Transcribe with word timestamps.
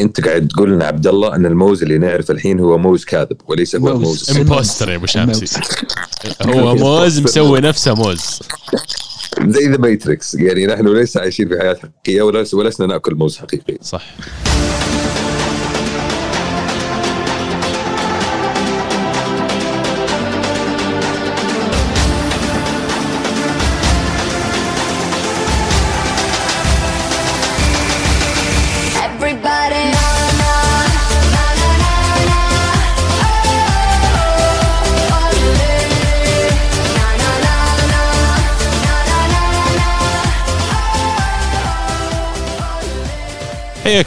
يعني 0.00 0.08
انت 0.08 0.28
قاعد 0.28 0.48
تقول 0.48 0.70
لنا 0.72 0.84
عبد 0.84 1.06
الله 1.06 1.36
ان 1.36 1.46
الموز 1.46 1.82
اللي 1.82 1.98
نعرف 1.98 2.30
الحين 2.30 2.60
هو 2.60 2.78
موز 2.78 3.04
كاذب 3.04 3.36
وليس 3.48 3.76
هو 3.76 3.88
الموز 3.88 4.36
impostor 4.36 4.90
يا 4.90 4.96
أبو 4.96 5.06
شامسي 5.06 5.60
هو 6.46 6.74
موز 6.84 7.20
مسوي 7.20 7.60
نفسه 7.60 7.94
موز. 7.94 8.40
زي 9.46 9.68
The 9.68 9.76
Matrix 9.76 10.34
يعني 10.34 10.66
نحن 10.66 10.88
ليس 10.88 11.16
عايشين 11.16 11.48
في 11.48 11.58
حياة 11.60 11.74
حقيقية 11.74 12.22
ولسنا 12.52 12.86
نأكل 12.86 13.14
موز 13.14 13.36
حقيقي. 13.38 13.78
صح. 13.82 14.02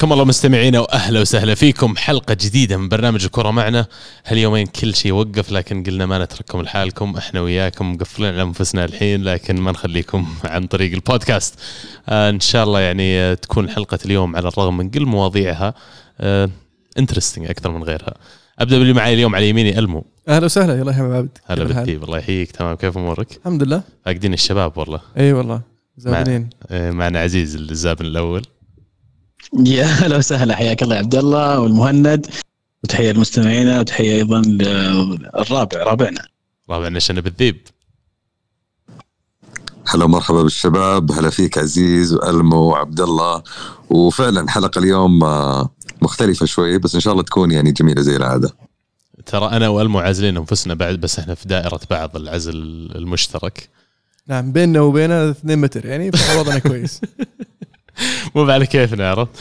حياكم 0.04 0.14
الله 0.14 0.26
مستمعينا 0.26 0.80
وأهلا 0.80 1.22
وسهلا 1.22 1.56
فيكم. 1.56 1.96
حلقة 1.98 2.34
جديدة 2.34 2.78
من 2.78 2.90
برنامج 2.90 3.24
الكرة 3.24 3.52
معنا. 3.52 3.86
هاليومين 4.26 4.68
كل 4.68 4.96
شيء 4.96 5.12
وقف 5.12 5.52
لكن 5.52 5.84
قلنا 5.84 6.06
ما 6.06 6.24
نترككم 6.24 6.62
لحالكم. 6.62 7.16
إحنا 7.18 7.42
وياكم 7.42 7.94
مقفلين 7.94 8.34
على 8.34 8.42
أنفسنا 8.42 8.86
الحين 8.86 9.24
لكن 9.24 9.56
ما 9.56 9.72
نخليكم 9.72 10.28
عن 10.44 10.68
طريق 10.68 10.94
البودكاست. 10.94 11.60
آه 12.10 12.30
إن 12.30 12.40
شاء 12.40 12.64
الله 12.64 12.80
يعني 12.80 13.20
آه، 13.20 13.34
تكون 13.34 13.70
حلقة 13.70 14.00
اليوم 14.06 14.36
على 14.36 14.48
الرغم 14.48 14.78
من 14.78 14.90
كل 14.90 15.06
مواضيعها 15.06 15.74
آه 16.20 16.50
interesting 17.00 17.50
أكثر 17.50 17.72
من 17.72 17.84
غيرها. 17.84 18.14
أبدأ 18.60 18.78
باللي 18.78 18.94
معي 18.94 19.14
اليوم 19.14 19.36
على 19.36 19.50
يميني 19.50 19.80
ألمو. 19.80 20.06
أهلا 20.28 20.46
وسهلا 20.46 20.76
يلا 20.80 20.92
يا 20.92 21.04
عبد. 21.04 21.38
هلا 21.46 21.64
بالديب 21.64 22.04
الله 22.04 22.18
يحييك 22.18 22.52
تمام. 22.52 22.76
كيف 22.76 22.98
أمورك؟ 22.98 23.38
الحمد 23.38 23.64
لله. 23.64 23.84
فاقدين 24.06 24.34
الشباب 24.34 24.78
والله. 24.78 25.00
إي 25.18 25.34
والله 25.34 25.62
زابنين. 25.98 26.50
مع... 26.72 26.92
معنا 26.92 27.20
عزيز 27.20 27.56
الزابن 27.56 28.06
الأول. 28.06 28.46
يا 29.60 29.86
هلا 29.86 30.18
وسهلا 30.18 30.56
حياك 30.56 30.84
الله 30.84 30.96
يا 30.96 31.00
عبد 31.00 31.16
الله 31.16 31.60
والمهند. 31.60 32.28
وتحية 32.84 33.12
لمستمعينا 33.12 33.80
وتحية 33.80 34.16
أيضا 34.16 34.42
للرابع 34.42 35.84
رابعنا. 35.84 36.26
رابعنا 36.70 37.00
شنو 37.00 37.22
بالذيب؟ 37.22 37.68
هلا 39.88 40.06
ومرحبا 40.06 40.42
بالشباب. 40.42 41.12
هلا 41.12 41.30
فيك 41.30 41.58
عزيز 41.58 42.14
وألمو 42.14 42.58
وعبد 42.58 43.02
الله. 43.02 43.44
وفعلا 43.90 44.50
حلقة 44.50 44.80
اليوم 44.80 45.24
آه، 45.24 45.70
مختلفة 46.02 46.46
شوي 46.46 46.78
بس 46.78 46.96
إن 46.96 47.02
شاء 47.02 47.14
الله 47.14 47.24
تكون 47.24 47.52
يعني 47.52 47.72
جميلة 47.72 48.02
زي 48.02 48.16
العادة. 48.16 48.56
ترى 49.26 49.46
أنا 49.46 49.68
وألمو 49.70 50.00
عازلين 50.00 50.38
أنفسنا 50.38 50.74
بعد 50.74 50.96
بس 50.96 51.20
إحنا 51.20 51.36
في 51.36 51.48
دائرة 51.48 51.80
بعض 51.90 52.16
العزل 52.16 52.56
المشترك. 52.96 53.70
نعم 54.28 54.52
بيننا 54.52 54.82
وبينه 54.82 55.30
2 55.30 55.60
متر 55.60 55.86
يعني 55.86 56.12
فوضعنا 56.12 56.60
كويس. 56.60 57.02
مو 58.36 58.52
على 58.52 58.66
كيفنا 58.66 59.10
عرفت 59.10 59.32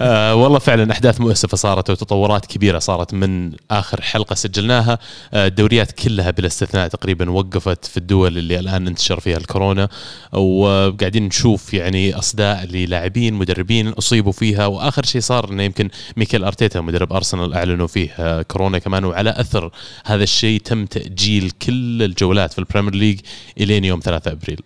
آه 0.00 0.34
والله 0.34 0.58
فعلا 0.58 0.92
أحداث 0.92 1.20
مؤسفة 1.20 1.56
صارت 1.56 1.90
وتطورات 1.90 2.46
كبيرة 2.46 2.78
صارت 2.78 3.14
من 3.14 3.52
آخر 3.70 4.00
حلقة 4.00 4.34
سجلناها. 4.34 4.98
آه 5.32 5.46
الدوريات 5.46 5.92
كلها 5.92 6.30
بلا 6.30 6.46
استثناء 6.46 6.88
تقريبا 6.88 7.30
وقفت 7.30 7.84
في 7.84 7.96
الدول 7.96 8.38
اللي 8.38 8.58
الآن 8.58 8.86
انتشر 8.86 9.20
فيها 9.20 9.36
الكورونا. 9.36 9.88
وقاعدين 10.32 11.22
نشوف 11.22 11.74
يعني 11.74 12.14
أصداء 12.14 12.64
للاعبين 12.64 13.34
مدربين 13.34 13.88
أصيبوا 13.88 14.32
فيها. 14.32 14.66
وآخر 14.66 15.04
شيء 15.04 15.20
صار 15.20 15.50
إنه 15.50 15.62
يمكن 15.62 15.90
ميكيل 16.16 16.44
أرتيتا 16.44 16.80
مدرب 16.80 17.12
أرسنال 17.12 17.54
أعلنوا 17.54 17.86
فيه 17.86 18.10
آه 18.18 18.42
كورونا 18.42 18.78
كمان. 18.78 19.04
وعلى 19.04 19.30
أثر 19.30 19.70
هذا 20.04 20.22
الشيء 20.22 20.60
تم 20.60 20.86
تأجيل 20.86 21.50
كل 21.50 22.02
الجولات 22.02 22.52
في 22.52 22.58
البريمير 22.58 22.94
ليج 22.94 23.20
الين 23.60 23.84
يوم 23.84 24.00
3 24.00 24.32
أبريل. 24.32 24.60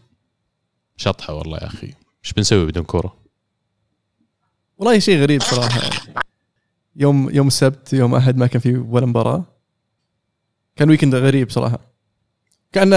شطحة 0.96 1.34
والله 1.34 1.58
يا 1.58 1.66
أخي. 1.66 1.94
إيش 2.24 2.32
بنسوي 2.32 2.66
بدون 2.66 2.84
كورة؟ 2.84 3.21
والله 4.82 4.98
شيء 4.98 5.20
غريب 5.20 5.42
صراحة. 5.42 5.80
يعني 5.80 5.94
يوم 6.96 7.30
يوم 7.32 7.46
السبت 7.46 7.92
يوم 7.92 8.14
أحد 8.14 8.36
ما 8.36 8.46
كان 8.46 8.60
في 8.60 8.76
ولا 8.76 9.06
مباراة. 9.06 9.44
كان 10.76 10.90
weekend 10.90 11.14
غريب 11.14 11.50
صراحة. 11.50 11.80
كان 12.72 12.88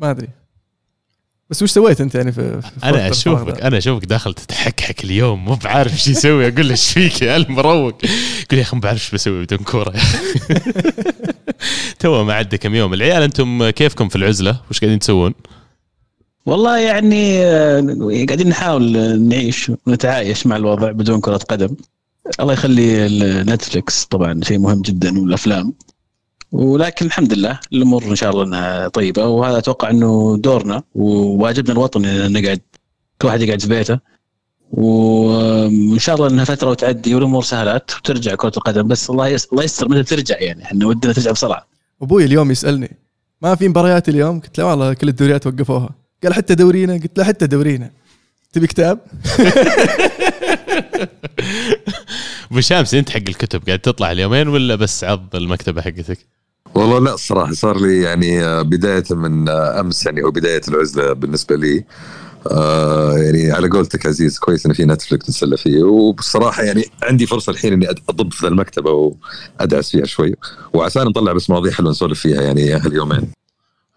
ما 0.00 0.10
أدري. 0.10 0.28
بس 1.50 1.62
وش 1.62 1.70
سويت 1.70 2.00
أنت 2.00 2.14
يعني 2.14 2.32
في, 2.32 2.62
في 2.62 2.84
أنا 2.84 3.10
أشوفك 3.10 3.60
أنا 3.60 3.78
أشوفك 3.78 4.04
داخل 4.04 4.34
تتحكحك 4.34 5.04
اليوم 5.04 5.44
مو 5.44 5.54
بعارف 5.54 5.92
إيش 5.92 6.08
يسوي. 6.08 6.48
أقول 6.48 6.66
له 6.66 6.70
إيش 6.70 6.92
فيك 6.92 7.22
يا 7.22 7.36
المروق 7.36 8.04
يقول 8.04 8.58
يا 8.58 8.62
أخي 8.62 8.76
ما 8.76 8.80
بعرف 8.80 9.00
إيش 9.00 9.14
بسوي 9.14 9.44
بدون 9.44 9.58
كورة. 9.58 9.94
تو 11.98 12.24
ما 12.24 12.34
عدى 12.34 12.58
كم 12.58 12.74
يوم. 12.74 12.94
العيال 12.94 13.22
أنتم 13.22 13.70
كيفكم 13.70 14.08
في 14.08 14.16
العزلة؟ 14.16 14.60
وش 14.70 14.80
قاعدين 14.80 14.98
تسوون؟ 14.98 15.34
والله 16.46 16.78
يعني 16.78 17.44
آه، 17.44 17.80
قاعدين 18.26 18.48
نحاول 18.48 19.20
نعيش 19.20 19.72
ونتعايش 19.86 20.46
مع 20.46 20.56
الوضع 20.56 20.90
بدون 20.90 21.20
كرة 21.20 21.36
قدم 21.36 21.76
الله 22.40 22.52
يخلي 22.52 23.08
نتفلكس 23.42 24.04
طبعا 24.04 24.40
شيء 24.42 24.58
مهم 24.58 24.82
جدا 24.82 25.20
والأفلام 25.20 25.74
ولكن 26.52 27.06
الحمد 27.06 27.32
لله 27.32 27.60
الأمور 27.72 28.04
إن 28.04 28.14
شاء 28.14 28.30
الله 28.30 28.44
إنها 28.44 28.88
طيبة 28.88 29.26
وهذا 29.26 29.58
أتوقع 29.58 29.90
إنه 29.90 30.36
دورنا 30.40 30.82
وواجبنا 30.94 31.72
الوطني 31.72 32.26
إن 32.26 32.32
نقعد 32.32 32.60
كل 33.22 33.28
واحد 33.28 33.42
يقعد 33.42 33.60
في 33.60 33.68
بيته 33.68 33.98
وإن 34.70 35.98
شاء 35.98 36.14
الله 36.16 36.28
إنها 36.28 36.44
فترة 36.44 36.70
وتعدي 36.70 37.14
والأمور 37.14 37.42
سهلات 37.42 37.90
وترجع 37.96 38.34
كرة 38.34 38.52
القدم 38.56 38.88
بس 38.88 39.10
الله. 39.10 39.38
الله 39.52 39.64
يستر 39.64 39.88
متى 39.88 40.02
ترجع 40.02 40.38
يعني 40.38 40.62
إحنا 40.64 40.86
ودنا 40.86 41.12
ترجع 41.12 41.30
بسرعة. 41.30 41.66
أبوي 42.02 42.24
اليوم 42.24 42.50
يسألني 42.50 42.96
ما 43.42 43.54
في 43.54 43.68
مباريات 43.68 44.08
اليوم؟ 44.08 44.40
قلت 44.40 44.58
له 44.58 44.66
والله 44.66 44.94
كل 44.94 45.08
الدوريات 45.08 45.46
وقفوها. 45.46 46.03
قال 46.22 46.34
حتى 46.34 46.54
دورينا. 46.54 46.92
قلت 46.92 47.18
له 47.18 47.24
حتى 47.24 47.46
دورينا. 47.46 47.90
تبي 48.52 48.66
كتاب؟ 48.66 48.98
أبو 52.50 52.60
شامس 52.60 52.94
أنت 52.94 53.10
حق 53.10 53.16
الكتب 53.28 53.66
قاعد 53.66 53.78
تطلع 53.78 54.12
اليومين 54.12 54.48
ولا 54.48 54.74
بس 54.74 55.04
عض 55.04 55.36
المكتبة 55.36 55.82
حقتك؟ 55.82 56.18
والله 56.74 56.98
لا 56.98 57.14
الصراحة 57.14 57.52
صار 57.52 57.80
لي 57.80 58.00
يعني 58.02 58.44
آه، 58.44 58.62
بداية 58.62 59.04
من 59.10 59.48
آه، 59.48 59.80
أمس 59.80 60.06
يعني 60.06 60.22
أو 60.22 60.30
بداية 60.30 60.60
العزلة 60.68 61.12
بالنسبة 61.12 61.56
لي. 61.56 61.84
آه 62.50 63.18
يعني 63.18 63.52
على 63.52 63.68
قولتك 63.68 64.06
عزيز 64.06 64.38
كويس 64.38 64.66
إن 64.66 64.72
في 64.72 64.84
نتفلكس 64.84 65.28
نتسلى 65.28 65.56
فيه. 65.56 65.82
وبصراحة 65.82 66.62
يعني 66.62 66.84
عندي 67.02 67.26
فرصة 67.26 67.50
الحين 67.50 67.72
إني 67.72 67.88
اضب 67.88 68.32
في 68.32 68.46
المكتبة 68.46 68.90
وأدعس 68.90 69.90
فيها 69.90 70.04
شوي. 70.06 70.34
وعسى 70.72 71.00
نطلع 71.00 71.32
بس 71.32 71.50
مواضيع 71.50 71.72
حلوة 71.72 71.90
نسولف 71.90 72.20
فيها 72.20 72.42
يعني 72.42 72.72
هاليومين 72.72 73.22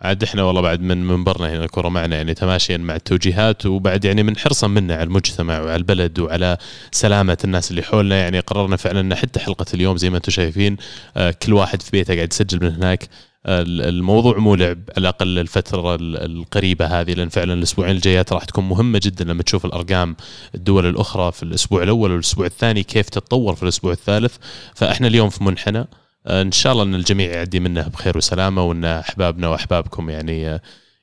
عاد 0.01 0.23
إحنا 0.23 0.43
والله 0.43 0.61
بعد 0.61 0.81
من 0.81 1.07
منبرنا 1.07 1.49
هنا 1.49 1.63
الكره 1.63 1.89
معنا 1.89 2.15
يعني 2.15 2.33
تماشيا 2.33 2.77
مع 2.77 2.95
التوجيهات 2.95 3.65
وبعد 3.65 4.05
يعني 4.05 4.23
من 4.23 4.37
حرصا 4.37 4.67
منا 4.67 4.93
على 4.93 5.03
المجتمع 5.03 5.59
وعلى 5.59 5.75
البلد 5.75 6.19
وعلى 6.19 6.57
سلامة 6.91 7.37
الناس 7.43 7.71
اللي 7.71 7.83
حولنا. 7.83 8.19
يعني 8.19 8.39
قررنا 8.39 8.75
فعلا 8.75 8.99
إن 8.99 9.15
حتى 9.15 9.39
حلقة 9.39 9.65
اليوم 9.73 9.97
زي 9.97 10.09
ما 10.09 10.17
أنتم 10.17 10.31
شايفين 10.31 10.77
آه، 11.17 11.31
كل 11.31 11.53
واحد 11.53 11.81
في 11.81 11.91
بيته 11.91 12.15
قاعد 12.15 12.33
يسجل 12.33 12.63
من 12.65 12.73
هناك. 12.75 13.09
آه، 13.45 13.61
الموضوع 13.67 14.37
مو 14.37 14.55
لعب 14.55 14.79
على 14.89 14.97
الأقل 14.97 15.39
الفترة 15.39 15.97
القريبة 16.01 16.85
هذه 16.85 17.13
لأن 17.13 17.29
فعلا 17.29 17.53
الأسبوعين 17.53 17.95
الجايات 17.95 18.33
راح 18.33 18.43
تكون 18.43 18.69
مهمة 18.69 18.99
جدا 19.03 19.25
لما 19.25 19.43
تشوف 19.43 19.65
الأرقام 19.65 20.15
الدول 20.55 20.85
الأخرى 20.85 21.31
في 21.31 21.43
الأسبوع 21.43 21.83
الأول 21.83 22.11
والأسبوع 22.11 22.45
الثاني 22.45 22.83
كيف 22.83 23.09
تتطور 23.09 23.55
في 23.55 23.63
الأسبوع 23.63 23.91
الثالث. 23.91 24.35
فإحنا 24.75 25.07
اليوم 25.07 25.29
في 25.29 25.43
منحنى 25.43 25.87
إن 26.27 26.51
شاء 26.51 26.73
الله 26.73 26.83
إن 26.83 26.95
الجميع 26.95 27.31
يعدي 27.31 27.59
منه 27.59 27.87
بخير 27.87 28.17
وسلامة 28.17 28.63
وإن 28.63 28.85
أحبابنا 28.85 29.47
وأحبابكم 29.47 30.09
يعني 30.09 30.59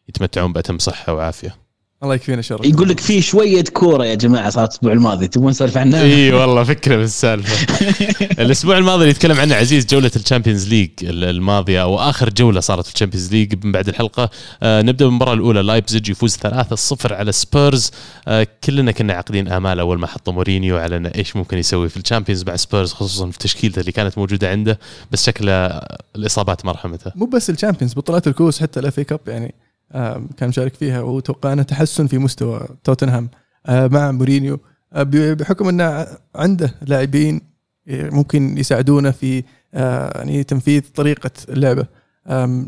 يتمتعون 0.09 0.53
بأتم 0.53 0.79
صحة 0.79 1.15
وعافية. 1.15 1.64
الله 2.03 2.15
يكفينا 2.15 2.43
شر. 2.43 2.61
يقول 2.65 2.89
لك 2.89 3.01
في 3.01 3.23
شوية 3.23 3.65
كورة 3.65 4.05
يا 4.05 4.15
جماعة 4.15 4.51
صارت 4.51 4.69
الأسبوع 4.71 4.93
الماضي 4.93 5.29
تبون 5.29 5.51
نسولف 5.51 5.77
عنها؟ 5.77 6.03
إي 6.03 6.33
والله 6.33 6.65
فكرة 6.65 6.97
بالسالفه 6.97 7.67
الأسبوع 8.43 8.79
الماضي 8.79 9.01
اللي 9.01 9.11
يتكلم 9.11 9.41
عنه 9.41 9.55
عزيز 9.55 9.87
جولة 9.87 10.11
الشامبيونز 10.17 10.69
ليج 10.69 10.91
الماضية 11.03 11.83
أو 11.83 11.99
آخر 11.99 12.31
جولة 12.31 12.61
صارت 12.61 12.87
في 12.87 12.95
الشامبيونز 12.95 13.33
ليج 13.33 13.65
من 13.65 13.73
بعد 13.73 13.89
الحلقة. 13.89 14.31
آه 14.63 14.83
نبدأ 14.83 15.05
بالمباراة 15.05 15.35
الأولى. 15.35 15.63
لايبزيج 15.63 16.09
يفوز 16.09 16.37
3-0 16.37 17.13
على 17.13 17.33
سبيرز. 17.33 17.91
آه 18.29 18.47
كلنا 18.65 18.93
كنا 18.93 19.13
عاقدين 19.13 19.49
امال 19.49 19.81
أول 19.81 19.99
ما 19.99 20.07
حطوا 20.07 20.33
مورينيو 20.33 20.79
على 20.79 20.97
إنه 20.97 21.13
إيش 21.15 21.37
ممكن 21.37 21.59
يسوي 21.59 21.89
في 21.89 21.97
الشامبيونز 21.97 22.45
مع 22.45 22.57
سبيرز 22.57 22.93
خصوصا 22.93 23.31
في 23.31 23.39
تشكيلته 23.39 23.81
اللي 23.81 23.93
كانت 23.93 24.19
موجودة 24.19 24.51
عنده. 24.51 24.79
بس 25.13 25.27
شكله 25.27 25.67
الإصابات 26.17 26.65
ما 26.65 26.73
رحمته. 26.73 27.13
مو 27.15 27.27
بس 27.27 27.51
الشامبيونز 27.51 27.95
بطولات 27.95 28.27
الكؤوس 28.27 28.63
حتى 28.63 28.81
ال 28.81 28.87
FA 28.87 29.01
Cup 29.01 29.21
يعني 29.27 29.55
كان 30.37 30.49
مشارك 30.49 30.75
فيها 30.75 31.01
وتوقعنا 31.01 31.63
تحسن 31.63 32.07
في 32.07 32.19
مستوى 32.19 32.69
توتنهام. 32.85 33.29
آه، 33.67 33.87
مع 33.87 34.11
مورينيو. 34.11 34.61
آه، 34.93 35.03
بحكم 35.13 35.69
انه 35.69 36.07
عنده 36.35 36.75
لاعبين 36.83 37.41
ممكن 37.89 38.59
يساعدونه 38.59 39.11
في 39.11 39.45
آه، 39.75 40.19
يعني 40.19 40.45
تنفيذ 40.45 40.83
طريقة 40.95 41.31
اللعبة. 41.49 41.87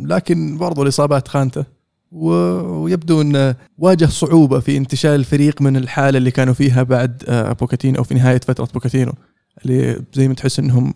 لكن 0.02 0.58
برضو 0.58 0.82
الإصابات 0.82 1.28
خانته. 1.28 1.64
ويبدو 2.12 3.20
انه 3.22 3.54
واجه 3.78 4.04
صعوبة 4.06 4.60
في 4.60 4.76
انتشال 4.76 5.10
الفريق 5.10 5.62
من 5.62 5.76
الحالة 5.76 6.18
اللي 6.18 6.30
كانوا 6.30 6.54
فيها 6.54 6.82
بعد 6.82 7.22
بوكاتينو 7.60 7.98
أو 7.98 8.04
في 8.04 8.14
نهاية 8.14 8.40
فترة 8.40 8.68
بوكاتينو 8.74 9.12
اللي 9.64 10.02
زي 10.12 10.28
ما 10.28 10.34
تحس 10.34 10.58
أنهم 10.58 10.94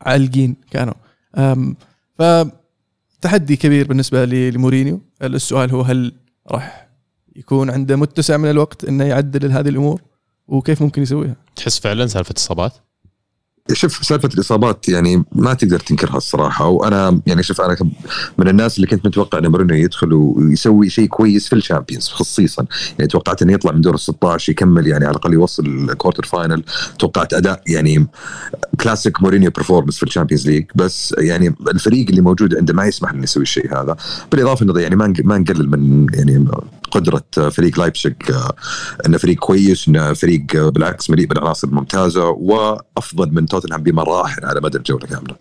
عالقين 0.00 0.56
كانوا. 0.70 0.94
فتحدي 2.18 3.56
كبير 3.56 3.86
بالنسبة 3.86 4.24
لمورينيو. 4.24 5.00
السؤال 5.22 5.70
هو 5.70 5.80
هل 5.80 6.12
راح 6.50 6.88
يكون 7.36 7.70
عنده 7.70 7.96
متسع 7.96 8.36
من 8.36 8.50
الوقت 8.50 8.84
إنه 8.84 9.04
يعدل 9.04 9.52
هذه 9.52 9.68
الأمور؟ 9.68 10.02
وكيف 10.48 10.82
ممكن 10.82 11.02
يسويها؟ 11.02 11.36
تحس 11.56 11.78
فعلا 11.78 12.06
سالفة 12.06 12.34
اصابات 12.36 12.72
شوف 13.72 14.04
سالفة 14.04 14.28
الإصابات 14.34 14.88
يعني 14.88 15.24
ما 15.32 15.54
تقدر 15.54 15.80
تنكرها 15.80 16.16
الصراحة. 16.16 16.66
وأنا 16.66 17.20
يعني 17.26 17.42
شوف 17.42 17.60
أنا 17.60 17.76
من 18.38 18.48
الناس 18.48 18.76
اللي 18.76 18.86
كنت 18.86 19.06
متوقع 19.06 19.38
ان 19.38 19.48
مورينيو 19.48 19.76
يدخل 19.76 20.12
ويسوي 20.12 20.90
شيء 20.90 21.06
كويس 21.08 21.48
في 21.48 21.52
ال 21.52 21.58
Champions 21.58 22.08
خصيصا. 22.08 22.66
يعني 22.98 23.10
توقعت 23.10 23.42
إنه 23.42 23.52
يطلع 23.52 23.72
من 23.72 23.80
دور 23.80 23.94
ال 23.94 24.00
16 24.00 24.52
يكمل 24.52 24.86
يعني 24.86 25.04
على 25.04 25.10
الأقل 25.10 25.32
يوصل 25.32 25.66
ال 25.66 25.73
quarter 25.73 26.24
final 26.24 26.62
توقعت 26.98 27.34
أداء 27.34 27.62
يعني 27.66 28.06
كلاسيك 28.80 29.22
مورينيو 29.22 29.50
performance 29.50 29.96
في 29.96 30.02
ال 30.02 30.07
Champions 30.07 30.48
League. 30.48 30.64
بس 30.74 31.14
يعني 31.18 31.54
الفريق 31.68 32.08
اللي 32.08 32.20
موجود 32.20 32.56
عنده 32.56 32.74
ما 32.74 32.86
يسمح 32.86 33.10
إنه 33.10 33.22
يسوي 33.22 33.42
الشيء 33.42 33.82
هذا. 33.82 33.96
بالإضافة 34.32 34.64
انه 34.64 34.80
يعني 34.80 34.96
ما 34.96 35.38
نقلل 35.38 35.70
من 35.70 36.06
يعني 36.14 36.46
قدرة 36.90 37.24
فريق 37.50 37.78
لايبشيك 37.78 38.34
انه 39.06 39.18
فريق 39.18 39.38
كويس 39.38 39.88
انه 39.88 40.12
فريق 40.12 40.68
بالعكس 40.68 41.10
مليء 41.10 41.26
بالعناصر 41.26 41.68
الممتازة 41.68 42.28
وأفضل 42.28 43.34
من 43.34 43.46
توتنهام 43.46 43.82
بمراحل 43.82 44.44
على 44.44 44.60
مدى 44.60 44.78
الجولة 44.78 45.06
كاملة. 45.06 45.34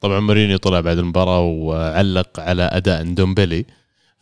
طبعا 0.00 0.20
مورينيو 0.20 0.56
طلع 0.58 0.80
بعد 0.80 0.98
المباراة 0.98 1.40
وعلق 1.40 2.40
على 2.40 2.62
أداء 2.62 3.02
ندومبلي 3.02 3.64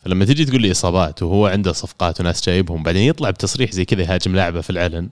فلما 0.05 0.25
تجي 0.25 0.45
تقول 0.45 0.61
لي 0.61 0.71
إصابات 0.71 1.23
وهو 1.23 1.47
عنده 1.47 1.71
صفقات 1.73 2.19
وناس 2.21 2.45
جايبهم 2.45 2.83
بعدين 2.83 3.01
يطلع 3.01 3.29
بتصريح 3.29 3.71
زي 3.71 3.85
كذا 3.85 4.01
يهاجم 4.01 4.35
لاعبه 4.35 4.61
في 4.61 4.69
العلن 4.69 5.09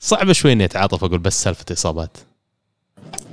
صعبه 0.00 0.32
شوي 0.32 0.52
إني 0.52 0.64
أتعاطف 0.64 1.04
أقول 1.04 1.18
بس 1.18 1.42
سالفة 1.42 1.64
إصابات 1.72 2.16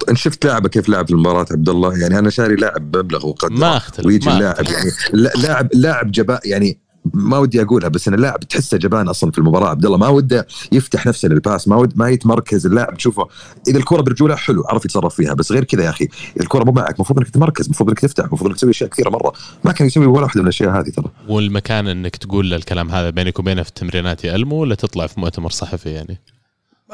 إن 0.10 0.16
شفت 0.16 0.46
لاعبه 0.46 0.70
كيف 0.70 0.90
لعب 0.90 1.06
في 1.08 1.14
المباراة 1.14 1.46
عبد 1.52 1.70
الله 1.70 1.98
يعني 1.98 2.20
أنا 2.20 2.30
شاري 2.30 2.56
لاعب 2.56 2.98
مبلغ 2.98 3.28
وقدره 3.28 3.54
ما 3.56 3.78
أختلف 3.78 4.06
ويجي 4.06 4.30
ما 4.30 4.36
اللاعب 4.38 4.56
أختلف. 4.60 4.70
يعني 4.78 4.92
لا- 5.14 5.32
لاعب 5.36 5.70
لاعب 5.74 6.12
جبان 6.12 6.40
يعني 6.46 6.78
ما 7.14 7.38
ودي 7.38 7.62
أقولها 7.62 7.90
بس 7.90 8.08
إن 8.08 8.14
اللاعب 8.14 8.40
تحسه 8.40 8.78
جبان 8.78 9.08
أصلا 9.08 9.32
في 9.32 9.38
المباراة. 9.38 9.70
عبد 9.70 9.86
الله 9.86 9.98
ما 9.98 10.08
وده 10.08 10.48
يفتح 10.72 11.06
نفسه 11.06 11.28
للباس 11.28 11.68
ما 11.68 11.76
ود 11.76 11.98
ما 11.98 12.10
يتمركز 12.10 12.66
اللاعب 12.66 12.98
تشوفه 12.98 13.28
إذا 13.68 13.78
الكرة 13.78 14.02
برجوله 14.02 14.36
حلو 14.36 14.64
عرف 14.70 14.86
يتصرف 14.86 15.16
فيها 15.16 15.34
بس 15.34 15.52
غير 15.52 15.64
كذا 15.64 15.84
يا 15.84 15.90
أخي 15.90 16.06
اذا 16.36 16.44
الكرة 16.44 16.64
مو 16.64 16.72
معك 16.72 16.96
المفروض 16.96 17.20
إنك 17.20 17.30
تتمركز 17.30 17.66
المفروض 17.66 17.90
إنك 17.90 18.00
تفتح 18.00 18.24
المفروض 18.24 18.50
إنك 18.50 18.58
تسوي 18.58 18.70
أشياء 18.70 18.90
كثيرة 18.90 19.10
مرة. 19.10 19.34
ما 19.64 19.72
كان 19.72 19.88
يسوي 19.88 20.06
ولا 20.06 20.24
واحدة 20.24 20.42
من 20.42 20.48
الأشياء 20.48 20.80
هذه 20.80 20.90
ترى. 20.90 21.12
والمكان 21.28 21.88
إنك 21.88 22.16
تقول 22.16 22.50
له 22.50 22.56
الكلام 22.56 22.90
هذا 22.90 23.10
بينك 23.10 23.40
وبينه 23.40 23.64
في 23.64 23.70
التمرينات 23.70 24.24
يا 24.24 24.36
ألمو 24.36 24.56
ولا 24.56 24.76
تطلع 24.76 25.08
في 25.08 25.20
مؤتمر 25.20 25.50
صحفي 25.50 25.90
يعني؟ 25.90 26.20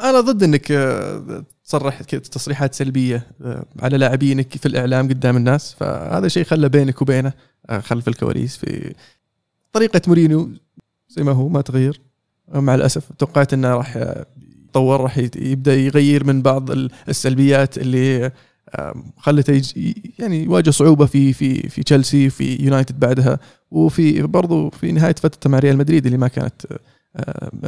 أنا 0.00 0.20
ضد 0.20 0.42
إنك 0.42 0.72
آه، 0.72 1.44
تصرح 1.64 2.02
تصريحات 2.02 2.74
سلبية 2.74 3.26
آه، 3.44 3.64
على 3.82 3.98
لاعبينك 3.98 4.56
في 4.56 4.66
الإعلام 4.66 5.08
قدام 5.08 5.36
الناس. 5.36 5.76
فهذا 5.80 6.28
شيء 6.28 6.44
خلى 6.44 6.68
بينك 6.68 7.02
وبينه 7.02 7.32
آه، 7.70 7.80
خلف 7.80 8.08
الكواليس 8.08 8.56
في 8.56 8.94
طريقة 9.76 10.00
مورينيو 10.06 10.50
زي 11.08 11.22
ما 11.22 11.32
هو 11.32 11.48
ما 11.48 11.60
تغير. 11.60 12.00
مع 12.54 12.74
الأسف 12.74 13.12
توقعت 13.18 13.52
إنه 13.52 13.68
راح 13.68 13.96
يتطور 13.96 15.00
راح 15.00 15.18
يبدأ 15.36 15.74
يغير 15.74 16.24
من 16.24 16.42
بعض 16.42 16.70
ال- 16.70 16.90
السلبيات 17.08 17.78
اللي 17.78 18.30
خلته 19.16 19.62
يعني 20.18 20.44
يواجه 20.44 20.70
صعوبة 20.70 21.06
في 21.06 21.32
في 21.32 21.68
في 21.68 21.82
تشيلسي 21.82 22.30
في 22.30 22.56
يونايتد 22.64 23.00
بعدها 23.00 23.38
وفي 23.70 24.22
برضو 24.22 24.70
في 24.70 24.92
نهاية 24.92 25.14
فترته 25.14 25.50
مع 25.50 25.58
ريال 25.58 25.76
مدريد 25.76 26.06
اللي 26.06 26.18
ما 26.18 26.28
كانت 26.28 26.62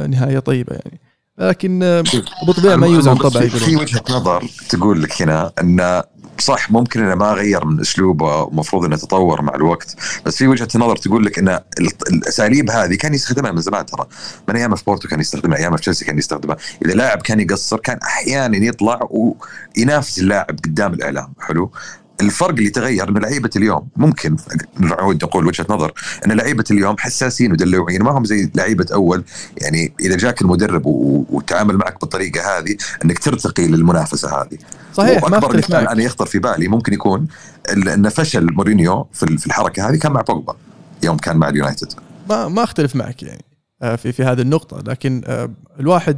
نهاية 0.07 0.39
طيبة 0.39 0.73
يعني. 0.75 0.99
لكن 1.37 1.83
أبو 1.83 2.53
ما 2.77 2.87
يوزع 2.87 3.13
طبعا 3.13 3.47
في 3.47 3.75
وجهة 3.75 4.03
نظر 4.09 4.49
تقول 4.69 5.03
لك 5.03 5.21
هنا 5.21 5.51
إن 5.61 6.01
صح 6.39 6.71
ممكن 6.71 7.03
إنه 7.03 7.15
ما 7.15 7.31
غير 7.31 7.65
من 7.65 7.79
أسلوبه 7.79 8.41
ومفروض 8.41 8.85
إنه 8.85 8.95
تطور 8.95 9.41
مع 9.41 9.55
الوقت. 9.55 9.95
بس 10.25 10.35
في 10.35 10.47
وجهة 10.47 10.67
نظر 10.75 10.95
تقول 10.95 11.25
لك 11.25 11.39
إن 11.39 11.49
ال- 11.49 11.63
الأساليب 12.11 12.71
هذه 12.71 12.95
كان 12.95 13.13
يستخدمها 13.13 13.51
من 13.51 13.61
زمان 13.61 13.85
ترى. 13.85 14.05
من 14.49 14.55
أيام 14.55 14.75
في 14.75 14.83
بورتو 14.83 15.07
كان 15.07 15.19
يستخدمها 15.19 15.57
أيام 15.57 15.75
في 15.75 15.81
تشيلسي 15.81 16.05
كان 16.05 16.17
يستخدمها. 16.17 16.57
إذا 16.85 16.93
لاعب 16.93 17.21
كان 17.21 17.39
يقصر 17.39 17.79
كان 17.79 17.97
أحيانا 18.03 18.57
يطلع 18.57 18.99
وينافس 19.09 20.19
اللاعب 20.19 20.59
قدام 20.65 20.93
الإعلام. 20.93 21.33
حلو؟ 21.39 21.71
الفرق 22.21 22.49
اللي 22.49 22.69
تغير 22.69 23.09
ان 23.09 23.17
لعيبة 23.17 23.49
اليوم 23.55 23.87
ممكن 23.97 24.35
نعود 24.79 25.23
نقول 25.23 25.47
وجهة 25.47 25.65
نظر 25.69 25.93
إن 26.25 26.31
لعيبة 26.31 26.63
اليوم 26.71 26.95
حساسين 26.99 27.51
ودلوعين 27.51 28.03
ما 28.03 28.11
هم 28.11 28.25
زي 28.25 28.51
لعيبة 28.55 28.85
أول. 28.93 29.23
يعني 29.57 29.93
إذا 29.99 30.17
جاك 30.17 30.41
المدرب 30.41 30.81
وتعامل 30.85 31.77
معك 31.77 31.99
بالطريقة 32.01 32.57
هذه 32.57 32.75
إنك 33.05 33.19
ترتقي 33.19 33.67
للمنافسة 33.67 34.41
هذه. 34.41 34.57
صحيح 34.93 35.17
ما 35.17 35.23
وأكبر 35.23 35.37
أختلف 35.47 35.65
مثال 35.69 35.83
معك. 35.83 35.91
أنا 35.93 36.03
يخطر 36.03 36.25
في 36.25 36.39
بالي 36.39 36.67
ممكن 36.67 36.93
يكون 36.93 37.27
إن 37.73 38.09
فشل 38.09 38.53
مورينيو 38.53 39.07
في 39.13 39.23
ال- 39.23 39.37
في 39.37 39.47
الحركة 39.47 39.89
هذه 39.89 39.95
كان 39.95 40.11
مع 40.11 40.21
بوجبا 40.21 40.55
يوم 41.03 41.17
كان 41.17 41.37
مع 41.37 41.49
اليونايتد. 41.49 41.93
ما 42.29 42.47
ما 42.47 42.63
أختلف 42.63 42.95
معك 42.95 43.23
يعني 43.23 43.45
آه، 43.81 43.95
في 43.95 44.11
في 44.11 44.23
هذه 44.23 44.41
النقطة. 44.41 44.91
لكن 44.91 45.21
آه، 45.25 45.49
الواحد 45.79 46.17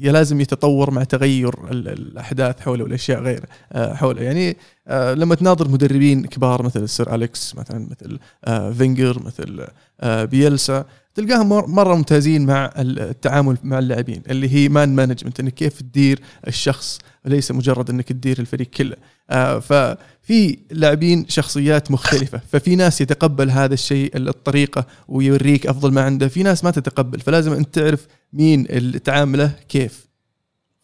لازم 0.00 0.40
يتطور 0.40 0.90
مع 0.90 1.04
تغير 1.04 1.70
ال- 1.70 1.88
الأحداث 1.88 2.60
حوله 2.60 2.84
والأشياء 2.84 3.20
غير 3.22 3.44
آه، 3.72 3.94
حوله. 3.94 4.22
يعني 4.22 4.56
آه، 4.88 5.14
لما 5.14 5.34
تناظر 5.34 5.68
مدربين 5.68 6.24
كبار 6.24 6.62
مثل 6.62 6.88
سير 6.88 7.14
أليكس 7.14 7.54
مثلا 7.56 7.88
مثل 7.90 8.18
آه، 8.44 8.70
فينجر 8.72 9.22
مثل 9.22 9.66
آه، 10.00 10.24
بيلسا 10.24 10.84
تلقاهم 11.18 11.48
مر- 11.48 11.66
مرة 11.66 11.94
ممتازين 11.94 12.46
مع 12.46 12.72
التعامل 12.76 13.56
مع 13.62 13.78
اللاعبين 13.78 14.22
اللي 14.30 14.48
هي 14.54 14.68
man 14.68 14.94
management 14.96 15.40
إنك 15.40 15.54
كيف 15.54 15.80
تدير 15.80 16.20
الشخص 16.46 16.98
وليس 17.26 17.50
مجرد 17.52 17.90
إنك 17.90 18.08
تدير 18.08 18.38
الفريق 18.38 18.66
كله. 18.66 18.96
آه، 19.30 19.58
ففي 19.58 20.58
لاعبين 20.70 21.26
شخصيات 21.28 21.90
مختلفة 21.90 22.40
ففي 22.52 22.76
ناس 22.76 23.00
يتقبل 23.00 23.50
هذا 23.50 23.74
الشيء 23.74 24.16
الطريقة 24.16 24.86
ويوريك 25.08 25.66
أفضل 25.66 25.92
ما 25.92 26.02
عنده 26.02 26.28
في 26.28 26.42
ناس 26.42 26.64
ما 26.64 26.70
تتقبل. 26.70 27.20
فلازم 27.20 27.52
أنت 27.52 27.74
تعرف 27.78 28.06
مين 28.32 28.66
اللي 28.70 28.98
تعامله 28.98 29.52
كيف. 29.68 30.08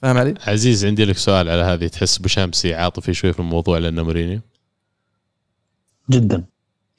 فاهم 0.02 0.16
علي؟ 0.16 0.34
عزيز 0.46 0.84
عندي 0.84 1.04
لك 1.04 1.16
سؤال 1.16 1.48
على 1.48 1.62
هذه 1.62 1.86
تحس 1.86 2.18
بشامسي 2.18 2.74
عاطفي 2.74 3.14
شوي 3.14 3.32
في 3.32 3.40
الموضوع 3.40 3.78
لأنه 3.78 4.02
مورينيو 4.02 4.40
جدا. 6.10 6.44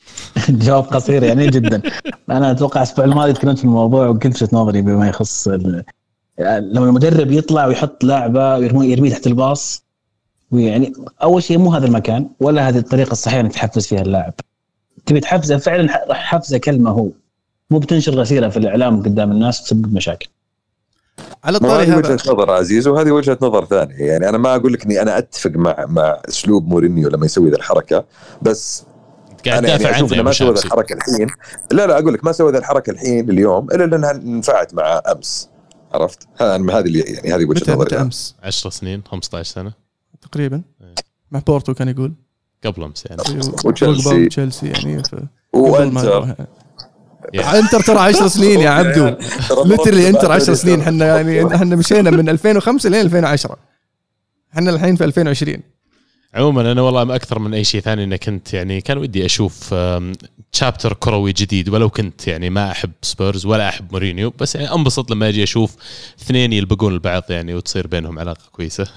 جواب 0.50 0.84
قصير 0.84 1.24
يعني 1.24 1.48
جدا. 1.48 1.82
أنا 2.30 2.52
أتوقع 2.52 2.82
الأسبوع 2.82 3.06
الماضي 3.06 3.34
تكلمت 3.34 3.58
في 3.58 3.64
الموضوع 3.64 4.08
وجهه 4.08 4.50
نظري 4.54 4.82
بما 4.82 5.08
يخص 5.08 5.48
ال- 5.48 5.84
لما 6.40 6.86
المدرب 6.86 7.32
يطلع 7.32 7.66
ويحط 7.66 8.04
لاعبه 8.04 8.56
ويرميه 8.58 8.92
يرميه 8.92 9.12
تحت 9.12 9.28
الباص 9.28 9.84
ويعني 10.52 10.94
أول 11.24 11.44
شيء 11.44 11.58
مو 11.58 11.74
هذا 11.74 11.86
المكان 11.86 12.30
ولا 12.40 12.70
هذه 12.70 12.78
الطريقة 12.78 13.12
الصحيحة 13.12 13.40
إنك 13.42 13.54
تحفز 13.54 13.88
فيها 13.88 14.02
اللاعب. 14.02 14.34
تبي 15.06 15.20
تحفزه 15.20 15.58
فعلا 15.58 15.90
ح- 15.92 16.04
راح 16.10 16.18
حفزه 16.18 16.58
كلمة 16.58 16.90
هو. 16.92 17.10
مو 17.72 17.80
بتنشر 17.80 18.16
غسيلة 18.20 18.50
في 18.50 18.58
الإعلام 18.58 19.04
قدام 19.04 19.32
الناس 19.32 19.64
تسبب 19.64 19.94
مشاكل. 19.94 20.28
على 21.44 21.58
الطاري 21.58 21.84
هذه 21.84 21.90
هذا 21.94 21.98
وجهة 21.98 22.32
نظر 22.34 22.52
عزيز 22.52 22.88
وهذه 22.88 23.12
وجهة 23.12 23.38
نظر 23.42 23.66
ثانية. 23.66 23.96
يعني 23.96 24.30
أنا 24.30 24.38
ما 24.38 24.56
أقول 24.56 24.74
لك 24.74 24.86
إني 24.86 25.02
أنا 25.02 25.18
أتفق 25.18 25.52
مع 25.52 25.86
مع 25.90 26.22
أسلوب 26.30 26.68
مورينيو 26.68 27.10
لما 27.10 27.26
يسوي 27.26 27.50
ذا 27.50 27.56
الحركة 27.58 28.06
بس 28.42 28.84
قاعد 29.48 29.64
يعني 29.64 29.78
تدافع 29.78 29.96
أشوف 29.98 30.14
عنه 30.14 30.24
ما 30.24 30.32
سوى 30.32 30.54
ذا 30.54 30.64
الحركة 30.66 30.94
الحين. 30.94 31.28
لا 31.72 31.88
لا 31.88 32.00
أقول 32.00 32.14
لك 32.14 32.24
ما 32.24 32.32
سوى 32.32 32.52
ذا 32.52 32.58
الحركة 32.58 32.92
الحين 32.92 33.30
اليوم 33.30 33.72
إلا 33.72 33.84
لأنها 33.86 34.14
نفعت 34.14 34.74
مع 34.74 35.02
أمس. 35.12 35.50
عرفت؟ 35.94 36.28
ها- 36.42 36.56
هذه 36.56 36.80
اللي 36.86 37.00
يعني 37.00 37.34
هذه 37.34 37.46
وجهة 37.46 37.62
نظري 37.74 37.86
متى. 37.86 38.02
أمس؟ 38.02 38.36
10 38.44 38.70
سنين 38.70 39.02
15 39.12 39.44
سنة. 39.54 39.74
تقريبا. 40.22 40.62
إيه. 40.82 40.96
مع 41.32 41.40
بورتو 41.40 41.74
كان 41.74 41.88
يقول. 41.88 42.14
قبل 42.66 42.84
أمس 42.84 43.04
يعني. 43.06 43.22
وتشيلسي. 43.66 44.04
بوجبا 44.10 44.26
وتشيلسي 44.26 44.68
يعني 44.68 45.04
ف... 45.04 45.16
وإنتر. 45.54 46.36
يعني 47.34 47.60
إنتر 47.60 47.82
ترى 47.82 47.98
10 48.00 48.28
سنين 48.28 48.60
يا 48.60 48.70
عبدو. 48.80 49.16
literally 49.66 50.10
إنتر 50.10 50.32
10 50.32 50.54
سنين. 50.54 50.82
إحنا 50.82 51.06
يعني 51.22 51.56
إحنا 51.56 51.76
مشينا 51.76 52.12
من 52.12 52.30
2005 52.30 52.90
لين 52.90 53.02
2010 53.02 53.58
إحنا 54.54 54.70
الحين 54.70 54.96
في 54.96 55.04
2020 55.04 55.58
عموما 56.36 56.72
أنا 56.72 56.82
والله 56.82 57.16
أكثر 57.16 57.40
من 57.40 57.54
أي 57.54 57.64
شيء 57.64 57.82
ثاني 57.82 58.04
إني 58.04 58.18
كنت 58.18 58.54
يعني 58.54 58.82
كان 58.82 58.98
ودي 58.98 59.26
أشوف 59.26 59.74
chapter 60.52 60.94
كروي 60.94 61.32
جديد 61.32 61.70
ولو 61.70 61.90
كنت 61.90 62.28
يعني 62.28 62.50
ما 62.50 62.72
أحب 62.72 62.92
سبيرز 63.02 63.46
ولا 63.46 63.70
أحب 63.70 63.92
مورينيو 63.92 64.34
بس 64.40 64.56
يعني 64.56 64.74
انبسط 64.74 65.12
لما 65.12 65.30
أجي 65.30 65.44
أشوف 65.44 65.76
اثنين 66.22 66.54
يلبقون 66.54 66.94
البعض 66.94 67.24
يعني 67.30 67.54
وتصير 67.54 67.88
بينهم 67.88 68.20
علاقة 68.20 68.50
كويسة. 68.52 68.88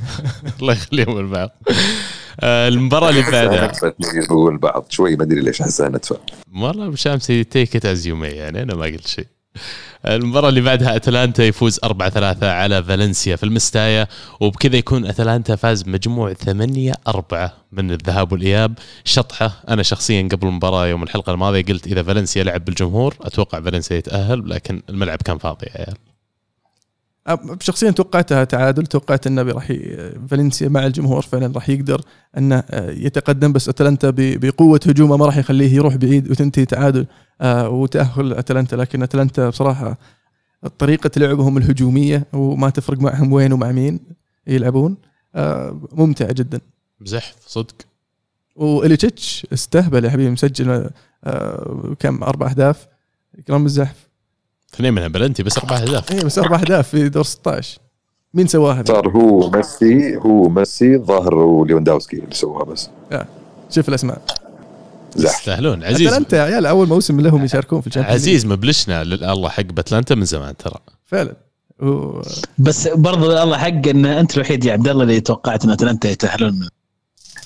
الله 0.60 0.72
يخليهم 0.72 1.18
البعض. 1.18 1.50
آه، 2.40 2.68
المباراة 2.68 3.10
اللي 3.10 3.22
بعدها. 3.22 3.72
يقول 4.14 4.58
بعض 4.58 4.86
شوي 4.88 5.16
ما 5.16 5.22
أدري 5.22 5.40
ليش 5.40 5.62
احسها 5.62 5.88
نتفة 5.88 6.18
والله 6.54 6.94
شامسي 6.94 7.44
take 7.44 7.76
it 7.76 7.86
as 7.86 8.06
you 8.06 8.24
يعني 8.24 8.62
أنا 8.62 8.74
ما 8.74 8.84
قلت 8.84 9.06
شيء. 9.06 9.26
المباراة 10.06 10.48
اللي 10.48 10.60
بعدها 10.60 10.96
أتلانتا 10.96 11.44
يفوز 11.44 11.80
4 11.84 12.10
3 12.10 12.50
على 12.52 12.82
فالنسيا 12.84 13.36
في 13.36 13.42
المستايا 13.42 14.06
وبكذا 14.40 14.76
يكون 14.76 15.06
أتلانتا 15.06 15.56
فاز 15.56 15.82
بمجموع 15.82 16.32
8 16.32 16.92
4 17.08 17.52
من 17.72 17.90
الذهاب 17.90 18.32
والإياب. 18.32 18.78
شطحة 19.04 19.52
أنا 19.68 19.82
شخصيا 19.82 20.28
قبل 20.32 20.46
المباراة 20.48 20.86
يوم 20.86 21.02
الحلقة 21.02 21.32
الماضية 21.32 21.62
قلت 21.64 21.86
إذا 21.86 22.02
فالنسيا 22.02 22.44
لعب 22.44 22.64
بالجمهور 22.64 23.14
أتوقع 23.20 23.60
فالنسيا 23.60 23.96
يتأهل 23.96 24.50
لكن 24.50 24.82
الملعب 24.88 25.18
كان 25.22 25.38
فاضي 25.38 25.66
يا 25.66 25.72
عيال. 25.80 25.94
أب- 25.94 26.11
شخصيا 27.60 27.90
توقعتها 27.90 28.44
تعادل 28.44 28.86
توقعت 28.86 29.26
انه 29.26 29.42
راح 29.42 29.72
فالنسيا 30.28 30.68
مع 30.68 30.86
الجمهور 30.86 31.22
فعلا 31.22 31.52
راح 31.54 31.68
يقدر 31.68 32.00
انه 32.38 32.64
يتقدم 32.74 33.52
بس 33.52 33.68
أتلانتا 33.68 34.10
بقوة 34.16 34.80
هجومه 34.86 35.16
ما 35.16 35.26
راح 35.26 35.36
يخليه 35.36 35.74
يروح 35.74 35.96
بعيد 35.96 36.30
وتنتهي 36.30 36.64
تعادل 36.64 37.06
آه، 37.40 37.68
وتأهل 37.68 38.32
أتلانتا. 38.32 38.76
لكن 38.76 39.02
أتلانتا 39.02 39.48
بصراحة 39.48 39.98
طريقة 40.78 41.10
لعبهم 41.16 41.58
الهجومية 41.58 42.26
وما 42.32 42.70
تفرق 42.70 42.98
معهم 42.98 43.32
وين 43.32 43.52
ومع 43.52 43.72
مين 43.72 44.00
يلعبون 44.46 44.96
آه، 45.34 45.80
ممتعة 45.92 46.32
جدا. 46.32 46.60
مزحف 47.00 47.36
صدق. 47.46 47.74
واليتش 48.56 49.46
استهبل 49.52 50.04
يا 50.04 50.10
حبيبي 50.10 50.30
مسجل 50.30 50.90
آه، 51.24 51.94
كم 51.98 52.22
أربع 52.22 52.50
أهداف. 52.50 52.86
كلام 53.46 53.64
الزحف. 53.66 54.08
اثنين 54.74 54.94
منها 54.94 55.08
بلنتي 55.08 55.42
بس 55.42 55.58
أربع 55.58 55.76
أهداف. 55.76 56.12
اي 56.12 56.24
بس 56.24 56.38
أربع 56.38 56.60
أهداف 56.60 56.88
في 56.88 57.08
دور 57.08 57.22
16 57.22 57.78
مين 58.34 58.46
سواها؟ 58.46 58.84
صار 58.86 59.08
هو 59.08 59.50
ميسي 59.50 60.16
هو 60.16 60.48
ميسي 60.48 60.94
الظاهر 60.94 61.34
وليفاندوفسكي 61.34 62.16
اللي 62.16 62.34
سووها 62.34 62.64
بس. 62.64 62.88
شوف 63.70 63.88
الأسماء. 63.88 64.22
يستاهلون. 65.16 65.84
عزيز. 65.84 66.06
أتلانتا 66.06 66.36
يا 66.36 66.42
عيال 66.42 66.66
أول 66.66 66.88
موسم 66.88 67.20
لهم 67.20 67.44
يشاركون 67.44 67.80
في 67.80 67.86
ال 67.86 67.89
Champions 67.89 68.20
عزيز 68.20 68.46
مبلشنا 68.46 69.04
لله 69.04 69.48
حق 69.48 69.62
باتلانتا 69.62 70.14
من 70.14 70.24
زمان 70.24 70.56
ترى. 70.56 70.78
فعلا. 71.04 71.36
و... 71.82 72.20
بس 72.58 72.88
برضو 72.88 73.42
الله 73.42 73.58
حق 73.58 73.88
إن 73.88 74.06
أنت 74.06 74.36
الوحيد 74.36 74.64
يا 74.64 74.72
عبد 74.72 74.88
الله 74.88 75.02
اللي 75.02 75.20
توقعت 75.20 75.64
إن 75.64 75.70
أتلانتا 75.70 76.10
يتأهلون 76.10 76.52
من 76.52 76.68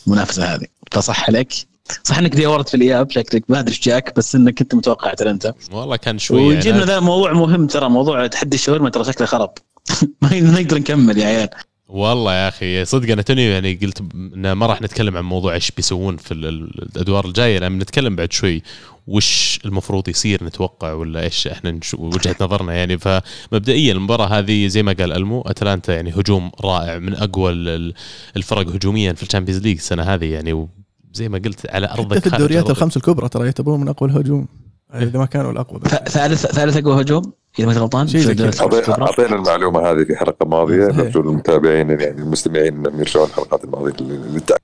المنافسة 0.06 0.54
هذه. 0.54 0.66
فصح 0.92 1.28
عليك. 1.28 1.66
صح 2.04 2.18
إنك 2.18 2.36
دورت 2.36 2.68
في 2.68 2.76
الاياب 2.76 3.10
شكلك 3.10 3.44
ما 3.48 3.60
أدري 3.60 3.70
إيش 3.72 3.80
جاك 3.80 4.16
بس 4.16 4.34
إنك 4.34 4.58
كنت 4.58 4.74
متوقع 4.74 5.12
اتلانتا 5.12 5.52
والله 5.72 5.96
كان 5.96 6.18
شوي 6.18 6.40
وجبنا 6.40 6.76
يعني 6.76 6.84
ذا 6.84 7.00
موضوع 7.00 7.32
مهم 7.32 7.66
ترى 7.66 7.88
موضوع 7.88 8.26
تحدي 8.26 8.56
الشاورما 8.56 8.90
ترى 8.90 9.04
شكله 9.04 9.26
خرب. 9.26 9.50
ما 10.22 10.40
نقدر 10.40 10.78
نكمل 10.78 11.18
يا 11.18 11.26
عيال. 11.26 11.48
والله 11.88 12.34
يا 12.34 12.48
أخي 12.48 12.84
صدق 12.84 13.12
أنا 13.12 13.22
توني 13.22 13.44
يعني 13.50 13.74
قلت 13.82 14.02
إنه 14.14 14.54
ما 14.54 14.66
راح 14.66 14.82
نتكلم 14.82 15.16
عن 15.16 15.24
موضوع 15.24 15.54
إيش 15.54 15.70
بيسوون 15.70 16.16
في 16.16 16.34
ال- 16.34 16.46
ال- 16.46 16.88
الأدوار 16.96 17.26
الجاية 17.26 17.58
لأن 17.58 17.78
بنتكلم 17.78 18.16
بعد 18.16 18.32
شوي 18.32 18.62
وش 19.06 19.58
المفروض 19.64 20.08
يصير 20.08 20.44
نتوقع 20.44 20.92
ولا 20.92 21.20
إيش 21.22 21.46
إحنا 21.46 21.80
وجهة 21.98 22.36
نظرنا 22.40 22.74
يعني. 22.74 22.98
فمبدئيا 22.98 23.92
المباراة 23.92 24.26
هذه 24.26 24.66
زي 24.66 24.82
ما 24.82 24.92
قال 24.92 25.12
ألمو 25.12 25.40
أتلانتا 25.40 25.94
يعني 25.94 26.10
هجوم 26.10 26.50
رائع 26.60 26.98
من 26.98 27.14
أقوى 27.14 27.52
ال- 27.52 27.68
ال- 27.68 27.94
الفرق 28.36 28.68
هجوميا 28.68 29.12
في 29.12 29.22
ال 29.22 29.26
Champions 29.26 29.62
League 29.62 29.76
السنة 29.76 30.02
هذه 30.02 30.24
يعني 30.32 30.68
وزي 31.16 31.28
ما 31.28 31.38
قلت 31.38 31.70
على 31.70 31.86
أرضك 31.90 32.16
حتى 32.16 32.30
في 32.30 32.36
الدوريات. 32.36 32.70
الخمس 32.70 32.96
الكبرى 32.96 33.28
ترى 33.28 33.44
يعتبرون 33.44 33.80
من 33.80 33.88
أقوى 33.88 34.08
الهجوم 34.08 34.46
إذا 34.94 35.18
ما 35.18 35.26
كانوا 35.26 35.52
الأقوى 35.52 35.80
ثالث 36.08 36.46
ثالث 36.46 36.76
أقوى 36.76 37.00
هجوم 37.02 37.32
إذا 37.58 37.66
ما 37.66 37.72
غلطان 37.72 38.06
زي. 38.06 38.48
أعطينا 38.88 39.36
المعلومة 39.36 39.80
هذه 39.80 40.04
في 40.04 40.16
حلقه 40.16 40.46
ماضيه. 40.46 40.86
نرجو 40.86 41.20
المتابعين 41.20 41.90
يعني 41.90 42.20
المستمعين 42.20 42.74
إنهم 42.74 42.98
يرجعون 42.98 43.26
الحلقات 43.26 43.64
الماضية 43.64 43.94
للتاكد 44.00 44.62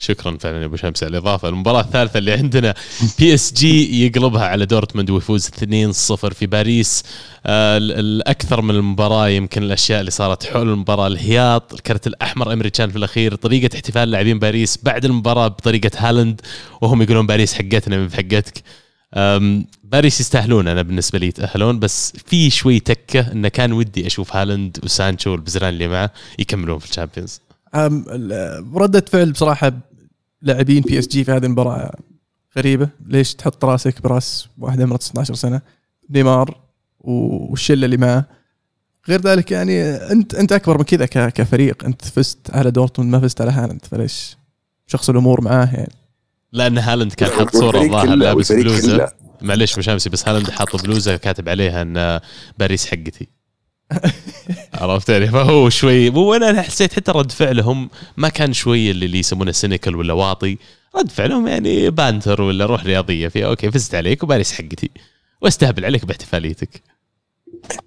شكرا 0.00 0.36
فعلا 0.40 0.60
يا 0.60 0.64
أبو 0.66 0.76
شمس 0.76 1.02
على 1.02 1.10
الإضافة. 1.10 1.48
المباراة 1.48 1.80
الثالثة 1.80 2.18
اللي 2.18 2.32
عندنا 2.32 2.74
PSG 3.18 4.06
يقلبها 4.06 4.44
على 4.44 4.66
دورتموند 4.66 5.10
ويفوز 5.10 5.46
2-0 5.46 5.52
في 6.34 6.46
باريس. 6.46 7.02
آه 7.46 7.76
ال- 7.76 7.92
الأكثر 7.92 8.60
من 8.62 8.74
المباراة 8.74 9.28
يمكن 9.28 9.62
الأشياء 9.62 10.00
اللي 10.00 10.10
صارت 10.10 10.44
حول 10.46 10.68
المباراة. 10.68 11.06
الهياط 11.06 11.72
الكرت 11.74 12.06
الأحمر 12.06 12.52
امري 12.52 12.70
كان 12.70 12.90
في 12.90 12.96
الأخير 12.96 13.34
طريقة 13.34 13.74
احتفال 13.74 14.10
لاعبين 14.10 14.38
باريس 14.38 14.78
بعد 14.82 15.04
المباراة 15.04 15.48
بطريقة 15.48 15.90
هالاند 15.96 16.40
وهم 16.80 17.02
يقولون 17.02 17.26
باريس 17.26 17.54
حقتنا 17.54 17.96
من 17.98 18.12
حقتك. 18.12 18.62
باريس 19.84 20.20
يستاهلون 20.20 20.68
أنا 20.68 20.82
بالنسبة 20.82 21.18
لي 21.18 21.26
يتأهلون 21.26 21.78
بس 21.78 22.12
في 22.26 22.50
شوي 22.50 22.80
تكة 22.80 23.32
انه 23.32 23.48
كان 23.48 23.72
ودي 23.72 24.06
أشوف 24.06 24.36
هالاند 24.36 24.78
وسانشو 24.84 25.30
والبزران 25.30 25.68
اللي 25.68 25.88
معه 25.88 26.10
يكملون 26.38 26.78
في 26.78 26.90
ال 26.90 26.95
Champions. 26.95 27.40
ردة 28.74 29.04
فعل 29.12 29.32
بصراحة 29.32 29.72
لاعبين 30.42 30.82
PSG 30.82 31.24
في 31.24 31.32
هذه 31.32 31.44
المباراة 31.46 31.92
غريبة. 32.56 32.88
ليش 33.06 33.34
تحط 33.34 33.64
راسك 33.64 34.02
براس 34.02 34.48
واحد 34.58 34.82
عمره 34.82 34.98
16 35.00 35.34
سنة؟ 35.34 35.60
نيمار 36.10 36.60
والشلة 37.00 37.84
اللي 37.84 37.96
معه 37.96 38.24
غير 39.08 39.20
ذلك 39.20 39.50
يعني 39.50 39.82
انت 39.94 40.34
أنت 40.34 40.52
أكبر 40.52 40.78
من 40.78 40.84
كذا 40.84 41.06
ك- 41.06 41.32
كفريق. 41.32 41.84
أنت 41.84 42.04
فزت 42.04 42.50
على 42.54 42.70
دورتموند 42.70 43.12
ما 43.12 43.20
فزت 43.20 43.40
على 43.40 43.50
هالاند. 43.50 43.84
فليش 43.90 44.36
شخص 44.86 45.10
الأمور 45.10 45.40
معاه 45.40 45.74
يعني؟ 45.74 45.92
لأن 46.52 46.78
هالاند 46.78 47.12
كان 47.12 47.30
حاط 47.30 47.56
صورة 47.56 47.80
الظاهر 47.82 48.14
لابس 48.14 48.52
بلوزة. 48.52 49.08
معليش 49.42 49.78
مشامسي 49.78 50.10
بس 50.10 50.28
هالاند 50.28 50.50
حاط 50.50 50.82
بلوزة 50.82 51.16
كاتب 51.16 51.48
عليها 51.48 51.82
إن 51.82 52.20
باريس 52.58 52.86
حقتي. 52.86 53.28
عرفت 54.74 55.08
يعني؟ 55.08 55.26
فهو 55.26 55.70
شوي 55.70 56.08
وأنا 56.08 56.62
حسيت 56.62 56.92
حتى 56.92 57.12
رد 57.12 57.32
فعلهم 57.32 57.90
ما 58.16 58.28
كان 58.28 58.52
شوي 58.52 58.90
اللي, 58.90 59.06
اللي 59.06 59.18
يسمونه 59.18 59.52
cynical 59.52 59.96
ولا 59.96 60.12
واطي. 60.12 60.58
رد 60.96 61.10
فعلهم 61.10 61.46
يعني 61.48 61.90
banter 61.90 62.42
ولا 62.42 62.66
روح 62.66 62.84
رياضية 62.84 63.28
فيها 63.28 63.46
okay 63.46 63.70
فزت 63.70 63.94
عليك 63.94 64.22
وباريس 64.22 64.52
حقتي. 64.52 64.90
وأستهبل 65.42 65.84
عليك 65.84 66.04
باحتفاليتك. 66.04 66.82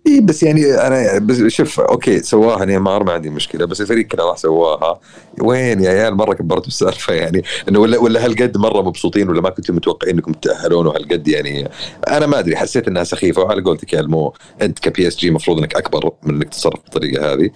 اي 0.08 0.20
بس 0.22 0.44
يعني 0.44 0.74
أنا 0.74 1.20
بس 1.20 1.38
شوف 1.48 1.80
okay 1.80 2.20
سواها 2.20 2.66
نيمار 2.66 3.04
ما 3.04 3.12
عندي 3.14 3.30
مشكلة 3.30 3.66
بس 3.66 3.82
الفريق 3.82 4.08
كله 4.08 4.30
راح 4.30 4.38
سواها. 4.38 5.00
وين 5.42 5.84
يا 5.84 5.90
عيال؟ 5.90 6.16
مرة 6.16 6.34
كبرتوا 6.34 6.68
السالفة 6.68 7.14
يعني. 7.14 7.44
إنه 7.70 7.80
ولا 7.80 7.98
ولا 7.98 8.26
هالقد 8.26 8.58
مرة 8.58 8.82
مبسوطين 8.82 9.30
ولا 9.30 9.42
ما 9.42 9.50
كنتم 9.50 9.76
متوقعين 9.76 10.16
إنكم 10.16 10.32
تتاهلون 10.34 10.88
وهالقد 10.88 11.28
يعني. 11.28 11.70
أنا 12.08 12.26
ما 12.26 12.40
أدري 12.40 12.56
حسيت 12.56 12.88
إنها 12.88 13.04
سخيفة 13.04 13.42
وعلى 13.42 13.62
قولتك 13.62 13.94
يا 13.94 14.00
المو 14.00 14.34
أنت 14.62 14.80
ك 14.80 15.08
PSG 15.08 15.28
المفروض 15.28 15.58
إنك 15.58 15.76
أكبر 15.76 16.12
من 16.24 16.36
إنك 16.36 16.50
تتصرف 16.50 16.80
بالطريقة 16.84 17.34
هذه. 17.34 17.50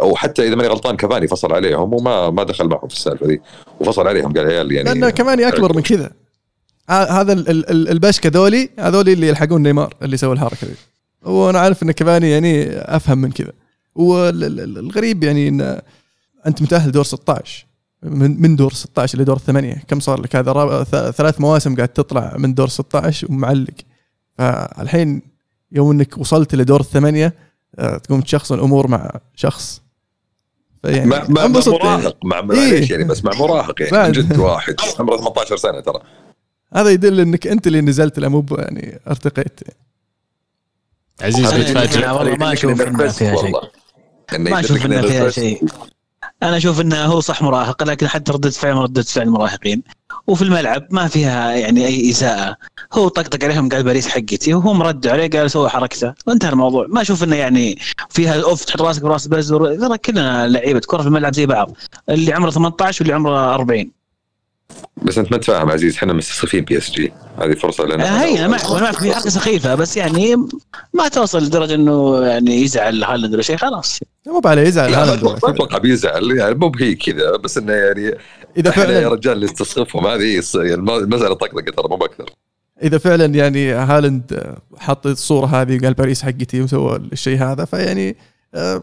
وحتى 0.00 0.46
إذا 0.48 0.54
ماني 0.54 0.68
غلطان 0.68 0.96
كافاني 0.96 1.28
فصل 1.28 1.52
عليهم 1.52 1.94
وما 1.94 2.30
ما 2.30 2.42
دخل 2.42 2.66
معهم 2.68 2.88
في 2.88 2.94
السالفة 2.94 3.26
دي 3.26 3.40
وفصل 3.80 4.08
عليهم 4.08 4.32
قال 4.32 4.46
عيال 4.46 4.72
يعني. 4.72 4.88
لأنه 4.88 5.10
كمان 5.10 5.44
أكبر 5.44 5.76
من 5.76 5.82
كذا. 5.82 6.10
هذا 6.90 7.32
ال- 7.32 7.50
ال- 7.50 7.70
ال- 7.70 7.88
البشكة 7.88 8.30
ذولي 8.34 8.70
هذول 8.78 9.08
اللي 9.08 9.28
يلحقون 9.28 9.62
نيمار 9.62 9.94
اللي 10.02 10.16
سوى 10.16 10.32
الحركة 10.32 10.66
دي 10.66 10.74
وأنا 11.22 11.58
عارف 11.58 11.82
ان 11.82 11.90
كفاني 11.90 12.30
يعني 12.30 12.68
أفهم 12.70 13.18
من 13.18 13.32
كذا. 13.32 13.52
والغريب 13.94 15.24
يعني 15.24 15.48
إن 15.48 15.80
أنت 16.46 16.62
متأهل 16.62 16.92
دور 16.92 17.04
16 17.04 17.66
من 18.02 18.42
من 18.42 18.56
دور 18.56 18.72
16 18.72 19.18
لدور 19.18 19.36
الثمانيه 19.36 19.82
كم 19.88 20.00
صار 20.00 20.20
لك 20.20 20.36
هذا؟ 20.36 20.84
ثلاث 21.10 21.40
مواسم 21.40 21.76
قاعد 21.76 21.88
تطلع 21.88 22.36
من 22.36 22.54
دور 22.54 22.68
16 22.68 23.26
ومعلق. 23.30 23.74
فالحين 24.38 25.22
يوم 25.72 25.90
إنك 25.90 26.18
وصلت 26.18 26.54
لدور 26.54 26.80
الثمانيه 26.80 27.34
آه، 27.78 27.96
تقوم 27.96 28.20
تشخصن 28.20 28.54
الأمور 28.54 28.88
مع 28.88 29.10
شخص. 29.34 29.82
فيعني 30.82 31.06
مع 31.10 31.24
مع, 31.28 31.42
يعني. 31.42 31.58
مراهق. 31.66 32.16
مع 32.24 32.38
إيه. 32.38 32.42
معليش 32.44 32.90
يعني 32.90 33.04
بس 33.04 33.24
مع 33.24 33.32
مراهق 33.34 33.82
يعني. 33.82 34.06
من 34.06 34.12
جد 34.12 34.38
واحد. 34.38 34.74
عمره 35.00 35.16
18 35.16 35.56
سنة 35.56 35.80
ترى. 35.80 36.00
هذا 36.74 36.90
يدل 36.90 37.20
إنك 37.20 37.46
أنت 37.46 37.66
اللي 37.66 37.80
نزلت 37.80 38.18
لا 38.18 38.28
مو 38.28 38.46
يعني 38.58 39.00
أرتقيت. 39.08 39.60
عزيز 41.22 41.54
متفاجئ 41.54 41.98
أنا 42.04 42.12
والله 42.12 42.36
ما 42.36 42.52
أشوف 42.52 42.80
إنها 42.80 43.08
فيها 43.08 43.36
شيء. 43.36 43.52
ما 44.38 44.60
أشوف 44.60 44.86
انها 44.86 45.02
فيها 45.02 45.30
شيء. 45.30 45.64
أنا 46.42 46.56
أشوف 46.56 46.80
إنه 46.80 47.04
هو 47.04 47.20
صح 47.20 47.42
مراهق 47.42 47.82
لكن 47.82 48.08
حتى 48.08 48.32
ردة 48.32 48.50
فعل 48.50 48.74
ردة 48.74 49.02
فعل 49.02 49.26
المراهقين. 49.26 49.82
وفي 50.26 50.42
الملعب 50.42 50.86
ما 50.90 51.08
فيها 51.08 51.52
يعني 51.52 51.86
أي 51.86 52.10
اساءه 52.10 52.56
هو 52.92 53.08
طقطق 53.08 53.44
عليهم 53.44 53.68
قال 53.68 53.82
باريس 53.82 54.08
حقتي 54.08 54.54
وهم 54.54 54.82
ردوا 54.82 55.12
عليه 55.12 55.30
قال 55.30 55.50
سوى 55.50 55.68
حركته. 55.68 56.14
وانتهى 56.26 56.50
الموضوع. 56.50 56.86
ما 56.88 57.00
أشوف 57.02 57.24
إنه 57.24 57.36
يعني 57.36 57.78
فيها 58.10 58.42
أوف 58.42 58.64
تحط 58.64 58.82
راسك 58.82 59.02
براس 59.02 59.26
بزر. 59.26 59.76
ترى 59.76 59.98
كلنا 59.98 60.48
لعيبة 60.48 60.80
كرة 60.86 61.02
في 61.02 61.08
الملعب 61.08 61.34
زي 61.34 61.46
بعض. 61.46 61.76
اللي 62.08 62.32
عمره 62.32 62.50
18 62.50 63.02
واللي 63.02 63.14
عمره 63.14 63.54
40 63.54 63.99
بس 65.02 65.18
أنت 65.18 65.32
ما 65.32 65.38
تفهم 65.38 65.70
عزيز 65.70 65.96
إحنا 65.96 66.12
مستقصدين 66.12 66.64
PSG 66.64 67.12
هذه 67.42 67.54
فرصة 67.54 67.84
لنا. 67.84 68.22
هي 68.24 68.38
أنا 68.38 68.48
معك 68.48 68.64
أنا 68.64 68.80
معك 68.80 68.94
في 68.94 69.14
حركه 69.14 69.30
سخيفة 69.30 69.74
بس 69.74 69.96
يعني 69.96 70.36
ما 70.94 71.08
توصل 71.08 71.38
لدرجة 71.42 71.74
إنه 71.74 72.20
يعني 72.26 72.62
يزعل 72.62 73.04
هالاند 73.04 73.34
ولا 73.34 73.42
شيء 73.42 73.56
خلاص. 73.56 73.98
مو 74.26 74.40
عليه 74.44 74.62
يزعل 74.62 74.90
ما 74.90 75.02
هالاند. 75.02 75.24
ما 75.24 75.36
أتوقع 75.36 75.78
بيزعل 75.78 76.30
يعني 76.38 76.54
مو 76.54 76.68
بهي 76.68 76.94
كذا 76.94 77.36
بس 77.36 77.58
إنه 77.58 77.72
يعني 77.72 78.14
إذا 78.56 78.70
إحنا 78.70 78.82
يا 78.84 78.88
فعلا 79.00 79.08
رجال 79.08 79.32
اللي 79.32 79.46
نستصفهم 79.46 80.06
هذه 80.06 80.40
الص- 80.40 80.54
يعني 80.56 80.74
المساله 80.74 81.34
طقطقه 81.34 81.60
ترى 81.76 81.88
مو 81.88 81.96
بأكثر. 81.96 82.30
إذا 82.82 82.98
فعلا 82.98 83.24
يعني 83.24 83.72
هالاند 83.72 84.54
حط 84.78 85.06
الصورة 85.06 85.46
هذه 85.46 85.78
وقال 85.78 85.94
باريس 85.94 86.22
حقتي 86.22 86.60
وسوى 86.62 86.96
الشيء 86.96 87.38
هذا 87.42 87.64
فيعني 87.64 88.16
آه، 88.54 88.82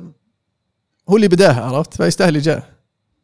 هو 1.09 1.15
اللي 1.15 1.27
بداها 1.27 1.61
عرفت؟ 1.65 1.93
فيستاهل 1.97 2.35
ايجاه 2.35 2.63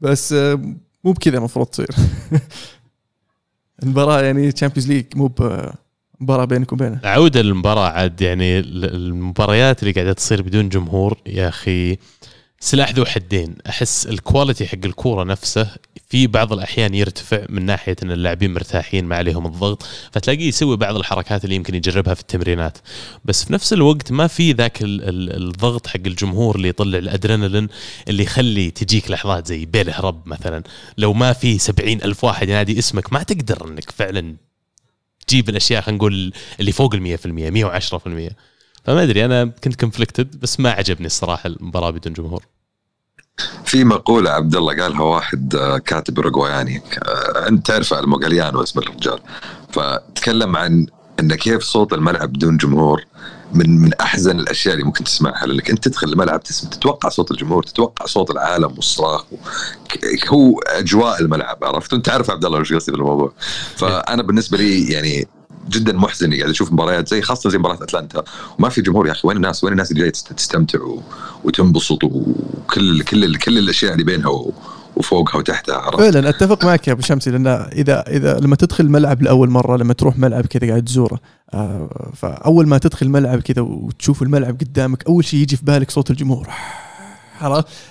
بس 0.02 0.34
آه، 0.34 0.62
مو 1.04 1.12
بكذا 1.12 1.38
المفروض 1.38 1.66
تصير. 1.66 1.88
المباراة 3.84 4.22
يعني 4.22 4.52
Champions 4.52 4.88
League 4.92 5.06
مو 5.16 5.32
مباراة 6.20 6.46
بينك 6.46 6.74
وبينه. 6.74 7.00
عودة 7.04 7.42
للمباراة 7.42 7.90
عاد 7.90 8.22
يعني 8.22 8.60
ال- 8.60 8.96
المباريات 8.96 9.82
اللي 9.84 9.94
قاعدة 9.94 10.14
تصير 10.14 10.42
بدون 10.42 10.70
جمهور 10.70 11.18
يا 11.26 11.48
أخي. 11.50 11.98
سلاح 12.66 12.92
ذو 12.92 13.06
حدين. 13.06 13.56
أحس 13.70 14.08
ال 14.08 14.15
quality 14.15 14.66
حق 14.68 14.78
الكورة 14.86 15.24
نفسه 15.24 15.68
في 16.10 16.28
بعض 16.28 16.54
الأحيان 16.54 16.94
يرتفع 16.96 17.46
من 17.50 17.66
ناحية 17.66 17.96
إن 18.04 18.12
اللاعبين 18.12 18.54
مرتاحين 18.54 19.06
ما 19.06 19.16
عليهم 19.16 19.46
الضغط 19.46 19.84
فتلاقيه 20.12 20.48
يسوي 20.48 20.78
بعض 20.78 20.96
الحركات 20.96 21.44
اللي 21.44 21.56
يمكن 21.56 21.76
يجربها 21.76 22.14
في 22.14 22.22
التمرينات. 22.22 22.78
بس 23.26 23.44
في 23.46 23.54
نفس 23.54 23.74
الوقت 23.74 24.12
ما 24.12 24.28
في 24.28 24.52
ذاك 24.52 24.82
ال- 24.82 25.10
ال- 25.10 25.44
الضغط 25.48 25.88
حق 25.88 26.00
الجمهور 26.06 26.56
اللي 26.56 26.68
يطلع 26.68 26.98
الأدرينالين 26.98 27.68
اللي 28.08 28.24
يخلي 28.24 28.72
تجيك 28.72 29.12
لحظات 29.12 29.48
زي 29.48 29.66
بيله 29.66 30.00
رب 30.00 30.28
مثلا. 30.28 30.64
لو 30.98 31.14
ما 31.14 31.34
في 31.34 31.58
سبعين 31.60 32.02
ألف 32.04 32.24
واحد 32.24 32.50
ينادي 32.50 32.80
اسمك 32.80 33.14
ما 33.14 33.24
تقدر 33.24 33.68
إنك 33.68 33.92
فعلا 33.92 34.36
تجيب 35.28 35.50
الأشياء 35.50 35.82
خلينا 35.82 35.98
نقول 35.98 36.34
اللي 36.60 36.72
فوق 36.72 36.96
ال 36.96 37.02
100% 37.02 38.30
110% 38.32 38.36
فما 38.84 39.04
أدري 39.04 39.26
أنا 39.26 39.46
كنت 39.46 39.80
كونفليكتد 39.80 40.40
بس 40.40 40.60
ما 40.60 40.72
عجبني 40.72 41.06
الصراحة 41.06 41.48
المباراة 41.48 41.90
بدون 41.90 42.14
جمهور. 42.14 42.44
في 43.66 43.84
مقولة 43.84 44.30
عبد 44.32 44.56
الله 44.56 44.82
قالها 44.82 45.02
واحد 45.02 45.56
آه، 45.56 45.78
كاتب 45.78 46.18
أوروغواياني 46.20 46.82
آه، 47.04 47.48
أنت 47.48 47.68
تعرف 47.68 47.94
الموغاليانو 47.94 48.64
اسم 48.64 48.80
الرجال 48.80 49.20
فتكلم 49.72 50.56
عن 50.56 50.88
إن 51.20 51.36
كيف 51.36 51.64
صوت 51.64 51.94
الملعب 51.94 52.34
بدون 52.34 52.58
جمهور 52.58 53.06
من 53.54 53.80
من 53.80 53.94
أحزن 53.94 54.40
الأشياء 54.40 54.74
اللي 54.74 54.86
ممكن 54.86 55.04
تسمعها 55.04 55.46
لأنك 55.46 55.70
أنت 55.70 55.88
تدخل 55.88 56.08
الملعب 56.08 56.44
تسمع 56.44 56.70
تتوقع 56.70 57.10
صوت 57.10 57.32
الجمهور 57.32 57.64
تتوقع 57.64 58.06
صوت 58.06 58.32
العالم 58.32 58.72
والصراخ 58.76 59.26
هو 60.28 60.60
أجواء 60.60 61.22
الملعب 61.22 61.64
عرفت؟ 61.64 61.94
أنت 61.94 62.10
عارف 62.10 62.32
عبد 62.32 62.46
الله 62.46 62.60
وش 62.60 62.74
قصدي 62.74 62.92
بالموضوع؟ 62.92 63.34
فأنا 63.78 64.24
بالنسبة 64.24 64.58
لي 64.58 64.92
يعني 64.92 65.28
جدا 65.70 65.94
محزن 65.94 66.34
قاعد 66.34 66.50
أشوف 66.50 66.72
مباريات 66.72 67.08
زي 67.08 67.22
خاصة 67.22 67.50
زي 67.50 67.58
مباراة 67.58 67.84
أتلانتا. 67.84 68.24
وما 68.60 68.70
في 68.70 68.82
جمهور 68.82 69.08
يا 69.08 69.12
أخي. 69.12 69.28
وين 69.28 69.38
الناس؟ 69.38 69.64
وين 69.64 69.74
الناس 69.74 69.92
اللي 69.92 70.02
جاية 70.02 70.12
تست- 70.12 70.34
تستمتع 70.34 70.80
وتنبسط 71.44 72.04
وكل 72.04 73.02
كل 73.04 73.36
كل 73.36 73.58
الأشياء 73.58 73.94
اللي 73.94 74.04
بينها 74.04 74.32
وفوقها 74.96 75.38
وتحتها 75.38 75.76
عرفت؟ 75.76 76.00
فعلا 76.00 76.30
أتفق 76.30 76.66
معك 76.66 76.88
يا 76.88 76.94
أبو 76.94 77.02
شمسي 77.02 77.32
لأن 77.32 77.48
إذا 77.48 78.04
إذا 78.08 78.40
لما 78.40 78.56
تدخل 78.56 78.90
ملعب 78.90 79.22
لأول 79.22 79.50
مرة 79.50 79.78
لما 79.78 79.94
تروح 79.94 80.18
ملعب 80.18 80.46
كذا 80.46 80.70
قاعد 80.70 80.84
تزوره 80.86 81.20
آه، 81.54 82.12
فأول 82.16 82.68
ما 82.68 82.78
تدخل 82.78 83.10
ملعب 83.10 83.40
كذا 83.42 83.62
وتشوف 83.62 84.22
الملعب 84.22 84.58
قدامك 84.62 85.04
أول 85.08 85.26
شيء 85.26 85.40
يجي 85.40 85.56
في 85.58 85.66
بالك 85.66 85.92
صوت 85.92 86.12
الجمهور. 86.12 86.48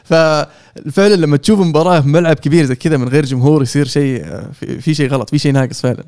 ففعلا 0.05 1.15
لما 1.15 1.37
تشوف 1.37 1.61
مباراة 1.61 2.01
في 2.01 2.09
ملعب 2.09 2.37
كبير 2.37 2.65
زي 2.65 2.75
كذا 2.75 2.97
من 2.97 3.09
غير 3.09 3.25
جمهور 3.25 3.63
يصير 3.63 3.87
شيء 3.87 4.25
آه، 4.25 4.51
في 4.81 4.95
شيء 4.95 5.09
غلط 5.11 5.31
في 5.31 5.39
شيء 5.39 5.53
ناقص 5.53 5.81
فعلا. 5.81 6.05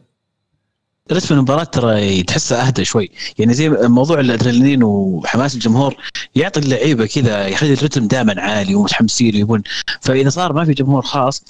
رتم 1.12 1.34
المباراة 1.34 1.64
ترى 1.64 2.22
تحسها 2.22 2.66
أهدى 2.66 2.84
شوي. 2.84 3.10
يعني 3.38 3.54
زي 3.54 3.68
موضوع 3.68 4.20
الأدرينالين 4.20 4.82
وحماس 4.82 5.54
الجمهور 5.54 5.96
يعطي 6.34 6.60
اللعيبة 6.60 7.06
كذا 7.06 7.48
يخلي 7.48 7.72
الرتم 7.72 8.06
دائما 8.06 8.40
عالي 8.42 8.74
ومتحمسين 8.74 9.34
ويبون. 9.36 9.62
فإذا 10.00 10.28
صار 10.28 10.52
ما 10.52 10.64
في 10.64 10.72
جمهور 10.72 11.02
خاص 11.02 11.44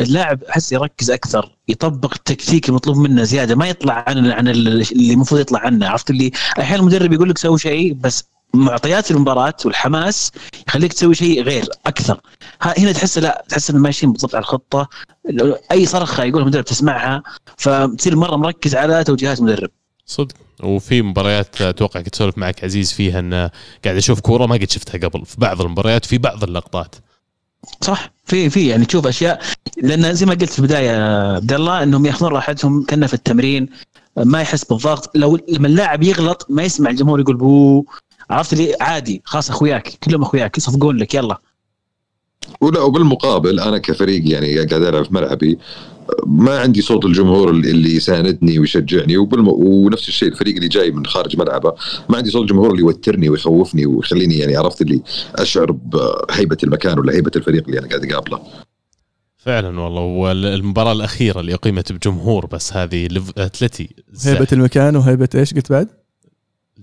اللاعب 0.00 0.44
أحس 0.44 0.72
يركز 0.72 1.10
أكثر 1.10 1.56
يطبق 1.68 2.14
التكتيك 2.14 2.68
المطلوب 2.68 2.96
منه 2.96 3.22
زيادة 3.22 3.54
ما 3.54 3.68
يطلع 3.68 4.04
عن 4.08 4.30
عن 4.30 4.48
اللي 4.48 5.12
المفروض 5.12 5.40
يطلع 5.40 5.60
عنه 5.60 5.88
عرفت 5.88 6.10
اللي؟ 6.10 6.30
أحيانا 6.60 6.82
المدرب 6.82 7.12
يقول 7.12 7.30
لك 7.30 7.38
سوي 7.38 7.58
شيء 7.58 7.92
بس 7.92 8.24
معطيات 8.54 9.10
المباراة 9.10 9.54
والحماس 9.64 10.30
يخليك 10.68 10.92
تسوي 10.92 11.14
شيء 11.14 11.42
غير 11.42 11.68
أكثر. 11.86 12.20
ها- 12.62 12.78
هنا 12.78 12.92
تحس 12.92 13.18
لا 13.18 13.44
تحس 13.48 13.70
إنهم 13.70 13.82
ماشيين 13.82 14.12
بالضبط 14.12 14.34
على 14.34 14.42
الخطة. 14.42 14.88
أي 15.72 15.86
صرخة 15.86 16.24
يقولها 16.24 16.42
المدرب 16.42 16.64
تسمعها. 16.64 17.22
فتصير 17.56 18.16
مرة 18.16 18.36
مركز 18.36 18.74
على 18.74 19.04
توجيهات 19.04 19.38
المدرب. 19.38 19.70
صدق. 20.06 20.34
وفي 20.62 21.02
مباريات 21.02 21.60
أتوقع 21.62 22.00
كنت 22.00 22.14
اسولف 22.14 22.38
معك 22.38 22.64
عزيز 22.64 22.92
فيها 22.92 23.18
إن 23.18 23.50
قاعد 23.84 23.96
أشوف 23.96 24.20
كورة 24.20 24.46
ما 24.46 24.54
قد 24.54 24.70
شفتها 24.70 25.08
قبل 25.08 25.26
في 25.26 25.36
بعض 25.38 25.62
المباريات 25.62 26.04
في 26.04 26.18
بعض 26.18 26.44
اللقطات. 26.44 26.94
صح. 27.80 28.10
في 28.26 28.50
في 28.50 28.68
يعني 28.68 28.84
تشوف 28.84 29.06
أشياء 29.06 29.42
لأن 29.82 30.14
زي 30.14 30.26
ما 30.26 30.32
قلت 30.34 30.50
في 30.52 30.58
البداية 30.58 30.90
عبد 31.34 31.52
الله 31.52 31.82
إنهم 31.82 32.06
يأخذون 32.06 32.32
راحتهم 32.32 32.84
كنا 32.86 33.06
في 33.06 33.14
التمرين 33.14 33.68
ما 34.16 34.40
يحس 34.40 34.64
بالضغط. 34.64 35.16
لو 35.16 35.38
لما 35.48 35.68
اللاعب 35.68 36.02
يغلط 36.02 36.46
ما 36.50 36.62
يسمع 36.62 36.90
الجمهور 36.90 37.20
يقول 37.20 37.36
بو 37.36 37.84
عرفت 38.30 38.52
اللي 38.52 38.76
عادي 38.80 39.22
خلاص 39.24 39.50
أخوياك 39.50 39.88
كلهم 40.04 40.22
أخوياك 40.22 40.58
يصفقون 40.58 40.96
لك 40.96 41.14
يلا 41.14 41.38
ولا 42.60 42.80
وبالمقابل 42.80 43.60
أنا 43.60 43.78
كفريق 43.78 44.32
يعني 44.32 44.56
قاعد 44.56 44.82
ألعب 44.82 45.04
في 45.04 45.14
ملعبي 45.14 45.58
ما 46.26 46.58
عندي 46.58 46.82
صوت 46.82 47.04
الجمهور 47.04 47.50
اللي 47.50 47.96
يساندني 47.96 48.58
ويشجعني 48.58 49.16
وبالم... 49.16 49.48
ونفس 49.48 50.08
الشيء 50.08 50.28
الفريق 50.28 50.54
اللي 50.54 50.68
جاي 50.68 50.90
من 50.90 51.06
خارج 51.06 51.36
ملعبه 51.36 51.74
ما 52.08 52.16
عندي 52.16 52.30
صوت 52.30 52.42
الجمهور 52.42 52.70
اللي 52.70 52.80
يوترني 52.80 53.28
ويخوفني 53.28 53.86
ويخليني 53.86 54.38
يعني 54.38 54.56
عرفت 54.56 54.82
اللي 54.82 55.02
أشعر 55.34 55.72
بهيبة 55.72 56.56
المكان 56.64 56.98
ولا 56.98 57.12
هيبة 57.12 57.30
الفريق 57.36 57.64
اللي 57.66 57.78
أنا 57.78 57.88
قاعد 57.88 58.12
أقابله 58.12 58.40
فعلا 59.36 59.80
والله 59.80 60.00
والمباراة 60.00 60.92
الأخيرة 60.92 61.40
اللي 61.40 61.54
أقيمت 61.54 61.92
بجمهور 61.92 62.46
بس 62.46 62.72
هذه 62.72 63.08
أتلتي. 63.38 63.88
هيبة 64.24 64.46
المكان 64.52 64.96
وهيبة 64.96 65.28
إيش 65.34 65.54
قلت 65.54 65.72
بعد؟ 65.72 66.03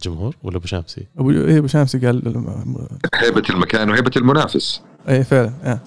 الجمهور 0.05 0.35
ولا 0.43 0.57
أبو 0.57 0.67
شامسي 0.67 1.07
ابو 1.17 1.31
إيه 1.31 1.57
أبو 1.57 1.67
شمسي 1.67 1.97
قال 1.97 2.43
هيبة 3.15 3.43
المكان 3.49 3.89
وهيبة 3.89 4.11
المنافس. 4.17 4.81
اي 5.09 5.23
فعلا 5.23 5.53
آه. 5.63 5.79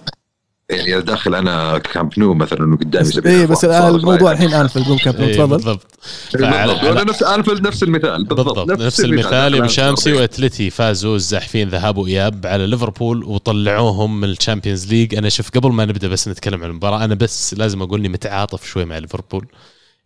يعني 0.70 1.00
داخل 1.03 1.35
أنا 1.35 1.79
كامب 1.79 2.12
نو 2.18 2.35
مثلا 2.35 2.74
وقدامي 2.74 3.05
بس, 3.09 3.12
70 3.14 3.35
إيه 3.35 3.42
ألف 3.42 3.50
بس 3.50 3.64
الموضوع. 3.64 4.33
الحين 4.33 4.55
أنفيلد 4.55 4.88
مو 4.88 4.96
كابتن 4.96 5.22
إيه 5.22 5.33
تفضل. 5.35 5.46
بالضبط. 5.57 5.98
فعلى- 6.37 6.38
بالضبط. 6.85 7.09
نفس 7.11 7.22
انفيلد 7.22 7.66
نفس 7.66 7.83
المثال 7.83 8.24
بالضبط, 8.24 8.59
بالضبط. 8.59 8.81
نفس 8.81 9.00
المثال. 9.00 9.55
أبو 9.57 9.66
شامسي 9.68 10.12
وأتلتي 10.12 10.70
فازوا 10.70 11.16
الزاحفين 11.16 11.68
ذهاب 11.68 11.96
وإياب 11.96 12.46
على 12.46 12.66
ليفربول 12.66 13.24
وطلعوهم 13.24 14.20
من 14.20 14.29
ال 14.29 14.34
Champions 14.34 14.87
League. 14.87 15.14
أنا 15.14 15.29
شوف 15.29 15.50
قبل 15.50 15.72
ما 15.72 15.85
نبدأ 15.85 16.09
بس 16.09 16.29
نتكلم 16.29 16.62
عن 16.64 16.70
المباراة 16.70 17.05
أنا 17.05 17.14
بس 17.14 17.55
لازم 17.55 17.83
أقول 17.83 18.00
إني 18.00 18.09
متعاطف 18.09 18.66
شوي 18.66 18.85
مع 18.85 18.98
ليفربول. 18.98 19.46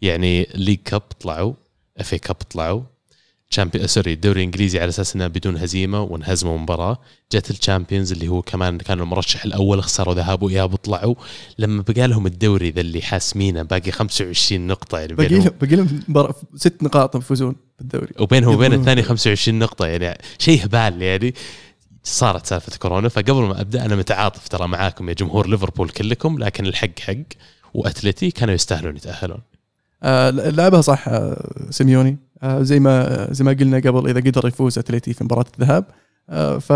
يعني 0.03 0.49
League 0.55 0.79
Cup 0.85 1.01
طلعوا 1.21 1.53
FA 1.99 2.15
Cup 2.15 2.37
طلعوا. 2.37 2.83
sorry 3.51 4.13
الدوري 4.13 4.41
الإنجليزي 4.41 4.81
على 4.81 4.89
أساس 4.89 5.17
إنه 5.17 5.27
بدون 5.27 5.57
هزيمة 5.57 6.03
وانهزموا 6.03 6.59
مباراه 6.59 6.99
جت 7.33 7.51
ال 7.51 7.57
Champions 7.57 8.13
اللي 8.13 8.29
هو 8.29 8.43
كمان 8.43 8.79
كان 8.79 9.01
المرشح 9.01 9.45
الأول 9.45 9.83
خسروا 9.83 10.15
ذهاب 10.15 10.43
وإياب 10.43 10.73
وطلعوا. 10.73 11.15
لما 11.59 11.85
بقى 11.89 12.09
لهم 12.09 12.27
الدوري 12.27 12.71
ذا 12.71 12.81
اللي 12.81 13.03
حاسمينه 13.03 13.63
باقي 13.63 13.91
25 13.91 14.67
نقطة 14.67 14.99
يعني 14.99 15.15
باقي 15.15 15.29
لهم 15.29 15.51
باقي 15.61 15.77
لهم 15.77 16.33
ست 16.55 16.83
نقاط 16.83 17.17
يفوزون 17.17 17.57
بالدوري. 17.79 18.13
وبينهم 18.21 18.55
وبين 18.55 18.73
الثاني 18.73 19.03
25 19.03 19.59
نقطة 19.59 19.87
يعني 19.87 20.19
شيء 20.39 20.65
هبال 20.65 21.03
يعني. 21.03 21.35
صارت 22.05 22.47
سالفة 22.47 22.79
كورونا. 22.79 23.09
فقبل 23.09 23.43
ما 23.43 23.61
أبدأ 23.61 23.85
أنا 23.85 23.97
متعاطف 23.97 24.49
ترى 24.49 24.69
معاكم 24.69 25.09
يا 25.09 25.15
جمهور 25.15 25.49
ليفربول 25.49 25.89
كلكم 25.89 26.39
لكن 26.39 26.67
الحق 26.67 26.99
حق. 27.01 27.15
وأتلتي 27.75 28.31
كانوا 28.31 28.55
يستاهلون 28.55 28.97
يتأهلون. 28.97 29.39
آه 30.03 30.31
لعبها 30.31 30.81
صح 30.81 31.09
آه 31.09 31.67
سيميوني؟ 31.71 32.17
زي 32.45 32.81
ما 32.81 33.29
زي 33.33 33.45
ما 33.45 33.53
قلنا 33.53 33.77
قبل 33.79 34.09
إذا 34.11 34.21
قدر 34.21 34.49
يفوز 34.49 34.79
اتليتي 34.79 35.13
في 35.13 35.25
مباراة 35.25 35.45
الذهاب. 35.61 35.85
آه 36.31 36.59
ف 36.59 36.73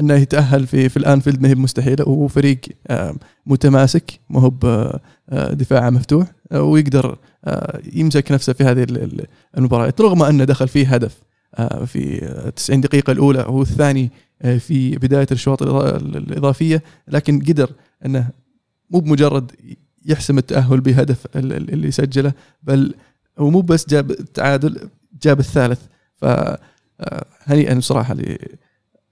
أنه 0.00 0.14
يتأهل 0.14 0.66
في 0.66 0.88
في 0.88 0.96
الأنفيلد 0.96 1.40
ما 1.42 1.48
هي 1.48 1.54
مستحيله 1.54 2.08
وهو 2.08 2.28
فريق 2.28 2.60
آه 2.86 3.14
متماسك 3.46 4.20
ما 4.30 4.40
هو 4.40 4.52
آه، 5.30 5.52
دفاعه 5.52 5.90
مفتوح 5.90 6.26
آه 6.52 6.62
ويقدر 6.62 7.18
آه 7.44 7.80
يمسك 7.92 8.32
نفسه 8.32 8.52
في 8.52 8.64
هذه 8.64 8.82
ال- 8.82 9.02
ال- 9.02 9.26
المباريات 9.58 10.00
رغم 10.00 10.22
أنه 10.22 10.44
دخل 10.44 10.68
فيه 10.68 10.94
هدف 10.94 11.18
آه 11.54 11.84
في 11.84 12.24
آه، 12.24 12.50
90 12.50 12.80
دقيقة 12.80 13.10
الأولى 13.10 13.38
وهو 13.38 13.62
الثاني 13.62 14.10
آه 14.42 14.56
في 14.58 14.96
بداية 14.96 15.26
الشوط 15.32 15.62
الإضا- 15.62 16.02
الإضافية 16.16 16.82
لكن 17.08 17.38
قدر 17.40 17.70
أنه 18.06 18.28
مو 18.90 19.00
بمجرد 19.00 19.52
يحسم 20.06 20.38
التأهل 20.38 20.80
بهدف 20.80 21.26
ال- 21.36 21.52
ال- 21.52 21.72
اللي 21.72 21.90
سجله 21.90 22.32
بل 22.62 22.94
هو 23.38 23.50
مو 23.50 23.60
بس 23.60 23.88
جاب 23.88 24.10
التعادل 24.10 24.88
جاب 25.22 25.40
الثالث. 25.40 25.80
ف 26.16 26.24
آه، 26.24 27.74
بصراحة 27.74 28.16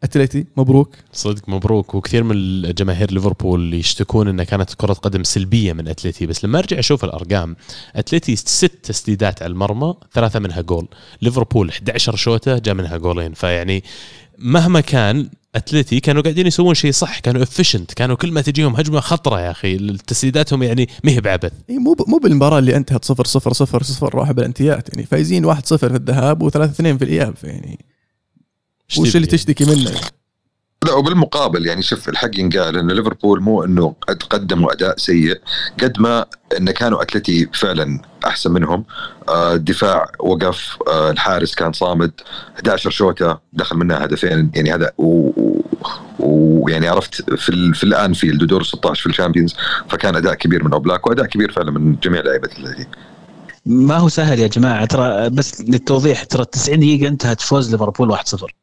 لاتلتي 0.02 0.46
مبروك. 0.56 0.94
صدق 1.12 1.48
مبروك. 1.48 1.94
وكثير 1.94 2.22
من 2.22 2.62
جماهير 2.62 3.12
ليفربول 3.12 3.74
يشتكون 3.74 4.28
انها 4.28 4.44
كانت 4.44 4.74
كرة 4.74 4.92
قدم 4.92 5.24
سلبية 5.24 5.72
من 5.72 5.88
اتلتي 5.88 6.26
بس 6.26 6.44
لما 6.44 6.58
أرجع 6.58 6.78
أشوف 6.78 7.04
الأرقام 7.04 7.56
اتلتي 7.96 8.36
ست 8.36 8.78
تسديدات 8.82 9.42
على 9.42 9.52
المرمى 9.52 9.94
ثلاثة 10.12 10.38
منها 10.38 10.60
جول. 10.60 10.88
ليفربول 11.22 11.68
11 11.68 12.16
شوطة 12.16 12.58
جاء 12.58 12.74
منها 12.74 12.96
جولين. 12.96 13.34
فيعني 13.34 13.84
مهما 14.40 14.80
كان 14.80 15.30
اتلتي 15.54 16.00
كانوا 16.00 16.22
قاعدين 16.22 16.46
يسوون 16.46 16.74
شيء 16.74 16.92
صح 16.92 17.18
كانوا 17.18 17.42
efficient 17.42 17.94
كانوا 17.94 18.16
كل 18.16 18.32
ما 18.32 18.40
تجيهم 18.40 18.76
هجمة 18.76 19.00
خطرة 19.00 19.40
يا 19.40 19.50
أخي. 19.50 19.96
تسديداتهم 19.96 20.62
يعني 20.62 20.88
ما 21.04 21.12
هي 21.12 21.20
بعبث. 21.20 21.52
مو 21.68 21.96
مو 22.08 22.18
بالمباراة 22.18 22.58
اللي 22.58 22.76
انتهت 22.76 23.04
0 23.04 23.24
0 23.26 23.52
0 23.52 23.82
0 23.82 24.14
راح 24.14 24.32
بالانتهاءات 24.32 24.88
يعني 24.88 25.06
فايزين 25.06 25.44
1 25.44 25.66
0 25.66 25.88
في 25.88 25.96
الذهاب 25.96 26.50
و3 26.50 26.56
2 26.56 26.98
في 26.98 27.04
الإياب 27.04 27.34
يعني. 27.42 27.78
وش 28.98 29.16
اللي 29.16 29.26
تشتكي 29.26 29.64
منه؟ 29.64 29.90
يعني. 29.90 30.00
لا 30.86 30.92
وبالمقابل 30.92 31.66
يعني 31.66 31.82
شوف 31.82 32.08
الحق 32.08 32.38
ينقال 32.38 32.76
ان 32.76 32.90
ليفربول 32.90 33.40
مو 33.40 33.64
إنه 33.64 33.94
قد 34.08 34.22
قدموا 34.22 34.72
أداء 34.72 34.96
سيء 34.96 35.40
قد 35.82 36.00
ما 36.00 36.26
إن 36.58 36.70
كانوا 36.70 37.02
أتلتي 37.02 37.48
فعلا 37.54 38.02
أحسن 38.26 38.52
منهم 38.52 38.84
آه، 39.28 39.54
الدفاع 39.54 40.06
وقف 40.18 40.76
آه، 40.88 41.10
الحارس 41.10 41.54
كان 41.54 41.72
صامد 41.72 42.10
11 42.54 42.90
شوطة 42.90 43.40
دخل 43.52 43.76
منها 43.76 44.04
هدفين 44.04 44.50
يعني 44.54 44.74
هذا 44.74 44.92
ويعني 46.18 46.88
عرفت 46.88 47.34
في. 47.34 47.72
في 47.74 47.84
الأنفيلد 47.84 48.42
ودور 48.42 48.62
16 48.62 49.02
في 49.02 49.08
ال 49.08 49.13
Champions 49.13 49.54
فكان 49.88 50.16
أداء 50.16 50.34
كبير 50.34 50.64
من 50.64 50.72
أوبلاك 50.72 51.06
وأداء 51.06 51.26
كبير 51.26 51.52
فعلا 51.52 51.70
من 51.70 51.96
جميع 52.02 52.20
لعيبة 52.20 52.48
الاتلتي 52.58 52.86
ما 53.66 53.96
هو 53.96 54.08
سهل 54.08 54.38
يا 54.38 54.46
جماعة 54.46 54.84
ترى 54.84 55.30
بس 55.30 55.60
للتوضيح 55.60 56.24
ترى 56.24 56.44
90 56.44 56.78
دقيقة 56.78 57.08
انتهت 57.08 57.40
فوز 57.40 57.72
ليفربول 57.72 58.16
1-0 58.16 58.59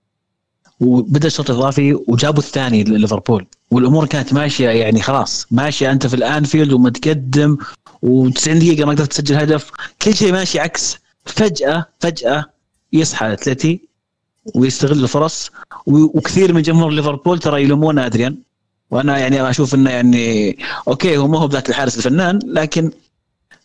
وبدا 0.79 1.27
الشوط 1.27 1.49
الإضافي 1.49 1.93
وجابوا 2.07 2.39
الثاني 2.39 2.83
لليفربول. 2.83 3.45
والأمور 3.71 4.05
كانت 4.05 4.33
ماشية 4.33 4.69
يعني 4.69 5.01
خلاص. 5.01 5.47
ماشية 5.51 5.91
أنت 5.91 6.07
في 6.07 6.13
الأنفيلد 6.13 6.73
ومتقدم 6.73 7.57
و90 8.05 8.49
دقيقة 8.49 8.85
ما 8.85 8.91
قدرت 8.91 9.11
تسجل 9.11 9.35
هدف. 9.35 9.71
كل 10.01 10.15
شيء 10.15 10.31
ماشي 10.31 10.59
عكس. 10.59 10.97
فجأة 11.25 11.85
فجأة 11.99 12.45
يصحى 12.93 13.33
أتلتي 13.33 13.79
ويستغل 14.55 15.03
الفرص 15.03 15.51
وكثير 15.87 16.53
من 16.53 16.61
جمهور 16.61 16.91
ليفربول 16.91 17.39
ترى 17.39 17.63
يلومون 17.63 17.99
أدريان. 17.99 18.37
وأنا 18.91 19.17
يعني 19.17 19.49
أشوف 19.49 19.75
إنه 19.75 19.89
يعني 19.89 20.57
okay 20.87 21.17
هو 21.17 21.27
ما 21.27 21.39
هو 21.39 21.47
بذاك 21.47 21.69
الحارس 21.69 21.97
الفنان 21.97 22.39
لكن 22.45 22.91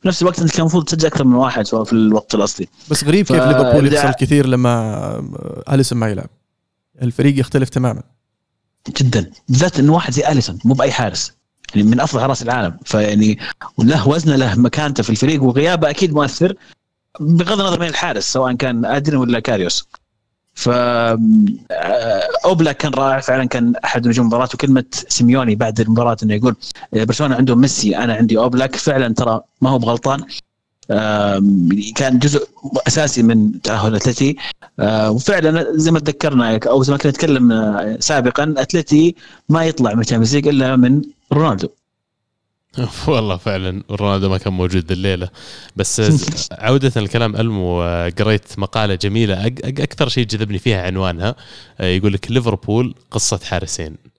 في 0.02 0.08
نفس 0.08 0.22
الوقت 0.22 0.40
أنت 0.40 0.50
كان 0.50 0.60
المفروض 0.60 0.84
تسجل 0.84 1.06
أكثر 1.06 1.24
من 1.24 1.34
واحد 1.34 1.66
سواء 1.66 1.84
في 1.84 1.92
الوقت 1.92 2.34
الأصلي. 2.34 2.68
بس 2.90 3.04
غريب 3.04 3.26
كيف 3.26 3.42
ليفربول 3.42 3.92
يخسر 3.94 4.12
كثير 4.12 4.46
لما 4.46 5.62
أليسون 5.72 5.98
ما 5.98 6.08
يلعب. 6.08 6.28
الفريق 7.02 7.38
يختلف 7.38 7.68
تماما. 7.68 8.02
جدا. 9.00 9.30
بالذات 9.48 9.78
إنه 9.78 9.92
واحد 9.92 10.12
زي 10.12 10.28
أليسون 10.28 10.58
مو 10.64 10.74
بأي 10.74 10.92
حارس. 10.92 11.32
يعني 11.74 11.88
من 11.88 12.00
افضل 12.00 12.20
حراس 12.20 12.42
العالم. 12.42 12.78
فيعني 12.84 13.38
وله 13.76 14.08
وزنه 14.08 14.36
له 14.36 14.54
مكانته 14.54 15.02
في 15.02 15.10
الفريق 15.10 15.42
وغيابه 15.42 15.90
أكيد 15.90 16.12
مؤثر 16.12 16.54
بغض 17.20 17.60
النظر 17.60 17.80
من 17.80 17.86
الحارس 17.86 18.32
سواء 18.32 18.54
كان 18.54 18.84
ادريان 18.84 19.18
ولا 19.18 19.40
كاريوس. 19.40 19.88
ف 20.54 20.68
آه، 20.68 21.18
اوبلاك 22.44 22.72
كان 22.72 22.94
رائع 22.94 23.20
فعلا 23.20 23.44
كان 23.44 23.76
أحد 23.84 24.08
نجوم 24.08 24.26
المباراه 24.26 24.48
وكلمه 24.54 24.84
سيميوني 24.92 25.54
بعد 25.54 25.80
المباراة 25.80 26.16
إنه 26.22 26.34
يقول 26.34 26.56
برشلونة 26.92 27.34
عندهم 27.36 27.60
ميسي 27.60 27.96
أنا 27.96 28.14
عندي 28.14 28.38
أوبلاك. 28.38 28.76
فعلا 28.76 29.14
ترى 29.14 29.40
ما 29.60 29.70
هو 29.70 29.78
بغلطان. 29.78 30.24
كان 31.96 32.18
جزء 32.18 32.48
أساسي 32.86 33.22
من 33.22 33.62
تأهل 33.62 33.94
أتلتي. 33.94 34.36
آه، 34.80 35.10
وفعلا 35.10 35.66
زي 35.76 35.90
ما 35.90 35.98
تذكرنا 35.98 36.60
أو 36.66 36.82
زي 36.82 36.92
ما 36.92 36.98
كنا 36.98 37.12
نتكلم 37.12 37.96
سابقا 38.00 38.54
أتلتي 38.56 39.14
ما 39.48 39.64
يطلع 39.64 39.94
من 39.94 40.00
الشامبيونز 40.00 40.36
إلا 40.36 40.76
من 40.76 41.02
رونالدو. 41.32 41.68
والله 43.08 43.36
فعلا 43.36 43.82
رونالدو 43.90 44.28
ما 44.28 44.38
كان 44.38 44.52
موجود 44.52 44.92
الليلة. 44.92 45.28
بس 45.76 46.02
عودة 46.52 47.00
لكلام 47.00 47.36
المو 47.36 47.82
قريت 48.18 48.58
مقالة 48.58 48.94
جميلة 48.94 49.46
أكثر 49.64 50.08
شيء 50.08 50.26
جذبني 50.26 50.58
فيها 50.58 50.82
عنوانها 50.82 51.34
يقول 51.80 52.12
لك 52.12 52.30
ليفربول 52.30 52.94
قصة 53.10 53.40
حارسين. 53.44 54.11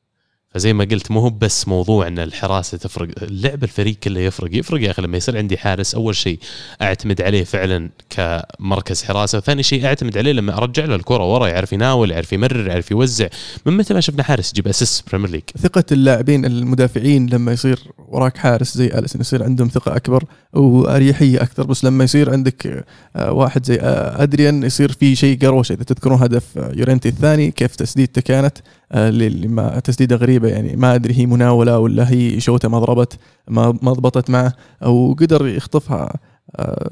فزي 0.53 0.73
ما 0.73 0.83
قلت 0.83 1.11
مو 1.11 1.19
هو 1.19 1.29
بس 1.29 1.67
موضوع 1.67 2.07
إن 2.07 2.19
الحراسه 2.19 2.77
تفرق 2.77 3.09
اللعب 3.21 3.63
الفريق 3.63 3.95
كله 3.95 4.19
يفرق 4.19 4.49
يفرق 4.55 4.81
يا 4.81 4.91
أخي 4.91 5.01
لما 5.01 5.17
يصير 5.17 5.37
عندي 5.37 5.57
حارس 5.57 5.95
أول 5.95 6.15
شيء 6.15 6.39
أعتمد 6.81 7.21
عليه 7.21 7.43
فعلا 7.43 7.89
كمركز 8.09 9.03
حراسة 9.03 9.37
وثاني 9.37 9.63
شيء 9.63 9.85
أعتمد 9.85 10.17
عليه 10.17 10.31
لما 10.31 10.57
أرجع 10.57 10.85
له 10.85 10.95
الكرة 10.95 11.33
ورا 11.33 11.47
يعرف 11.47 11.73
يناول 11.73 12.11
يعرف 12.11 12.33
يمرر 12.33 12.67
يعرف 12.67 12.91
يوزع 12.91 13.27
من 13.65 13.77
متى 13.77 13.93
ما 13.93 14.01
شفنا 14.01 14.23
حارس 14.23 14.51
يجيب 14.51 14.67
assist 14.67 15.09
Premier 15.09 15.29
League 15.29 15.43
ثقة 15.59 15.83
اللاعبين 15.91 16.45
المدافعين 16.45 17.29
لما 17.29 17.51
يصير 17.51 17.79
وراك 18.13 18.37
حارس 18.37 18.77
زي 18.77 18.87
اليسون 18.87 19.21
يصير 19.21 19.43
عندهم 19.43 19.67
ثقة 19.67 19.95
أكبر 19.95 20.23
وأريحية 20.53 21.41
أكثر. 21.41 21.63
بس 21.63 21.85
لما 21.85 22.03
يصير 22.03 22.31
عندك 22.31 22.85
آه، 23.15 23.31
واحد 23.31 23.65
زي 23.65 23.75
آه، 23.75 24.23
أدريان 24.23 24.63
يصير 24.63 24.91
في 24.91 25.15
شيء 25.15 25.39
قروشه 25.39 25.73
إذا 25.73 25.83
تذكرون 25.83 26.17
هدف 26.17 26.57
آه، 26.57 26.71
يورنتي 26.75 27.09
الثاني 27.09 27.51
كيف 27.51 27.75
تسديدته 27.75 28.21
كانت 28.21 28.57
اللي 28.91 29.47
ما 29.47 29.79
تسديدة 29.79 30.15
غريبة 30.15 30.47
يعني 30.47 30.75
ما 30.75 30.95
أدري 30.95 31.13
هي 31.17 31.25
مناولة 31.25 31.79
ولا 31.79 32.09
هي 32.11 32.39
شوته 32.39 32.69
ما 32.69 32.79
ضربت 32.79 33.19
ما 33.47 33.71
ضبطت 33.71 34.29
معه 34.29 34.53
أو 34.83 35.13
قدر 35.19 35.47
يخطفها 35.47 36.13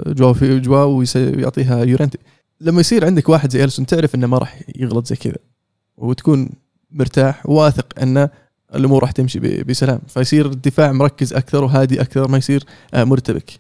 جواو 0.08 0.34
في 0.34 0.60
جواو 0.60 1.04
ويعطيها 1.16 1.84
يورنتي 1.84 2.18
لما 2.62 2.80
يصير 2.80 3.06
عندك 3.06 3.30
واحد 3.30 3.52
زي 3.52 3.64
اليسون 3.64 3.86
تعرف 3.86 4.16
إنه 4.16 4.28
ما 4.28 4.38
راح 4.38 4.62
يغلط 4.76 5.08
زي 5.08 5.16
كذا 5.16 5.38
وتكون 5.98 6.50
مرتاح 6.92 7.46
واثق 7.46 8.00
إنه 8.02 8.30
الأمور 8.76 9.02
راح 9.02 9.12
تمشي 9.12 9.40
بسلام. 9.40 10.02
فيصير 10.08 10.46
الدفاع 10.46 10.92
مركز 10.92 11.34
أكثر 11.34 11.64
وهادي 11.64 12.02
أكثر 12.02 12.28
ما 12.28 12.38
يصير 12.38 12.64
آه، 12.94 13.04
مرتبك. 13.04 13.60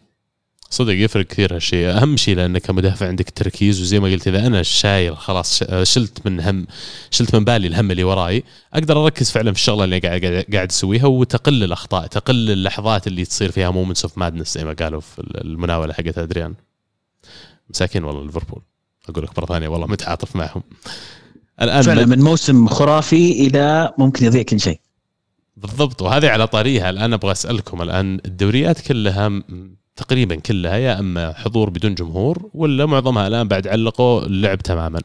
صدق 0.69 0.93
يفرق 0.93 1.25
كثير 1.25 1.55
هالشيء. 1.55 1.89
أهم 1.89 2.17
شيء 2.17 2.35
لأنك 2.35 2.61
كمدافع 2.61 3.07
عندك 3.07 3.29
تركيز 3.29 3.81
وزي 3.81 3.99
ما 3.99 4.07
قلت 4.07 4.27
إذا 4.27 4.47
أنا 4.47 4.63
شايل 4.63 5.17
خلاص 5.17 5.63
شلت 5.83 6.25
من 6.25 6.39
هم 6.39 6.67
شلت 7.09 7.35
من 7.35 7.43
بالي 7.43 7.67
الهم 7.67 7.91
اللي 7.91 8.03
وراي 8.03 8.43
أقدر 8.73 9.05
أركز 9.05 9.31
فعلا 9.31 9.51
في 9.51 9.57
الشغلة 9.57 9.83
اللي 9.83 9.99
قاعد 9.99 10.45
قاعد 10.53 10.69
أسويها 10.69 11.05
وتقل 11.05 11.63
الأخطاء 11.63 12.07
تقل 12.07 12.51
اللحظات 12.51 13.07
اللي 13.07 13.25
تصير 13.25 13.51
فيها 13.51 13.69
moments 13.69 14.03
of 14.05 14.17
madness 14.17 14.53
زي 14.53 14.65
ما 14.65 14.73
قالوا 14.73 15.01
في 15.01 15.19
المناولة 15.19 15.93
حقت 15.93 16.17
أدريان. 16.17 16.53
مساكين 17.69 18.03
والله 18.03 18.25
ليفربول. 18.25 18.61
أقول 19.09 19.23
لك 19.23 19.39
مرة 19.39 19.45
ثانية 19.45 19.67
والله 19.67 19.87
متعاطف 19.87 20.35
معهم. 20.35 20.63
الآن 21.61 21.81
فعلا 21.81 22.05
من 22.05 22.19
موسم 22.19 22.67
خرافي 22.67 23.31
إلى 23.31 23.93
ممكن 23.97 24.25
يضيع 24.25 24.41
كل 24.41 24.59
شيء. 24.59 24.79
بالضبط 25.61 26.01
وهذه 26.01 26.29
على 26.29 26.47
طاريها 26.47 26.89
الآن 26.89 27.13
أبغى 27.13 27.31
أسألكم 27.31 27.81
الآن 27.81 28.19
الدوريات 28.25 28.81
كلها 28.81 29.43
تقريبا 29.95 30.35
كلها 30.35 30.77
يا 30.77 30.99
إما 30.99 31.33
حضور 31.33 31.69
بدون 31.69 31.95
جمهور 31.95 32.49
ولا 32.53 32.85
معظمها 32.85 33.27
الآن 33.27 33.47
بعد 33.47 33.67
علقوا 33.67 34.25
اللعب 34.25 34.57
تماما. 34.57 34.99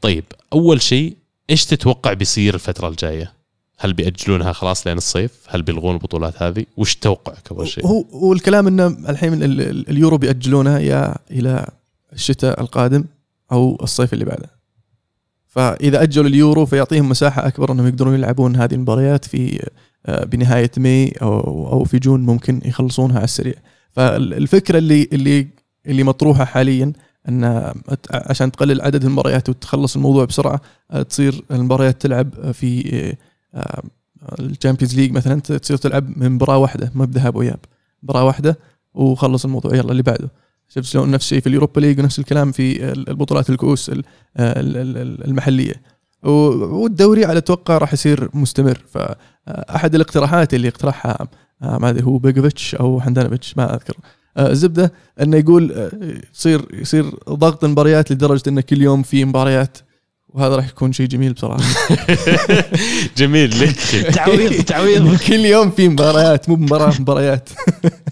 طيب 0.00 0.24
أول 0.52 0.82
شيء 0.82 1.16
إيش 1.50 1.64
تتوقع 1.64 2.12
بيصير 2.12 2.54
الفترة 2.54 2.88
الجاية؟ 2.88 3.32
هل 3.78 3.92
بيأجلونها 3.92 4.52
خلاص 4.52 4.86
لين 4.86 4.96
الصيف؟ 4.96 5.32
هل 5.48 5.62
بيلغون 5.62 5.94
البطولات 5.94 6.42
هذه؟ 6.42 6.66
وش 6.76 6.94
توقعك 6.94 7.52
أول 7.52 7.68
شيء؟ 7.68 7.86
هو 7.86 8.04
والكلام 8.12 8.66
إنه 8.66 8.86
الحين 8.86 9.42
اليورو 9.42 10.18
بيأجلونها 10.18 10.78
يا 10.78 11.14
إلى 11.30 11.66
الشتاء 12.12 12.60
القادم 12.60 13.04
أو 13.52 13.78
الصيف 13.82 14.12
اللي 14.12 14.24
بعده. 14.24 14.53
فإذا 15.54 16.02
أجلوا 16.02 16.26
اليورو 16.26 16.66
فيعطيهم 16.66 17.08
مساحة 17.08 17.46
أكبر 17.46 17.72
أنهم 17.72 17.86
يقدرون 17.86 18.14
يلعبون 18.14 18.56
هذه 18.56 18.74
المباريات 18.74 19.24
في 19.24 19.70
آه، 20.06 20.24
بنهاية 20.24 20.70
ماي 20.76 21.12
أو 21.22 21.84
في 21.84 21.98
جون 21.98 22.20
ممكن 22.20 22.60
يخلصونها 22.64 23.16
على 23.16 23.24
السريع. 23.24 23.54
فالفكرة 23.90 24.78
اللي 24.78 25.08
اللي 25.12 25.48
اللي 25.86 26.02
مطروحة 26.02 26.44
حاليا 26.44 26.92
أن 27.28 27.72
عشان 28.10 28.52
تقلل 28.52 28.80
عدد 28.80 29.04
المباريات 29.04 29.48
وتخلص 29.48 29.96
الموضوع 29.96 30.24
بسرعة 30.24 30.60
آه، 30.90 31.02
تصير 31.02 31.44
المباريات 31.50 32.02
تلعب 32.02 32.52
في 32.52 33.14
آه، 33.54 33.82
ال 34.40 34.46
Champions 34.46 34.96
League 34.96 35.12
مثلا 35.12 35.40
تصير 35.40 35.76
تلعب 35.76 36.18
من 36.18 36.32
مباراة 36.32 36.58
واحدة 36.58 36.92
ما 36.94 37.04
بذهاب 37.04 37.36
وإياب. 37.36 37.60
مباراة 38.02 38.24
واحدة 38.24 38.58
وخلص 38.94 39.44
الموضوع 39.44 39.74
يلا 39.74 39.90
اللي 39.92 40.02
بعده. 40.02 40.30
شفت 40.68 40.84
شلون 40.84 41.10
نفس 41.10 41.24
الشيء 41.24 41.40
في 41.40 41.46
ال 41.46 41.51
Europa 41.51 41.80
League 41.80 42.00
ونفس 42.00 42.18
الكلام 42.18 42.52
في 42.52 42.92
البطولات 42.92 43.50
الكؤوس 43.50 43.90
المحلية. 44.38 45.74
والدوري 46.22 47.24
على 47.24 47.38
أتوقع 47.38 47.78
راح 47.78 47.92
يصير 47.92 48.28
مستمر. 48.34 48.78
فاحد 48.92 49.94
الاقتراحات 49.94 50.54
اللي 50.54 50.68
اقترحها 50.68 51.28
آه، 51.62 51.78
ما 51.78 51.90
أدري 51.90 52.04
هو 52.04 52.18
بيغوفيتش 52.18 52.74
أو 52.74 53.00
هاندانوفيتش 53.00 53.56
ما 53.56 53.74
أذكر. 53.74 53.94
آه، 54.36 54.50
الزبدة 54.50 54.92
إنه 55.20 55.36
يقول 55.36 55.72
آه، 55.72 55.90
يصير 56.34 56.66
يصير 56.72 57.10
ضغط 57.28 57.64
المباريات 57.64 58.12
لدرجة 58.12 58.42
انه 58.48 58.60
كل 58.60 58.82
يوم 58.82 59.02
في 59.02 59.24
مباريات 59.24 59.78
وهذا 60.28 60.56
راح 60.56 60.68
يكون 60.68 60.92
شيء 60.92 61.06
جميل 61.06 61.32
بصراحة. 61.32 61.64
جميل 63.18 63.56
ليك 63.56 63.76
تعويض 64.14 64.64
تعويض. 64.64 65.16
كل 65.26 65.44
يوم 65.44 65.70
في 65.70 65.88
مباريات 65.88 66.48
مو 66.48 66.56
مباراه 66.56 67.00
مباريات. 67.00 67.48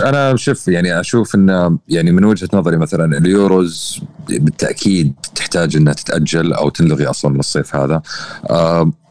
أنا 0.00 0.36
شوف 0.36 0.68
يعني 0.68 1.00
أشوف 1.00 1.34
إن 1.34 1.78
يعني 1.88 2.12
من 2.12 2.24
وجهة 2.24 2.48
نظري 2.52 2.76
مثلا 2.76 3.18
اليوروز 3.18 4.00
بالتأكيد 4.28 5.14
تحتاج 5.34 5.76
إنها 5.76 5.92
تتأجل 5.92 6.52
أو 6.52 6.68
تنلغي 6.68 7.06
أصلا 7.06 7.30
من 7.30 7.40
الصيف 7.40 7.76
هذا. 7.76 8.02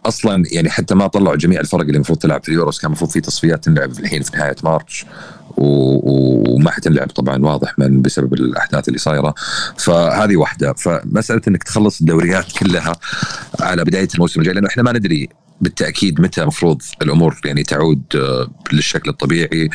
أصلا 0.05 0.43
يعني 0.51 0.69
حتى 0.69 0.95
ما 0.95 1.07
طلعوا 1.07 1.35
جميع 1.35 1.59
الفرق 1.59 1.81
اللي 1.81 1.95
المفروض 1.95 2.19
تلعب 2.19 2.43
في 2.43 2.49
اليوروز. 2.49 2.79
كان 2.79 2.87
المفروض 2.87 3.11
في 3.11 3.21
تصفيات 3.21 3.63
تنلعب 3.63 3.91
الحين 3.99 4.21
في 4.21 4.37
نهاية 4.37 4.55
مارش 4.63 5.05
وما 5.57 6.71
حتنلعب 6.71 7.07
طبعا 7.07 7.45
واضح 7.45 7.79
من 7.79 8.01
بسبب 8.01 8.33
الأحداث 8.33 8.87
اللي 8.87 8.99
صايرة. 8.99 9.33
فهذه 9.77 10.37
واحدة. 10.37 10.73
فمسألة 10.73 11.41
إنك 11.47 11.63
تخلص 11.63 11.99
الدوريات 11.99 12.51
كلها 12.51 12.93
على 13.59 13.83
بداية 13.83 14.07
الموسم 14.15 14.39
الجاي 14.39 14.53
لأنه 14.53 14.67
إحنا 14.67 14.83
ما 14.83 14.91
ندري 14.91 15.29
بالتأكيد 15.61 16.21
متى 16.21 16.41
المفروض 16.41 16.81
الأمور 17.01 17.39
يعني 17.45 17.63
تعود 17.63 18.01
آه، 18.15 18.47
للشكل 18.73 19.09
الطبيعي. 19.09 19.69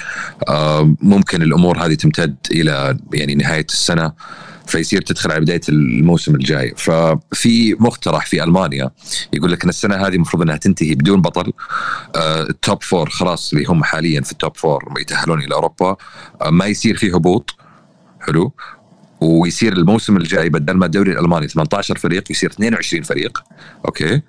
آه، 0.49 0.95
ممكن 1.03 1.43
الأمور 1.43 1.79
هذه 1.79 1.95
تمتد 1.95 2.37
إلى 2.51 2.99
يعني 3.13 3.35
نهاية 3.35 3.67
السنة 3.69 4.13
فيصير 4.67 5.03
تدخل 5.03 5.33
على 5.33 5.41
بداية 5.41 5.61
الموسم 5.69 6.35
الجاي. 6.35 6.75
ففي 6.77 7.75
مقترح 7.81 8.27
في 8.27 8.45
ألمانيا 8.45 8.91
يقول 9.33 9.53
لك 9.53 9.63
إن 9.63 9.69
السنة 9.69 9.97
هذه 9.97 10.15
المفروض 10.15 10.43
إنها 10.43 10.57
تنتهي 10.57 10.95
بدون 10.95 11.23
بطل. 11.23 11.53
آه، 12.17 12.43
ال 12.43 12.53
top 12.53 12.83
four 12.83 13.11
خلاص 13.11 13.53
اللي 13.53 13.65
هم 13.65 13.85
حاليا 13.85 14.21
في 14.21 14.33
ال 14.33 14.39
top 14.39 14.57
four 14.57 14.95
يتأهلون 15.01 15.43
إلى 15.43 15.55
أوروبا. 15.55 15.97
ما 16.51 16.67
يصير 16.67 16.97
فيه 16.97 17.15
هبوط. 17.17 17.57
حلو. 18.21 18.53
ويصير 19.21 19.73
الموسم 19.73 20.17
الجاي 20.17 20.49
بدل 20.49 20.75
ما 20.75 20.87
الدوري 20.87 21.13
الألماني 21.13 21.49
18 21.49 21.99
فريق 21.99 22.31
يصير 22.31 22.51
22 22.51 23.03
فريق. 23.03 23.45
أوكي. 23.85 24.23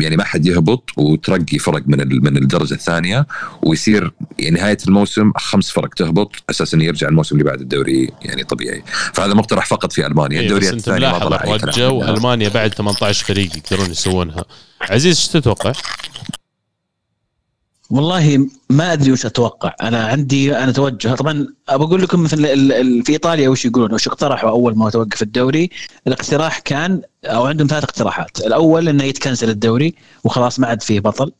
يعني 0.00 0.16
ما 0.16 0.24
حد 0.24 0.46
يهبط 0.46 0.90
وترقي 0.96 1.58
فرق 1.58 1.82
من 1.86 2.24
من 2.24 2.36
الدرجة 2.36 2.74
الثانية 2.74 3.26
ويصير 3.62 4.12
يعني 4.38 4.60
نهاية 4.60 4.78
الموسم 4.86 5.32
خمس 5.36 5.70
فرق 5.70 5.94
تهبط 5.94 6.36
أساس 6.50 6.74
انه 6.74 6.84
يرجع 6.84 7.08
الموسم 7.08 7.36
اللي 7.36 7.50
بعد 7.50 7.60
الدوري 7.60 8.10
يعني 8.22 8.44
طبيعي 8.44 8.82
فهذا 9.14 9.34
مقترح 9.34 9.66
فقط 9.66 9.92
في 9.92 10.06
ألمانيا 10.06 10.40
إيه، 10.40 10.46
الدوريات 10.46 10.72
أنت 10.72 10.88
الثانية 10.88 11.12
ما 11.12 11.18
طلع 11.18 11.44
أي 11.44 11.58
كلام 11.58 11.74
رجوا 11.74 12.04
عنها. 12.04 12.16
ألمانيا 12.16 12.48
بعد 12.48 12.74
18 12.74 13.26
فريق 13.26 13.56
يقدرون 13.56 13.90
يسوونها 13.90 14.44
عزيز 14.80 15.16
إيش 15.16 15.28
تتوقع؟ 15.28 15.72
والله 17.90 18.48
ما 18.70 18.92
أدري 18.92 19.12
وش 19.12 19.26
أتوقع. 19.26 19.74
أنا 19.82 20.06
عندي 20.06 20.56
أنا 20.56 20.72
توجه. 20.72 21.14
طبعا 21.14 21.46
بقول 21.70 22.02
لكم 22.02 22.22
مثل 22.22 22.42
في 23.04 23.12
إيطاليا 23.12 23.48
وش 23.48 23.64
يقولون؟ 23.64 23.94
وش 23.94 24.08
اقترحوا 24.08 24.50
أول 24.50 24.76
ما 24.76 24.90
توقف 24.90 25.22
الدوري؟ 25.22 25.70
الاقتراح 26.06 26.58
كان 26.58 27.02
أو 27.24 27.46
عندهم 27.46 27.66
ثلاث 27.66 27.84
اقتراحات. 27.84 28.40
الأول 28.40 28.88
إنه 28.88 29.04
يتكنسل 29.04 29.50
الدوري 29.50 29.94
وخلاص 30.24 30.60
ما 30.60 30.66
عاد 30.66 30.82
فيه 30.82 31.00
بطل. 31.00 31.32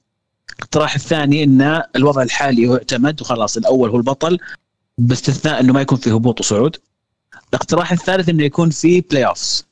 الاقتراح 0.59 0.95
الثاني 0.95 1.45
إن 1.45 1.83
الوضع 1.97 2.23
الحالي 2.23 2.63
يعتمد 2.63 3.21
وخلاص 3.21 3.57
الأول 3.57 3.91
هو 3.91 3.97
البطل 3.97 4.39
باستثناء 4.99 5.61
إنه 5.61 5.73
ما 5.73 5.81
يكون 5.81 5.99
فيه 5.99 6.15
هبوط 6.15 6.41
وصعود. 6.41 6.77
الاقتراح 7.51 7.93
الثالث 7.93 8.29
إنه 8.29 8.45
يكون 8.45 8.71
فيه 8.71 9.03
playoffs 9.11 9.67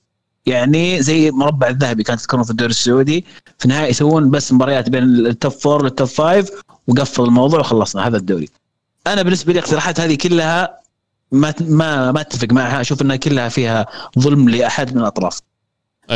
يعني 0.46 1.02
زي 1.02 1.30
مربع 1.30 1.68
الذهبي 1.68 2.02
كانت 2.02 2.20
تذكرون 2.20 2.44
في 2.44 2.50
الدوري 2.50 2.70
السعودي 2.70 3.24
في 3.59 3.64
النهايه 3.64 3.90
يسوون 3.90 4.30
بس 4.30 4.52
مباريات 4.52 4.90
بين 4.90 5.02
ال 5.02 5.15
top 5.15 5.52
four 5.52 5.85
وال 5.85 5.94
top 5.94 6.09
five 6.09 6.50
وقفل 6.87 7.22
الموضوع 7.22 7.61
وخلصنا 7.61 8.07
هذا 8.07 8.16
الدوري. 8.16 8.48
أنا 9.07 9.22
بالنسبة 9.22 9.52
لي 9.52 9.59
الاقتراحات 9.59 10.00
هذه 10.00 10.14
كلها 10.14 10.80
ما 11.33 11.54
ما 11.61 12.12
ما 12.12 12.20
أتفق 12.20 12.52
معها 12.52 12.80
أشوف 12.80 13.02
إنها 13.02 13.16
كلها 13.16 13.48
فيها 13.48 13.87
ظلم 14.18 14.48
لأحد 14.48 14.94
من 14.94 15.00
الأطراف. 15.00 15.40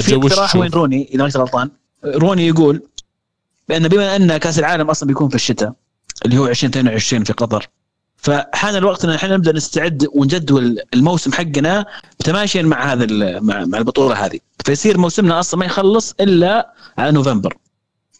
في 0.00 0.14
اقتراح 0.14 0.56
وين؟ 0.56 0.70
روني 0.70 1.08
إذا 1.14 1.18
ما 1.18 1.26
كنت 1.26 1.36
غلطان 1.36 1.70
روني 2.04 2.46
يقول 2.46 2.82
بأن 3.68 3.88
بما 3.88 4.16
أن 4.16 4.36
كأس 4.36 4.58
العالم 4.58 4.90
أصلا 4.90 5.06
بيكون 5.06 5.28
في 5.28 5.34
الشتاء 5.34 5.72
اللي 6.24 6.38
هو 6.38 6.46
2022 6.46 7.24
في 7.24 7.32
قطر 7.32 7.68
فحان 8.18 8.76
الوقت 8.76 9.04
إن 9.04 9.10
إحنا 9.10 9.36
نبدأ 9.36 9.52
نستعد 9.52 10.06
ونجدول 10.14 10.78
الموسم 10.94 11.32
حقنا 11.32 11.86
تماشيا 12.18 12.62
مع 12.62 12.92
هذا 12.92 13.40
مع, 13.40 13.64
مع 13.64 13.78
البطولة 13.78 14.26
هذه. 14.26 14.38
فيصير 14.64 14.98
موسمنا 14.98 15.40
أصلا 15.40 15.60
ما 15.60 15.66
يخلص 15.66 16.14
إلا 16.20 16.74
على 16.98 17.12
نوفمبر. 17.12 17.56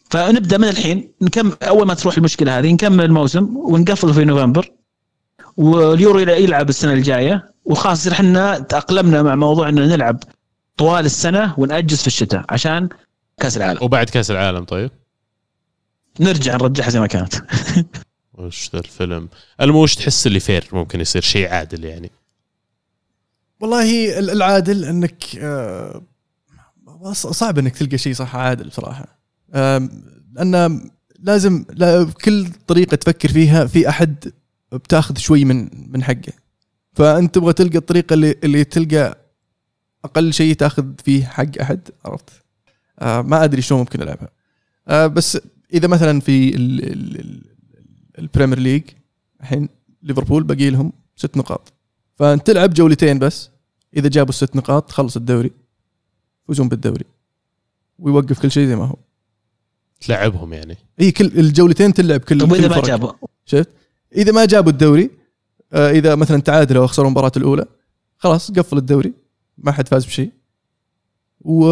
فنبدأ 0.09 0.57
من 0.57 0.67
الحين. 0.67 1.11
نكمل 1.21 1.53
أول 1.63 1.87
ما 1.87 1.93
تروح 1.93 2.17
المشكلة 2.17 2.59
هذه 2.59 2.73
نكمل 2.73 3.05
الموسم 3.05 3.57
ونقفل 3.57 4.13
في 4.13 4.25
نوفمبر. 4.25 4.71
واليورو 5.57 6.19
يلعب 6.19 6.69
السنة 6.69 6.93
الجاية. 6.93 7.51
وخلاص 7.65 7.99
يصير 7.99 8.13
إحنا 8.13 8.59
تأقلمنا 8.59 9.23
مع 9.23 9.35
موضوع 9.35 9.69
اننا 9.69 9.87
نلعب 9.87 10.23
طوال 10.77 11.05
السنة 11.05 11.53
ونأجز 11.57 12.01
في 12.01 12.07
الشتاء 12.07 12.45
عشان 12.49 12.89
كأس 13.39 13.57
العالم. 13.57 13.79
وبعد 13.81 14.09
كأس 14.09 14.31
العالم 14.31 14.63
طيب. 14.63 14.91
نرجع 16.19 16.55
نرجعها 16.55 16.89
زي 16.89 16.99
ما 16.99 17.07
كانت. 17.07 17.33
وش 18.39 18.69
ذا 18.73 18.79
الفيلم؟ 18.79 19.29
المهم 19.61 19.75
وش 19.81 19.95
تحس 19.95 20.27
اللي 20.27 20.39
فير؟ 20.39 20.67
ممكن 20.73 21.01
يصير 21.01 21.21
شيء 21.21 21.47
عادل 21.49 21.83
يعني. 21.85 22.11
والله 23.59 24.19
ال- 24.19 24.29
العادل 24.29 24.85
إنك 24.85 25.23
آه، 25.37 26.01
صعب 27.13 27.57
إنك 27.59 27.75
تلقى 27.77 27.97
شيء 27.97 28.13
صح 28.13 28.35
عادل 28.35 28.67
بصراحة. 28.67 29.19
لأن 30.33 30.89
لازم 31.19 31.65
لا 31.69 32.03
كل 32.03 32.47
طريقة 32.67 32.95
تفكر 32.95 33.29
فيها 33.29 33.65
في 33.65 33.89
أحد 33.89 34.31
بتاخذ 34.71 35.17
شوي 35.17 35.45
من 35.45 35.69
من 35.91 36.03
حقه. 36.03 36.33
فأنت 36.93 37.35
تبغى 37.35 37.53
تلقى 37.53 37.77
الطريقة 37.77 38.13
اللي 38.13 38.35
اللي 38.43 38.63
تلقى 38.63 39.17
أقل 40.05 40.33
شيء 40.33 40.53
تاخذ 40.55 40.85
فيه 41.05 41.25
حق 41.25 41.57
أحد 41.61 41.89
عرفت؟ 42.05 42.29
آه 42.99 43.21
ما 43.21 43.43
أدري 43.43 43.61
شلون 43.61 43.79
ممكن 43.79 44.01
ألعبها. 44.01 44.29
آه 44.87 45.07
بس 45.07 45.37
إذا 45.73 45.87
مثلا 45.87 46.19
في 46.19 46.55
ال- 46.55 46.91
ال- 46.91 47.41
البريمير 48.19 48.59
ليج 48.59 48.83
الحين 49.41 49.69
ليفربول 50.03 50.43
باقي 50.43 50.69
لهم 50.69 50.93
ست 51.15 51.37
نقاط. 51.37 51.73
فانت 52.15 52.47
تلعب 52.47 52.73
جولتين 52.73 53.19
بس. 53.19 53.49
إذا 53.97 54.07
جابوا 54.09 54.29
الست 54.29 54.55
نقاط 54.55 54.89
تخلص 54.89 55.17
الدوري 55.17 55.51
يفوزون 56.43 56.69
بالدوري. 56.69 57.05
ويوقف 57.99 58.39
كل 58.39 58.51
شيء 58.51 58.67
زي 58.67 58.75
ما 58.75 58.85
هو. 58.85 58.95
تلعبهم 60.01 60.53
يعني. 60.53 60.77
إي 61.01 61.11
كل 61.11 61.25
الجولتين 61.25 61.93
تلعب 61.93 62.19
كل 62.19 62.39
طيب 62.39 62.51
وإذا 62.51 62.67
كل 62.67 62.75
ما. 62.75 62.81
جابوا؟ 62.81 63.11
شفت؟ 63.45 63.69
إذا 64.15 64.31
ما 64.31 64.45
جابوا 64.45 64.71
الدوري 64.71 65.09
آه، 65.73 65.91
إذا 65.91 66.15
مثلا 66.15 66.41
تعادلوا 66.41 66.83
وخسروا 66.83 67.07
المباراة 67.07 67.31
الأولى 67.37 67.65
خلاص 68.17 68.51
قفل 68.51 68.77
الدوري. 68.77 69.13
ما 69.57 69.71
حد 69.71 69.87
فاز 69.87 70.05
بشيء. 70.05 70.31
و... 71.41 71.65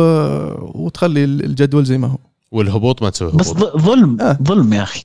وتخلي 0.86 1.23
الجدول 1.23 1.86
زي 1.86 1.97
ما 1.97 2.07
هو. 2.07 2.17
والهبوط 2.51 3.01
ما 3.01 3.10
تسوي 3.10 3.31
بس 3.31 3.47
هبوط. 3.49 3.71
ظ- 3.73 3.77
ظلم 3.77 4.21
آه. 4.21 4.38
ظلم 4.43 4.73
يا 4.73 4.83
أخي. 4.83 5.03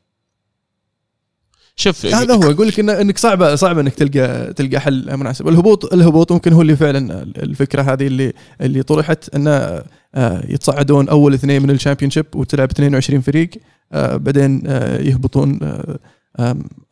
شوف 1.76 2.06
هذا 2.06 2.34
هو 2.34 2.50
يقول 2.50 2.68
لك 2.68 2.80
إن 2.80 2.90
إنك 2.90 3.18
صعبة 3.18 3.54
صعب 3.54 3.78
إنك 3.78 3.94
تلقى 3.94 4.52
تلقى 4.52 4.80
حل 4.80 5.16
مناسب 5.16 5.48
الهبوط 5.48 5.92
الهبوط 5.92 6.32
ممكن 6.32 6.52
هو 6.52 6.62
اللي 6.62 6.76
فعلا 6.76 7.22
الفكرة 7.22 7.82
هذه 7.82 8.06
اللي 8.06 8.32
اللي 8.60 8.82
طرحت 8.82 9.34
انه 9.34 9.82
آه، 10.14 10.44
يتصعدون 10.48 11.08
أول 11.08 11.34
اثنين 11.34 11.62
من 11.62 11.70
الشامبيونشيب 11.70 12.26
وتلعب 12.34 12.70
22 12.70 13.20
فريق 13.20 13.50
آه، 13.92 14.16
بعدين 14.16 14.62
آه، 14.66 15.00
يهبطون 15.00 15.60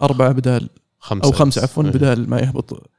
أربعة 0.03 0.33
بدال 0.33 0.69
خمسة 0.99 1.25
أو 1.25 1.33
خمسة 1.33 1.63
عفوا 1.63 1.85
إيه. 1.85 1.91
بدال 1.91 2.31
ما 2.31 2.41
يهبط 2.41 2.91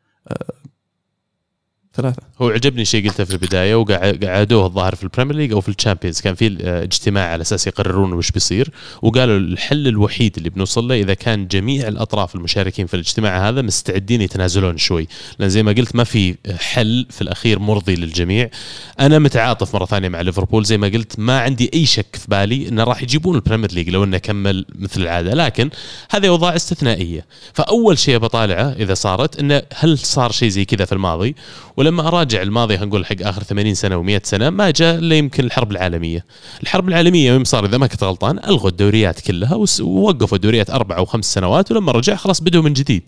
ثلاثة. 1.95 2.21
هو 2.41 2.49
عجبني 2.49 2.85
شيء 2.85 3.09
قلته 3.09 3.23
في 3.23 3.33
البداية 3.33 3.75
وقعدوه 3.75 4.65
الظاهر 4.65 4.95
في 4.95 5.03
البريمير 5.03 5.35
ليج 5.35 5.51
أو 5.51 5.61
في 5.61 5.69
الشامبيونز. 5.69 6.21
كان 6.21 6.35
في 6.35 6.57
آه، 6.61 6.83
اجتماع 6.83 7.31
على 7.31 7.41
أساس 7.41 7.67
يقررون 7.67 8.13
وش 8.13 8.31
بيصير 8.31 8.69
وقالوا 9.01 9.37
الحل 9.37 9.87
الوحيد 9.87 10.33
اللي 10.37 10.49
بنوصل 10.49 10.87
له 10.87 10.95
إذا 10.95 11.13
كان 11.13 11.47
جميع 11.47 11.87
الأطراف 11.87 12.35
المشاركين 12.35 12.87
في 12.87 12.93
الاجتماع 12.93 13.49
هذا 13.49 13.61
مستعدين 13.61 14.21
يتنازلون 14.21 14.77
شوي. 14.77 15.07
لأن 15.39 15.49
زي 15.49 15.63
ما 15.63 15.71
قلت 15.71 15.95
ما 15.95 16.03
في 16.03 16.35
حل 16.59 17.07
في 17.09 17.21
الأخير 17.21 17.59
مرضي 17.59 17.95
للجميع. 17.95 18.49
أنا 18.99 19.19
متعاطف 19.19 19.75
مرة 19.75 19.85
ثانية 19.85 20.09
مع 20.09 20.21
ليفربول. 20.21 20.65
زي 20.65 20.77
ما 20.77 20.87
قلت 20.87 21.19
ما 21.19 21.39
عندي 21.39 21.71
أي 21.73 21.85
شك 21.85 22.15
في 22.15 22.27
بالي 22.27 22.67
انه 22.67 22.83
راح 22.83 23.03
يجيبون 23.03 23.35
البريمير 23.35 23.71
ليج 23.71 23.89
لو 23.89 24.03
إنه 24.03 24.17
كمل 24.17 24.65
مثل 24.75 25.01
العادة. 25.01 25.33
لكن 25.33 25.69
هذه 26.11 26.27
أوضاع 26.27 26.55
استثنائية. 26.55 27.25
فأول 27.53 27.97
شيء 27.97 28.17
بطالعه 28.17 28.71
إذا 28.71 28.93
صارت 28.93 29.39
إنه 29.39 29.61
هل 29.73 29.97
صار 29.97 30.31
شيء 30.31 30.49
زي 30.49 30.65
كذا 30.65 30.85
في 30.85 30.91
الماضي؟ 30.91 31.35
ولما 31.81 32.07
أراجع 32.07 32.41
الماضي 32.41 32.77
خلينا 32.77 32.89
نقول 32.89 33.05
حق 33.05 33.15
آخر 33.21 33.43
80 33.43 33.73
سنة 33.73 34.03
و100 34.03 34.23
سنة 34.23 34.49
ما 34.49 34.71
جاء 34.71 34.99
إلا 34.99 35.15
يمكن 35.15 35.43
الحرب 35.43 35.71
العالمية. 35.71 36.25
الحرب 36.63 36.89
العالمية 36.89 37.31
يوم 37.31 37.43
صار 37.43 37.65
إذا 37.65 37.77
ما 37.77 37.87
كنت 37.87 38.03
غلطان 38.03 38.37
ألغوا 38.37 38.69
الدوريات 38.69 39.19
كلها 39.19 39.65
ووقفوا 39.81 40.37
الدوريات 40.37 40.69
أربع 40.69 40.97
أو 40.97 41.05
خمس 41.05 41.33
سنوات 41.33 41.71
ولما 41.71 41.91
رجع 41.91 42.15
خلاص 42.15 42.41
بدوا 42.41 42.63
من 42.63 42.73
جديد. 42.73 43.03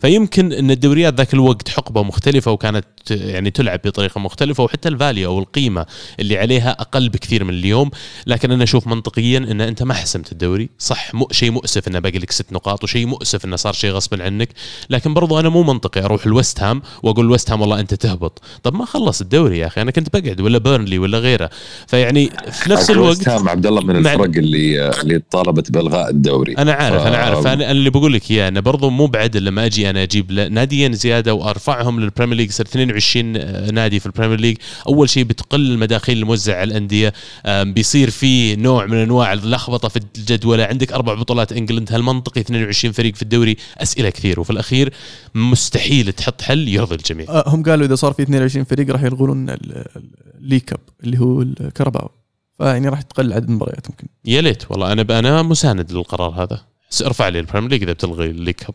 فيمكن 0.00 0.52
إن 0.52 0.70
الدوريات 0.70 1.14
ذاك 1.14 1.34
الوقت 1.34 1.68
حقبة 1.68 2.02
مختلفة 2.02 2.50
وكانت 2.50 2.84
يعني 3.10 3.50
تلعب 3.50 3.80
بطريقة 3.84 4.18
مختلفة 4.18 4.64
وحتى 4.64 4.88
ال 4.88 4.95
value 4.95 5.30
أو 5.30 5.38
القيمة 5.38 5.86
اللي 6.20 6.38
عليها 6.38 6.70
أقل 6.70 7.08
بكثير 7.08 7.44
من 7.44 7.54
اليوم، 7.54 7.90
لكن 8.26 8.52
أنا 8.52 8.64
أشوف 8.64 8.86
منطقيا 8.86 9.38
إن 9.38 9.60
أنت 9.60 9.82
ما 9.82 9.94
حسمت 9.94 10.32
الدوري، 10.32 10.68
صح 10.78 11.14
مو 11.14 11.28
شيء 11.32 11.50
مؤسف 11.50 11.88
إنه 11.88 11.98
باقي 11.98 12.18
لك 12.18 12.30
ست 12.30 12.52
نقاط 12.52 12.84
وشيء 12.84 13.06
مؤسف 13.06 13.44
إنه 13.44 13.56
صار 13.56 13.72
شيء 13.72 13.90
غصبا 13.90 14.24
عنك، 14.24 14.48
لكن 14.90 15.14
برضو 15.14 15.40
أنا 15.40 15.48
مو 15.48 15.62
منطقي 15.62 16.04
أروح 16.04 16.26
الوست 16.26 16.62
هام 16.62 16.82
وأقول 17.02 17.24
الوست 17.24 17.50
هام 17.50 17.60
والله 17.60 17.80
أنت 17.80 17.94
تهبط، 18.16 18.42
طب 18.62 18.74
ما 18.74 18.84
خلص 18.84 19.20
الدوري 19.20 19.58
يا 19.58 19.66
أخي 19.66 19.82
أنا 19.82 19.90
كنت 19.90 20.16
بقعد 20.16 20.40
ولا 20.40 20.58
بيرنلي 20.58 20.98
ولا 20.98 21.18
غيره، 21.18 21.50
فيعني 21.86 22.30
في 22.52 22.70
نفس 22.70 22.90
الوقت 22.90 23.28
عبد 23.28 23.66
الله 23.66 23.80
من 23.80 23.96
الفرق 23.96 24.24
اللي 24.24 24.90
اللي 25.02 25.22
طالبت 25.30 25.70
بإلغاء 25.70 26.10
الدوري. 26.10 26.52
أنا 26.58 26.72
عارف 26.72 27.02
ف- 27.02 27.06
أنا 27.06 27.16
عارف. 27.16 27.38
أنا 27.46 27.52
أنا 27.54 27.70
اللي 27.70 27.90
بقول 27.90 28.12
لك 28.12 28.30
إياه 28.30 28.48
أنا 28.48 28.60
برضو 28.60 28.90
مو 28.90 29.06
بعدل 29.06 29.44
لما 29.44 29.66
أجي 29.66 29.90
أنا 29.90 30.02
أجيب 30.02 30.32
ناديين 30.32 30.92
زيادة 30.92 31.34
وأرفعهم 31.34 32.00
للبريمير 32.00 32.36
ليج 32.36 32.50
صار 32.50 32.66
22 32.66 33.32
نادي 33.74 34.00
في 34.00 34.06
البريمير 34.06 34.40
ليج 34.40 34.56
أول 34.88 35.08
شيء 35.10 35.24
بتقل 35.24 35.70
المداخيل 35.70 36.18
الموزعة 36.18 36.54
على 36.56 36.64
الأندية 36.70 37.12
بيصير 37.48 38.10
في 38.10 38.56
نوع 38.56 38.86
من 38.86 38.96
أنواع 38.96 39.32
اللخبطة 39.32 39.88
في 39.88 40.00
الجدوله 40.18 40.64
عندك 40.64 40.92
أربع 40.92 41.14
بطولات 41.14 41.52
England 41.52 41.88
هل 41.92 42.02
منطقي 42.02 42.40
22 42.40 42.92
فريق 42.92 43.14
في 43.14 43.22
الدوري 43.22 43.56
أسئلة 43.78 44.10
كثير 44.10 44.40
وفي 44.40 44.50
الأخير 44.50 44.92
مستحيل 45.34 46.12
تحط 46.12 46.42
حل 46.42 46.68
يرضي 46.68 46.94
الجميع. 46.94 47.26
آه، 47.28 47.44
هم 47.46 47.62
قالوا 47.62 47.86
إذا 47.86 47.94
صار 48.06 48.12
في 48.14 48.22
22 48.22 48.64
فريق 48.64 48.90
راح 48.90 49.02
يلغون 49.02 49.50
ال- 49.50 49.76
ال- 49.96 50.10
الليج 50.38 50.60
كاب 50.60 50.80
اللي 51.04 51.18
هو 51.20 51.42
الكاراباو 51.42 52.10
فيعني 52.58 52.88
راح 52.88 53.02
تقل 53.02 53.32
عدد 53.32 53.48
المباريات 53.48 53.86
يمكن 53.90 54.06
يا 54.24 54.40
ليت 54.40 54.70
والله. 54.70 54.92
أنا 54.92 55.18
أنا 55.18 55.42
مساند 55.42 55.92
للقرار 55.92 56.30
هذا. 56.30 56.60
ارفع 57.06 57.28
لي 57.28 57.40
البريمير 57.40 57.70
ليج 57.70 57.82
إذا 57.82 57.92
بتلغي 57.92 58.30
الليج 58.30 58.54
كاب. 58.54 58.74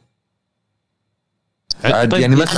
عاد 1.84 2.12
طيب. 2.12 2.22
يعني. 2.22 2.36
إنك 2.36 2.50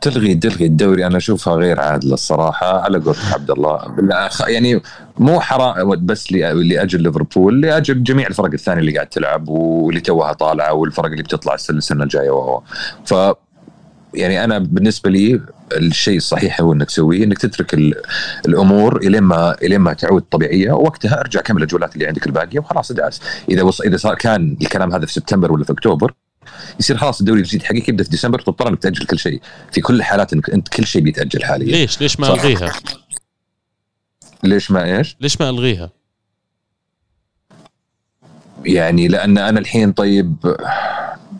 تلغي 0.00 0.34
تلغي 0.34 0.66
الدوري. 0.66 1.06
أنا 1.06 1.16
أشوفها 1.16 1.54
غير 1.54 1.80
عادلة 1.80 2.14
الصراحة. 2.14 2.80
على 2.80 2.98
قولك 2.98 3.18
عبد 3.32 3.50
الله. 3.50 3.94
يعني 4.48 4.80
مو 5.18 5.40
حرام 5.40 6.06
بس 6.06 6.32
لأجل 6.32 7.02
ليفربول 7.02 7.60
لأجل 7.60 8.02
جميع 8.02 8.26
الفرق 8.26 8.52
الثانية 8.52 8.80
اللي 8.80 8.94
قاعد 8.94 9.06
تلعب 9.06 9.48
واللي 9.48 10.00
توها 10.00 10.32
طالعة 10.32 10.72
والفرق 10.72 11.06
اللي 11.10 11.22
بتطلع 11.22 11.54
السنة 11.54 11.78
السنة 11.78 12.04
الجاية 12.04 12.30
وهو 12.30 12.62
ف 13.04 13.14
يعني 14.16 14.44
أنا 14.44 14.58
بالنسبة 14.58 15.10
لي 15.10 15.40
الشيء 15.72 16.16
الصحيح 16.16 16.60
هو 16.60 16.72
إنك 16.72 16.86
تسويه 16.86 17.24
إنك 17.24 17.38
تترك 17.38 17.74
ال- 17.74 17.94
الأمور 18.48 18.96
الين 18.96 19.22
ما 19.22 19.54
الين 19.62 19.80
ما 19.80 19.92
تعود 19.92 20.22
طبيعية 20.22 20.72
وقتها 20.72 21.20
أرجع 21.20 21.40
كمل 21.40 21.62
الجولات 21.62 21.94
اللي 21.94 22.06
عندك 22.06 22.26
الباقية 22.26 22.58
وخلاص 22.58 22.90
ادعس 22.90 23.20
إذا 23.50 23.62
وص... 23.62 23.80
إذا 23.80 23.96
صار 23.96 24.14
كان 24.14 24.56
الكلام 24.62 24.92
هذا 24.94 25.06
في 25.06 25.12
سبتمبر 25.12 25.52
ولا 25.52 25.64
في 25.64 25.72
أكتوبر 25.72 26.14
يصير 26.80 26.96
خلاص 26.96 27.20
الدوري 27.20 27.40
الجديد 27.40 27.62
حقك 27.62 27.88
يبدأ 27.88 28.04
في 28.04 28.10
ديسمبر 28.10 28.38
تضطر 28.38 28.68
إنك 28.68 28.82
تأجل 28.82 29.06
كل 29.06 29.18
شيء. 29.18 29.40
في 29.72 29.80
كل 29.80 29.94
الحالات 29.94 30.32
انك 30.32 30.50
إنت 30.50 30.68
كل 30.68 30.86
شيء 30.86 31.02
بيتأجل 31.02 31.44
حاليا. 31.44 31.66
ليش؟ 31.76 32.00
ليش 32.00 32.20
ما. 32.20 32.34
ألغيها؟ 32.34 32.72
ليش 34.44 34.70
ما 34.70 34.84
إيش؟ 34.98 35.16
ليش 35.20 35.40
ما 35.40 35.48
ألغيها؟ 35.50 35.90
يعني 38.64 39.08
لأن 39.08 39.38
أنا 39.38 39.60
الحين 39.60 39.92
طيب 39.92 40.36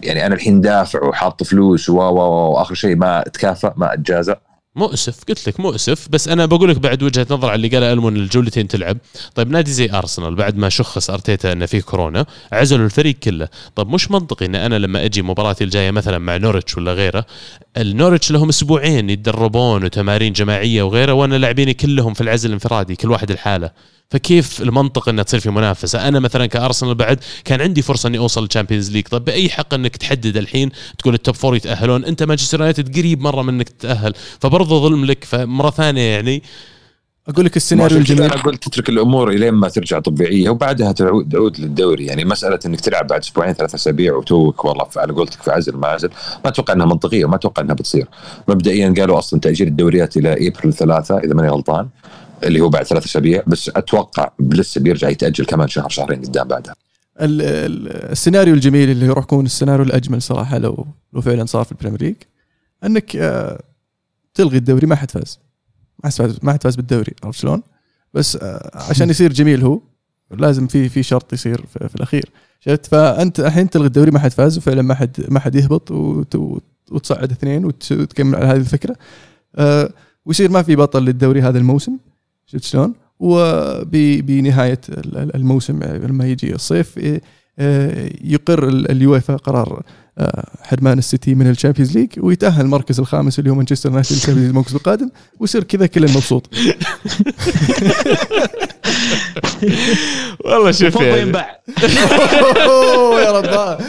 يعني 0.06 0.26
أنا 0.26 0.34
الحين 0.34 0.60
دافع 0.60 1.04
وحاط 1.04 1.42
فلوس 1.42 1.90
و 1.90 1.96
وآخر 1.96 2.74
شيء 2.74 2.96
ما 2.96 3.20
اتكافئ 3.20 3.70
ما 3.76 3.94
اتجازى 3.94 4.34
مؤسف 4.76 5.16
قلت 5.28 5.48
لك 5.48 5.60
مؤسف 5.60 6.08
بس 6.10 6.28
أنا 6.28 6.46
بقول 6.46 6.68
لك 6.68 6.76
بعد 6.76 7.02
وجهة 7.02 7.26
نظر 7.30 7.48
على 7.48 7.54
اللي 7.54 7.68
قاله 7.68 7.92
ألمون 7.92 8.16
الجولتين 8.16 8.68
تلعب. 8.68 8.98
طيب 9.34 9.50
نادي 9.50 9.70
زي 9.70 9.90
أرسنال 9.90 10.34
بعد 10.34 10.56
ما 10.56 10.68
شخص 10.68 11.10
أرتيتا 11.10 11.52
إنه 11.52 11.66
فيه 11.66 11.80
كورونا 11.80 12.26
عزلوا 12.52 12.84
الفريق 12.84 13.14
كله. 13.14 13.48
طب 13.76 13.88
مش 13.88 14.10
منطقي 14.10 14.46
إن 14.46 14.54
أنا 14.54 14.78
لما 14.78 15.04
أجي 15.04 15.22
مباراتي 15.22 15.64
الجاية 15.64 15.90
مثلا 15.90 16.18
مع 16.18 16.36
نورتش 16.36 16.76
ولا 16.76 16.92
غيره 16.92 17.26
النورتش 17.76 18.30
لهم 18.32 18.48
أسبوعين 18.48 19.10
يتدربون 19.10 19.84
وتمارين 19.84 20.32
جماعية 20.32 20.82
وغيره 20.82 21.12
وأنا 21.12 21.34
لاعبيني 21.34 21.74
كلهم 21.74 22.14
في 22.14 22.20
العزل 22.20 22.48
الانفرادي 22.48 22.96
كل 22.96 23.10
واحد 23.10 23.32
لحاله. 23.32 23.70
فكيف 24.10 24.62
المنطق 24.62 25.08
انها 25.08 25.24
تصير 25.24 25.40
في 25.40 25.50
منافسة؟ 25.50 26.08
أنا 26.08 26.20
مثلا 26.20 26.46
كأرسنال 26.46 26.94
بعد 26.94 27.18
كان 27.44 27.60
عندي 27.60 27.82
فرصة 27.82 28.06
إني 28.06 28.18
أوصل 28.18 28.44
الشامبيونز 28.44 28.90
ليج 28.90 29.08
طب 29.08 29.24
بأي 29.24 29.50
حق 29.50 29.74
إنك 29.74 29.96
تحدد 29.96 30.36
الحين 30.36 30.70
تقول 30.98 31.14
ال 31.14 31.19
top 31.19 31.34
four 31.34 31.56
يتأهلون؟ 31.56 32.04
أنت 32.04 32.22
مانشستر 32.22 32.58
يونايتد 32.58 32.98
قريب 32.98 33.20
مرة 33.20 33.42
من 33.42 33.54
إنك 33.54 33.68
تتأهل. 33.68 34.12
فبرضه 34.40 34.65
ظلم 34.68 35.04
لك 35.04 35.24
فمرة 35.24 35.70
ثانية 35.70 36.14
يعني. 36.14 36.42
أقول 37.28 37.44
لك 37.44 37.56
السيناريو 37.56 37.98
الجميل. 37.98 38.22
أنا 38.22 38.42
قلت 38.42 38.68
تترك 38.68 38.88
الأمور 38.88 39.30
إلين 39.30 39.54
ما 39.54 39.68
ترجع 39.68 39.98
طبيعية 40.00 40.50
وبعدها 40.50 40.92
تعود 40.92 41.28
تعود 41.28 41.60
للدوري. 41.60 42.06
يعني 42.06 42.24
مسألة 42.24 42.58
إنك 42.66 42.80
تلعب 42.80 43.06
بعد 43.06 43.20
أسبوعين 43.20 43.52
ثلاث 43.52 43.74
أسابيع 43.74 44.14
وتوك 44.14 44.64
والله 44.64 44.86
على 44.96 45.12
قولتك 45.12 45.42
في 45.42 45.50
عزل 45.50 45.76
ما 45.76 45.86
عزل. 45.88 46.08
ما 46.44 46.50
أتوقع 46.50 46.74
إنها 46.74 46.86
منطقية 46.86 47.24
وما 47.24 47.36
أتوقع 47.36 47.62
إنها 47.62 47.74
بتصير. 47.74 48.08
مبدئيا 48.48 48.94
قالوا 48.98 49.18
أصلا 49.18 49.40
تأجيل 49.40 49.68
الدوريات 49.68 50.16
إلى 50.16 50.48
إبريل 50.48 50.72
ثلاثة 50.72 51.18
إذا 51.18 51.34
ماني 51.34 51.48
غلطان 51.48 51.88
اللي 52.44 52.60
هو 52.60 52.68
بعد 52.68 52.84
ثلاث 52.84 53.04
أسابيع. 53.04 53.42
بس 53.46 53.70
أتوقع 53.76 54.30
لسه 54.40 54.80
بيرجع 54.80 55.08
يتأجل 55.08 55.44
كمان 55.44 55.68
شهر 55.68 55.88
شهرين 55.88 56.22
قدام 56.22 56.48
بعدها. 56.48 56.74
ال- 57.20 57.42
ال- 57.42 58.10
السيناريو 58.12 58.54
الجميل 58.54 58.90
اللي 58.90 59.08
راح 59.08 59.24
يكون 59.24 59.44
السيناريو 59.46 59.84
الأجمل 59.84 60.22
صراحة 60.22 60.58
لو 60.58 60.86
لو 61.12 61.20
فعلا 61.20 61.44
صار 61.44 61.64
في 61.64 61.72
البريمير 61.72 62.02
ليج 62.02 62.14
إنك 62.84 63.16
آه، 63.16 63.60
تلغي 64.36 64.56
الدوري 64.58 64.86
ما 64.86 64.96
حد 64.96 65.10
فاز. 65.10 65.38
ما 66.04 66.10
حد 66.10 66.12
فاز 66.12 66.38
ما 66.42 66.52
حد 66.52 66.62
فاز 66.62 66.76
بالدوري 66.76 67.12
عرفت 67.24 67.38
شلون؟ 67.40 67.62
بس 68.14 68.36
آه، 68.36 68.70
عشان 68.90 69.10
يصير 69.10 69.32
جميل 69.32 69.62
هو 69.62 69.80
لازم 70.30 70.66
في 70.66 70.88
في 70.88 71.02
شرط 71.02 71.32
يصير 71.32 71.66
في, 71.66 71.88
في 71.88 71.94
الأخير. 71.96 72.30
شفت؟ 72.60 72.86
فأنت 72.86 73.40
الحين 73.40 73.70
تلغي 73.70 73.86
الدوري 73.86 74.10
ما 74.10 74.18
حد 74.18 74.30
فاز 74.32 74.58
وفعلا 74.58 74.82
ما 74.82 74.94
حد 74.94 75.26
ما 75.28 75.40
حد 75.40 75.54
يهبط 75.54 75.90
وت- 75.90 76.60
وتصعد 76.90 77.30
اثنين 77.30 77.64
وت- 77.64 77.92
وتكمل 77.92 78.34
على 78.36 78.46
هذه 78.46 78.56
الفكرة. 78.56 78.96
آه، 79.56 79.90
ويصير 80.26 80.50
ما 80.50 80.62
في 80.62 80.76
بطل 80.76 81.02
للدوري 81.04 81.42
هذا 81.42 81.58
الموسم. 81.58 81.96
شفت 82.46 82.62
شلون؟ 82.64 82.94
وبنهايه 83.18 84.80
الموسم 85.34 85.82
لما 85.82 86.26
يجي 86.26 86.54
الصيف 86.54 86.98
آه، 87.58 88.10
يقر 88.24 88.68
ال- 88.68 88.90
اليويفا 88.90 89.36
قرار 89.36 89.82
حرمان 90.62 90.98
السيتي 90.98 91.34
من 91.34 91.50
الشامبيونز 91.50 91.98
ليج 91.98 92.08
ويتأهل 92.18 92.64
المركز 92.64 93.00
الخامس 93.00 93.38
اللي 93.38 93.50
هو 93.50 93.54
مانشستر 93.54 93.88
يونايتد 93.88 94.12
للشامبيونز 94.12 94.48
الموسم 94.48 94.76
القادم 94.76 95.10
ويصير 95.40 95.64
كذا 95.64 95.86
كل 95.86 96.02
مبسوط. 96.02 96.50
والله 100.44 100.70
شوف 100.72 101.00
يعني. 101.00 101.20
ينباع 101.20 101.60
يا 103.24 103.30
رب 103.30 103.80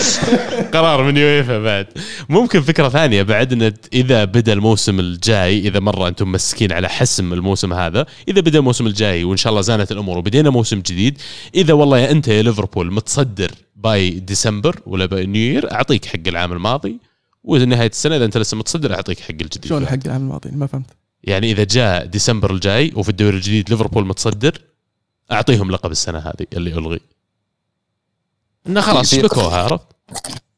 قرار 0.73 1.03
من 1.03 1.17
يويفا 1.17 1.59
بعد. 1.59 1.87
ممكن 2.29 2.61
فكرة 2.61 2.89
ثانية 2.89 3.23
بعد 3.23 3.53
إن 3.53 3.73
إذا 3.93 4.25
بدأ 4.25 4.53
الموسم 4.53 4.99
الجاي 4.99 5.59
إذا 5.59 5.79
مرة 5.79 6.07
أنتم 6.07 6.31
مسكين 6.31 6.71
على 6.71 6.89
حسم 6.89 7.33
الموسم 7.33 7.73
هذا 7.73 8.05
إذا 8.27 8.41
بدأ 8.41 8.59
الموسم 8.59 8.87
الجاي 8.87 9.23
وإن 9.23 9.37
شاء 9.37 9.51
الله 9.51 9.61
زانت 9.61 9.91
الأمور 9.91 10.17
وبدينا 10.17 10.49
موسم 10.49 10.79
جديد 10.79 11.17
إذا 11.55 11.73
والله 11.73 11.99
يا 11.99 12.11
أنت 12.11 12.27
يا 12.27 12.41
ليفربول 12.41 12.93
متصدر 12.93 13.51
by 13.75 14.09
December 14.09 14.79
ولا 14.85 15.05
by 15.05 15.25
new 15.25 15.59
أعطيك 15.59 16.05
حق 16.05 16.27
العام 16.27 16.53
الماضي 16.53 16.97
ونهاية 17.43 17.89
السنة 17.89 18.15
إذا 18.15 18.25
أنت 18.25 18.37
لسه 18.37 18.57
متصدر 18.57 18.93
أعطيك 18.93 19.19
حق 19.19 19.31
الجديد. 19.31 19.65
شلون 19.65 19.87
حق 19.87 19.97
العام 20.05 20.21
الماضي؟ 20.21 20.49
ما 20.51 20.67
فهمت. 20.67 20.85
يعني 21.23 21.51
إذا 21.51 21.63
جاء 21.63 22.05
ديسمبر 22.05 22.51
الجاي 22.51 22.91
وفي 22.95 23.09
الدوري 23.09 23.35
الجديد 23.35 23.69
ليفربول 23.69 24.07
متصدر 24.07 24.57
أعطيهم 25.31 25.71
لقب 25.71 25.91
السنة 25.91 26.19
هذه 26.19 26.45
اللي 26.53 26.73
ألغي. 26.73 26.99
إنه 28.67 28.81
خلاص 28.81 29.15
شبكوها 29.15 29.63
عرفت؟ 29.63 29.85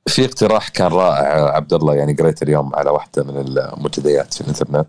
في 0.08 0.26
اقتراح 0.26 0.68
كان 0.70 0.88
رائع 0.88 1.56
عبد 1.56 1.74
الله 1.74 1.96
يعني 1.96 2.14
قريت 2.14 2.44
اليوم 2.44 2.76
على 2.76 2.90
واحدة 2.90 3.24
من 3.24 3.38
المنتديات 3.58 4.34
في 4.34 4.42
الإنترنت. 4.42 4.88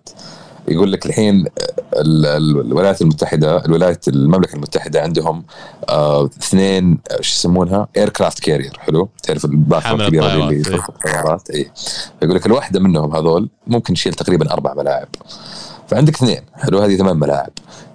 يقول 0.68 0.92
لك 0.92 1.06
الحين 1.06 1.46
ال- 1.94 2.26
ال- 2.26 2.60
الولايات 2.60 3.02
المتحدة 3.02 3.64
الولايات 3.64 4.08
المملكة 4.08 4.54
المتحدة 4.54 5.02
عندهم 5.02 5.44
آه 5.88 6.24
اثنين 6.26 6.98
آه، 7.10 7.14
شو 7.20 7.34
يسمونها؟ 7.34 7.88
اير 7.96 8.08
كرافت 8.08 8.38
كارير 8.40 8.78
حلو؟ 8.78 9.08
تعرف 9.22 9.44
الباخره 9.44 9.94
الكبيرة 10.02 10.32
اللي 10.34 10.54
إيه. 10.54 10.74
الطيارات 10.88 11.50
اي 11.50 11.70
يقول 12.22 12.36
لك 12.36 12.46
الواحدة 12.46 12.80
منهم 12.80 13.16
هذول 13.16 13.48
ممكن 13.66 13.94
تشيل 13.94 14.14
تقريبا 14.14 14.52
أربع 14.52 14.74
ملاعب. 14.74 15.08
فعندك 15.90 16.14
اثنين. 16.14 16.40
حلو 16.54 16.78
هذه 16.78 16.96
ثمان 16.96 17.16
ملاعب. 17.16 17.50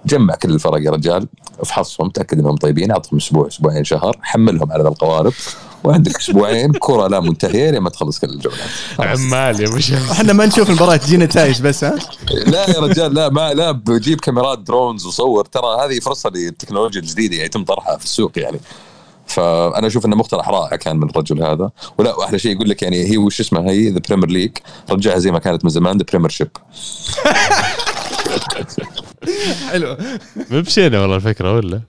جمع 0.06 0.34
كل 0.34 0.50
الفرق 0.50 0.80
يا 0.82 0.90
رجال 0.90 1.26
افحصهم 1.60 2.10
تأكد 2.10 2.38
إنهم 2.38 2.56
طيبين 2.56 2.90
أعطهم 2.90 3.16
أسبوع 3.16 3.46
أسبوعين 3.46 3.84
شهر 3.84 4.18
حملهم 4.22 4.72
على 4.72 4.88
القوارب. 4.88 5.32
وعندك 5.84 6.16
أسبوعين 6.16 6.72
كرة 6.86 7.06
لا 7.06 7.20
منتهية 7.20 7.70
لما 7.70 7.90
تخلص 7.90 8.18
كل 8.18 8.28
الجولات. 8.28 8.58
عمال 8.98 9.60
يا 9.60 9.68
مش 9.68 9.92
إحنا 9.92 10.32
ما 10.32 10.46
نشوف 10.46 10.68
المباراة 10.68 10.96
تجينا 10.96 11.24
نتائج 11.24 11.62
بس 11.62 11.84
ها؟ 11.84 11.98
لا 12.46 12.70
يا 12.70 12.80
رجال 12.80 13.14
لا 13.14 13.28
ما 13.28 13.54
لا 13.54 13.70
بجيب 13.70 14.20
كاميرات 14.20 14.58
drones 14.58 15.06
وصور. 15.06 15.44
ترى 15.44 15.76
هذه 15.84 16.00
فرصة 16.00 16.30
للتكنولوجيا 16.30 17.00
الجديدة 17.00 17.36
يتم 17.36 17.64
طرحها 17.64 17.96
في 17.96 18.04
السوق 18.04 18.32
يعني. 18.36 18.60
فأنا 19.26 19.86
أشوف 19.86 20.06
إنه 20.06 20.16
مقترح 20.16 20.48
رائع 20.48 20.76
كان 20.76 20.96
من 20.96 21.10
الرجل 21.10 21.42
هذا. 21.42 21.70
ولا 21.98 22.24
أحلى 22.24 22.38
شيء 22.38 22.52
يقول 22.52 22.68
لك 22.68 22.82
يعني 22.82 23.10
هي 23.10 23.16
وش 23.16 23.40
اسمها 23.40 23.70
هي؟ 23.70 23.88
the 23.90 23.98
Premier 24.08 24.28
League 24.28 24.50
رجعها 24.90 25.18
زي 25.18 25.30
ما 25.30 25.38
كانت 25.38 25.64
من 25.64 25.70
زمان 25.70 25.96
the 25.98 26.04
Premier 26.08 26.30
Ship 26.30 26.48
حلو. 29.70 29.96
مبشينا 30.50 31.00
والله 31.00 31.16
الفكرة 31.16 31.54
ولا؟ 31.56 31.80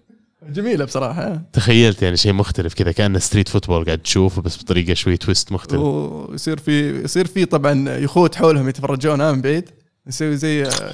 جميلة 0.49 0.85
بصراحة. 0.85 1.21
ها. 1.27 1.41
تخيلت 1.53 2.01
يعني 2.01 2.17
شيء 2.17 2.33
مختلف 2.33 2.73
كذا 2.73 2.91
كانه 2.91 3.19
street 3.19 3.49
football 3.49 3.85
قاعد 3.85 3.99
تشوفه 3.99 4.41
بس 4.41 4.63
بطريقة 4.63 4.93
شوي 4.93 5.17
twist 5.17 5.51
مختلف. 5.51 5.81
ويصير 5.81 6.57
في 6.59 7.01
يصير 7.03 7.27
في 7.27 7.45
طبعا 7.45 7.97
يخوت 7.97 8.35
حولهم 8.35 8.69
يتفرجون 8.69 9.21
ها 9.21 9.31
من 9.31 9.41
بعيد. 9.41 9.69
يسوي 10.07 10.37
زي 10.37 10.63
آه، 10.65 10.93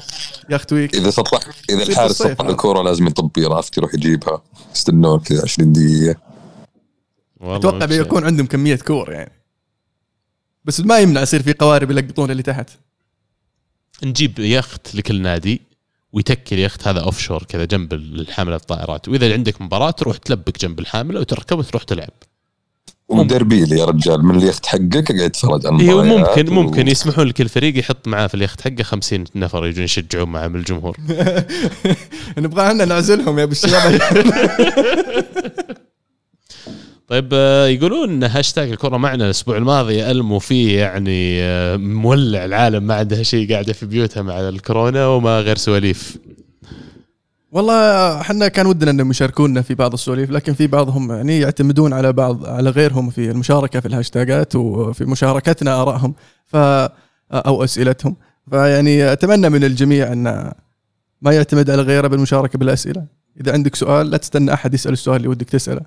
Yacht 0.49 0.73
Week 0.73 0.95
إذا 0.95 1.09
سطح 1.09 1.39
إذا 1.69 1.83
الحارس 1.83 2.11
سطح. 2.17 2.45
الكورة 2.45 2.81
لازم 2.81 3.07
يطبي 3.07 3.45
عرفت 3.45 3.77
يروح 3.77 3.93
يجيبها 3.93 4.41
يستنون 4.75 5.19
كذا 5.19 5.41
20 5.43 5.73
دقيقة. 5.73 6.19
والله 7.39 7.55
أتوقع. 7.57 7.85
بيكون 7.85 8.25
عندهم 8.25 8.45
كمية 8.45 8.75
كور 8.75 9.11
يعني. 9.11 9.31
بس 10.65 10.79
ما 10.79 10.99
يمنع 10.99 11.21
يصير 11.21 11.41
في 11.43 11.53
قوارب 11.53 11.91
يلقطون 11.91 12.31
اللي 12.31 12.43
تحت. 12.43 12.69
نجيب 14.05 14.39
يخت 14.39 14.95
لكل 14.95 15.21
نادي 15.21 15.61
ويتكل 16.13 16.59
يخت 16.59 16.87
هذا 16.87 16.99
offshore 16.99 17.43
كذا 17.43 17.65
جنب 17.65 17.93
الحاملة 17.93 18.55
الطائرات. 18.55 19.07
وإذا 19.09 19.33
عندك 19.33 19.61
مباراة 19.61 19.91
تروح 19.91 20.17
تلبك 20.17 20.59
جنب 20.61 20.79
الحاملة 20.79 21.19
وتركب 21.19 21.57
وتروح 21.59 21.83
تلعب. 21.83 22.09
ودربي 23.09 23.65
لي 23.65 23.79
يا 23.79 23.85
رجال. 23.85 24.25
من 24.25 24.35
اليخت 24.37 24.65
حقك 24.65 25.07
قاعد 25.11 25.19
يتفرج 25.21 25.67
على 25.67 25.81
أيوه 25.83 26.03
المباريات 26.03 26.39
ممكن 26.39 26.57
و- 26.57 26.61
ممكن 26.61 26.87
يسمحون 26.87 27.27
لكل 27.27 27.49
فريق 27.49 27.79
يحط 27.79 28.07
معاه 28.07 28.27
في 28.27 28.35
اليخت 28.35 28.61
حقه 28.61 28.83
50 28.83 29.23
نفر 29.35 29.65
يجون 29.65 29.83
يشجعون 29.83 30.29
معاه 30.29 30.47
من 30.47 30.55
الجمهور. 30.59 30.97
نبغى 32.37 32.67
إحنا 32.67 32.85
نعزلهم 32.85 33.39
يا 33.39 33.43
أبو 33.43 33.51
الشباب 33.51 34.01
طيب 37.07 37.29
آه، 37.33 37.67
يقولون 37.67 38.23
هاشتاج 38.23 38.69
الكره 38.69 38.97
معنا 38.97 39.25
الأسبوع 39.25 39.57
الماضي 39.57 40.11
ألمو 40.11 40.39
فيه 40.39 40.79
يعني 40.79 41.43
آه، 41.43 41.77
مولع 41.77 42.45
العالم 42.45 42.83
ما 42.83 42.95
عندها 42.95 43.23
شيء 43.23 43.51
قاعدة 43.53 43.73
في 43.73 43.85
بيوتها 43.85 44.23
مع 44.23 44.39
الكورونا 44.39 45.07
وما 45.07 45.39
غير 45.39 45.57
سواليف. 45.57 46.17
والله 47.51 48.21
إحنا 48.21 48.47
كان 48.47 48.65
ودنا 48.65 48.91
أنهم 48.91 49.11
يشاركونا 49.11 49.61
في 49.61 49.75
بعض 49.75 49.93
السواليف 49.93 50.31
لكن 50.31 50.53
في 50.53 50.67
بعضهم 50.67 51.11
يعني 51.11 51.39
يعتمدون 51.39 51.93
على 51.93 52.13
بعض 52.13 52.45
على 52.45 52.69
غيرهم 52.69 53.09
في 53.09 53.31
المشاركة 53.31 53.79
في 53.79 53.85
الهاشتاجات 53.85 54.55
وفي 54.55 55.05
مشاركتنا 55.05 55.81
آرائهم 55.81 56.15
ف 56.45 56.55
أو 57.31 57.63
أسئلتهم. 57.63 58.15
فيعني 58.51 59.13
أتمنى 59.13 59.49
من 59.49 59.63
الجميع 59.63 60.13
أن 60.13 60.51
ما 61.21 61.31
يعتمد 61.31 61.69
على 61.69 61.81
غيره 61.81 62.07
بالمشاركة 62.07 62.59
بالأسئلة. 62.59 63.05
إذا 63.41 63.53
عندك 63.53 63.75
سؤال 63.75 64.09
لا 64.09 64.17
تستنى 64.17 64.53
أحد 64.53 64.73
يسأل 64.73 64.93
السؤال 64.93 65.17
اللي 65.17 65.27
ودك 65.27 65.49
تسأله. 65.49 65.81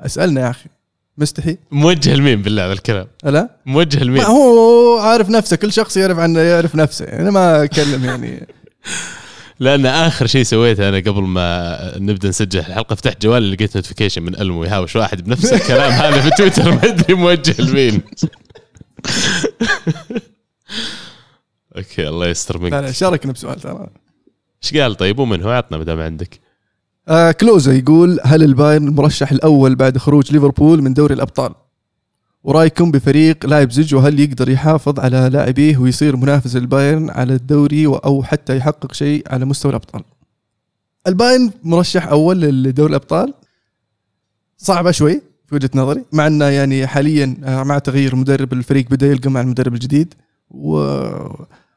أسألنا 0.00 0.40
يا 0.40 0.50
أخي. 0.50 0.68
مستحي 1.18 1.58
موجه 1.70 2.14
لمين 2.14 2.42
بالله 2.42 2.66
هذا 2.66 2.72
الكلام. 2.72 3.06
لا 3.24 3.50
موجه 3.66 4.04
لمين 4.04 4.22
هو 4.22 4.98
عارف 4.98 5.30
نفسه 5.30 5.56
كل 5.56 5.72
شخص 5.72 5.96
يعرف 5.96 6.18
عنه 6.18 6.40
يعرف 6.40 6.74
نفسه. 6.74 7.04
أنا 7.04 7.30
ما 7.30 7.64
أتكلم 7.64 8.04
يعني. 8.04 8.46
لأن 9.60 9.86
آخر 9.86 10.26
شيء 10.26 10.42
سويته 10.42 10.88
أنا 10.88 10.96
قبل 10.96 11.22
ما 11.22 11.78
نبدأ 11.96 12.28
نسجل 12.28 12.60
الحلقة 12.60 12.94
فتحت 12.94 13.22
جوالي 13.22 13.54
لقيت 13.54 13.76
notification 13.76 14.22
من 14.22 14.40
ألمو 14.40 14.64
يهاوش 14.64 14.96
واحد 14.96 15.24
بنفس 15.24 15.52
الكلام. 15.52 15.92
هذا 16.02 16.20
في 16.20 16.30
تويتر 16.30 16.70
ما 16.70 16.84
أدري 16.84 17.14
موجه 17.14 17.62
لمين 17.62 18.02
okay 21.76 22.08
الله 22.08 22.26
يستر 22.26 22.62
لا 22.62 22.68
لا 22.68 22.80
منك 22.80 22.90
شاركنا 22.90 23.32
بسؤال 23.32 23.60
ترى. 23.60 23.86
إيش 24.64 24.76
قال 24.76 24.94
طيب؟ 24.94 25.18
ومن 25.18 25.42
هو 25.42 25.50
عطنا 25.50 25.78
ما 25.78 25.84
دام 25.84 26.00
عندك؟ 26.00 26.40
آه 27.08 27.32
كلوزا 27.32 27.72
يقول 27.72 28.20
هل 28.24 28.42
البايرن 28.42 28.88
المرشح 28.88 29.32
الأول 29.32 29.74
بعد 29.74 29.98
خروج 29.98 30.32
ليفربول 30.32 30.82
من 30.82 30.94
دوري 30.94 31.14
الأبطال؟ 31.14 31.54
ورايكم 32.44 32.90
بفريق 32.90 33.46
لايبزيج 33.46 33.94
وهل 33.94 34.20
يقدر 34.20 34.48
يحافظ 34.48 35.00
على 35.00 35.30
لاعبيه 35.32 35.78
ويصير 35.78 36.16
منافس 36.16 36.56
البايرن 36.56 37.10
على 37.10 37.34
الدوري 37.34 37.86
أو 37.86 38.22
حتى 38.22 38.56
يحقق 38.56 38.92
شيء 38.92 39.22
على 39.26 39.44
مستوى 39.44 39.70
الأبطال؟ 39.70 40.02
البايرن 41.06 41.50
مرشح 41.64 42.06
أول 42.06 42.40
لدوري 42.40 42.90
الأبطال 42.90 43.34
صعبة 44.58 44.90
شوي 44.90 45.22
في 45.46 45.54
وجهة 45.54 45.70
نظري 45.74 46.04
مع 46.12 46.26
أنه 46.26 46.44
يعني 46.44 46.86
حاليا 46.86 47.36
آه، 47.44 47.62
مع 47.62 47.78
تغيير 47.78 48.16
مدرب 48.16 48.52
الفريق 48.52 48.90
بدأ 48.90 49.06
يلقى 49.06 49.30
مع 49.30 49.40
المدرب 49.40 49.74
الجديد 49.74 50.14
و 50.50 50.98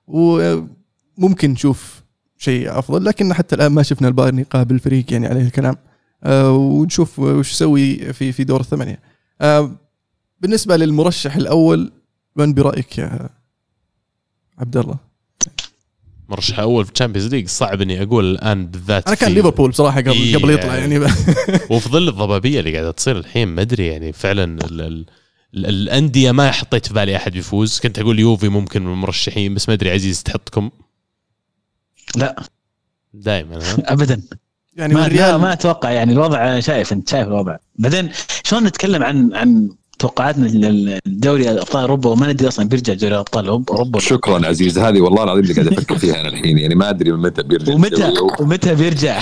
وممكن 0.08 1.52
نشوف 1.52 2.01
شيء 2.42 2.80
أفضل 2.80 3.06
لكن 3.06 3.34
حتى 3.34 3.56
الآن 3.56 3.72
ما 3.72 3.84
شفنا 3.84 4.08
البايرن 4.08 4.40
يقابل 4.40 4.76
الفريق 4.76 5.14
يعني 5.14 5.28
عليه 5.28 5.42
الكلام. 5.42 5.76
آه 6.24 6.52
ونشوف 6.52 7.20
وش 7.20 7.52
يسوي 7.52 8.14
في 8.14 8.32
في 8.32 8.44
دور 8.44 8.60
الثمانية. 8.60 9.00
آه 9.42 9.72
بالنسبة 10.40 10.78
للمرشح 10.78 11.36
الأول 11.36 11.92
من 12.36 12.54
برأيك 12.54 12.98
يا 12.98 13.30
عبد 14.60 14.78
الله؟ 14.78 14.96
مرشح 16.30 16.60
أول 16.60 16.86
في 16.86 16.92
ال 16.92 16.95
Champions 16.95 17.28
League 17.34 17.48
صعب 17.48 17.82
إني 17.82 18.04
أقول 18.04 18.32
الآن 18.32 18.68
بالذات 18.68 19.08
أنا 19.08 19.16
كان 19.16 19.32
ليفربول 19.32 19.70
بصراحة 19.70 20.00
قبل 20.02 20.12
إيه. 20.12 20.38
قبل 20.38 20.50
يطلع 20.50 20.76
يعني. 20.76 20.96
يعني 20.96 21.06
وفي 21.72 21.90
ظل 21.90 22.08
الضبابية 22.10 22.60
اللي 22.60 22.74
قاعدة 22.74 22.92
تصير 22.92 23.18
الحين 23.18 23.48
ما 23.48 23.62
أدري 23.62 23.88
يعني 23.88 24.14
فعلا 24.14 24.44
ال 24.44 24.82
ال 24.82 25.06
ال- 25.56 25.66
الأندية 25.66 26.32
ما 26.32 26.52
حطيت 26.52 26.86
في 26.88 26.94
بالي 26.94 27.16
أحد 27.16 27.32
بيفوز 27.32 27.80
كنت 27.80 28.00
أقول 28.00 28.20
يوفي 28.20 28.50
ممكن 28.50 28.82
من 28.86 28.92
المرشحين 28.94 29.54
بس 29.54 29.70
ما 29.70 29.76
أدري 29.76 29.92
عزيز 29.92 30.24
تحطكم؟ 30.24 30.70
لا. 32.16 32.44
دائما 33.14 33.60
ابدا. 33.94 34.22
يعني 34.76 34.94
ما, 34.94 35.00
ما, 35.00 35.06
والريال 35.06 35.36
ما 35.36 35.54
أتوقع 35.54 35.92
يعني 35.92 36.14
الوضع 36.14 36.60
شايف 36.60 36.94
أنت 36.94 37.10
شايف 37.10 37.28
الوضع. 37.28 37.56
بعدين 37.76 38.10
شلون 38.44 38.64
نتكلم 38.64 39.04
عن 39.04 39.34
عن 39.34 39.70
توقعاتنا 40.00 40.48
للدوري 40.48 41.50
أبطال 41.52 41.82
أوروبا؟ 41.82 42.10
وما 42.10 42.32
ندري 42.32 42.48
أصلا 42.48 42.70
بيرجع 42.70 42.94
دوري 42.94 43.18
أبطال 43.18 43.48
أوروبا. 43.48 44.00
شكرا 44.00 44.48
عزيز 44.48 44.80
هذه 44.80 45.02
والله 45.02 45.24
العظيم 45.24 45.44
اللي 45.44 45.54
قاعد 45.54 45.68
أفكر 45.68 45.98
فيها 45.98 46.22
أنا 46.22 46.30
الحين. 46.30 46.58
يعني 46.58 46.76
ما 46.76 46.90
أدري 46.90 47.12
متى 47.12 47.44
بيرجع. 47.44 47.74
ومتى. 47.74 48.14
ومتى 48.42 48.76
بيرجع؟ 48.76 49.22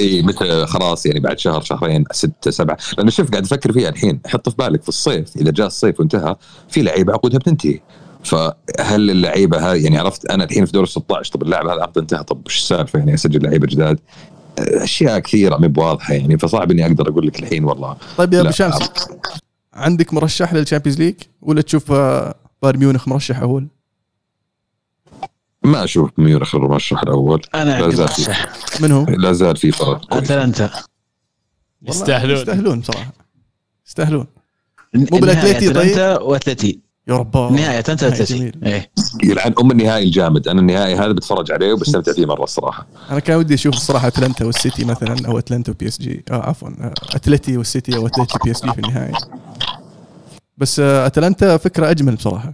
إي 0.00 0.22
متى 0.22 0.66
خلاص 0.66 1.06
يعني 1.06 1.20
بعد 1.20 1.38
شهر 1.38 1.60
شهرين 1.60 2.04
ستة 2.12 2.50
سبعة. 2.50 2.78
لأن 2.98 3.10
شوف 3.10 3.30
قاعد 3.30 3.44
أفكر 3.44 3.72
فيها 3.72 3.88
الحين. 3.88 4.20
حط 4.26 4.48
في 4.48 4.56
بالك 4.58 4.82
في 4.82 4.88
الصيف 4.88 5.36
إذا 5.36 5.50
جاء 5.50 5.66
الصيف 5.66 6.00
وانتهى 6.00 6.36
في 6.68 6.82
لعيبة 6.82 7.12
عقودها 7.12 7.38
بتنتهي. 7.38 7.80
فهل 8.28 9.10
اللعيبة 9.10 9.70
هاي 9.70 9.82
يعني 9.82 9.98
عرفت 9.98 10.26
أنا 10.30 10.44
الحين 10.44 10.64
في 10.66 10.72
دور 10.72 10.82
ال 10.82 10.88
16 10.88 11.32
طب 11.32 11.42
اللاعب 11.42 11.66
هذا 11.66 11.82
عقده 11.82 12.00
انتهى 12.00 12.24
طب 12.24 12.46
وش 12.46 12.56
السالفة 12.56 12.98
يعني 12.98 13.14
أسجل 13.14 13.42
لعيبة 13.42 13.66
جداد 13.66 14.00
أشياء 14.58 15.18
كثيرة 15.18 15.56
ما 15.56 15.66
بواضحة 15.66 16.14
يعني 16.14 16.38
فصعب 16.38 16.70
إني 16.70 16.86
أقدر 16.86 17.08
أقول 17.08 17.26
لك 17.26 17.38
الحين 17.40 17.64
والله 17.64 17.96
طيب 18.18 18.34
يا. 18.34 18.40
أبو 18.40 18.50
شمس 18.50 18.78
عندك 19.74 20.14
مرشح 20.14 20.52
لل 20.54 20.62
Champions 20.62 20.98
League 20.98 21.14
ولا 21.42 21.62
تشوف 21.62 21.92
آه، 21.92 22.34
بايرن 22.62 22.78
ميونخ 22.78 23.08
مرشح 23.08 23.38
أول؟ 23.38 23.66
ما 25.62 25.84
أشوف 25.84 26.10
ميونخ 26.18 26.54
المرشح 26.54 27.02
الأول 27.02 27.42
أنا 27.54 27.70
لا 27.70 27.84
عندي 27.84 27.96
زال 27.96 28.06
مرشح 28.06 28.52
من 28.80 28.92
هو؟ 28.92 29.04
لا 29.04 29.32
زال 29.32 29.56
في 29.56 29.72
فرق. 29.72 30.14
أتلانتا 30.14 30.70
يستاهلون 31.82 32.36
يستاهلون 32.36 32.80
بصراحه 32.80 33.12
يستاهلون 33.86 34.26
مو 34.94 35.18
بالأتليتي 35.18 35.70
طيب؟ 35.70 35.76
أتلانتا 35.76 36.18
واتلتي 36.18 36.87
يا 37.08 37.14
رب 37.16 37.36
نهاية 37.36 37.78
اتلانتا 37.78 38.06
نهاية 38.06 38.20
واتلتي 38.20 38.38
جميل. 38.38 38.52
إيه. 38.64 38.90
يلعن 39.24 39.54
أم 39.62 39.70
النهائي 39.70 40.04
الجامد. 40.04 40.48
أنا 40.48 40.60
النهائي 40.60 40.94
هذا 40.94 41.12
بتفرج 41.12 41.52
عليه 41.52 41.72
وبستمتع 41.72 42.12
فيه 42.12 42.26
مرة 42.26 42.44
الصراحة. 42.44 42.86
أنا 43.10 43.18
كان 43.20 43.36
ودي 43.36 43.54
أشوف 43.54 43.74
الصراحة 43.74 44.08
أتلانتا 44.08 44.44
والسيتي 44.44 44.84
مثلا 44.84 45.16
أو 45.26 45.38
أتلانتا 45.38 45.72
و 45.72 45.88
PSG 45.88 46.24
آه 46.30 46.48
عفوا 46.48 46.68
آه، 46.68 46.94
أتلتي 47.14 47.56
والسيتي 47.56 47.96
أو 47.96 48.06
أتلتي 48.06 48.38
PSG 48.44 48.72
في 48.72 48.78
النهاية. 48.78 49.12
بس 50.58 50.80
آه، 50.80 51.06
أتلانتا 51.06 51.56
فكرة 51.56 51.90
أجمل 51.90 52.14
بصراحة. 52.14 52.52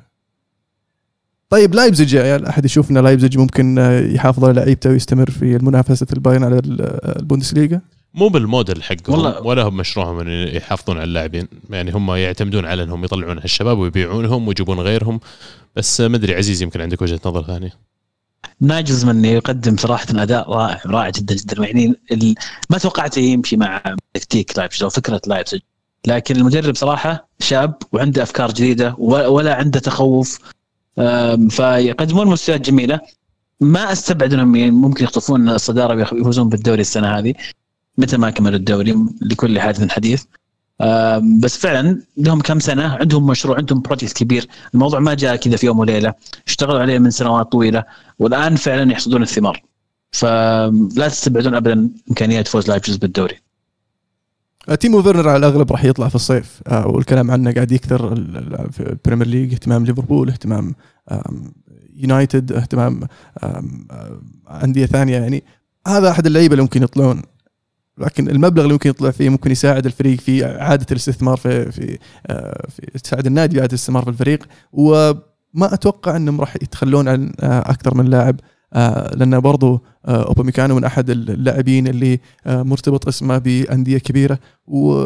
طيب 1.51 1.75
لايبزيج 1.75 2.15
يا 2.15 2.23
عيال. 2.23 2.47
أحد 2.47 2.65
يشوف 2.65 2.91
إن 2.91 2.99
لايبزيج 2.99 3.39
ممكن 3.39 3.79
آه، 3.79 4.01
يحافظ 4.01 4.45
على 4.45 4.53
لعيبته 4.53 4.91
ويستمر 4.91 5.31
في 5.31 5.57
المنافسة 5.57 6.07
البايرن 6.13 6.45
على 6.45 6.59
ال- 6.59 7.17
البوندسليغا؟ 7.19 7.81
مو 8.15 8.29
بالموديل 8.29 8.83
حقهم 8.83 9.15
والله- 9.15 9.43
ولا 9.43 9.63
هم 9.63 9.77
مشروعهم 9.77 10.21
إن 10.21 10.29
يحافظون 10.57 10.97
على 10.97 11.05
اللاعبين. 11.05 11.49
يعني 11.71 11.91
هم 11.91 12.11
يعتمدون 12.11 12.67
على 12.67 12.83
إنهم 12.83 13.05
يطلعون 13.05 13.39
هالشباب 13.39 13.79
ويبيعونهم 13.79 14.49
ويجيبون 14.49 14.81
غيرهم. 14.81 15.21
بس 15.77 16.01
ما 16.01 16.17
ادري 16.17 16.35
عزيز 16.35 16.63
يمكن 16.63 16.81
عندك 16.81 17.03
وجهة 17.03 17.21
نظر 17.27 17.43
ثانية. 17.43 17.73
ناجزمان 18.61 19.25
يقدم 19.25 19.77
صراحة 19.77 20.07
أداء 20.11 20.51
رائع 20.51 20.81
رائع 20.87 21.11
جدا 21.11 21.35
جدا. 21.35 21.65
يعني 22.11 22.35
ما 22.71 22.79
توقعته 22.79 23.21
يمشي 23.21 23.57
مع 23.57 23.83
تكتيك 24.15 24.59
لايبزيج 24.59 24.83
أو 24.83 24.89
فكرة 24.89 25.21
لايبزيج 25.27 25.61
لكن 26.07 26.37
المدرب 26.37 26.75
صراحة 26.75 27.29
شاب 27.41 27.75
وعنده 27.93 28.23
أفكار 28.23 28.51
جديدة 28.51 28.95
ولا 28.99 29.55
عنده 29.55 29.81
تخوف. 29.81 30.39
فيقدمون 31.51 32.27
مستويات 32.27 32.61
جميلة. 32.61 33.01
ما 33.61 33.93
أستبعد 33.93 34.33
إنهم 34.33 34.57
يعني 34.57 34.71
ممكن 34.71 35.05
يخطفون 35.05 35.49
الصدارة 35.49 35.95
ويفوزون 35.95 36.49
بالدوري 36.49 36.81
السنة 36.81 37.19
هذه. 37.19 37.35
متى 37.99 38.17
ما 38.17 38.31
كملوا 38.31 38.59
الدوري 38.59 38.97
لكل 39.23 39.61
حادث 39.61 39.89
حديث. 39.89 40.25
بس 41.41 41.57
فعلا 41.59 42.03
لهم 42.17 42.41
كم 42.41 42.61
سنة 42.61 42.85
عندهم 42.85 43.27
مشروع 43.27 43.57
عندهم 43.57 43.81
project 43.81 44.13
كبير. 44.13 44.47
الموضوع 44.75 45.01
ما 45.01 45.15
جاء 45.15 45.37
كذا 45.37 45.57
في 45.57 45.67
يوم 45.67 45.79
وليلة 45.79 46.15
اشتغلوا 46.47 46.81
عليه 46.81 46.99
من 46.99 47.11
سنوات 47.11 47.53
طويلة 47.53 47.85
والآن 48.19 48.57
فعلا 48.57 48.93
يحصدون 48.93 49.23
الثمار. 49.23 49.63
فلا 50.13 51.09
تستبعدون 51.09 51.55
ابدا 51.55 51.91
امكانيه 52.09 52.43
فوز 52.43 52.69
لايبزيج 52.69 52.97
بالدوري. 52.97 53.35
آه، 54.69 54.75
تيمو 54.75 55.03
فيرنر 55.03 55.29
على 55.29 55.37
الأغلب 55.37 55.73
راح 55.73 55.85
يطلع 55.85 56.09
في 56.09 56.15
الصيف. 56.15 56.61
آه، 56.67 56.87
والكلام 56.87 57.31
عنه 57.31 57.53
قاعد 57.53 57.73
يكثر 57.73 58.15
في 58.71 58.81
ال 58.81 58.86
Premier 58.86 59.27
League 59.27 59.53
اهتمام 59.53 59.85
ليفربول 59.85 60.31
اهتمام 60.31 60.75
يونايتد 61.97 62.53
اهتمام 62.53 63.01
آم، 63.45 63.87
أندية 64.51 64.87
ثانية 64.87 65.17
يعني. 65.17 65.45
هذا 65.87 66.11
أحد 66.11 66.27
اللعيبة 66.27 66.53
اللي 66.53 66.63
ممكن 66.63 66.83
يطلعون. 66.83 67.23
لكن 67.99 68.29
المبلغ 68.29 68.63
اللي 68.63 68.73
ممكن 68.73 68.91
يطلع 68.91 69.11
فيه 69.11 69.29
ممكن 69.29 69.51
يساعد 69.51 69.87
الفريق 69.87 70.21
في 70.21 70.45
إعادة 70.47 70.87
الاستثمار 70.91 71.37
في 71.37 71.73
في, 71.73 71.99
آه، 72.27 72.67
في 72.69 72.99
تساعد 72.99 73.27
النادي 73.27 73.59
إعادة 73.59 73.71
الاستثمار 73.71 74.03
في 74.03 74.09
الفريق. 74.09 74.47
وما 74.73 75.75
أتوقع 75.75 76.17
إنهم 76.17 76.41
راح 76.41 76.57
يتخلون 76.57 77.09
عن 77.09 77.33
آه، 77.41 77.61
أكثر 77.61 77.95
من 77.95 78.05
لاعب 78.05 78.41
آه، 78.73 79.15
لأن 79.15 79.41
برضو 79.41 79.85
أوباميكانو 80.07 80.75
من 80.75 80.85
أحد 80.85 81.11
اللاعبين 81.11 81.87
اللي 81.87 82.21
مرتبط 82.47 83.09
اسمه 83.09 83.39
بأندية 83.39 83.99
كبيرة. 83.99 84.39
و 84.67 85.05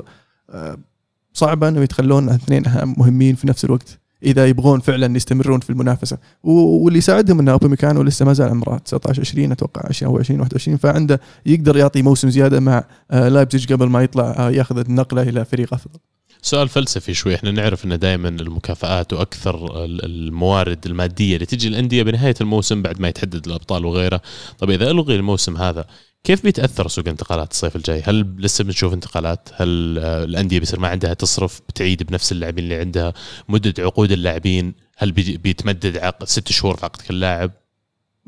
صعب 1.32 1.64
إنهم 1.64 1.82
يتخلون 1.82 2.28
عن 2.28 2.34
اثنين 2.34 2.62
مهمين 2.99 3.34
في 3.34 3.47
نفس 3.47 3.64
الوقت. 3.64 3.99
إذا 4.23 4.47
يبغون 4.47 4.81
فعلا 4.81 5.16
يستمرون 5.16 5.61
في 5.61 5.71
المنافسة. 5.71 6.19
واللي 6.43 6.99
يساعدهم 6.99 7.41
إن 7.41 7.49
أوباميكانو 7.49 8.03
لسه 8.03 8.25
ما 8.25 8.33
زال 8.33 8.49
عمره. 8.49 8.79
19 8.79 9.21
20 9.21 9.53
أتوقع 9.53 9.83
20 9.85 10.12
أو 10.12 10.19
20 10.19 10.41
21 10.41 10.77
فعنده 10.77 11.21
يقدر 11.47 11.77
يعطي 11.77 12.03
موسم 12.03 12.31
زيادة 12.31 12.61
مع 12.61 12.85
آه، 13.11 13.29
لايبزيج 13.29 13.73
قبل 13.73 13.87
ما 13.87 14.03
يطلع 14.03 14.35
آه، 14.39 14.51
ياخذ 14.51 14.79
النقلة 14.79 15.23
إلى 15.23 15.45
فريق 15.45 15.75
أفضل. 15.75 16.01
سؤال 16.43 16.69
فلسفي 16.69 17.14
شوي. 17.14 17.35
إحنا 17.35 17.51
نعرف 17.51 17.85
إن 17.85 17.99
دائما 17.99 18.29
المكافآت 18.29 19.12
وأكثر 19.12 19.85
ال- 19.85 20.05
الموارد 20.05 20.87
المادية 20.87 21.35
اللي 21.35 21.47
تجي 21.47 21.69
الأندية 21.69 22.03
بنهاية 22.03 22.35
الموسم 22.41 22.83
بعد 22.83 23.01
ما 23.01 23.09
يتحدد 23.09 23.47
الأبطال 23.47 23.85
وغيره. 23.85 24.21
طب 24.59 24.71
إذا 24.71 24.91
ألغي 24.91 25.16
الموسم 25.16 25.57
هذا 25.57 25.85
كيف 26.25 26.43
بيتأثر 26.43 26.89
سوق 26.89 27.09
انتقالات 27.09 27.51
الصيف 27.51 27.77
الجاي؟ 27.77 28.03
هل 28.05 28.37
لسه 28.39 28.64
بنشوف 28.64 28.95
انتقالات؟ 28.95 29.49
هل 29.55 29.99
آه، 29.99 30.25
الأندية 30.25 30.59
بيصير 30.59 30.81
ما 30.81 30.89
عندها 30.89 31.14
تصرف 31.14 31.61
بتعيد 31.69 32.03
بنفس 32.03 32.33
اللاعبين 32.33 32.64
اللي 32.64 32.77
عندها؟ 32.77 33.12
مدة 33.49 33.75
عقود 33.79 34.12
اللاعبين 34.12 34.75
هل 34.97 35.12
بيتمدد 35.12 35.97
عقد 35.97 36.29
ست 36.29 36.49
شهور 36.49 36.77
في 36.77 36.85
عقد 36.85 37.01
كل 37.01 37.21
لاعب؟ 37.21 37.51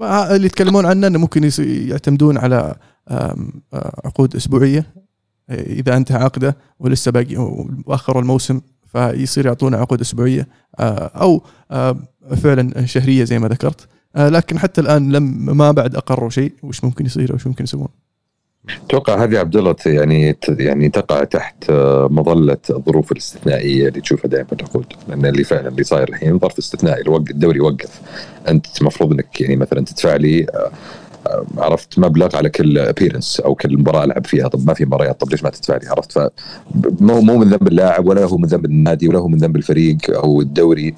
اللي 0.02 0.46
يتكلمون 0.46 0.86
عنه 0.86 1.06
إنه 1.06 1.18
ممكن 1.18 1.50
يعتمدون 1.58 2.38
على 2.38 2.76
آه، 3.08 3.36
عقود 4.04 4.36
أسبوعية 4.36 4.86
آه، 5.50 5.62
إذا 5.62 5.96
انتهى 5.96 6.18
عقده 6.22 6.56
ولسه 6.78 7.10
باقي 7.10 7.36
واخروا 7.86 8.22
الموسم 8.22 8.60
فيصير 8.86 9.46
يعطونا 9.46 9.76
عقود 9.76 10.00
أسبوعية 10.00 10.48
آه، 10.78 11.06
أو 11.06 11.44
فعلا 12.42 12.86
شهرية 12.86 13.24
زي 13.24 13.38
ما 13.38 13.48
ذكرت 13.48 13.88
لكن 14.16 14.58
حتى 14.58 14.80
الآن 14.80 15.12
لم 15.12 15.56
ما 15.56 15.72
بعد 15.72 15.96
أقروا 15.96 16.30
شيء. 16.30 16.52
وش 16.62 16.84
ممكن 16.84 17.06
يصير 17.06 17.34
وش 17.34 17.46
ممكن 17.46 17.64
يسوون؟ 17.64 17.88
أتوقع 18.86 19.24
هذه 19.24 19.38
عبد 19.38 19.56
الله 19.56 19.76
يعني 19.86 20.36
يعني 20.48 20.88
تقع 20.88 21.24
تحت 21.24 21.70
مظلة 22.10 22.56
الظروف 22.70 23.12
الاستثنائية 23.12 23.88
اللي 23.88 24.00
تشوفها 24.00 24.28
دائما 24.28 24.48
العقود 24.52 24.86
لأن 25.08 25.26
اللي 25.26 25.44
فعلا 25.44 25.68
اللي 25.68 25.84
صاير 25.84 26.08
الحين 26.08 26.38
ظرف 26.38 26.58
استثنائي. 26.58 27.02
الدوري 27.30 27.58
يوقف 27.58 28.00
أنت 28.48 28.66
المفروض 28.80 29.12
إنك 29.12 29.40
يعني 29.40 29.56
مثلا 29.56 29.84
تدفع 29.84 30.16
لي 30.16 30.46
عرفت 31.58 31.98
مبلغ 31.98 32.36
على 32.36 32.50
كل 32.50 32.78
ابيرنس 32.78 33.40
أو 33.40 33.54
كل 33.54 33.78
مباراة 33.78 34.04
ألعب 34.04 34.26
فيها. 34.26 34.48
طب 34.48 34.66
ما 34.66 34.74
في 34.74 34.84
مباريات 34.84 35.20
طب 35.20 35.30
ليش 35.30 35.42
ما 35.42 35.50
تدفع 35.50 35.76
لي؟ 35.76 35.88
عرفت؟ 35.88 36.12
فمو 36.12 37.20
مو 37.20 37.36
من 37.38 37.48
ذنب 37.48 37.68
اللاعب 37.68 38.06
ولا 38.06 38.24
هو 38.24 38.36
من 38.38 38.48
ذنب 38.48 38.64
النادي 38.64 39.08
ولا 39.08 39.18
هو 39.18 39.28
من 39.28 39.38
ذنب 39.38 39.56
الفريق 39.56 39.98
أو 40.10 40.40
الدوري. 40.40 40.94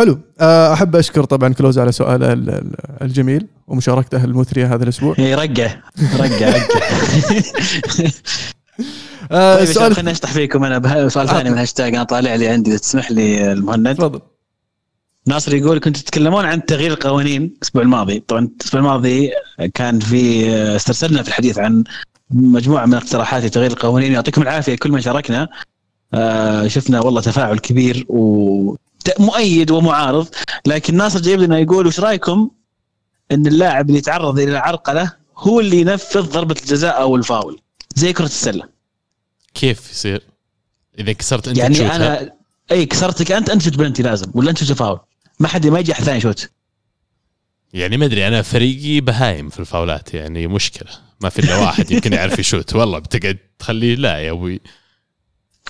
حلو. 0.00 0.18
آه، 0.40 0.72
أحب 0.72 0.96
أشكر 0.96 1.24
طبعا 1.24 1.54
كلوز 1.54 1.78
على 1.78 1.92
سؤاله 1.92 2.32
الجميل 3.02 3.46
ومشاركته 3.68 4.24
المثرية 4.24 4.74
هذا 4.74 4.84
الأسبوع. 4.84 5.14
يرجع 5.18 5.76
رجع 6.20 6.48
رجع 6.48 6.66
آه 9.32 9.56
طيب 9.56 9.62
السؤال 9.62 9.94
خليني 9.94 10.10
اشطح 10.10 10.32
فيكم 10.32 10.64
أنا 10.64 11.08
سؤال 11.08 11.28
ثاني 11.28 11.50
من 11.50 11.58
هاشتاج 11.58 11.94
أنا 11.94 12.04
طالع 12.04 12.34
لي 12.34 12.48
عندي 12.48 12.78
تسمح 12.78 13.10
لي 13.10 13.52
المهند؟ 13.52 13.94
تفضل. 13.94 14.20
ناصر 15.26 15.54
يقول 15.54 15.78
كنتوا 15.78 16.02
تتكلمون 16.02 16.44
عن 16.44 16.64
تغيير 16.64 16.92
القوانين 16.92 17.42
الأسبوع 17.56 17.82
الماضي. 17.82 18.22
طبعا 18.28 18.48
الأسبوع 18.60 18.80
الماضي 18.80 19.30
كان 19.74 19.98
في 19.98 20.50
استرسلنا 20.76 21.22
في 21.22 21.28
الحديث 21.28 21.58
عن 21.58 21.84
مجموعة 22.30 22.86
من 22.86 22.94
اقتراحات 22.94 23.44
لتغيير 23.44 23.70
القوانين. 23.70 24.12
يعطيكم 24.12 24.42
العافية 24.42 24.74
كل 24.74 24.92
من 24.92 25.00
شاركنا 25.00 25.48
آه 26.14 26.66
شفنا 26.66 27.00
والله 27.00 27.20
تفاعل 27.20 27.58
كبير 27.58 28.06
ومؤيد 29.18 29.70
ومعارض 29.70 30.28
لكن 30.66 30.96
ناصر 30.96 31.20
جايب 31.20 31.40
لنا 31.40 31.58
يقول 31.58 31.86
وش 31.86 32.00
رأيكم؟ 32.00 32.50
إن 33.32 33.46
اللاعب 33.46 33.88
اللي 33.88 33.98
يتعرض 33.98 34.38
إلى 34.38 34.58
عرقله 34.58 35.12
هو 35.36 35.60
اللي 35.60 35.80
ينفذ 35.80 36.22
ضربة 36.22 36.56
الجزاء 36.62 37.00
أو 37.00 37.16
الفاول. 37.16 37.60
زي 37.94 38.12
كرة 38.12 38.24
السلة. 38.24 38.68
كيف 39.54 39.90
يصير؟ 39.90 40.22
إذا 40.98 41.12
كسرت 41.12 41.48
أنت 41.48 41.58
يعني 41.58 41.74
تشوتها؟ 41.74 41.96
أنا 41.96 42.32
إي 42.70 42.86
كسرتك 42.86 43.32
أنت 43.32 43.50
أنت 43.50 43.62
شوت 43.62 43.76
بلنتي 43.76 44.02
لازم 44.02 44.26
ولا 44.34 44.50
أنت 44.50 44.64
شوت 44.64 44.72
فاول. 44.76 45.00
ما 45.40 45.48
حد 45.48 45.66
ما 45.66 45.78
يجي 45.78 45.92
أحد 45.92 46.04
ثاني 46.04 46.20
شوت 46.20 46.50
يعني 47.72 47.96
ما 47.96 48.04
أدري 48.04 48.28
أنا 48.28 48.42
فريقي 48.42 49.00
بهايم 49.00 49.48
في 49.48 49.60
الفاولات 49.60 50.14
يعني 50.14 50.46
مشكلة. 50.46 50.90
ما 51.20 51.28
في 51.28 51.38
إلا 51.38 51.56
واحد 51.56 51.90
يمكن 51.90 52.12
يعرف 52.12 52.38
يشوت. 52.38 52.74
والله 52.74 52.98
بتقعد 52.98 53.38
تخليه 53.58 53.94
لا 53.94 54.18
يا 54.18 54.30
أبوي. 54.30 54.60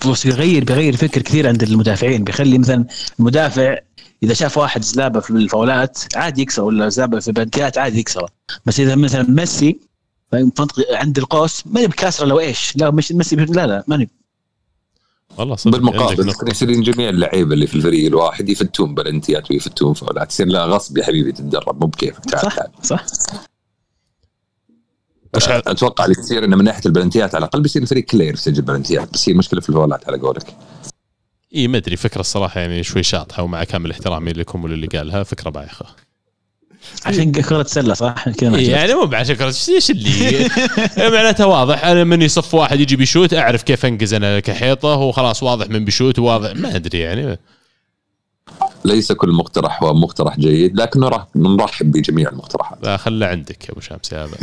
بس 0.07 0.27
بيغير 0.27 0.65
بيغير 0.65 0.97
فكر 0.97 1.23
كثير 1.23 1.49
عند 1.49 1.63
المدافعين. 1.63 2.25
بيخلي 2.25 2.59
مثلا 2.59 2.85
المدافع 3.19 3.79
إذا 4.23 4.35
شاف 4.35 4.59
واحد 4.59 4.85
زلابة 4.85 5.21
في 5.21 5.31
الفاولات 5.31 5.99
عادي 6.17 6.43
يكسر 6.43 6.63
ولا 6.63 6.89
زلابة 6.89 7.21
في 7.21 7.29
البنتيات 7.29 7.79
عادي 7.79 7.99
يكسره. 7.99 8.29
بس 8.67 8.81
إذا 8.81 8.95
مثلا 8.95 9.23
ميسي 9.31 9.81
منطقة 10.33 10.85
عند 10.97 11.19
القوس 11.19 11.63
ما 11.67 11.81
يبي 11.81 11.93
كاسرة 11.93 12.27
لو 12.27 12.41
إيش. 12.41 12.77
لا 12.77 12.91
مش 12.91 13.13
ميسي 13.13 13.37
لا 13.37 13.67
لا 13.67 13.85
ما 13.89 13.97
نبي 13.97 14.11
والله 15.37 15.57
صدق. 15.57 15.73
بالمقابل 15.73 16.27
نقطة. 16.27 16.51
يصيرون 16.51 16.83
جميع 16.83 17.09
اللعيبة 17.09 17.55
اللي 17.55 17.67
في 17.67 17.75
الفريق 17.75 18.07
الواحد 18.07 18.49
يفتون 18.49 18.95
بلنتيات 18.95 19.51
ويفتون 19.51 19.95
فاولات. 19.95 20.31
يصير 20.31 20.47
لا 20.47 20.65
غصب 20.65 20.99
يا 20.99 21.05
حبيبي 21.05 21.33
تتدرب 21.33 21.81
مو 21.81 21.87
بكيفك. 21.87 22.25
تعال 22.25 22.43
صح 22.43 22.55
تعال. 22.57 22.71
صح. 22.83 23.05
أتوقع 25.35 26.05
اللي 26.05 26.17
يصير 26.21 26.45
إنه 26.45 26.57
من 26.57 26.65
ناحية 26.65 26.83
البلنتيات 26.87 27.35
على 27.35 27.43
الأقل 27.43 27.61
بيصير 27.63 27.83
الفريق 27.83 28.05
كله 28.05 28.25
يسجل 28.25 28.63
بلنتيات 28.63 29.13
بس 29.13 29.29
هي 29.29 29.33
المشكلة 29.33 29.61
في 29.61 29.69
الفاولات 29.69 30.09
على 30.09 30.19
قولك. 30.19 30.57
إي 31.55 31.69
ما 31.69 31.77
أدري 31.77 31.97
فكرة 31.97 32.21
الصراحة 32.21 32.61
يعني 32.61 32.83
شوي 32.83 33.03
شاطحة 33.03 33.43
ومع 33.43 33.65
كامل 33.65 33.91
احترامي 33.91 34.33
لكم 34.33 34.65
وللي 34.65 34.87
قالها 34.87 35.23
فكرة 35.23 35.51
بايخة. 35.51 35.87
عشان 37.07 37.33
كرة 37.33 37.63
سلة 37.63 37.95
صح؟ 37.95 38.29
كذا 38.29 38.57
إيه 38.57 38.71
يعني 38.71 38.95
مو 38.95 39.05
بعشان 39.07 39.37
كرة 39.37 39.55
إيش 39.69 39.91
اللي؟ 39.91 40.49
معناتها 40.99 41.47
واضح 41.47 41.85
أنا 41.85 42.05
من 42.05 42.23
يصف 42.23 42.55
واحد 42.55 42.81
يجي 42.81 42.97
بيشوت 42.97 43.35
أعرف 43.35 43.63
كيف 43.63 43.87
أنقز 43.87 44.15
أنا 44.15 44.41
كحيطة 44.41 44.89
وخلاص 44.95 45.43
واضح 45.43 45.69
من 45.69 45.85
بيشوت 45.85 46.19
واضح 46.19 46.57
ما 46.57 46.77
أدري 46.77 46.99
يعني. 47.01 47.39
ليس 48.85 49.13
كل 49.13 49.29
مقترح 49.33 49.83
هو 49.83 49.95
مقترح 49.95 50.39
جيد 50.41 50.77
لكن 50.77 51.01
نرح- 51.01 51.27
نرحب 51.37 51.93
بجميع 51.93 52.29
المقترحات. 52.29 52.79
لا 52.83 52.97
خله 52.97 53.27
عندك 53.27 53.65
يا 53.69 53.73
أبو 53.73 53.81
شمس 53.81 54.15
هذا. 54.15 54.31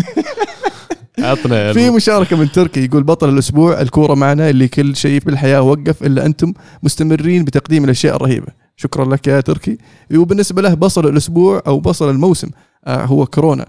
عطنا 1.20 1.74
في 1.74 1.89
مشاركة 1.89 2.36
من 2.38 2.51
تركي 2.51 2.86
يقول 2.86 3.03
بطل 3.03 3.30
الأسبوع 3.30 3.82
الكورة 3.82 4.13
معنا 4.15 4.49
اللي 4.49 4.68
كل 4.68 4.95
شيء 4.95 5.20
في 5.20 5.30
الحياة 5.30 5.61
وقف 5.61 6.03
إلا 6.03 6.26
أنتم 6.26 6.53
مستمرين 6.84 7.43
بتقديم 7.43 7.84
الأشياء 7.84 8.15
الرهيبة. 8.15 8.47
شكرا 8.76 9.05
لك 9.05 9.28
يا 9.28 9.41
تركي. 9.41 9.78
وبالنسبة 10.15 10.61
له 10.61 10.74
بصل 10.74 11.07
الأسبوع 11.07 11.63
أو 11.68 11.80
بصل 11.80 12.09
الموسم 12.09 12.49
آه 12.86 13.05
هو 13.05 13.26
كورونا. 13.26 13.65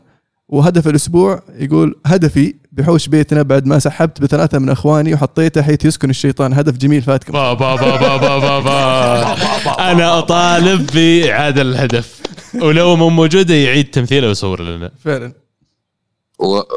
وهدف 0.48 0.88
الأسبوع 0.88 1.42
يقول 1.58 1.94
هدفي 2.06 2.54
بحوش 2.72 3.08
بيتنا 3.08 3.42
بعد 3.42 3.66
ما 3.66 3.78
سحبت 3.78 4.20
بثلاثة 4.20 4.58
من 4.58 4.68
أخواني 4.68 5.14
وحطيته 5.14 5.62
حيث 5.62 5.84
يسكن 5.84 6.10
الشيطان. 6.10 6.52
هدف 6.52 6.76
جميل 6.76 7.02
فاتكم. 7.02 7.32
با 7.32 7.54
با 7.54 7.76
با 7.76 7.96
با 7.96 8.16
با 8.16 8.38
با 8.38 8.60
با. 8.60 9.90
أنا 9.90 10.18
أطالب 10.18 10.86
بإعادة 10.94 11.62
الهدف. 11.62 12.20
ولو 12.62 12.96
مو 12.96 13.08
موجوده 13.08 13.54
يعيد 13.54 13.90
تمثيله 13.90 14.28
ويصور 14.28 14.62
لنا. 14.62 14.90
فعلا. 15.04 15.32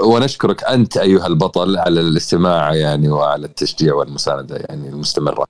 ونشكرك 0.06 0.64
أنت 0.64 0.98
أيها 0.98 1.28
البطل 1.28 1.78
على 1.78 2.02
الاستماع 2.02 2.74
يعني 2.74 3.10
وعلى 3.10 3.46
التشجيع 3.46 3.94
والمساندة 3.94 4.56
يعني 4.56 4.90
المستمرة. 4.90 5.46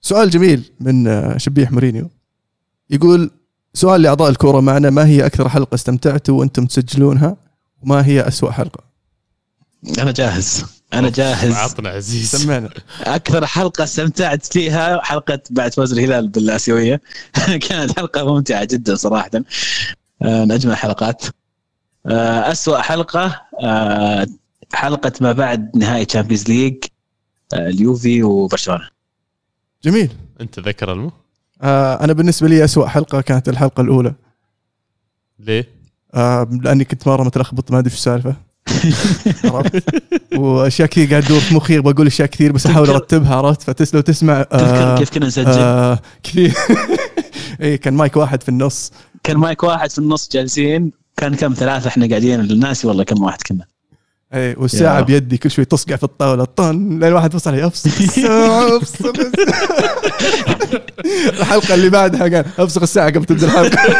سؤال 0.00 0.30
جميل 0.30 0.72
من 0.80 1.08
آه، 1.08 1.38
شبيح 1.38 1.72
مورينيو. 1.72 2.10
يقول 2.90 3.30
سؤال 3.74 4.02
لأعضاء 4.02 4.30
الكورة 4.30 4.60
معنا 4.60 4.90
ما 4.90 5.06
هي 5.06 5.26
أكثر 5.26 5.48
حلقة 5.48 5.74
استمتعتوا 5.74 6.38
وأنتم 6.38 6.66
تسجلونها؟ 6.66 7.36
وما 7.82 8.06
هي 8.06 8.28
أسوأ 8.28 8.50
حلقة؟ 8.50 8.84
أنا 9.98 10.12
جاهز. 10.12 10.64
أنا 10.92 11.10
جاهز. 11.10 11.52
عطنا 11.52 11.88
عزيز. 11.88 12.30
سمعنا. 12.30 12.70
أكثر 13.00 13.46
حلقة 13.46 13.84
استمتعت 13.84 14.46
فيها 14.46 15.00
حلقة 15.02 15.40
بعد 15.50 15.74
فوز 15.74 15.92
الهلال 15.92 16.28
بالآسيوية. 16.28 17.00
كانت 17.68 17.98
حلقة 17.98 18.34
ممتعة 18.34 18.64
جدا 18.64 18.94
صراحة. 18.94 19.30
آه، 20.22 20.44
من 20.44 20.52
اجمل 20.52 20.72
الحلقات 20.72 21.22
آه، 22.06 22.52
أسوأ 22.52 22.78
حلقة 22.78 23.42
آه، 23.62 24.26
حلقة 24.72 25.12
ما 25.20 25.32
بعد 25.32 25.76
نهائي 25.76 26.04
Champions 26.04 26.48
League 26.48 26.84
آه، 27.52 27.68
اليوفي 27.68 28.22
وبرشلونة. 28.22 28.88
جميل. 29.84 30.10
أنت 30.40 30.58
ذكر 30.60 30.92
المو؟ 30.92 31.12
آه 31.62 32.04
أنا 32.04 32.12
بالنسبة 32.12 32.48
لي 32.48 32.64
أسوأ 32.64 32.86
حلقة 32.86 33.20
كانت 33.20 33.48
الحلقة 33.48 33.80
الأولى. 33.80 34.14
ليه؟ 35.38 35.68
آه 36.14 36.48
لأني 36.62 36.84
كنت 36.84 37.08
مرة 37.08 37.22
متلخبط 37.22 37.70
ما 37.70 37.78
أدري 37.78 37.90
إيش 37.90 37.98
السالفة. 37.98 38.36
عرفت؟ 39.44 39.84
وأشياء 40.36 40.88
كثير 40.88 41.10
قاعد 41.10 41.22
تدور 41.22 41.40
في 41.40 41.54
مخي 41.54 41.80
بقول 41.80 42.06
أشياء 42.06 42.28
كثير 42.28 42.52
بس 42.52 42.66
أحاول 42.66 42.90
أرتبها 42.90 43.34
عرفت؟ 43.36 43.62
فتس 43.62 43.94
لو 43.94 44.00
تسمع 44.00 44.42
تذكر 44.42 44.64
آه 44.64 44.98
كيف 44.98 45.10
كنا 45.10 45.26
نسجل؟ 45.26 45.48
آه 45.48 45.98
كثير. 46.22 46.54
اي 47.62 47.78
كان 47.78 47.94
مايك 47.94 48.16
واحد 48.16 48.42
في 48.42 48.48
النص. 48.48 48.92
كان 49.22 49.36
مايك 49.36 49.62
واحد 49.62 49.90
في 49.90 49.98
النص 49.98 50.28
جالسين. 50.32 50.92
كان 51.20 51.34
كم 51.34 51.54
ثلاثة 51.54 51.88
إحنا 51.88 52.08
قاعدين 52.08 52.40
الناس 52.40 52.84
والله 52.84 53.04
كم 53.04 53.22
واحد 53.22 53.42
كنا. 53.42 53.64
اي 54.34 54.54
والساعة 54.58 54.96
يا. 54.96 55.00
بيدي 55.00 55.36
كل 55.38 55.50
شوي 55.50 55.64
تصقع 55.64 55.96
في 55.96 56.04
الطاولة 56.04 56.44
طن 56.44 56.98
لين 56.98 57.12
واحد 57.12 57.34
وصل 57.34 57.50
علي 57.50 57.66
افصل 57.66 57.88
الساعة. 57.90 58.76
افصل 58.76 59.12
الحلقة 61.40 61.74
اللي 61.74 61.90
بعدها 61.90 62.20
قال 62.22 62.44
افصل 62.58 62.82
الساعة 62.82 63.10
قبل 63.10 63.24
تبدأ 63.24 63.46
الحلقة. 63.46 63.78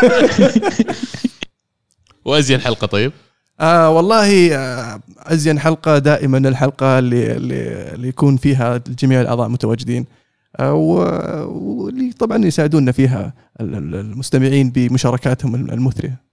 وأزين 2.25 2.61
حلقة 2.61 2.87
طيب؟ 2.87 3.12
آه 3.61 3.91
والله 3.91 4.55
آه 4.57 5.01
أزين 5.18 5.59
حلقة 5.61 5.99
دائما 5.99 6.39
الحلقة 6.39 6.99
اللي 6.99 7.33
اللي, 7.37 7.93
اللي 7.95 8.09
يكون 8.09 8.37
فيها 8.37 8.77
جميع 8.77 9.21
الأعضاء 9.21 9.49
متواجدين. 9.49 10.07
آه 10.61 10.73
واللي 10.75 12.12
طبعا 12.12 12.45
يساعدونا 12.45 12.93
فيها 12.93 13.35
ال- 13.61 13.75
ال- 13.75 13.95
المستمعين 13.95 14.71
بمشاركاتهم 14.71 15.55
المثرية. 15.55 16.30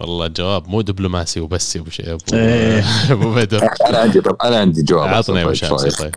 والله 0.00 0.26
جواب 0.26 0.68
مو 0.68 0.80
دبلوماسي 0.80 1.40
وبس 1.40 1.76
يا 1.76 1.80
أبو 1.80 1.90
شيء 1.90 2.12
أبو 2.12 2.24
إيه. 2.32 2.84
أبو 3.12 3.34
بدر 3.34 3.68
أنا 3.86 3.98
عندي 3.98 4.20
طب 4.20 4.36
أنا 4.44 4.56
عندي 4.58 4.82
جواب 4.82 5.08
عطنا 5.08 5.40
يا 5.40 5.44
أبو 5.44 5.52
طيب 5.52 5.68
شمس. 5.68 5.96
طيب 5.96 6.14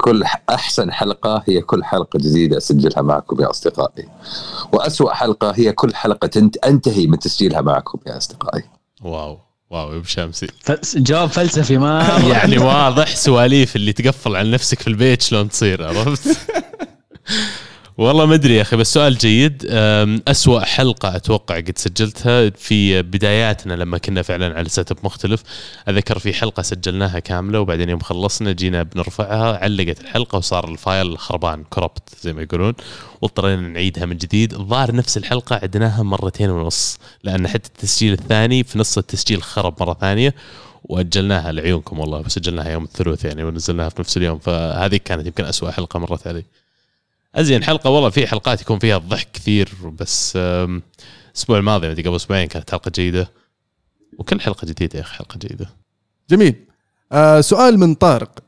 كل 0.00 0.24
أحسن 0.50 0.92
حلقة 0.92 1.42
هي 1.48 1.60
كل 1.60 1.84
حلقة 1.84 2.18
جديدة 2.18 2.56
أسجلها 2.56 3.02
معكم 3.02 3.42
يا 3.42 3.50
أصدقائي 3.50 4.08
وأسوأ 4.72 5.14
حلقة 5.14 5.50
هي 5.56 5.72
كل 5.72 5.94
حلقة 5.94 6.26
تنت 6.26 6.56
أنتهي 6.56 7.06
من 7.06 7.18
تسجيلها 7.18 7.60
معكم 7.60 7.98
يا 8.06 8.16
أصدقائي 8.16 8.64
واو 9.02 9.38
واو 9.70 9.92
يا 9.92 9.96
أبو 9.96 10.04
شامسي 10.04 10.46
جواب 10.94 11.28
فلسفي 11.28 11.78
ما 11.78 12.18
يعني 12.32 12.58
واضح 12.58 13.16
سواليف 13.16 13.76
اللي 13.76 13.92
تقفل 13.92 14.36
على 14.36 14.50
نفسك 14.50 14.80
في 14.80 14.86
البيت 14.86 15.22
شلون 15.22 15.48
تصير 15.48 15.86
عرفت؟ 15.86 16.28
والله 18.00 18.26
ما 18.26 18.34
أدري 18.34 18.56
يا 18.56 18.62
أخي 18.62 18.76
بس 18.76 18.92
سؤال 18.94 19.18
جيد. 19.18 19.66
أسوأ 20.28 20.60
حلقة 20.60 21.16
أتوقع 21.16 21.56
قد 21.56 21.78
سجلتها 21.78 22.50
في 22.50 23.02
بداياتنا 23.02 23.74
لما 23.74 23.98
كنا 23.98 24.22
فعلا 24.22 24.58
على 24.58 24.68
setup 24.68 24.98
مختلف. 25.04 25.42
أذكر 25.88 26.18
في 26.18 26.32
حلقة 26.32 26.62
سجلناها 26.62 27.18
كاملة 27.18 27.60
وبعدين 27.60 27.88
يوم 27.88 28.00
خلصنا 28.00 28.52
جينا 28.52 28.82
بنرفعها 28.82 29.64
علقت 29.64 30.00
الحلقة 30.00 30.38
وصار 30.38 30.68
الفايل 30.68 31.18
خربان 31.18 31.64
كربت 31.70 32.02
زي 32.22 32.32
ما 32.32 32.42
يقولون 32.42 32.74
واضطرينا 33.22 33.68
نعيدها 33.68 34.06
من 34.06 34.16
جديد. 34.16 34.54
الظاهر 34.54 34.94
نفس 34.94 35.16
الحلقة 35.16 35.56
عدناها 35.56 36.02
مرتين 36.02 36.50
ونص 36.50 36.98
لأن 37.24 37.48
حتى 37.48 37.68
التسجيل 37.68 38.12
الثاني 38.12 38.64
في 38.64 38.78
نص 38.78 38.98
التسجيل 38.98 39.42
خرب 39.42 39.82
مرة 39.82 39.94
ثانية. 40.00 40.34
وأجلناها 40.84 41.52
لعيونكم 41.52 41.98
والله 41.98 42.18
وسجلناها 42.18 42.70
يوم 42.70 42.84
الثلاث 42.84 43.24
يعني 43.24 43.44
ونزلناها 43.44 43.88
في 43.88 44.00
نفس 44.00 44.16
اليوم. 44.16 44.38
فهذه 44.38 44.96
كانت 45.04 45.26
يمكن 45.26 45.44
أسوأ 45.44 45.70
حلقة 45.70 45.98
مرت 45.98 46.26
علي. 46.26 46.44
أزين 47.34 47.64
حلقة 47.64 47.90
والله 47.90 48.10
في 48.10 48.26
حلقات 48.26 48.60
يكون 48.62 48.78
فيها 48.78 48.96
الضحك 48.96 49.28
كثير 49.32 49.68
بس 49.98 50.36
الأسبوع 50.36 51.58
الماضي 51.58 51.88
مدري 51.88 52.02
قبل 52.02 52.16
أسبوعين 52.16 52.48
كانت 52.48 52.70
حلقة 52.70 52.90
جيدة. 52.94 53.30
وكل 54.18 54.40
حلقة 54.40 54.66
جديدة 54.66 54.98
يا 54.98 55.04
أخي 55.04 55.16
حلقة 55.16 55.38
جيدة. 55.38 55.70
جميل. 56.30 56.54
آه 57.12 57.40
سؤال 57.40 57.78
من 57.78 57.94
طارق. 57.94 58.38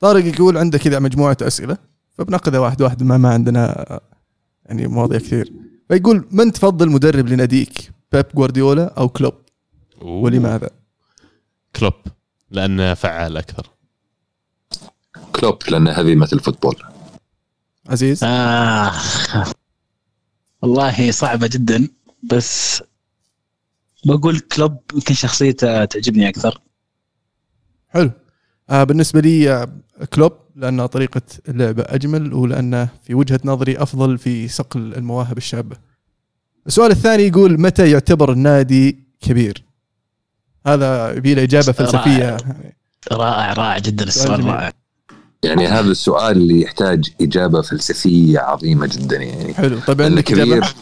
طارق 0.00 0.24
يقول 0.24 0.56
عنده 0.56 0.78
كذا 0.78 0.98
مجموعة 0.98 1.36
أسئلة 1.42 1.78
فبناخذها 2.18 2.60
واحد 2.60 2.82
واحد 2.82 3.02
ما 3.02 3.16
ما 3.16 3.32
عندنا 3.32 3.92
آه، 3.92 4.00
يعني 4.66 4.86
مواضيع 4.86 5.18
كثير. 5.18 5.52
فيقول 5.88 6.28
من 6.30 6.52
تفضل 6.52 6.90
مدرب 6.90 7.28
لناديك 7.28 7.90
بيب 8.12 8.26
جوارديولا 8.34 8.94
أو 8.98 9.08
كلوب؟ 9.08 9.34
ولماذا؟ 10.00 10.70
كلوب 11.76 11.94
لأنه 12.50 12.94
فعال 12.94 13.36
أكثر. 13.36 13.66
كلوب 15.32 15.58
لأن 15.68 15.88
هزيمه 15.88 16.28
الفوتبول. 16.32 16.76
عزيز 17.88 18.24
آه 18.24 18.92
والله 20.62 21.10
صعبة 21.10 21.46
جدا 21.46 21.88
بس 22.22 22.82
بقول 24.04 24.40
كلوب 24.40 24.80
يمكن 24.94 25.14
شخصيته 25.14 25.84
تعجبني 25.84 26.28
أكثر 26.28 26.60
حلو 27.88 28.10
آه 28.70 28.84
بالنسبة 28.84 29.20
لي 29.20 29.52
آه، 29.52 29.68
كلوب 30.14 30.32
لأن 30.56 30.86
طريقة 30.86 31.22
اللعبة 31.48 31.84
أجمل 31.86 32.34
ولأنه 32.34 32.88
في 33.04 33.14
وجهة 33.14 33.40
نظري 33.44 33.76
أفضل 33.78 34.18
في 34.18 34.48
صقل 34.48 34.94
المواهب 34.94 35.38
الشابة. 35.38 35.76
السؤال 36.66 36.90
الثاني 36.90 37.22
يقول 37.22 37.60
متى 37.60 37.90
يعتبر 37.90 38.32
النادي 38.32 38.98
كبير؟ 39.20 39.64
هذا 40.66 41.12
يبي 41.12 41.34
له 41.34 41.42
إجابة 41.42 41.72
فلسفية 41.72 42.30
رائع. 42.30 42.36
رائع 43.12 43.52
رائع 43.52 43.78
جدا 43.78 44.04
السؤال. 44.04 44.44
رائع 44.44 44.72
يعني 45.44 45.66
هذا 45.66 45.90
السؤال 45.90 46.36
اللي 46.36 46.62
يحتاج 46.62 47.10
إجابة 47.20 47.60
فلسفية 47.60 48.38
عظيمة 48.38 48.86
جدا 48.92 49.16
يعني. 49.16 49.54
حلو. 49.54 49.78
طيب 49.86 50.02
عندك 50.02 50.24
كبير؟ 50.24 50.74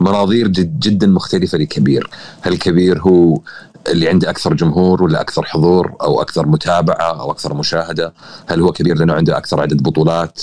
مناظير 0.00 0.48
جد 0.48 0.80
جدا 0.80 1.06
مختلفة 1.06 1.58
لكبير 1.58 2.10
هل 2.40 2.56
كبير 2.56 3.00
هو 3.00 3.40
اللي 3.88 4.08
عنده 4.08 4.30
أكثر 4.30 4.54
جمهور 4.54 5.02
ولا 5.02 5.20
أكثر 5.20 5.44
حضور 5.44 5.92
أو 6.02 6.22
أكثر 6.22 6.46
متابعة 6.46 7.20
أو 7.20 7.30
أكثر 7.30 7.54
مشاهدة؟ 7.54 8.14
هل 8.46 8.60
هو 8.60 8.72
كبير 8.72 8.98
لأنه 8.98 9.12
عنده 9.12 9.36
أكثر 9.36 9.60
عدد 9.60 9.82
بطولات؟ 9.82 10.42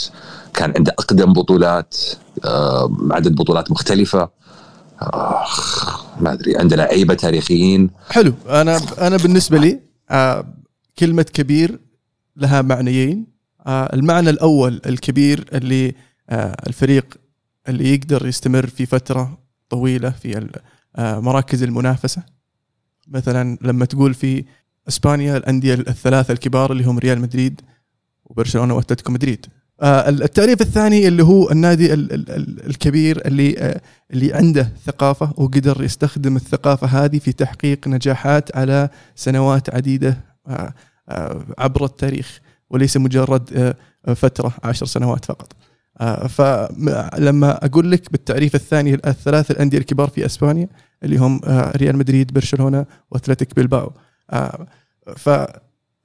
كان 0.53 0.73
عنده 0.77 0.95
أقدم 0.99 1.33
بطولات 1.33 1.97
آه، 2.45 2.97
عدد 3.11 3.35
بطولات 3.35 3.71
مختلفة؟ 3.71 4.29
آخ 5.01 6.21
ما 6.21 6.33
أدري. 6.33 6.57
عنده 6.57 6.75
لعيبة 6.75 7.13
تاريخيين. 7.13 7.89
حلو. 8.09 8.33
أنا 8.49 8.81
أنا 9.01 9.17
بالنسبة 9.17 9.57
لي 9.57 9.79
آه 10.09 10.45
كلمة 10.99 11.23
كبير 11.33 11.79
لها 12.35 12.61
معنيين. 12.61 13.36
المعنى 13.67 14.29
الأول 14.29 14.81
الكبير 14.85 15.45
اللي 15.53 15.93
آه 16.29 16.55
الفريق 16.67 17.17
اللي 17.67 17.93
يقدر 17.93 18.27
يستمر 18.27 18.67
في 18.67 18.85
فترة 18.85 19.37
طويلة 19.69 20.09
في 20.09 20.47
آه 20.95 21.19
مراكز 21.19 21.63
المنافسة. 21.63 22.23
مثلا 23.07 23.57
لما 23.61 23.85
تقول 23.85 24.13
في 24.13 24.43
إسبانيا 24.87 25.37
الأندية 25.37 25.73
الثلاثة 25.73 26.31
الكبار 26.31 26.71
اللي 26.71 26.83
هم 26.83 26.99
ريال 26.99 27.21
مدريد 27.21 27.61
وبرشلونة 28.25 28.73
وأتلتيكو 28.73 29.11
مدريد. 29.11 29.45
آه 29.81 30.09
التعريف 30.09 30.61
الثاني 30.61 31.07
اللي 31.07 31.23
هو 31.23 31.51
النادي 31.51 31.93
ال- 31.93 32.13
ال- 32.13 32.29
ال- 32.31 32.65
الكبير 32.69 33.27
اللي 33.27 33.59
آه 33.59 33.81
اللي 34.13 34.33
عنده 34.33 34.71
ثقافة 34.85 35.33
وقدر 35.37 35.83
يستخدم 35.83 36.35
الثقافة 36.35 36.87
هذه 36.87 37.19
في 37.19 37.31
تحقيق 37.31 37.87
نجاحات 37.87 38.55
على 38.57 38.89
سنوات 39.15 39.75
عديدة 39.75 40.17
آه، 40.47 40.73
آه، 41.09 41.45
عبر 41.57 41.85
التاريخ. 41.85 42.39
وليس 42.69 42.97
مجرد 42.97 43.75
آه، 44.07 44.13
فترة 44.13 44.53
عشر 44.63 44.85
سنوات 44.85 45.25
فقط. 45.25 45.53
آه، 46.01 46.27
فلما 46.27 47.65
أقول 47.65 47.91
لك 47.91 48.11
بالتعريف 48.11 48.55
الثاني 48.55 48.93
الثلاث 48.93 49.51
الأندية 49.51 49.77
الكبار 49.77 50.09
في 50.09 50.25
إسبانيا 50.25 50.67
اللي 51.03 51.17
هم 51.17 51.41
آه، 51.45 51.71
ريال 51.77 51.97
مدريد 51.97 52.33
برشلونة 52.33 52.85
وأتلتيك 53.11 53.55
بلباو. 53.55 53.91
آه، 54.31 54.67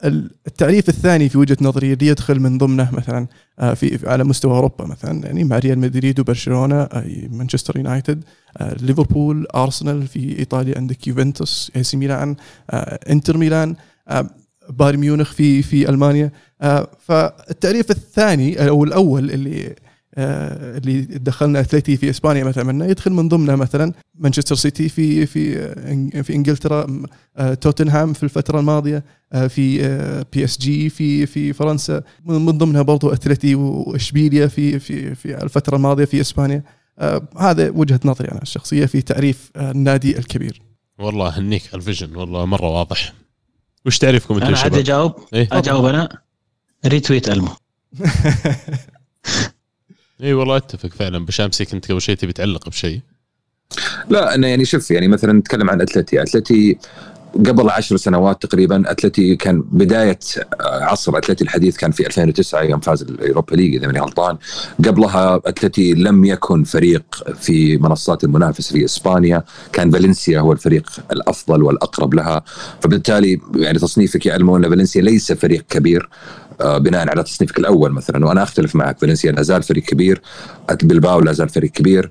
فالتعريف 0.03 0.89
الثاني 0.89 1.29
في 1.29 1.39
وجهة 1.39 1.57
نظري 1.61 1.93
اللي 1.93 2.07
يدخل 2.07 2.41
من 2.41 2.59
ضمنه 2.59 2.89
مثلا 2.93 3.27
آه، 3.59 3.75
في 3.75 3.99
على 4.09 4.25
مستوى 4.25 4.53
أوروبا 4.55 4.87
مثلا 4.87 5.27
يعني 5.27 5.45
مع 5.45 5.59
ريال 5.59 5.79
مدريد 5.79 6.21
وبرشلونة 6.21 6.83
آه، 6.83 7.05
مانشستر 7.31 7.77
يونايتد 7.77 8.25
آه، 8.57 8.75
ليفربول 8.81 9.47
أرسنال 9.55 10.07
في 10.07 10.39
إيطاليا 10.39 10.79
عندك 10.79 11.07
يوفنتوس 11.07 11.73
AC 11.77 11.97
ميلان 11.97 12.37
آه، 12.71 13.01
إنتر 13.11 13.37
ميلان 13.37 13.77
آه، 14.09 14.31
بايرن 14.79 14.99
ميونخ 14.99 15.33
في 15.33 15.63
في 15.63 15.89
ألمانيا. 15.89 16.31
آه، 16.63 16.89
فالتعريف 16.99 17.91
الثاني 17.91 18.69
أو 18.69 18.85
الأول 18.85 19.31
اللي 19.31 19.75
آه، 20.15 20.79
اللي 20.79 21.01
دخلنا 21.03 21.61
اتلتي 21.61 21.97
في 21.97 22.11
إسبانيا 22.11 22.45
مثلا 22.45 22.65
منه 22.65 22.85
يدخل 22.85 23.13
من 23.13 23.29
ضمنه 23.29 23.57
مثلا 23.57 23.93
مانشستر 24.15 24.55
سيتي 24.55 24.89
في 24.89 25.27
في 25.27 25.59
آه، 25.59 26.23
في 26.23 26.35
إنجلترا 26.35 27.03
توتنهام 27.61 28.13
في 28.13 28.23
الفترة 28.23 28.61
الماضية 28.61 29.05
في 29.49 29.79
PSG 30.33 30.89
في 30.89 31.27
في 31.27 31.53
فرنسا. 31.53 32.03
من 32.25 32.35
من 32.35 32.59
ضمنها 32.59 32.83
برضو 32.83 33.13
اتلتي 33.13 33.55
وإشبيليا 33.55 34.47
في 34.47 34.79
في 34.79 35.15
في 35.15 35.43
الفترة 35.43 35.77
الماضية 35.77 36.05
في 36.05 36.21
إسبانيا. 36.21 36.63
هذا 37.39 37.71
وجهة 37.71 38.01
نظري 38.05 38.29
أنا 38.29 38.43
الشخصية 38.43 38.87
في 38.87 39.03
تعريف 39.03 39.51
النادي 39.57 40.19
الكبير. 40.19 40.63
والله 40.99 41.39
هنيك 41.39 41.75
ال 41.75 41.81
vision 41.81 42.17
والله 42.17 42.45
مرة 42.45 42.71
واضح. 42.71 43.13
وش 43.87 43.99
تعريفكم 43.99 44.35
أنتم 44.35 44.47
أنا 44.47 44.57
يا 44.57 44.63
عاد 44.63 44.73
شباب؟ 44.73 44.81
أجاوب. 44.81 45.15
إيه. 45.35 45.49
أجاوب 45.53 45.85
أنا. 45.85 46.09
retweet 46.87 47.29
ألمو. 47.29 47.49
اي 50.23 50.33
والله 50.33 50.57
أتفق 50.57 50.89
فعلا. 50.89 51.27
بو 51.27 51.38
شامسي 51.38 51.65
كنت 51.65 51.91
قبل 51.93 52.03
شيء 52.03 52.17
تبي 52.17 52.33
تعلق 52.33 52.69
بشيء؟ 52.69 53.01
لا 54.09 54.35
أنا 54.35 54.49
يعني 54.49 54.65
شوف 54.65 54.91
يعني 54.91 55.09
مثلا 55.09 55.33
نتكلم 55.33 55.71
عن 55.71 55.81
أتلتي. 55.81 56.23
أتلتي 56.23 56.79
قبل 57.35 57.71
عشر 57.71 57.97
سنوات 57.97 58.43
تقريبا 58.43 58.91
أتلتي 58.91 59.37
كان 59.37 59.65
بداية 59.73 60.19
عصر 60.61 61.19
أتلتي 61.19 61.45
الحديث 61.45 61.77
كان 61.77 61.91
في 61.91 62.07
2009 62.07 62.63
يوم 62.63 62.81
فاز 62.81 63.03
ال 63.03 63.10
Europa 63.10 63.57
League 63.57 63.75
إذا 63.75 63.87
ماني 63.87 64.01
غلطان. 64.01 64.37
قبلها 64.85 65.41
أتلتي 65.47 65.95
لم 65.95 66.25
يكن 66.25 66.65
فريق 66.65 67.03
في 67.41 67.77
منصات 67.77 68.25
المنافسه 68.25 68.73
في 68.73 68.85
إسبانيا 68.85 69.45
كان 69.73 69.91
فالنسيا 69.91 70.41
هو 70.41 70.53
الفريق 70.53 70.91
الأفضل 71.13 71.63
والأقرب 71.63 72.15
لها. 72.15 72.43
فبالتالي 72.81 73.41
يعني 73.55 73.79
تصنيفك 73.79 74.27
يا 74.27 74.37
ألمو 74.37 74.57
أن 74.57 74.69
فالنسيا 74.69 75.03
ليس 75.03 75.33
فريق 75.33 75.65
كبير 75.71 76.09
آه، 76.61 76.79
بناء 76.79 77.09
على 77.09 77.23
تصنيفك 77.23 77.59
الأول 77.59 77.93
مثلا 77.93 78.27
وأنا 78.27 78.43
أختلف 78.43 78.77
معك. 78.77 78.99
فالنسيا 78.99 79.33
لا 79.33 79.43
زال 79.43 79.63
فريق 79.63 79.83
كبير 79.83 80.23
بلباو 80.83 81.21
لا 81.21 81.33
زال 81.33 81.49
فريق 81.49 81.71
كبير. 81.71 82.11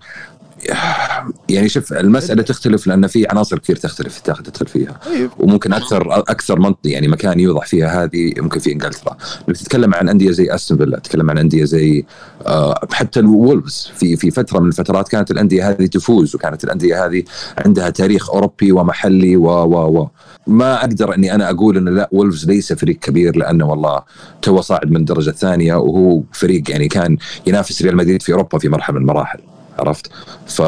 يعني 1.49 1.69
شوف 1.69 1.93
المسألة 1.93 2.43
تختلف 2.43 2.87
لأن 2.87 3.07
في 3.07 3.27
عناصر 3.29 3.59
كثير 3.59 3.75
تختلف 3.75 4.19
تدخل 4.19 4.67
فيها. 4.67 4.99
طيب. 5.05 5.29
وممكن 5.39 5.73
أكثر 5.73 6.19
أكثر 6.19 6.59
منطقه 6.59 6.89
يعني 6.89 7.07
مكان 7.07 7.39
يوضح 7.39 7.65
فيها 7.65 8.03
هذه 8.03 8.33
ممكن 8.37 8.59
في 8.59 8.71
إنجلترا. 8.71 9.17
لما 9.47 9.57
تتكلم 9.57 9.93
عن 9.93 10.09
أندية 10.09 10.31
زي 10.31 10.55
أستون 10.55 10.77
فيلا 10.77 10.99
تتكلم 10.99 11.29
عن 11.29 11.37
أندية 11.37 11.63
زي 11.63 12.05
آه، 12.45 12.87
حتى 12.91 13.19
الولفز. 13.19 13.91
في 13.95 14.15
في 14.15 14.31
فترة 14.31 14.59
من 14.59 14.67
الفترات 14.67 15.07
كانت 15.09 15.31
الأندية 15.31 15.69
هذه 15.69 15.85
تفوز 15.85 16.35
وكانت 16.35 16.63
الأندية 16.63 17.05
هذه 17.05 17.23
عندها 17.57 17.89
تاريخ 17.89 18.29
أوروبي 18.29 18.71
ومحلي 18.71 19.37
و 19.37 19.47
و 19.47 19.99
و. 19.99 20.07
ما 20.47 20.79
أقدر 20.79 21.15
أني 21.15 21.35
أنا 21.35 21.49
أقول 21.49 21.77
ان 21.77 21.95
لا 21.95 22.09
وولفز 22.11 22.45
ليس 22.45 22.73
فريق 22.73 22.99
كبير 22.99 23.35
لأنه 23.35 23.69
والله 23.69 24.01
تو 24.41 24.61
صاعد 24.61 24.91
من 24.91 24.97
الدرجه 24.97 25.29
الثانية 25.29 25.75
وهو 25.75 26.23
فريق 26.33 26.71
يعني 26.71 26.87
كان 26.87 27.17
ينافس 27.47 27.81
ريال 27.81 27.95
مدريد 27.95 28.21
في 28.21 28.31
أوروبا 28.31 28.57
في 28.57 28.69
مرحلة 28.69 28.95
من 28.95 29.01
المراحل. 29.01 29.39
عرفت؟ 29.79 30.11
ف 30.47 30.61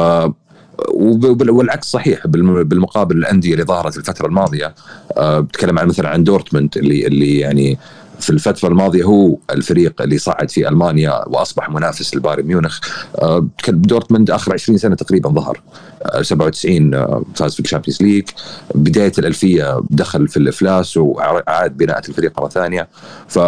والعكس 1.48 1.86
صحيح 1.86 2.26
بالم- 2.26 2.62
بالمقابل 2.62 3.16
الأندية 3.16 3.52
اللي 3.52 3.64
ظهرت 3.64 3.96
الفترة 3.96 4.26
الماضية 4.26 4.74
آه، 5.16 5.40
بتكلم 5.40 5.78
عن 5.78 5.86
مثلا 5.88 6.08
عن 6.08 6.24
دورتموند 6.24 6.70
اللي 6.76 7.06
اللي 7.06 7.38
يعني 7.38 7.78
في 8.20 8.30
الفترة 8.30 8.68
الماضية 8.68 9.04
هو 9.04 9.36
الفريق 9.50 10.02
اللي 10.02 10.18
صعد 10.18 10.50
في 10.50 10.68
ألمانيا 10.68 11.28
وأصبح 11.28 11.70
منافس 11.70 12.14
لبايرن 12.16 12.44
ميونخ. 12.46 12.78
آه، 13.18 13.46
دورتموند 13.68 14.30
آخر 14.30 14.52
20 14.52 14.78
سنة 14.78 14.94
تقريبا 14.94 15.30
ظهر. 15.30 15.60
آه، 16.02 16.22
97 16.22 16.94
آه، 16.94 17.22
فاز 17.34 17.54
في 17.54 17.60
ال 17.60 17.64
Champions 17.64 18.02
League 18.02 18.28
بداية 18.74 19.12
الألفية 19.18 19.80
دخل 19.90 20.28
في 20.28 20.36
الإفلاس 20.36 20.96
وعاد 20.96 21.76
بناء 21.76 21.98
الفريق 22.08 22.40
مرة 22.40 22.48
ثانية. 22.48 22.88
ف 23.28 23.38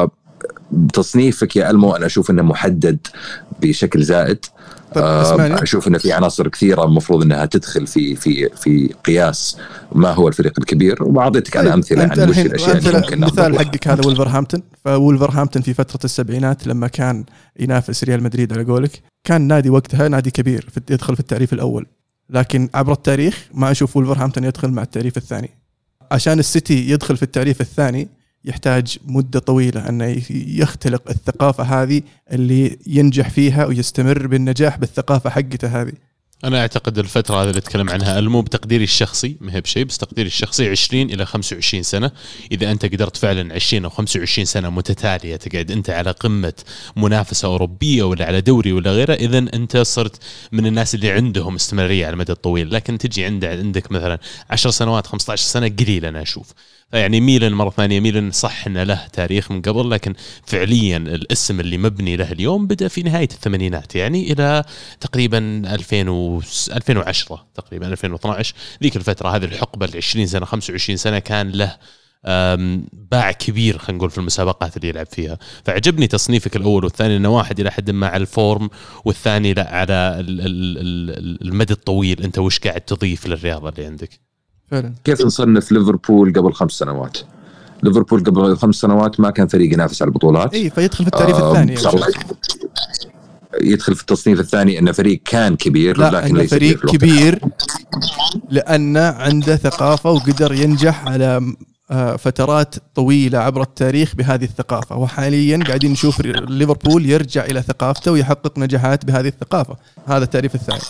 تصنيفك 0.93 1.57
يا 1.57 1.71
ألمو 1.71 1.97
أنا 1.97 2.07
أشوف 2.07 2.31
إنه 2.31 2.43
محدد 2.43 2.99
بشكل 3.63 4.03
زائد. 4.03 4.45
طيب 4.95 5.05
آه، 5.05 5.63
أشوف 5.63 5.89
انه 5.89 5.99
في 5.99 6.13
عناصر 6.13 6.49
كثيرة 6.49 6.85
المفروض 6.85 7.23
إنها 7.23 7.47
تدخل 7.47 7.87
في 7.87 8.17
في 8.17 8.49
في 8.57 8.95
قياس 9.05 9.57
ما 9.93 10.11
هو 10.13 10.29
الفريق 10.29 10.53
الكبير. 10.59 11.03
وأعطيتك 11.03 11.57
أنا 11.57 11.65
طيب، 11.65 11.75
أمثلة 11.75 12.03
عن 12.03 12.31
وش 12.31 12.39
الأشياء 12.39 12.77
اللي 12.77 12.93
ممكن 12.93 13.21
مثال. 13.21 13.59
حقك 13.59 13.89
هذا 13.89 14.07
ولفرهامبتون 14.07 14.63
فولفرهامبتون 14.85 15.63
في 15.63 15.75
فترة 15.75 16.01
السبعينات 16.05 16.67
لما 16.67 16.89
كان 16.89 17.25
ينافس 17.61 18.05
ريال 18.05 18.23
مدريد 18.23 18.53
على 18.53 18.65
قولك 18.65 19.03
كان 19.25 19.41
نادي 19.43 19.71
وقتها 19.71 20.09
نادي 20.09 20.31
كبير 20.31 20.69
في- 20.75 20.81
يدخل 20.95 21.15
في 21.15 21.21
التعريف 21.21 21.53
الأول. 21.53 21.87
لكن 22.31 22.69
عبر 22.75 22.93
التاريخ 22.93 23.49
ما 23.55 23.71
أشوف 23.71 23.97
ولفرهامبتون 23.97 24.45
يدخل 24.45 24.69
مع 24.71 24.83
التعريف 24.83 25.17
الثاني. 25.17 25.51
عشان 26.13 26.39
السيتي 26.39 26.91
يدخل 26.91 27.17
في 27.17 27.23
التعريف 27.23 27.61
الثاني 27.61 28.09
يحتاج 28.47 28.99
مدة 29.05 29.39
طويلة 29.39 29.89
أنه 29.89 30.23
يختلق 30.31 31.11
الثقافة 31.11 31.65
هذه 31.65 32.03
اللي 32.33 32.79
ينجح 32.87 33.31
فيها 33.31 33.67
ويستمر 33.67 34.27
بالنجاح 34.27 34.79
بالثقافة 34.79 35.31
حقته 35.31 35.83
هذه. 35.83 35.93
أنا 36.45 36.61
أعتقد 36.61 36.99
الفترة 36.99 37.43
هذه 37.43 37.49
اللي 37.49 37.59
أتكلم 37.59 37.91
عنها 37.91 38.19
المو 38.19 38.41
بتقديري 38.43 38.85
الشخصي 38.85 39.37
ما 39.41 39.55
هي 39.55 39.61
بشيء 39.61 39.85
بس 39.85 39.99
تقديري 39.99 40.27
الشخصي 40.27 40.71
20 40.71 41.03
إلى 41.03 41.27
25 41.27 41.83
سنة. 41.83 42.11
إذا 42.53 42.71
أنت 42.71 42.85
قدرت 42.85 43.17
فعلا 43.17 43.55
20 43.55 43.85
أو 43.85 43.91
25 43.91 44.45
سنة 44.45 44.71
متتالية 44.71 45.37
تقعد 45.37 45.71
أنت 45.71 45.91
على 45.91 46.11
قمة 46.11 46.53
منافسة 46.97 47.49
أوروبية 47.49 48.03
ولا 48.03 48.27
على 48.27 48.41
دوري 48.41 48.73
ولا 48.73 48.91
غيره 48.93 49.15
إذا 49.15 49.39
أنت 49.39 49.77
صرت 49.77 50.23
من 50.53 50.67
الناس 50.67 50.95
اللي 50.95 51.11
عندهم 51.11 51.55
استمرارية 51.55 52.07
على 52.07 52.13
المدى 52.13 52.33
الطويل. 52.33 52.73
لكن 52.73 52.99
تجي 52.99 53.25
عند 53.25 53.45
عندك 53.45 53.93
مثلا 53.93 54.19
10 54.51 54.71
سنوات 54.71 55.07
15 55.07 55.47
سنة 55.47 55.69
قليل 55.69 56.05
أنا 56.05 56.23
أشوف. 56.23 56.53
فيعني 56.91 57.21
ميلان 57.21 57.53
مرة 57.53 57.71
ثانية 57.71 58.01
ميلان 58.01 58.31
صح 58.31 58.67
إنه 58.67 58.83
له 58.83 59.07
تاريخ 59.13 59.51
من 59.53 59.63
قبل 59.63 59.91
لكن 59.91 60.15
فعليا 60.47 60.97
الاسم 60.97 61.61
اللي 61.61 61.79
مبني 61.79 62.17
له 62.17 62.33
اليوم 62.33 62.67
بدأ 62.67 62.89
في 62.89 63.03
نهاية 63.03 63.29
الثمانينات 63.33 63.95
يعني 63.97 64.33
إلى 64.33 64.65
تقريبا 65.01 65.39
2000 65.75 66.09
و 66.11 66.41
2010 66.73 67.47
تقريبا 67.55 67.87
2012 67.89 68.55
ذيك 68.83 68.97
الفترة 68.97 69.29
هذه 69.29 69.45
الحقبة 69.45 69.87
ال 69.87 69.97
20 69.97 70.27
سنة 70.27 70.47
25 70.47 70.97
سنة 70.97 71.19
كان 71.19 71.51
له 71.51 71.77
باع 73.11 73.33
كبير 73.33 73.79
خلينا 73.79 73.99
نقول 73.99 74.11
في 74.11 74.19
المسابقات 74.19 74.77
اللي 74.77 74.89
يلعب 74.89 75.07
فيها. 75.07 75.39
فعجبني 75.65 76.07
تصنيفك 76.07 76.57
الأول 76.57 76.85
والثاني 76.85 77.17
إنه 77.17 77.29
واحد 77.29 77.61
إلى 77.61 77.71
حد 77.71 77.91
ما 77.91 78.07
على 78.07 78.21
الفورم 78.21 78.71
والثاني 79.05 79.55
لا 79.55 79.75
على 79.77 79.93
ال- 80.21 80.41
ال- 80.41 80.79
ال- 81.19 81.49
المدى 81.49 81.73
الطويل. 81.73 82.23
أنت 82.23 82.39
وش 82.39 82.59
قاعد 82.59 82.81
تضيف 82.81 83.27
للرياضة 83.27 83.69
اللي 83.69 83.87
عندك؟ 83.87 84.26
فعلا. 84.71 84.93
كيف 85.05 85.21
نصنف 85.21 85.73
ليفربول 85.73 86.33
قبل 86.33 86.53
خمس 86.53 86.73
سنوات؟ 86.73 87.19
ليفربول 87.83 88.25
قبل 88.25 88.57
خمس 88.57 88.75
سنوات 88.75 89.21
ما 89.21 89.31
كان 89.31 89.47
فريق 89.47 89.73
ينافس 89.73 90.03
على 90.03 90.09
البطولات. 90.09 90.55
اي 90.55 90.71
فيدخل 90.71 91.05
في 91.05 91.11
التعريف 91.11 91.37
آه، 91.37 91.51
الثاني. 91.51 91.75
يدخل 93.61 93.95
في 93.95 94.01
التصنيف 94.01 94.41
الثاني 94.41 94.79
انه 94.79 94.93
فريق 94.93 95.21
كان 95.25 95.57
كبير 95.57 95.99
لا 95.99 96.11
لكن 96.11 96.37
ليس 96.37 96.51
فريق 96.51 96.79
الوقت. 96.79 96.97
كبير 96.97 97.41
لأنه 98.51 99.01
عنده 99.01 99.57
ثقافة 99.57 100.11
وقدر 100.11 100.53
ينجح 100.53 101.09
على 101.09 101.55
آه، 101.91 102.17
فترات 102.17 102.75
طويلة 102.95 103.39
عبر 103.39 103.63
التاريخ 103.63 104.17
بهذه 104.17 104.45
الثقافة. 104.45 104.97
وحاليا 104.97 105.65
قاعدين 105.67 105.93
نشوف 105.93 106.21
ليفربول 106.27 107.07
يرجع 107.07 107.45
إلى 107.45 107.63
ثقافته 107.63 108.13
ويحقق 108.13 108.59
نجاحات 108.59 109.05
بهذه 109.05 109.29
الثقافة. 109.29 109.77
هذا 110.07 110.25
التعريف 110.25 110.55
الثاني. 110.55 110.81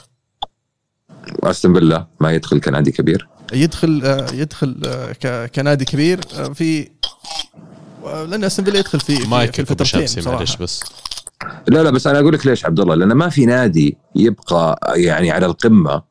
وأستون 1.42 1.74
فيلا 1.74 2.06
ما 2.20 2.32
يدخل 2.32 2.60
كنادي 2.60 2.90
كبير. 2.90 3.28
يدخل 3.53 4.03
آه، 4.05 4.26
يدخل 4.34 4.76
آه، 4.86 5.12
ك- 5.12 5.51
كنادي 5.55 5.84
كبير 5.84 6.20
آه، 6.34 6.49
في 6.49 6.88
لأن 8.05 8.44
أستون 8.44 8.64
فيلا 8.64 8.78
يدخل 8.78 9.01
في 9.01 9.16
في- 9.16 9.28
مايك 9.28 9.53
في 9.55 9.61
الفترتين 9.61 10.07
معلش 10.26 10.57
بس. 10.57 10.80
لا 11.68 11.82
لا 11.82 11.90
بس 11.90 12.07
أنا 12.07 12.18
أقول 12.20 12.34
لك 12.34 12.47
ليش 12.47 12.64
عبد 12.64 12.80
الله 12.80 12.94
لأن 12.94 13.12
ما 13.12 13.28
في 13.28 13.47
نادي 13.47 13.97
يبقى 14.14 14.80
يعني 14.97 15.30
على 15.30 15.47
القمة 15.47 16.03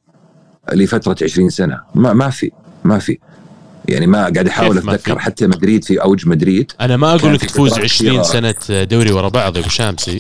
لفترة 0.74 1.16
20 1.24 1.50
سنة. 1.50 1.82
ما 1.96 2.14
ما 2.14 2.30
في 2.30 2.52
ما 2.84 3.00
في. 3.00 3.18
يعني 3.90 4.08
ما 4.08 4.18
قاعد 4.20 4.48
أحاول 4.48 4.78
أتذكر؟ 4.78 5.20
حتى 5.20 5.48
مدريد 5.48 5.84
في 5.84 6.02
أوج 6.02 6.28
مدريد. 6.28 6.72
أنا 6.82 6.98
ما 6.98 7.16
أقول 7.16 7.34
لك 7.34 7.46
تفوز 7.46 7.72
فترات 7.72 7.84
20 7.84 8.22
كثيرة. 8.22 8.54
سنة 8.64 8.84
دوري 8.84 9.12
ورا 9.12 9.30
بعض 9.30 9.56
يا 9.56 9.62
أبو 9.62 9.70
شامسي. 9.70 10.20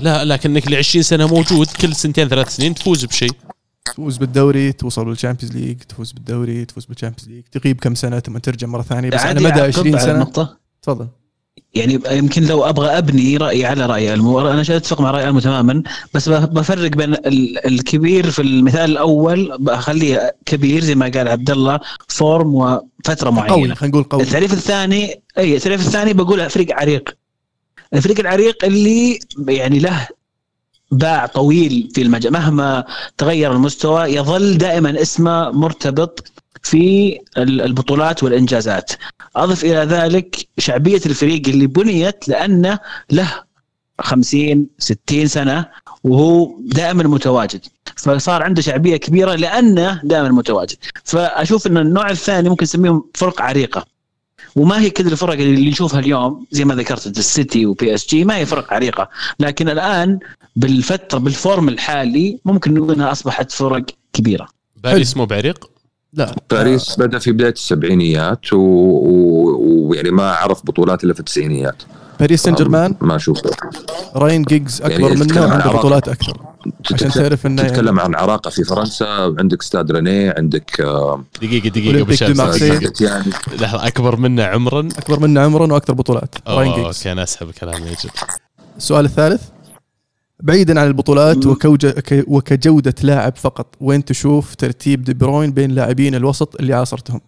لا 0.00 0.24
لكنك 0.24 0.68
ل 0.68 0.74
20 0.74 1.02
سنة 1.02 1.26
موجود 1.26 1.66
كل 1.66 1.94
سنتين 1.96 2.28
ثلاث 2.28 2.56
سنين 2.56 2.74
تفوز 2.74 3.04
بشيء. 3.04 3.30
تفوز 3.84 4.16
بالدوري 4.16 4.72
توصل 4.72 5.08
لل 5.08 5.17
Champions 5.17 5.56
League 5.56 5.78
تفوز 5.78 6.12
بالدوري 6.12 6.64
تفوز 6.64 6.84
بال 6.84 6.92
Champions 6.92 7.28
League 7.28 7.42
تغيب 7.52 7.80
كم 7.80 7.94
سنة 7.94 8.20
ثم 8.20 8.38
ترجع 8.38 8.66
مرة 8.66 8.82
ثانية 8.82 9.10
بس 9.10 9.20
على 9.20 9.40
مدى 9.40 9.48
أعقب 9.48 9.62
20 9.62 9.94
على 9.94 10.04
سنة. 10.04 10.48
تفضل. 10.82 11.08
يعني 11.74 12.00
يمكن 12.10 12.42
لو 12.44 12.64
أبغى 12.64 12.88
أبني 12.98 13.36
رأيي 13.36 13.66
على 13.66 13.86
رأي 13.86 14.14
المو 14.14 14.40
أنا 14.40 14.60
أتفق 14.60 15.00
مع 15.00 15.10
رأي 15.10 15.28
المو 15.28 15.40
تماما 15.40 15.82
بس 16.14 16.28
بفرق 16.28 16.90
بين 16.90 17.14
ال- 17.14 17.66
الكبير 17.66 18.30
في 18.30 18.42
المثال 18.42 18.90
الأول 18.90 19.56
بخليه 19.60 20.36
كبير 20.46 20.84
زي 20.84 20.94
ما 20.94 21.08
قال 21.14 21.28
عبد 21.28 21.50
الله 21.50 21.80
فورم 22.08 22.54
وفترة 22.54 23.30
قوي 23.30 23.32
معينة. 23.36 23.74
خلينا 23.74 23.92
نقول 23.94 24.04
قوي. 24.04 24.22
التعريف 24.22 24.52
الثاني 24.52 25.22
أي 25.38 25.56
التعريف 25.56 25.86
الثاني 25.86 26.12
بقول 26.12 26.50
فريق 26.50 26.74
عريق. 26.80 27.16
الفريق 27.94 28.20
العريق 28.20 28.64
اللي 28.64 29.18
يعني 29.48 29.78
له 29.78 30.08
باع 30.92 31.26
طويل 31.26 31.90
في 31.94 32.02
المجال. 32.02 32.32
مهما 32.32 32.84
تغير 33.18 33.52
المستوى 33.52 34.02
يظل 34.08 34.58
دائما 34.58 35.02
اسمه 35.02 35.50
مرتبط 35.50 36.32
في 36.62 37.18
ال- 37.38 37.60
البطولات 37.60 38.22
والإنجازات. 38.22 38.92
أضف 39.36 39.64
إلى 39.64 39.76
ذلك 39.78 40.48
شعبية 40.58 41.00
الفريق 41.06 41.48
اللي 41.48 41.66
بنيت 41.66 42.28
لأنه 42.28 42.78
له 43.10 43.32
50 44.00 44.66
60 44.78 45.26
سنة 45.26 45.66
وهو 46.04 46.50
دائما 46.60 47.02
متواجد. 47.02 47.60
فصار 47.96 48.42
عنده 48.42 48.62
شعبية 48.62 48.96
كبيرة 48.96 49.34
لأنه 49.34 50.00
دائما 50.04 50.28
متواجد. 50.28 50.76
فأشوف 51.04 51.66
إن 51.66 51.76
النوع 51.78 52.10
الثاني 52.10 52.48
ممكن 52.48 52.62
نسميهم 52.64 53.04
فرق 53.14 53.42
عريقة. 53.42 53.84
وما 54.56 54.80
هي 54.80 54.90
كل 54.90 55.06
الفرق 55.06 55.32
اللي 55.32 55.70
نشوفها 55.70 56.00
اليوم 56.00 56.46
زي 56.50 56.64
ما 56.64 56.74
ذكرت 56.74 57.06
السيتي 57.06 57.66
و 57.66 57.94
PSG 57.94 58.24
ما 58.24 58.36
هي 58.36 58.46
فرق 58.46 58.72
عريقة. 58.72 59.08
لكن 59.40 59.68
الآن 59.68 60.18
بالفترة 60.56 61.18
بال 61.18 61.35
form 61.35 61.68
الحالي 61.68 62.38
ممكن 62.44 62.74
نقول 62.74 62.94
إنها 62.94 63.12
أصبحت 63.12 63.52
فرق 63.52 63.84
كبيرة. 64.12 64.48
باريس 64.76 65.16
مو 65.16 65.26
بعريق؟ 65.26 65.70
لا. 66.12 66.34
باريس 66.50 66.96
بدأ 66.98 67.18
في 67.18 67.32
بداية 67.32 67.52
السبعينيات 67.52 68.52
و- 68.52 68.56
و- 68.56 69.88
ويعني 69.88 70.10
ما 70.10 70.30
عرف 70.32 70.66
بطولات 70.66 71.04
إلا 71.04 71.14
في 71.14 71.20
التسعينيات. 71.20 71.82
باريس 72.20 72.42
سان 72.42 72.54
جيرمان؟ 72.54 72.94
ما 73.00 73.16
أشوف 73.16 73.38
راين 74.16 74.42
جيجز 74.42 74.82
أكبر 74.82 75.00
يعني 75.00 75.14
منه 75.14 75.24
تتكلم 75.24 75.42
عن 75.42 75.48
وعنده 75.50 75.64
عراق. 75.64 75.76
بطولات 75.78 76.08
أكثر. 76.08 76.40
عشان 76.94 77.10
تعرف 77.10 77.46
إنه 77.46 77.62
يعني 77.62 77.74
تتكلم 77.74 78.00
عن 78.00 78.14
عراقة 78.14 78.50
في 78.50 78.64
فرنسا 78.64 79.34
عندك 79.38 79.62
ستاد 79.62 79.92
رينيه 79.92 80.34
عندك 80.38 80.80
آه، 80.80 81.24
دقيقة 81.42 81.68
دقيقة. 81.68 82.04
دقيقة. 82.04 82.92
يعني. 83.00 83.30
لحظة 83.60 83.86
أكبر 83.86 84.16
منا 84.16 84.44
عمرا؟ 84.44 84.80
أكبر 84.80 85.20
منه 85.20 85.40
عمرا 85.40 85.72
وأكثر 85.72 85.92
بطولات. 85.92 86.34
أوكي 86.48 87.12
أنا 87.12 87.22
أسحب 87.22 87.50
كلامي 87.50 87.86
يجب. 87.86 88.10
السؤال 88.76 89.04
الثالث. 89.04 89.42
بعيدا 90.42 90.80
عن 90.80 90.86
البطولات 90.86 91.46
وكجودة 92.26 92.94
لاعب 93.02 93.36
فقط 93.36 93.66
وين 93.80 94.04
تشوف 94.04 94.54
ترتيب 94.54 95.04
دي 95.04 95.14
بروين 95.14 95.52
بين 95.52 95.70
لاعبين 95.70 96.14
الوسط 96.14 96.56
اللي 96.60 96.74
عاصرتهم؟ 96.74 97.20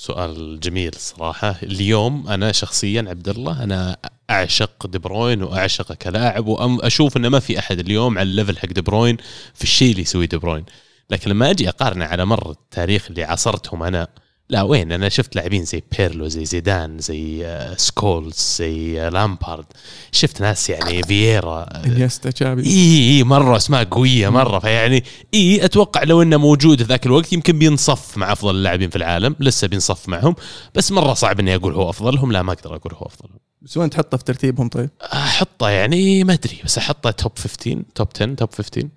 سؤال 0.00 0.60
جميل 0.60 0.94
صراحة. 0.94 1.56
اليوم 1.62 2.28
أنا 2.28 2.52
شخصيا 2.52 3.04
عبد 3.08 3.28
الله 3.28 3.62
أنا 3.62 3.96
أعشق 4.30 4.86
دي 4.86 4.98
بروين 4.98 5.42
وأعشقه 5.42 5.94
كلاعب 5.94 6.46
وأشوف 6.46 7.16
أنه 7.16 7.28
ما 7.28 7.40
في 7.40 7.58
أحد 7.58 7.78
اليوم 7.78 8.18
على 8.18 8.28
ال 8.28 8.33
level 8.33 8.58
حق 8.58 8.66
دي 8.68 8.80
بروين 8.80 9.16
في 9.54 9.64
الشيء 9.64 9.90
اللي 9.90 10.02
يسويه 10.02 10.26
دي 10.26 10.36
بروين. 10.36 10.64
لكن 11.10 11.30
لما 11.30 11.50
أجي 11.50 11.68
أقارنه 11.68 12.04
على 12.04 12.24
مر 12.24 12.50
التاريخ 12.50 13.06
اللي 13.10 13.24
عاصرتهم 13.24 13.82
أنا 13.82 14.08
لا 14.50 14.62
وين؟ 14.62 14.92
أنا 14.92 15.08
شفت 15.08 15.36
لاعبين 15.36 15.64
زي 15.64 15.82
بيرلو 15.98 16.28
زي 16.28 16.44
زيدان 16.44 16.98
زي 16.98 17.46
آه، 17.46 17.74
سكولز 17.74 18.56
زي 18.58 19.06
آه، 19.06 19.08
لامبارد. 19.08 19.64
شفت 20.12 20.40
ناس 20.40 20.70
يعني 20.70 21.02
فييرا 21.08 21.84
إنيستا 21.86 22.30
تشافي 22.30 22.66
إي 22.66 23.16
إي 23.16 23.24
مرة 23.24 23.56
اسماء 23.56 23.84
قوية 23.84 24.28
مرة. 24.28 24.58
فيعني 24.58 25.04
إي 25.34 25.64
أتوقع 25.64 26.02
لو 26.02 26.22
إنه 26.22 26.36
موجود 26.36 26.82
ذاك 26.82 27.06
الوقت 27.06 27.32
يمكن 27.32 27.58
بينصف 27.58 28.18
مع 28.18 28.32
أفضل 28.32 28.54
اللاعبين 28.54 28.90
في 28.90 28.96
العالم. 28.96 29.36
لسه 29.40 29.68
بينصف 29.68 30.08
معهم. 30.08 30.34
بس 30.74 30.92
مرة 30.92 31.14
صعب 31.14 31.40
إني 31.40 31.54
أقول 31.54 31.74
هو 31.74 31.90
افضلهم 31.90 32.32
لا 32.32 32.42
ما 32.42 32.52
أقدر 32.52 32.76
أقول 32.76 32.92
هو 32.94 33.06
افضلهم 33.06 33.38
بس 33.62 33.76
وين 33.76 33.90
تحطه 33.90 34.16
في 34.18 34.24
ترتيبهم 34.24 34.68
طيب؟ 34.68 34.90
أحطه 35.02 35.68
يعني 35.68 36.24
ما 36.24 36.32
أدري 36.32 36.60
بس 36.64 36.78
أحطه 36.78 37.10
top 37.10 37.38
15 37.38 37.82
top 37.94 38.08
10 38.14 38.34
top 38.34 38.50
15 38.52 38.88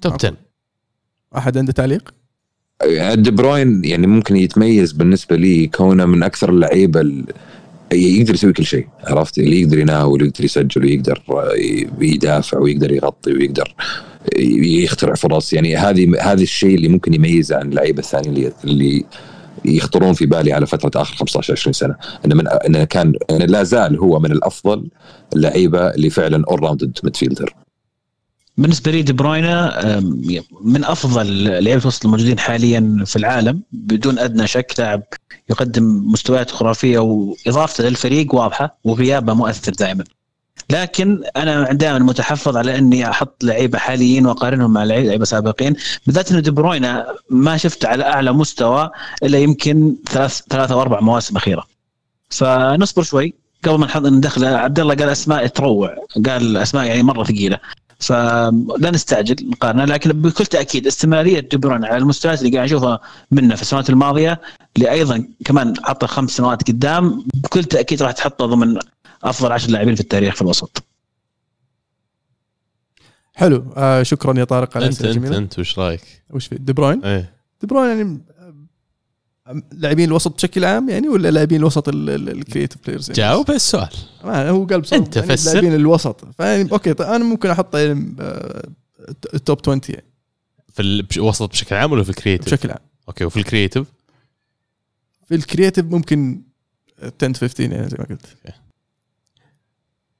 top 0.00 0.12
10 0.12 0.36
أحد 1.36 1.58
عنده 1.58 1.72
تعليق؟ 1.72 2.14
دي 3.14 3.30
بروين 3.30 3.84
يعني 3.84 4.06
ممكن 4.06 4.36
يتميز 4.36 4.92
بالنسبة 4.92 5.36
لي 5.36 5.66
كونه 5.66 6.04
من 6.06 6.22
أكثر 6.22 6.50
اللعيبة 6.50 7.00
ال- 7.00 7.24
يقدر 7.92 8.34
يسوي 8.34 8.52
كل 8.52 8.64
شيء 8.64 8.86
عرفت؟ 9.04 9.38
اللي 9.38 9.60
يقدر 9.60 9.78
يناول 9.78 10.22
ويقدر 10.22 10.44
يسجل 10.44 10.84
ويقدر 10.84 11.22
يدافع 12.00 12.58
ويقدر 12.58 12.92
يغطي 12.92 13.32
ويقدر 13.32 13.74
يخترع 14.38 15.14
فرص. 15.14 15.52
يعني 15.52 15.76
هذه 15.76 16.12
هذا 16.20 16.42
الشيء 16.42 16.74
اللي 16.74 16.88
ممكن 16.88 17.14
يميزه 17.14 17.56
عن 17.56 17.68
اللعيبة 17.68 17.98
الثانية 17.98 18.30
اللي 18.30 18.52
اللي 18.64 19.04
يخطرون 19.64 20.12
في 20.12 20.26
بالي 20.26 20.52
على 20.52 20.66
فترة 20.66 21.02
آخر 21.02 21.14
15 21.16 21.52
20 21.52 21.72
سنة. 21.72 21.94
إنه 22.24 22.34
من 22.34 22.48
إنه 22.48 22.84
كان 22.84 23.12
لا 23.30 23.62
زال 23.62 23.98
هو 23.98 24.18
من 24.18 24.32
الأفضل 24.32 24.88
اللعيبة 25.36 25.78
اللي 25.88 26.10
فعلا 26.10 26.44
all-rounded 26.50 26.98
midfielder 27.04 27.54
بالنسبة 28.56 28.90
لي 28.90 29.02
دي 29.02 29.12
بروين 29.12 30.00
من 30.60 30.84
أفضل 30.84 31.44
لعيبه 31.44 31.82
الوسط 31.82 32.04
الموجودين 32.04 32.38
حاليا 32.38 33.02
في 33.06 33.16
العالم 33.16 33.62
بدون 33.72 34.18
أدنى 34.18 34.46
شك 34.46 34.74
لاعب 34.78 35.02
يقدم 35.50 36.12
مستويات 36.12 36.50
خرافية 36.50 36.98
واضافته 36.98 37.84
للفريق 37.84 38.34
واضحة 38.34 38.78
وغيابه 38.84 39.34
مؤثر 39.34 39.72
دائما. 39.72 40.04
لكن 40.70 41.22
أنا 41.36 41.72
دائما 41.72 41.98
متحفظ 41.98 42.56
على 42.56 42.78
إني 42.78 43.10
أحط 43.10 43.44
لعيبة 43.44 43.78
حاليين 43.78 44.26
وأقارنهم 44.26 44.72
مع 44.72 44.84
لعيبة 44.84 45.24
سابقين. 45.24 45.76
بالذات 46.06 46.30
إنه 46.30 46.40
دي 46.40 46.50
بروينا 46.50 47.06
ما 47.30 47.56
شفت 47.56 47.84
على 47.84 48.04
أعلى 48.04 48.32
مستوى 48.32 48.90
إلا 49.22 49.38
يمكن 49.38 49.96
ثلاث 50.10 50.42
ثلاث 50.50 50.70
أو 50.70 50.80
أربع 50.80 51.00
مواسم 51.00 51.36
أخيرة. 51.36 51.66
فنصبر 52.30 53.02
شوي. 53.02 53.34
قبل 53.64 53.78
ما 53.78 53.86
نحط 53.86 54.02
ندخل 54.02 54.44
عبد 54.44 54.80
الله 54.80 54.94
قال 54.94 55.08
أسماء 55.08 55.46
تروع 55.46 55.96
قال 56.26 56.56
أسماء 56.56 56.84
يعني 56.84 57.02
مرة 57.02 57.24
ثقيلة. 57.24 57.58
فلا 57.98 58.90
نستعجل 58.90 59.36
مقارنه 59.50 59.84
لكن 59.84 60.12
بكل 60.12 60.46
تأكيد 60.46 60.86
استمرارية 60.86 61.48
بروين 61.52 61.84
على 61.84 61.96
المستويات 61.96 62.42
اللي 62.42 62.56
قاعد 62.56 62.66
نشوفها 62.66 63.00
منه 63.30 63.54
في 63.54 63.62
السنوات 63.62 63.90
الماضية 63.90 64.40
اللي 64.76 64.90
أيضا 64.90 65.28
كمان 65.44 65.74
حطه 65.84 66.06
خمس 66.06 66.30
سنوات 66.30 66.68
قدام 66.68 67.24
بكل 67.34 67.64
تأكيد 67.64 68.02
راح 68.02 68.12
تحطه 68.12 68.46
ضمن 68.46 68.78
أفضل 69.24 69.52
عشر 69.52 69.70
لاعبين 69.70 69.94
في 69.94 70.00
التاريخ 70.00 70.34
في 70.34 70.42
الوسط. 70.42 70.82
حلو. 73.34 73.72
آه 73.76 74.02
شكرا 74.02 74.38
يا 74.38 74.44
طارق 74.44 74.76
على 74.76 74.86
أنت 74.86 75.02
أنت 75.02 75.32
أنت 75.32 75.58
وش 75.58 75.78
رأيك؟ 75.78 76.22
وش 76.30 76.46
في 76.46 76.54
دي 76.58 76.72
بروين؟ 76.72 77.04
إيه. 77.04 77.34
دي 77.60 77.66
بروين 77.66 77.88
يعني 77.88 78.20
لاعبين 79.72 80.08
الوسط 80.08 80.34
بشكل 80.34 80.64
عام 80.64 80.88
يعني 80.88 81.08
ولا 81.08 81.30
لاعبين 81.30 81.58
الوسط 81.60 81.88
ال 81.88 81.98
creative 81.98 82.78
players 82.84 83.10
يعني؟ 83.10 83.16
جاوب 83.16 83.50
السؤال 83.50 83.88
ما 84.24 84.48
هو 84.48 84.64
قال 84.64 84.80
بصراحة 84.80 85.04
أنت 85.04 85.16
يعني 85.16 85.28
فسر. 85.28 85.52
لاعبين 85.52 85.74
الوسط 85.74 86.24
فيعني 86.36 86.72
okay 86.72 86.94
طيب 86.94 87.08
أنا 87.08 87.24
ممكن 87.24 87.50
احطه 87.50 87.78
يعني 87.78 88.16
آه، 88.20 88.68
ال 89.34 89.40
top 89.40 89.58
20 89.62 89.80
يعني 89.88 90.04
في 90.72 91.16
الوسط 91.16 91.50
بشكل 91.50 91.74
عام 91.76 91.92
ولا 91.92 92.02
في 92.02 92.10
ال 92.10 92.14
creative؟ 92.14 92.46
بشكل 92.46 92.70
عام 92.70 92.78
okay 93.08 93.24
وفي 93.24 93.36
ال 93.36 93.42
creative 93.42 93.86
في 95.28 95.34
ال 95.34 95.40
creative 95.40 95.84
ممكن 95.84 96.42
10 97.02 97.12
15 97.32 97.60
يعني 97.72 97.88
زي 97.88 97.96
ما 97.98 98.04
قلت. 98.04 98.26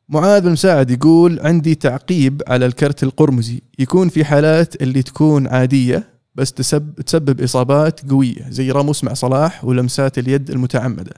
معاذ 0.08 0.40
بن 0.42 0.50
مساعد 0.52 0.90
يقول 0.90 1.40
عندي 1.40 1.74
تعقيب 1.74 2.42
على 2.48 2.66
الكرت 2.66 3.02
القرمزي 3.02 3.60
يكون 3.78 4.08
في 4.08 4.24
حالات 4.24 4.82
اللي 4.82 5.02
تكون 5.02 5.46
عادية 5.46 6.13
بس 6.34 6.52
تسبب, 6.52 7.00
تسبب 7.00 7.40
إصابات 7.40 8.10
قوية 8.10 8.50
زي 8.50 8.70
راموس 8.70 9.04
مع 9.04 9.14
صلاح 9.14 9.64
ولمسات 9.64 10.18
اليد 10.18 10.50
المتعمدة. 10.50 11.14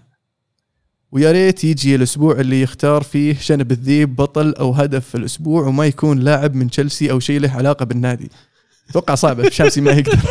ويا 1.13 1.33
ريت 1.33 1.65
يجي 1.65 1.95
الأسبوع 1.95 2.41
اللي 2.41 2.63
يختار 2.63 3.03
فيه 3.03 3.35
شنب 3.35 3.73
الذيب 3.73 4.17
بطل 4.17 4.55
أو 4.55 4.73
هدف 4.73 5.09
في 5.09 5.15
الأسبوع 5.15 5.67
وما 5.67 5.87
يكون 5.87 6.19
لاعب 6.19 6.55
من 6.55 6.71
تشيلسي 6.71 7.11
أو 7.11 7.21
شيء 7.21 7.41
له 7.41 7.51
علاقة 7.51 7.85
بالنادي. 7.85 8.31
أتوقع 8.91 9.15
صعبة 9.15 9.51
شامسي 9.57 9.81
ما 9.81 9.93
يقدر. 9.93 10.19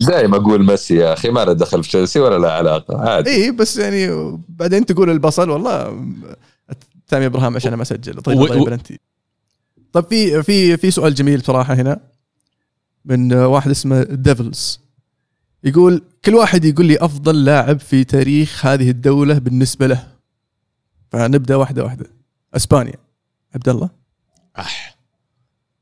دائما 0.00 0.36
أقول 0.36 0.66
ميسي 0.66 0.96
يا 0.96 1.12
أخي 1.12 1.30
ما 1.30 1.44
له 1.44 1.52
دخل 1.52 1.82
في 1.82 1.88
تشيلسي 1.88 2.20
ولا 2.20 2.38
له 2.38 2.48
علاقة 2.48 2.98
عادي. 2.98 3.30
اي 3.30 3.50
بس 3.50 3.76
يعني 3.76 4.32
بعدين 4.48 4.86
تقول 4.86 5.10
البصل 5.10 5.50
والله 5.50 6.04
سامي 7.10 7.26
ابراهام 7.26 7.56
عشان 7.56 7.74
ما 7.74 7.82
أسجل. 7.82 8.22
طيب 8.22 8.40
يبلنتي 8.40 9.00
طيب 9.92 10.04
في 10.04 10.42
في 10.42 10.76
في 10.76 10.90
سؤال 10.90 11.14
جميل 11.14 11.40
بصراحة 11.40 11.74
هنا. 11.74 12.13
من 13.04 13.32
واحد 13.32 13.70
اسمه 13.70 14.02
ديفلز 14.02 14.80
يقول 15.64 16.02
كل 16.24 16.34
واحد 16.34 16.64
يقول 16.64 16.86
لي 16.86 16.96
أفضل 17.00 17.44
لاعب 17.44 17.80
في 17.80 18.04
تاريخ 18.04 18.66
هذه 18.66 18.90
الدولة 18.90 19.38
بالنسبة 19.38 19.86
له. 19.86 20.08
فنبدأ 21.10 21.56
واحدة 21.56 21.84
واحدة. 21.84 22.06
أسبانيا. 22.54 22.94
عبد 23.54 23.68
الله؟ 23.68 23.90
أح. 24.58 24.96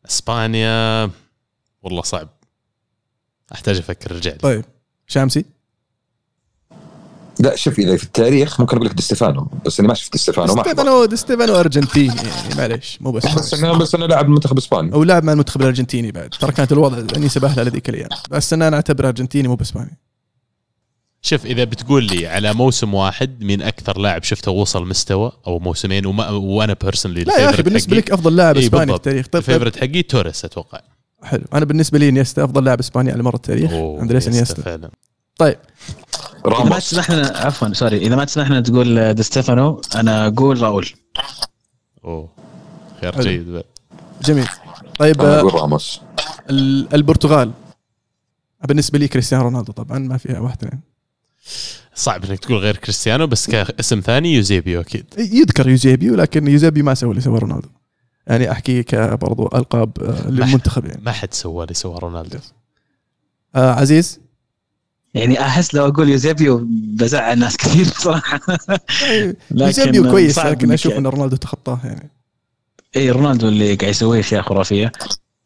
أسبانيا 0.07 1.11
والله 1.83 2.03
صعب. 2.03 2.29
أحتاج 3.53 3.79
أفكر 3.79 4.13
رجع 4.13 4.31
لي. 4.31 4.39
طيب. 4.39 4.65
شامسي 5.07 5.45
لا 7.43 7.57
شوف 7.57 7.79
إذا 7.79 7.97
في 7.97 8.05
التاريخ 8.05 8.61
ممكن 8.61 8.77
أقول 8.77 8.89
لك 8.89 8.95
دي 8.95 9.03
ستيفانو 9.03 9.49
بس 9.67 9.81
اني 9.81 9.89
ما 9.89 9.95
شفت 9.95 10.13
دي 10.13 10.19
ستيفانو 10.19 10.55
ما. 10.55 10.63
ستيفانو 10.63 11.05
دي 11.05 11.17
ستيفانو 11.17 11.55
أرجنتيني 11.61 12.17
يعني 12.17 12.55
معليش 12.59 12.99
مو 13.01 13.11
بس 13.11 13.27
بس 13.37 13.55
انه 13.55 13.79
بس 13.79 13.95
انه 13.95 14.07
لاعب 14.07 14.29
منتخب 14.29 14.59
اسباني 14.59 14.93
أو 14.93 15.05
لاعب 15.05 15.25
مع 15.25 15.33
المنتخب 15.33 15.61
الأرجنتيني 15.61 16.13
بعد. 16.13 16.31
ترى 16.31 16.53
كانت 16.53 16.73
الوضع 16.73 17.17
انيسه 17.17 17.41
بهله 17.41 17.63
هذيك 17.63 17.89
الأيام. 17.89 18.09
بس 18.31 18.53
أنا 18.53 18.75
اعتبره 18.75 19.09
أرجنتيني 19.09 19.49
مو 19.49 19.55
بإسباني. 19.55 19.99
شوف 21.23 21.47
إذا 21.47 21.65
بتقول 21.65 22.05
لي 22.05 22.27
على 22.27 22.55
موسم 22.55 22.95
واحد 22.95 23.45
مين 23.45 23.63
أكثر 23.63 23.99
لاعب 23.99 24.23
شفته 24.23 24.51
وصل 24.51 24.89
مستوى 24.89 25.33
أو 25.47 25.59
موسمين 25.59 26.07
وما 26.07 26.31
وأنا 26.31 26.77
personally 26.83 27.25
لا 27.25 27.39
يا 27.39 27.51
أخي 27.51 27.63
بالنسبة 27.63 27.97
لك 27.97 28.11
أفضل 28.11 28.37
لاعب 28.37 28.57
إيه 28.57 28.65
إسباني 28.65 28.93
في. 28.93 28.97
التاريخ. 28.97 29.27
طيب, 29.27 29.43
طيب. 29.43 29.57
ال 29.57 29.59
favorite 29.59 29.77
حقي 29.79 30.03
توريس 30.03 30.45
أتوقع. 30.45 30.81
حلو. 31.23 31.45
أنا 31.55 31.65
بالنسبة 31.65 31.99
لي 31.99 32.09
إنيستا 32.09 32.45
أفضل 32.45 32.65
لاعب 32.65 32.79
إسباني 32.79 33.13
على 33.13 33.23
مر 33.23 33.35
التاريخ. 33.35 33.73
أندريس 33.73 34.29
إنيستا. 34.29 34.63
فعلا. 34.63 34.91
طيب. 35.39 35.59
إذا 36.47 36.51
ما 36.55 36.59
راموس 36.59 36.91
تسمح 36.91 37.11
لنا 37.11 37.27
عفوا 37.37 37.73
sorry. 37.73 37.97
إذا 37.97 38.17
ما 38.17 38.25
تسمح 38.25 38.51
لنا 38.51 38.61
تقول 38.61 39.15
دي 39.15 39.23
ستيفانو 39.23 39.83
أنا 39.95 40.27
أقول 40.27 40.63
راؤول. 40.63 40.89
أوه. 42.05 42.29
خيار 43.01 43.13
حلو. 43.13 43.23
جيد. 43.23 43.49
بعد. 43.49 43.65
جميل. 44.23 44.49
طيب 44.99 45.21
أنا 45.23 45.41
أقول 45.41 45.55
راموس. 45.55 46.01
ال- 46.51 46.95
البرتغال. 46.95 47.53
بالنسبة 48.69 48.99
لي 48.99 49.09
كريستيانو 49.09 49.45
رونالدو 49.45 49.73
طبعا 49.73 49.99
ما 49.99 50.17
فيها 50.17 50.41
واحدة 50.41 50.69
يعني. 50.69 50.83
صعب 51.95 52.25
إنك 52.25 52.39
تقول 52.39 52.59
غير 52.59 52.77
كريستيانو 52.77 53.27
بس 53.27 53.51
كاسم 53.51 54.01
ثاني 54.01 54.35
يوزيبيو 54.35 54.81
أكيد. 54.81 55.05
يذكر 55.19 55.69
يوزيبيو 55.69 56.15
لكن 56.15 56.49
يوزيبيو 56.49 56.85
ما 56.85 56.95
سوى 56.95 57.11
اللي 57.11 57.21
سواه 57.21 57.39
رونالدو. 57.39 57.69
يعني 58.27 58.51
أحكي 58.53 58.83
كبرضو 58.83 59.47
ألقاب 59.55 60.03
آه، 60.03 60.31
للمنتخب 60.31 60.85
يعني 60.85 61.03
ما 61.03 61.13
حد 61.13 61.35
سوى 61.35 61.63
اللي 61.65 61.75
سوى 61.75 61.99
رونالدو. 61.99 62.39
آه 63.55 63.73
عزيز؟ 63.73 64.21
يعني 65.15 65.41
أحس 65.41 65.75
لو 65.75 65.87
أقول 65.89 66.09
يوزيبيو 66.09 66.67
بزعل 66.71 67.39
ناس 67.39 67.57
كثير 67.57 67.85
بصراحه 67.85 68.41
لكن 69.51 69.67
يوزيبيو 69.67 70.11
كويس 70.11 70.39
لكن 70.39 70.73
أشوف 70.73 70.93
يعني- 70.93 71.09
ان 71.09 71.13
رونالدو 71.13 71.37
تخطاه 71.37 71.81
يعني. 71.85 72.11
اي 72.97 73.11
رونالدو 73.11 73.49
اللي 73.49 73.75
قاعد 73.75 73.91
يسوي 73.91 74.21
أشياء 74.21 74.43
خرافية. 74.43 74.93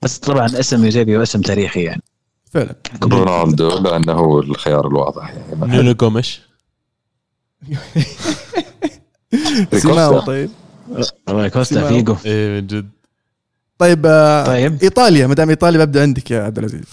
بس 0.02 0.18
طبعا 0.18 0.46
اسم 0.46 0.84
يوزيبيو 0.84 1.22
اسم 1.22 1.40
تاريخي 1.40 1.82
يعني. 1.82 2.02
فعلا. 2.50 2.74
رونالدو 3.02 3.78
لأنه 3.78 4.12
هو 4.12 4.40
الخيار 4.40 4.86
الواضح 4.86 5.30
يعني. 5.30 5.76
نونو 5.76 5.94
سيماو 9.72 10.12
كوستا. 10.12 10.26
طيب. 10.26 10.50
كوستا. 11.52 11.88
فيجو. 11.88 12.16
إيه 12.26 12.60
من 12.60 12.66
جد. 12.66 12.88
طيب 13.78 14.06
آه 14.06 14.46
طيب. 14.46 14.82
إيطاليا 14.82 15.26
ما 15.26 15.34
دام 15.34 15.48
إيطاليا 15.50 15.84
ببدا 15.84 16.02
عندك 16.02 16.30
يا 16.30 16.42
عبد 16.42 16.58
العزيز. 16.58 16.84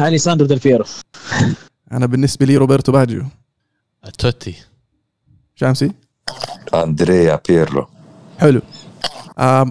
اليساندرو 0.00 0.48
ديل 0.48 0.58
بيرو 0.58 0.84
أنا 1.92 2.06
بالنسبة 2.06 2.46
لي 2.46 2.56
روبرتو 2.56 2.92
باجيو. 2.92 3.26
توتي. 4.18 4.54
شامسي 5.54 5.92
أندريا 6.74 7.40
بيرلو 7.48 7.86
حلو. 8.38 8.62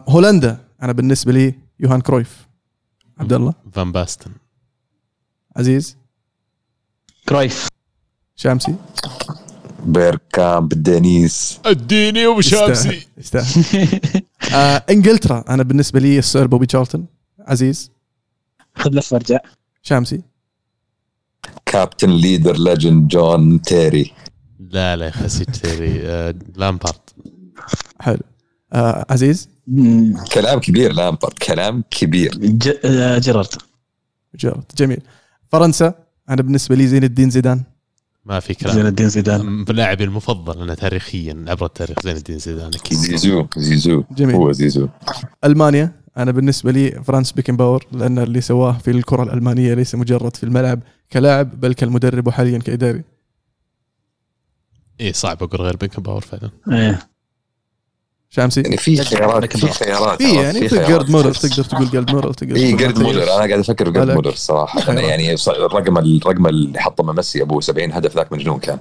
هولندا. 0.10 0.58
أنا 0.84 0.92
بالنسبة 0.92 1.32
لي 1.32 1.56
يوهان 1.80 2.02
كرويف. 2.02 2.48
عبد 3.18 3.34
الله؟ 3.34 3.54
فان 3.74 3.92
باستن. 3.92 4.32
عزيز؟ 5.58 5.98
كرويف. 7.30 7.68
شامسي 8.36 8.76
بيركامب 9.86 10.70
دينيس. 10.70 11.60
أديني 11.66 12.26
أبو 12.28 12.40
يستاهل 12.40 13.04
يستاهل. 13.18 13.66
آه 14.54 14.84
إنجلترا. 14.90 15.44
أنا 15.50 15.64
بالنسبة 15.64 16.00
لي 16.00 16.20
السير 16.20 16.48
بوبي 16.48 16.66
تشارلتون. 16.66 17.06
عزيز؟ 17.40 17.92
خذ 18.76 18.92
لفه 18.92 19.18
ارجع 19.18 19.40
شامسي. 19.84 20.22
captain 21.66 22.10
leader 22.10 22.58
legend 22.58 23.08
جون 23.08 23.62
تيري 23.62 24.12
لا 24.60 24.96
لا 24.96 25.06
يا 25.06 25.12
خسي 25.12 25.46
تيري 25.46 26.02
آه، 26.08 26.36
لامبارد. 26.56 26.96
حلو. 28.00 28.20
آه 28.74 29.06
عزيز؟ 29.10 29.50
كلام 30.34 30.60
كبير 30.60 30.94
لامبرد 30.94 31.34
كلام 31.34 31.84
كبير. 31.92 32.36
ج- 32.38 32.78
آه، 32.86 33.18
جيرارد. 33.18 33.48
جيرارد 34.36 34.64
جميل. 34.78 35.02
فرنسا؟ 35.52 35.94
أنا 36.30 36.42
بالنسبة 36.42 36.76
لي 36.76 36.88
زين 36.88 37.04
الدين 37.04 37.30
زيدان. 37.30 37.64
ما 38.26 38.40
في 38.40 38.54
زين 38.54 38.72
كلام 38.74 38.86
الدين 38.86 39.10
زيدان. 39.10 39.66
لاعبي 39.70 40.04
المفضل 40.04 40.62
أنا 40.62 40.76
تاريخيا 40.76 41.46
عبر 41.48 41.66
التاريخ 41.66 41.98
زين 42.04 42.16
الدين 42.16 42.40
زيدان 42.40 42.68
أكيد. 42.68 42.98
زيزو 42.98 43.48
زيزو. 43.58 44.04
جميل. 44.12 44.36
هو 44.36 44.52
زيزو. 44.52 44.88
ألمانيا؟ 45.44 46.01
أنا 46.18 46.32
بالنسبة 46.32 46.72
لي 46.72 46.92
فرانس 46.92 47.32
بيكن 47.32 47.58
باور 47.58 47.86
لأن 47.92 48.20
اللي 48.20 48.42
سواه 48.42 48.72
في 48.78 48.92
الكرة 48.92 49.24
الألمانية 49.24 49.74
ليس 49.74 49.96
مجرد 49.96 50.36
في 50.36 50.44
الملعب 50.44 50.80
كلاعب 51.14 51.60
بل 51.60 51.74
كالمدرب 51.74 52.28
وحاليا 52.28 52.60
كإداري. 52.60 53.02
إيه 55.00 55.12
صعب 55.14 55.44
أقول 55.44 55.62
غير 55.62 55.76
بيكن 55.76 56.02
باور 56.04 56.22
فعلا. 56.22 56.52
إيه. 56.72 57.00
شامسي؟ 58.30 58.62
يعني 58.62 58.78
في 58.78 58.98
خيارات 58.98 59.58
في 59.58 59.68
خيارات 59.68 60.22
في 60.24 60.36
يعني 60.36 60.70
في. 60.70 60.76
جيرد 60.76 61.10
مولر 61.10 61.34
تقدر 61.34 61.64
تقول 61.64 61.90
جارد 61.90 62.12
مولر 62.12 62.34
تقدر 62.34 62.56
اي 62.56 62.72
جارد. 62.72 63.00
مولر 63.00 63.24
أنا 63.24 63.32
قاعد 63.32 63.52
أفكر 63.52 63.86
في 63.86 63.92
جارد 63.92 64.08
بالك. 64.08 64.16
مولر 64.16 64.30
الصراحه 64.30 64.92
أنا. 64.92 65.02
يعني 65.02 65.34
الرقم 65.48 65.98
الرقم 65.98 66.48
اللي 66.48 66.80
حطه 66.80 67.04
من 67.04 67.16
ميسي 67.16 67.42
أبو 67.42 67.62
70 67.62 67.92
هدف 67.92 68.16
ذاك 68.16 68.34
مجنون 68.34 68.60
كان. 68.60 68.80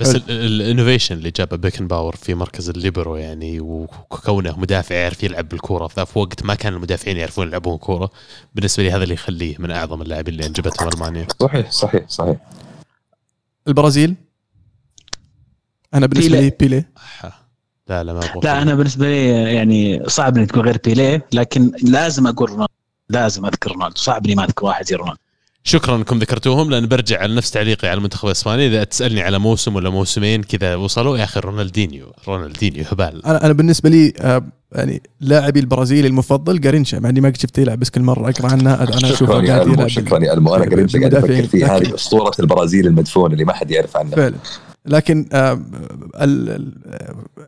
بس 0.00 0.16
ال 0.28 0.36
innovation 0.36 1.16
اللي 1.16 1.30
جابه 1.30 1.56
بيكنباور 1.56 2.16
في 2.16 2.34
مركز 2.34 2.70
الليبرو 2.70 3.16
يعني 3.16 3.60
وكونه 3.60 4.58
مدافع 4.58 4.94
يعرف 4.94 5.22
يلعب 5.22 5.48
بالكورة. 5.48 5.86
في 5.86 6.06
في 6.06 6.18
وقت 6.18 6.44
ما 6.44 6.54
كان 6.54 6.74
المدافعين 6.74 7.16
يعرفون 7.16 7.48
يلعبون 7.48 7.78
كورة. 7.78 8.10
بالنسبة 8.54 8.82
لي 8.82 8.90
هذا 8.90 9.02
اللي 9.02 9.14
يخليه 9.14 9.56
من 9.58 9.70
أعظم 9.70 10.02
اللاعبين 10.02 10.34
اللي 10.34 10.46
أنجبتهم 10.46 10.88
ألمانيا. 10.88 11.26
صحيح 11.40 11.70
صحيح 11.70 12.08
صحيح. 12.08 12.36
البرازيل؟ 13.68 14.14
أنا 15.94 16.06
بالنسبة 16.06 16.30
بيلي. 16.30 16.44
لي 16.44 16.56
بيلي 16.60 16.84
لا 17.88 18.04
لا 18.04 18.12
ما 18.12 18.20
لا 18.42 18.62
أنا 18.62 18.74
بالنسبة 18.74 19.06
لي 19.06 19.54
يعني 19.54 20.08
صعب 20.08 20.36
اني 20.36 20.46
تقول 20.46 20.64
غير 20.64 20.78
بيليه 20.84 21.26
لكن 21.32 21.72
لازم 21.82 22.26
أقول 22.26 22.48
رونالدو. 22.48 22.72
لازم 23.08 23.46
أذكر 23.46 23.72
رونالدو. 23.72 23.96
صعب 23.96 24.26
إني 24.26 24.34
ما 24.34 24.44
أذكر 24.44 24.66
واحد 24.66 24.86
زي 24.86 24.96
رونالدو. 24.96 25.20
شكرا 25.64 25.96
إنكم 25.96 26.18
ذكرتوهم 26.18 26.70
لأن 26.70 26.86
برجع 26.88 27.20
على 27.20 27.34
نفس 27.34 27.50
تعليقي 27.50 27.88
على 27.88 27.98
المنتخب 27.98 28.26
الإسباني. 28.26 28.66
إذا 28.66 28.84
تسألني 28.84 29.22
على 29.22 29.38
موسم 29.38 29.76
ولا 29.76 29.90
موسمين 29.90 30.42
كذا 30.42 30.74
وصلوا 30.74 31.18
يا 31.18 31.24
أخي 31.24 31.40
رونالدينيو 31.40 32.12
رونالدينيو 32.28 32.84
هبال. 32.92 33.26
أنا 33.26 33.44
أنا 33.44 33.52
بالنسبة 33.52 33.90
لي 33.90 34.12
آه، 34.20 34.42
يعني 34.72 35.02
لاعبي 35.20 35.60
البرازيلي 35.60 36.08
المفضل 36.08 36.60
قارينشا 36.60 36.96
مع 36.96 37.08
إني 37.08 37.20
ما 37.20 37.28
قد 37.28 37.36
شفته 37.36 37.60
يلعب 37.60 37.78
بس 37.78 37.90
كل 37.90 38.00
مرة 38.02 38.30
اقرا 38.30 38.50
عنه 38.52 38.74
أنا 38.74 38.88
أشوفه 38.96 39.14
شكرا 39.14 39.42
يا 39.42 39.48
قاعد 39.52 39.60
المو 39.62 39.74
يلعب. 39.74 39.88
شكرا 39.88 40.24
يا 40.24 40.32
المو 40.32 40.54
أنا 40.54 40.64
قاعد 40.64 40.90
قاعد. 40.96 41.14
أفكر 41.14 41.46
في 41.46 41.58
لكن- 41.58 41.70
هذه 41.70 41.94
أسطورة 41.94 42.32
البرازيل 42.40 42.86
المدفون 42.86 43.32
اللي 43.32 43.44
ما 43.44 43.52
حد 43.52 43.70
يعرف 43.70 43.96
عنه. 43.96 44.10
فعلا. 44.10 44.34
لكن 44.86 45.28
آه، 45.32 45.52
ال- 46.20 46.48
ال- 46.50 46.72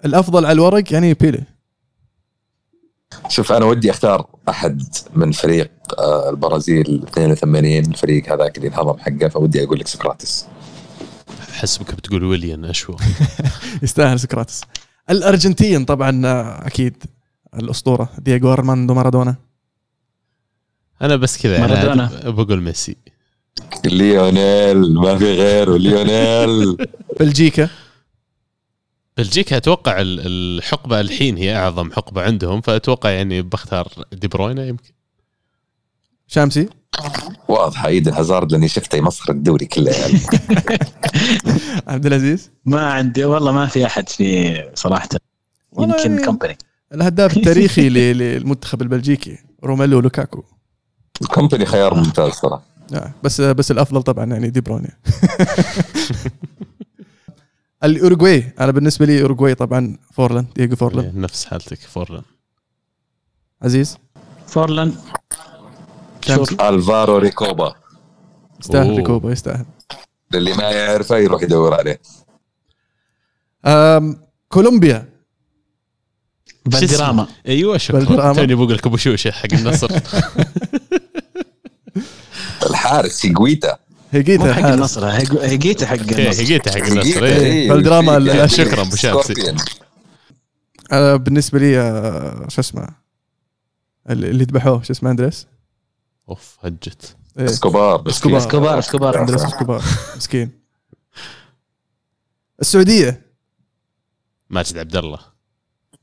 الأفضل 0.04 0.44
على 0.46 0.52
الورق 0.52 0.92
يعني 0.92 1.14
بيلي. 1.14 1.40
شوف 3.28 3.52
أنا 3.52 3.64
ودي 3.64 3.90
أختار 3.90 4.26
أحد 4.48 4.82
من 5.14 5.32
فريق 5.32 5.70
آه، 5.98 6.30
البرازيل 6.30 7.02
82 7.08 7.78
الفريق 7.78 8.32
هذاك 8.32 8.56
اللي 8.58 8.68
انهضم 8.68 8.98
حقه 8.98 9.28
فودي 9.28 9.64
أقول 9.64 9.78
لك 9.78 9.86
سقراطس. 9.86 10.46
حسبك 11.52 11.94
بتقول 11.94 12.24
ويليان 12.24 12.64
اشوى 12.64 12.96
يستاهل 13.82 14.20
سقراطس. 14.20 14.60
الأرجنتين 15.10 15.84
طبعا 15.84 16.26
آه، 16.26 16.66
أكيد 16.66 17.02
الأسطورة 17.54 18.08
دييغو 18.18 18.52
أرماندو 18.52 18.94
مارادونا. 18.94 19.36
أنا 21.02 21.16
بس 21.16 21.42
كذا 21.42 21.60
مارادونا. 21.60 22.10
بقول 22.30 22.62
ميسي. 22.62 22.96
ليونيل 23.84 24.94
ما 24.94 25.18
في 25.18 25.24
غيره 25.24 25.76
ليونيل. 25.76 26.76
بلجيكا. 27.20 27.68
بلجيكا 29.16 29.56
أتوقع 29.56 30.00
ال- 30.00 30.20
الحقبة 30.58 31.00
الحين 31.00 31.36
هي 31.36 31.56
أعظم 31.56 31.92
حقبة 31.92 32.22
عندهم 32.22 32.60
فأتوقع 32.60 33.10
يعني 33.10 33.42
بختار 33.42 33.88
دي 34.12 34.28
بروينه 34.28 34.66
يمكن. 34.66 34.92
شامسي؟ 36.26 36.68
واضحه 37.48 37.88
ايدن 37.88 38.12
هازارد 38.12 38.52
لأني 38.52 38.68
شفته 38.68 38.96
يمسخر 38.96 39.32
الدوري 39.32 39.66
كله 39.66 39.90
يعني. 39.90 40.20
عبد 41.88 42.06
العزيز؟ 42.06 42.50
ما 42.64 42.92
عندي 42.92 43.24
والله 43.24 43.52
ما 43.52 43.66
في 43.66 43.86
أحد 43.86 44.08
في 44.08 44.54
صراحة. 44.74 45.08
يمكن 45.78 46.10
يعني 46.10 46.24
كومباني 46.26 46.58
الهداف 46.94 47.36
التاريخي 47.36 47.88
ل- 47.88 48.18
للمنتخب 48.18 48.82
البلجيكي 48.82 49.38
روميلو 49.64 50.00
لوكاكو. 50.00 50.44
الكومباني 51.22 51.66
خيار 51.66 51.94
ممتاز 51.94 52.32
صراحة. 52.32 52.62
آه، 52.94 53.12
بس 53.22 53.40
بس 53.40 53.70
الأفضل 53.70 54.02
طبعا 54.02 54.24
يعني 54.24 54.50
دي 54.50 54.60
بروينه 54.60 54.88
الأوروغواي. 57.84 58.52
أنا 58.60 58.72
بالنسبة 58.72 59.06
لي 59.06 59.22
أوروغواي 59.22 59.54
طبعا 59.54 59.96
فورلان 60.12 60.46
دييغو 60.56 60.76
فورلان 60.76 61.04
إيه، 61.04 61.12
نفس 61.14 61.44
حالتك 61.44 61.78
فورلان 61.78 62.22
عزيز؟ 63.62 63.98
فورلان 64.46 64.94
ألفارو 66.60 67.18
ريكوبا. 67.18 67.74
يستاهل. 68.60 68.96
ريكوبا 68.96 69.32
يستاهل. 69.32 69.64
اللي 70.34 70.52
ما 70.52 70.70
يعرفه 70.70 71.16
يروح 71.16 71.42
يدور 71.42 71.74
عليه. 71.74 72.00
أم 73.66 74.20
كولومبيا. 74.48 75.12
فالدراما 76.72 77.26
أيوه 77.48 77.78
شكرا 77.78 77.98
فالدراما. 77.98 78.34
توني 78.34 78.54
بقول 78.54 78.74
لك 78.74 78.86
أبو 78.86 78.96
شوشة 78.96 79.30
حق 79.30 79.52
النصر. 79.52 79.90
الحارس 82.70 83.26
هيجويتا 83.26 83.78
مو 83.90 83.91
هيجيتا 84.12 84.42
حق 84.52 84.58
الحارس. 84.58 84.74
النصر 84.74 85.08
هيج- 85.08 85.38
هيجيته 85.38 85.86
حق 85.86 85.98
أوكي 85.98 86.22
النصر 86.24 86.40
هيجيته 86.40 86.70
حق 86.70 86.76
النصر 86.86 87.24
إيه. 87.24 87.36
إيه، 87.36 87.68
فالدراما 87.68 88.46
شكراً 88.46 88.84
شامسي. 88.96 89.34
scorpion. 89.34 89.56
أنا 90.92 91.16
بالنسبة 91.16 91.58
لي 91.58 91.78
آه، 91.80 92.48
شو 92.48 92.60
اسمه 92.60 92.88
اللي 94.10 94.30
اللي 94.30 94.44
ذبحوه 94.44 94.82
شو 94.82 94.92
اسمه 94.92 95.10
أندريس 95.10 95.46
أوف 96.28 96.56
هجت 96.62 97.16
إيه. 97.38 97.44
إسكوبار 97.44 98.08
إسكوبار. 98.08 98.38
إسكوبار 98.38 98.78
إسكوبار 98.78 99.20
أندريس 99.20 99.42
إسكوبار 99.44 99.82
مسكين 100.16 100.50
السعودية 102.60 103.22
ماجد 104.50 104.78
عبد 104.78 104.96
الله 104.96 105.18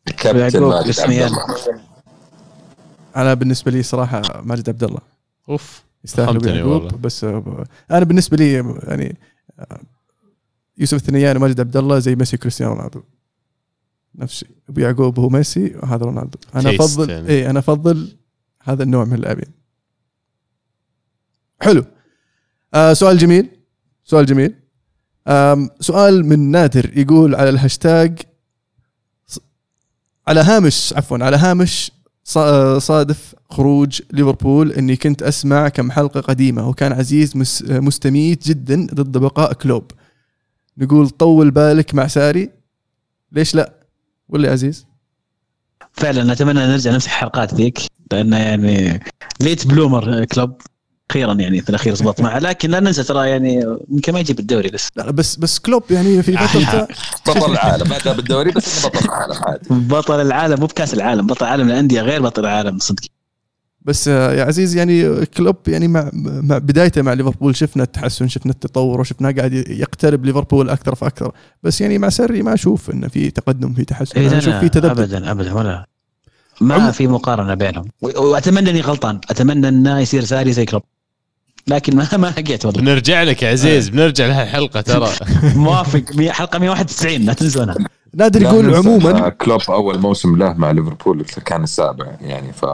كابتن 0.06 0.40
ماجد 0.40 1.00
عبد. 1.00 1.12
الله 1.12 1.82
أنا 3.16 3.34
بالنسبة 3.34 3.72
لي 3.72 3.84
صراحة 3.84 4.22
ماجد 4.42 4.70
عبد 4.70 4.84
الله 4.84 5.02
أوف 5.50 5.84
يستاهل 6.04 6.30
ابو 6.30 6.40
فهمتني 6.40 6.58
يعقوب 6.58 6.72
والله. 6.72 6.98
بس 6.98 7.24
آه، 7.24 7.66
أنا 7.92 8.06
بالنسبة 8.06 8.38
لي 8.38 8.54
يعني 8.88 9.18
آه، 9.60 9.82
يوسف 10.78 10.98
الثنيان 10.98 11.38
وماجد 11.38 11.60
عبد 11.60 11.78
الله 11.78 12.00
زي 12.00 12.16
ميسي 12.16 12.36
وكريستيانو 12.36 12.74
رونالدو. 12.74 13.02
نفس 14.16 14.34
الشيء 14.34 14.50
أبو 14.70 14.82
يعقوب 14.82 15.20
هو 15.20 15.30
ميسي 15.30 15.76
وهذا 15.76 16.06
رونالدو. 16.06 16.38
أنا 16.56 16.70
أفضل 16.70 17.10
يعني. 17.10 17.30
اي 17.30 17.50
أنا 17.50 17.60
أفضل 17.60 18.18
هذا 18.64 18.84
النوع 18.84 19.06
من 19.06 19.14
اللاعبين. 19.14 19.52
حلو. 21.62 21.86
آه 22.74 22.94
سؤال 22.94 23.18
جميل. 23.18 23.50
سؤال 24.04 24.26
جميل. 24.26 24.56
سؤال 25.80 26.26
من 26.26 26.52
نادر 26.52 26.98
يقول 26.98 27.36
على 27.36 27.50
الهاشتاج 27.50 28.20
على 30.28 30.40
هامش 30.40 30.94
عفوا 30.98 31.18
على 31.18 31.38
هامش 31.38 31.92
آه، 31.92 31.99
صادف 32.80 33.36
خروج 33.50 34.02
ليفربول 34.12 34.72
إني 34.72 34.96
كنت 34.96 35.24
أسمع 35.24 35.70
كم 35.70 35.92
حلقة 35.92 36.20
قديمة 36.22 36.70
وكان 36.70 36.92
عزيز 36.94 37.38
مس- 37.38 37.64
مستميت 37.70 38.48
جدا 38.48 38.88
ضد 38.94 39.18
بقاء 39.18 39.54
كلوب. 39.54 39.92
نقول 40.78 41.10
طول 41.10 41.52
بالك 41.52 41.96
مع 41.96 42.08
ساري. 42.08 42.50
ليش 43.32 43.56
لا؟ 43.56 43.74
ولا 44.30 44.52
عزيز؟ 44.52 44.86
فعلا 45.94 46.32
أتمنى 46.34 46.60
نرجع 46.60 46.92
نفس 46.92 47.06
الحلقات 47.06 47.54
ذيك 47.54 47.80
لأنه 48.12 48.38
يعني 48.38 49.00
late 49.42 49.68
bloomer 49.68 50.26
كلوب. 50.26 50.62
أخيرا 51.10 51.34
يعني 51.34 51.62
في 51.62 51.70
الأخير 51.70 51.94
زبط 51.94 52.22
معه. 52.22 52.40
لكن 52.40 52.70
لا 52.70 52.80
ننسى 52.80 53.04
ترى 53.04 53.30
يعني 53.30 53.78
يمكن 53.92 54.14
ما 54.14 54.20
يجيب 54.20 54.40
الدوري 54.40 54.70
لسه 54.70 54.92
لا 54.96 55.12
بس 55.12 55.36
بس 55.36 55.60
كلوب 55.60 55.84
يعني 55.90 56.24
في 56.24 56.38
فترته 56.38 56.88
بطل 57.28 57.52
العالم. 57.52 57.90
ما 57.90 57.98
جاب 58.06 58.20
الدوري 58.20 58.52
بس 58.52 58.86
بطل 58.86 59.06
العالم 59.06 59.36
عادي. 59.48 59.68
بطل 59.70 60.22
العالم 60.22 60.60
مو 60.60 60.66
بكأس 60.66 60.94
العالم. 60.94 61.28
بطل 61.28 61.46
العالم 61.46 61.68
الانديه 61.68 62.02
غير 62.02 62.22
بطل 62.22 62.42
العالم 62.42 62.80
صدق. 62.80 63.02
بس 63.82 64.08
آه، 64.08 64.34
يا 64.34 64.44
عزيز 64.44 64.76
يعني 64.76 65.26
كلوب 65.26 65.56
يعني 65.68 65.88
مع 65.88 66.10
مع 66.14 66.58
بدايته 66.58 67.02
مع 67.02 67.14
ليفربول 67.14 67.56
شفنا 67.56 67.84
التحسن 67.84 68.28
شفنا 68.28 68.52
التطور 68.52 69.02
وشفناه 69.02 69.32
قاعد 69.32 69.54
يقترب 69.54 70.26
ليفربول 70.26 70.70
أكثر 70.70 70.96
فأكثر. 70.96 71.32
بس 71.64 71.82
يعني 71.82 71.98
مع 71.98 72.10
ساري 72.10 72.42
ما 72.42 72.54
أشوف 72.54 72.90
إنه 72.92 73.08
في 73.08 73.32
تقدم 73.32 73.74
في 73.74 73.86
تحسن. 73.86 74.20
إيه 74.20 74.38
أشوف 74.38 74.56
في 74.56 74.70
تذبذب. 74.70 75.00
ابدا 75.00 75.32
ابدا 75.32 75.54
ولا. 75.54 75.86
ما 76.62 76.76
عم- 76.76 76.92
في 76.92 77.08
مقارنة 77.08 77.54
بينهم. 77.54 77.86
وأتمنى 78.02 78.70
إني 78.70 78.82
غلطان. 78.82 79.20
أتمنى 79.30 79.68
إنه 79.68 80.00
يصير 80.00 80.24
ساري 80.24 80.54
زي 80.54 80.66
كلوب. 80.66 80.84
لكن 81.70 81.96
ما 81.96 82.18
ما 82.18 82.28
لقيت 82.28 82.66
والله. 82.66 82.82
بنرجع 82.82 83.24
لك 83.24 83.44
يا 83.44 83.50
عزيز 83.52 83.90
بنرجع 83.90 84.26
لها 84.28 84.44
الحلقة 84.44 84.82
ترى. 84.82 85.10
موافق. 85.56 86.02
مية- 86.12 86.30
حلقة 86.30 86.60
191 86.60 87.22
لا 87.22 87.34
تنسونها 87.34 87.76
نادر 88.14 88.42
يقول 88.42 88.76
عموما 88.76 89.30
كلوب 89.30 89.62
أول 89.70 90.00
موسم 90.00 90.36
له 90.38 90.54
مع 90.54 90.72
ليفربول 90.72 91.26
كان 91.46 91.64
السابع 91.64 92.06
يعني 92.22 92.54
ف 92.54 92.66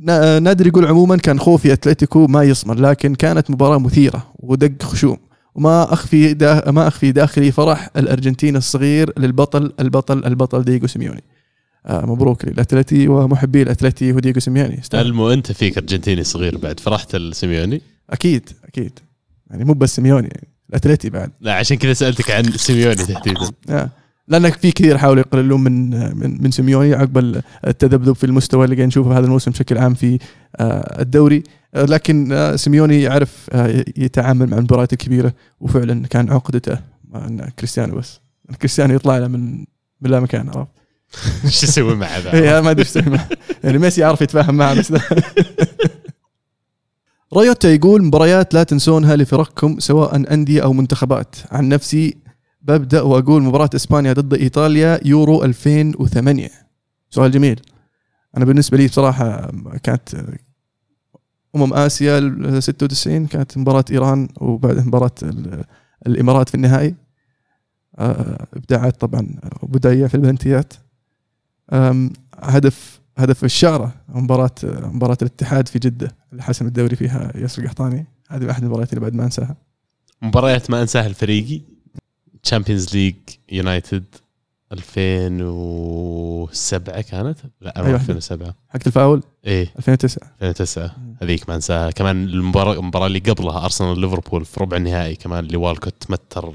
نا- 0.00 0.38
نادر 0.38 0.66
يقول 0.66 0.86
عموما 0.86 1.16
كان 1.16 1.38
خوفي 1.40 1.72
أتلتيكو 1.72 2.26
ما 2.26 2.42
يصمر 2.42 2.74
لكن 2.80 3.14
كانت 3.14 3.50
مباراة 3.50 3.78
مثيرة 3.78 4.26
ودق 4.38 4.82
خشوم. 4.82 5.16
وما 5.54 5.92
أخفي 5.92 6.34
دا 6.34 6.70
ما 6.70 6.88
أخفي 6.88 7.12
داخلي 7.12 7.52
فرح 7.52 7.88
الأرجنتين 7.96 8.56
الصغير 8.56 9.12
للبطل 9.18 9.72
البطل 9.80 10.24
البطل 10.24 10.62
دييغو 10.64 10.86
سيميوني. 10.86 11.22
آه 11.24 11.31
مبروك 11.90 12.44
للأتلتي 12.44 13.08
ومحبي 13.08 13.62
الأتلتي 13.62 14.12
ودييغو 14.12 14.40
سيميوني. 14.40 14.80
المو 14.94 15.30
أنت 15.32 15.52
فيك 15.52 15.78
أرجنتيني 15.78 16.24
صغير 16.24 16.58
بعد 16.58 16.80
فرحت 16.80 17.14
السيميوني 17.14 17.80
أكيد 18.10 18.50
أكيد. 18.64 18.98
يعني 19.50 19.64
مو 19.64 19.72
بس 19.72 19.96
سيميوني 19.96 20.28
يعني 20.28 20.48
الأتلتي 20.70 21.10
بعد. 21.10 21.30
لا 21.40 21.54
عشان 21.54 21.76
كذا 21.76 21.92
سألتك 21.92 22.30
عن 22.30 22.44
سيميوني 22.44 22.94
تحديدا. 22.94 23.50
آه. 23.70 23.90
لأنك 24.28 24.54
في 24.54 24.72
كثير 24.72 24.98
حاولوا 24.98 25.22
يقللون 25.22 25.60
من 25.60 25.90
من 26.16 26.42
من 26.42 26.50
سيميوني 26.50 26.94
عقب 26.94 27.42
التذبذب 27.66 28.12
في 28.12 28.24
المستوى 28.24 28.64
اللي 28.64 28.76
قاعد 28.76 28.88
نشوفه 28.88 29.18
هذا 29.18 29.26
الموسم 29.26 29.50
بشكل 29.50 29.78
عام 29.78 29.94
في 29.94 30.18
آه، 30.56 31.02
الدوري. 31.02 31.42
آه، 31.74 31.84
لكن 31.84 32.32
آه، 32.32 32.56
سيميوني 32.56 33.02
يعرف 33.02 33.48
آه، 33.52 33.84
يتعامل 33.96 34.50
مع 34.50 34.58
المباريات 34.58 34.92
الكبيرة 34.92 35.34
وفعلا 35.60 36.06
كان 36.06 36.30
عقدته 36.30 36.78
مع 37.08 37.48
كريستيانو 37.58 37.96
بس. 37.96 38.20
كريستيانو 38.58 38.94
يطلع 38.94 39.18
له 39.18 39.28
من 39.28 39.58
من 40.00 40.10
لا 40.10 40.20
مكان 40.20 40.48
عرفت؟ 40.48 40.70
إيش 41.44 41.62
يسوي 41.62 41.94
مع 41.94 42.18
ذا؟ 42.18 42.32
اي 42.32 42.62
ما 42.62 42.70
أدري 42.70 42.82
إيش 42.82 42.88
يسوي 42.96 43.02
معه. 43.12 43.28
يعني 43.64 43.78
ميسي 43.78 44.00
يعرف 44.00 44.20
يتفاهم 44.20 44.54
معه 44.54 44.74
بس. 44.78 44.92
رايوتا 47.32 47.68
يقول 47.68 48.02
مباريات 48.04 48.54
لا 48.54 48.62
تنسونها 48.62 49.16
لفرقكم 49.16 49.78
سواء 49.78 50.16
أندية 50.34 50.62
أو 50.62 50.72
منتخبات. 50.72 51.36
عن 51.50 51.68
نفسي 51.68 52.16
ببدأ 52.62 53.02
وأقول 53.02 53.42
مباراة 53.42 53.70
إسبانيا 53.74 54.12
ضد 54.12 54.34
إيطاليا 54.34 55.00
يورو 55.04 55.44
2008 55.44 56.48
سؤال 57.10 57.30
جميل. 57.30 57.60
أنا 58.36 58.44
بالنسبة 58.44 58.76
لي 58.76 58.86
بصراحة 58.86 59.50
كانت 59.82 60.08
أمم 61.56 61.74
آسيا 61.74 62.18
ال 62.18 62.62
96 62.62 63.26
كانت 63.26 63.58
مباراة 63.58 63.84
إيران 63.90 64.28
وبعدها 64.40 64.84
مباراة 64.84 65.10
ال- 65.22 65.64
الإمارات 66.06 66.48
في 66.48 66.54
النهائي. 66.54 66.94
آه، 67.98 68.46
إبداعات 68.56 69.00
طبعا 69.00 69.26
بدايه 69.62 70.06
في 70.06 70.14
البلنتيات 70.14 70.72
هدف 72.34 73.00
هدف 73.18 73.44
الشارة 73.44 73.92
مباراة 74.08 74.50
مباراة 74.64 75.16
الاتحاد 75.22 75.68
في 75.68 75.78
جدة 75.78 76.16
اللي 76.32 76.42
حسم 76.42 76.66
الدوري 76.66 76.96
فيها 76.96 77.32
ياسر 77.36 77.62
القحطاني. 77.62 78.06
هذه 78.28 78.50
أحد 78.50 78.62
المباريات 78.62 78.90
اللي 78.90 79.00
بعد 79.00 79.14
ما 79.14 79.24
أنساها. 79.24 79.56
مباريات 80.22 80.70
ما 80.70 80.82
أنساها 80.82 81.06
الفريقي. 81.06 81.60
Champions 82.42 82.96
League 82.96 83.14
يونايتد 83.52 84.04
2007 84.72 87.00
كانت؟ 87.00 87.38
لا 87.60 87.86
أيوة. 87.86 87.96
2007 87.96 88.54
حق 88.68 88.80
الفاول؟ 88.86 89.22
إيه. 89.46 89.72
2009 89.78 90.28
2009 90.42 90.96
هذيك 91.22 91.48
ما 91.48 91.54
أنساها. 91.54 91.90
كمان 91.90 92.24
المباراة 92.24 92.72
المباراة 92.72 93.06
اللي 93.06 93.18
قبلها 93.18 93.64
أرسنال 93.64 94.00
ليفربول 94.00 94.44
في 94.44 94.60
ربع 94.60 94.76
النهائي 94.76 95.14
كمان 95.14 95.44
اللي 95.44 95.56
والكوت 95.56 96.10
متر 96.10 96.52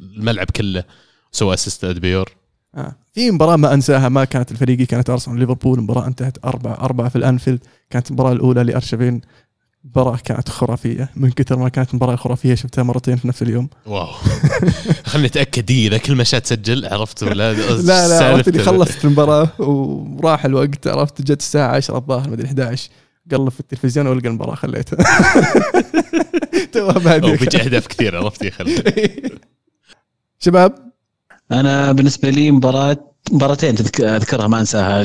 الملعب 0.00 0.50
كله 0.50 0.84
سوى 1.32 1.54
assist 1.54 1.84
ادبيور 1.84 2.32
آه. 2.76 2.92
في 3.14 3.30
مباراة 3.30 3.56
ما 3.56 3.74
أنساها 3.74 4.08
ما 4.08 4.24
كانت 4.24 4.52
الفريقي 4.52 4.86
كانت 4.86 5.10
أرسنال 5.10 5.38
ليفربول 5.38 5.80
مباراة 5.80 6.06
انتهت 6.06 6.44
أربعة 6.44 6.74
أربعة 6.74 7.08
في 7.08 7.16
الأنفيلد. 7.16 7.60
كانت 7.90 8.08
المباراة 8.08 8.32
الأولى 8.32 8.64
لأرشفين 8.64 9.20
مباراة 9.84 10.16
كانت 10.24 10.48
خرافية. 10.48 11.10
من 11.16 11.30
كثر 11.30 11.58
ما 11.58 11.68
كانت 11.68 11.94
مباراة 11.94 12.16
خرافية 12.16 12.54
شفتها 12.54 12.82
مرتين 12.82 13.16
في 13.16 13.28
نفس 13.28 13.42
اليوم. 13.42 13.68
واو. 13.86 14.06
خليني 15.10 15.28
أتأكد. 15.28 15.70
إذا 15.70 15.98
كل 15.98 16.14
ما 16.14 16.24
تسجل 16.24 16.86
عرفت 16.86 17.22
ولا؟ 17.22 17.52
لا 17.82 18.08
لا 18.08 18.24
عرفت 18.28 18.48
اللي 18.48 18.62
خلصت 18.62 19.04
المباراة 19.04 19.48
وراح 19.58 20.44
الوقت 20.44 20.86
عرفت 20.86 21.22
جت 21.22 21.40
الساعة 21.40 21.76
10 21.76 21.96
الظاهر 21.96 22.30
مدري 22.30 22.46
11 22.46 22.90
قلب 23.32 23.48
في 23.48 23.60
التلفزيون 23.60 24.06
والقى 24.06 24.28
المباراة 24.28 24.54
خليتها 24.54 24.98
توها 26.72 26.98
بادية 26.98 27.36
بيجي 27.36 27.62
أهداف 27.62 27.86
كثير 27.86 28.16
عرفت 28.16 28.42
يا 28.42 28.50
خلي 28.50 28.82
شباب 30.38 30.85
أنا 31.52 31.92
بالنسبة 31.92 32.30
لي 32.30 32.50
مباراه 32.50 32.96
مباراتين 33.32 33.74
أذكرها 34.00 34.46
ما 34.46 34.60
أنساها. 34.60 35.02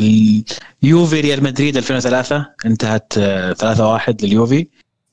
اليوفي 0.83 1.21
ريال 1.21 1.43
مدريد 1.43 1.77
2003 1.77 2.45
انتهت 2.65 3.13
آه، 3.17 3.53
3-1 3.53 4.23
لليوفي. 4.23 4.67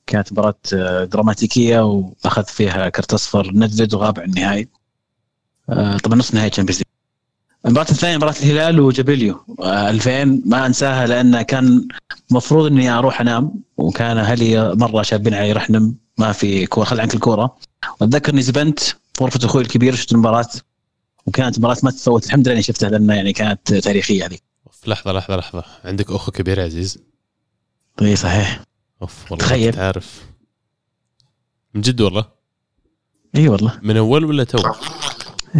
كانت 0.07 0.31
مباراة 0.31 0.55
آه، 0.73 1.03
دراماتيكية 1.03 1.79
وأخذ 1.85 2.43
فيها 2.45 2.89
كرت 2.89 3.13
أصفر 3.13 3.51
نيدفيد 3.53 3.93
وغاب 3.93 4.19
عن 4.19 4.29
النهائي. 4.29 4.67
آه، 5.69 5.97
طبعا 5.97 6.17
نصف 6.19 6.33
نهائي 6.33 6.49
Champions 6.49 6.77
League 6.77 6.85
المباراة 7.65 7.91
الثانية 7.91 8.17
مباراة 8.17 8.35
الهلال 8.43 8.79
وجوبيلو. 8.79 9.45
آه، 9.59 9.89
2000 9.89 10.41
ما 10.45 10.65
أنساها 10.65 11.07
لأن 11.07 11.41
كان 11.41 11.87
المفروض 12.31 12.65
إني 12.71 12.89
أروح 12.89 13.21
أنام 13.21 13.53
وكان 13.77 14.17
أهلي 14.17 14.75
مرة 14.75 15.01
شابين 15.01 15.33
علي 15.33 15.51
رح 15.51 15.69
نم 15.69 15.95
ما 16.17 16.31
في 16.31 16.65
كورة 16.67 16.85
خل 16.85 16.99
عنك 16.99 17.13
الكورة. 17.13 17.55
وأتذكر 18.01 18.33
إني 18.33 18.41
زبنت 18.41 18.79
في 18.79 18.95
غرفة 19.23 19.45
أخوي 19.45 19.61
الكبير 19.61 19.95
شفت 19.95 20.11
المباراة. 20.11 20.49
وكانت 21.25 21.59
مباراة 21.59 21.77
ما 21.83 21.91
تتفوت 21.91 22.25
الحمد 22.25 22.47
لله 22.47 22.53
إني 22.55 22.63
شفتها 22.63 22.89
لانها 22.89 23.15
يعني 23.15 23.33
كانت 23.33 23.73
تاريخية 23.73 24.25
هذه. 24.25 24.37
في 24.71 24.89
لحظة 24.89 25.11
لحظة 25.11 25.35
لحظة. 25.35 25.63
عندك 25.83 26.11
أخو 26.11 26.31
كبير 26.31 26.59
يا 26.59 26.63
عزيز؟ 26.65 26.97
إي 28.01 28.15
صحيح. 28.15 28.61
أوف 29.01 29.31
والله 29.31 29.45
تخيل. 29.45 29.79
عارف 29.79 30.25
من 31.73 31.81
جد 31.81 32.01
والله؟ 32.01 32.25
إي 33.35 33.47
والله. 33.47 33.79
من 33.81 33.97
أول 33.97 34.25
ولا 34.25 34.43
تو؟ 34.43 34.57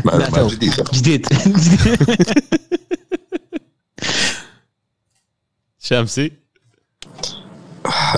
ما 0.06 0.12
لا، 0.12 0.18
ما 0.30 0.38
تو. 0.38 0.48
جديده 0.48 0.84
جديد. 0.94 1.26
شامسي؟ 5.80 6.32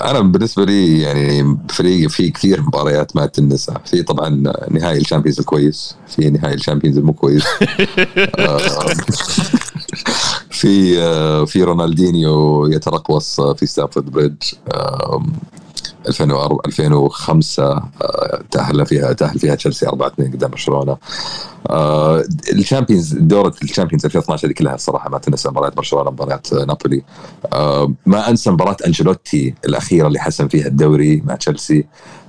أنا 0.04 0.20
بالنسبة 0.20 0.64
لي 0.64 1.00
يعني 1.00 1.58
فريقي 1.68 2.08
في 2.08 2.30
كثير 2.30 2.62
مباريات 2.62 3.16
ما 3.16 3.26
تنسى. 3.26 3.74
في 3.84 4.02
طبعا 4.02 4.28
نهائي 4.70 4.98
ال 4.98 5.02
Champions 5.02 5.38
الكويس 5.38 5.96
في 6.08 6.30
نهائي 6.30 6.54
ال 6.54 6.58
Champions 6.58 6.98
المو 6.98 7.12
كويس. 7.12 7.44
آه، 8.38 8.58
في 10.50 11.02
آه، 11.02 11.44
في 11.44 11.62
رونالدينيو 11.62 12.66
يترقص 12.66 13.40
في 13.40 13.66
ستامفورد 13.66 14.10
بريدج 14.10 14.42
2004 16.08 16.58
2005 16.66 17.64
آه، 18.02 18.42
تأهل 18.50 18.86
فيها 18.86 19.12
تأهل 19.12 19.38
فيها 19.38 19.54
تشيلسي 19.54 19.88
4 19.88 20.08
2 20.08 20.32
قدام 20.32 20.50
برشلونة. 20.50 20.96
آه، 21.70 22.24
الشامبيونز 22.52 23.14
دورة 23.14 23.54
الشامبيونز 23.62 24.04
2012 24.04 24.48
هذه 24.48 24.52
كلها 24.52 24.74
الصراحه 24.74 25.10
ما 25.10 25.18
تنسى 25.18 25.48
مباريات 25.48 25.76
برشلونة 25.76 26.10
مباريات 26.10 26.52
آه، 26.52 26.64
نابولي. 26.64 27.02
ما 28.06 28.30
أنسى 28.30 28.50
مباراة 28.50 28.76
أنشيلوتي 28.86 29.54
الأخيرة 29.64 30.06
اللي 30.06 30.18
حسم 30.18 30.48
فيها 30.48 30.66
الدوري 30.66 31.22
مع 31.26 31.34
تشيلسي. 31.34 31.86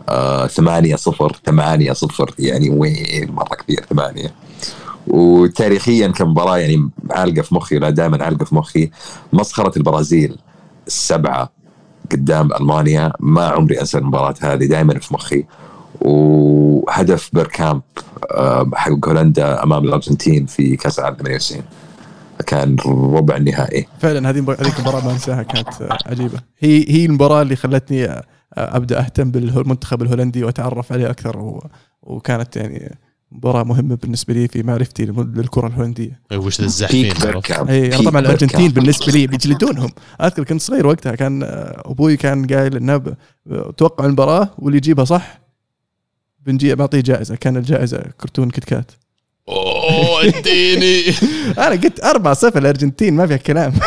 آه، 0.09 0.47
8 0.47 0.95
0 0.95 1.36
8 1.45 1.93
0 1.93 2.34
يعني 2.39 2.69
وين؟ 2.69 3.32
مرة 3.32 3.55
كثير 3.55 3.86
8 3.89 4.34
وتاريخيا 5.07 6.07
كمباراه 6.07 6.57
يعني 6.57 6.89
عالقة 7.11 7.41
في 7.41 7.55
مخي 7.55 7.80
لا 7.80 7.89
دائما 7.89 8.24
عالقة 8.24 8.45
في 8.45 8.55
مخي 8.55 8.91
مسخرة 9.34 9.78
البرازيل 9.78 10.38
السبعه 10.88 11.49
قدام 12.16 12.53
ألمانيا 12.53 13.14
ما 13.20 13.47
عمري 13.47 13.82
أنسى 13.82 13.97
المباراة 13.97 14.36
هذه 14.41 14.66
دائما 14.66 14.99
في 14.99 15.14
مخي. 15.14 15.45
وهدف 16.01 17.30
بيركامب 17.34 17.82
آه، 18.32 18.72
حق 18.74 19.07
هولندا 19.07 19.64
أمام 19.64 19.84
الأرجنتين 19.84 20.45
في 20.45 20.76
كأس 20.76 20.99
العالم 20.99 21.16
98 21.16 21.64
كان 22.47 22.76
ربع 22.86 23.36
النهائي. 23.36 23.88
فعلا 23.99 24.30
هذه 24.30 24.55
هذيك 24.59 24.80
المباراة 24.80 25.05
ما 25.05 25.11
أنساها 25.11 25.43
كانت 25.43 25.82
آه، 25.82 25.97
عجيبة. 26.05 26.39
هي 26.59 26.86
هي 26.89 27.05
المباراة 27.05 27.41
اللي 27.41 27.55
خلتني 27.55 28.05
آه، 28.05 28.24
أبدأ 28.57 28.99
أهتم 28.99 29.32
بالمنتخب 29.32 30.01
الهولندي 30.01 30.43
وأتعرف 30.43 30.91
عليه 30.91 31.09
أكثر 31.09 31.38
و... 31.38 31.68
وكانت 32.03 32.55
يعني 32.55 32.97
مباراة 33.44 33.64
مهمة 33.64 33.96
بالنسبة 33.96 34.34
لي 34.34 34.48
في 34.48 34.64
معرفتي 34.64 35.06
للكرة 35.06 35.68
الهولندية. 35.68 36.20
إيه، 36.32 36.38
وش 36.38 36.60
ذا 36.60 36.66
الزحفين 36.66 37.12
اي 37.70 37.96
أنا 37.96 38.10
طبعا 38.10 38.22
الأرجنتين. 38.22 38.72
بالنسبة 38.72 39.12
لي 39.12 39.28
بيجلدونهم. 39.28 39.89
أذكر 40.22 40.44
كنت 40.44 40.62
صغير 40.62 40.88
وقتها 40.88 41.16
كان 41.16 41.44
آه، 41.44 41.82
أبوي 41.86 42.18
كان 42.18 42.48
قايل 42.48 42.76
إنه 42.76 43.16
توقع 43.78 44.06
المباراة 44.06 44.50
واللي 44.58 44.78
يجيبها 44.78 45.06
صح 45.06 45.41
بنجي 46.46 46.76
بعطيه 46.76 47.02
جائزة. 47.02 47.36
كان 47.36 47.58
الجائزة 47.58 48.04
كرتون 48.22 48.50
كيت 48.50 48.64
كات. 48.64 48.91
أوه 49.50 50.24
يا 50.28 50.40
ديني. 50.40 51.03
أنا 51.66 51.70
قلت 51.70 52.00
4 52.04 52.34
0 52.34 52.60
الارجنتين 52.60 53.14
ما 53.14 53.28
فيها 53.28 53.38
كلام. 53.38 53.74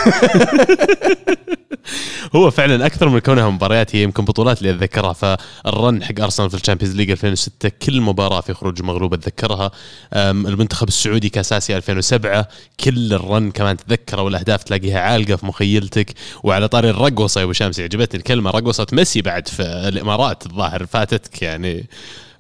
هو 2.37 2.51
فعلا 2.51 2.87
أكثر 2.87 3.09
من 3.09 3.19
كونها 3.19 3.51
مباريات 3.51 3.97
هي 3.97 4.03
يمكن 4.03 4.25
بطولات 4.25 4.59
اللي 4.59 4.71
أتذكرها. 4.71 5.13
فال 5.12 5.49
run 5.49 6.05
حق 6.05 6.21
أرسنال 6.21 6.51
في 6.51 6.57
ال 6.57 6.61
Champions 6.61 6.97
League 6.97 7.11
2006 7.11 7.71
كل 7.83 8.01
مباراة 8.01 8.41
في 8.41 8.55
خروج 8.55 8.83
مغلوب 8.83 9.15
أتذكرها. 9.15 9.71
المنتخب 10.15 10.89
السعودي 10.89 11.29
كاس 11.29 11.53
اسيا 11.53 11.77
2007 11.77 12.49
كل 12.85 13.13
ال 13.12 13.22
run 13.22 13.51
كمان 13.51 13.77
تذكره 13.77 14.23
والأهداف 14.23 14.63
تلاقيها 14.63 15.01
عالقة 15.01 15.37
في 15.37 15.47
مخيلتك. 15.47 16.15
وعلى 16.43 16.69
طاري 16.69 16.91
الرقوصة 16.91 17.39
يا 17.39 17.45
أبو 17.45 17.53
شمس 17.53 17.81
عجبتني 17.81 18.19
الكلمة 18.19 18.51
رقوصة 18.51 18.87
ميسي 18.93 19.23
بعد 19.23 19.49
في 19.49 19.63
الإمارات 19.63 20.47
الظاهر 20.47 20.87
فاتتك 20.87 21.43
يعني. 21.43 21.87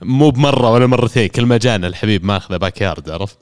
مو 0.02 0.30
بمرة 0.30 0.70
ولا 0.70 0.86
مرتين 0.86 1.28
كل 1.28 1.46
ما 1.46 1.56
جانا 1.56 1.86
الحبيب 1.86 2.24
ماخذه 2.24 2.56
backyard 2.56 3.10
عرفت؟ 3.10 3.38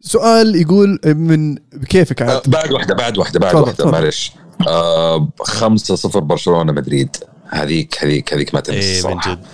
سؤال 0.00 0.56
يقول 0.56 1.00
من 1.04 1.54
بكيفك 1.54 2.22
آه، 2.22 2.30
عاد؟ 2.30 2.42
بعد 2.50 2.72
واحدة 2.72 2.94
بعد 2.94 3.18
واحدة 3.18 3.40
بعد 3.40 3.54
واحدة. 3.54 3.90
معلش 3.90 4.32
آه 4.68 5.28
5 5.40 5.96
0 5.96 6.20
برشلونة 6.20 6.72
مدريد. 6.72 7.16
هذيك 7.48 8.04
هذيك 8.04 8.34
هذيك 8.34 8.54
ما 8.54 8.60
تنسى 8.60 9.08
إيه 9.08 9.14
من 9.14 9.20
جد. 9.20 9.46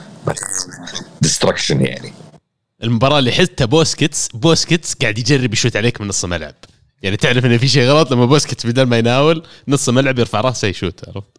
destruction 1.21 1.81
يعني. 1.81 2.13
المباراة 2.83 3.19
اللي 3.19 3.33
حزتها 3.33 3.65
بوسكيتس 3.65 4.29
بوسكيتس 4.35 4.95
قاعد 4.95 5.19
يجرب 5.19 5.53
يشوت 5.53 5.77
عليك 5.77 6.01
من 6.01 6.09
نص 6.09 6.25
الملعب. 6.25 6.55
يعني 7.03 7.17
تعرف 7.17 7.45
انه 7.45 7.57
في 7.57 7.69
شيء 7.69 7.89
غلط 7.89 8.11
لما 8.11 8.27
بوسكيتس 8.27 8.67
بدل 8.67 8.83
ما 8.83 8.99
يناول 8.99 9.43
نص 9.69 9.89
الملعب 9.89 10.19
يرفع 10.19 10.41
رأسه 10.41 10.69
يشوت 10.69 11.09
عرفت؟ 11.09 11.39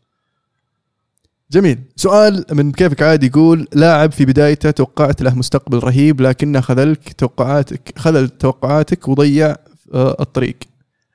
جميل. 1.52 1.80
سؤال 1.96 2.46
من 2.52 2.72
كيفك 2.72 3.02
عاد 3.02 3.24
يقول 3.24 3.68
لاعب 3.74 4.12
في 4.12 4.26
بدايته 4.26 4.72
توقعت 4.72 5.22
له 5.22 5.36
مستقبل 5.36 5.80
رهيب 5.80 6.22
لكنه 6.22 6.62
خذلك 6.62 7.14
توقعاتك 7.14 7.94
خذل 7.98 8.30
توقعاتك 8.30 9.08
وضيع 9.08 9.56
آه، 9.94 10.18
الطريق. 10.20 10.56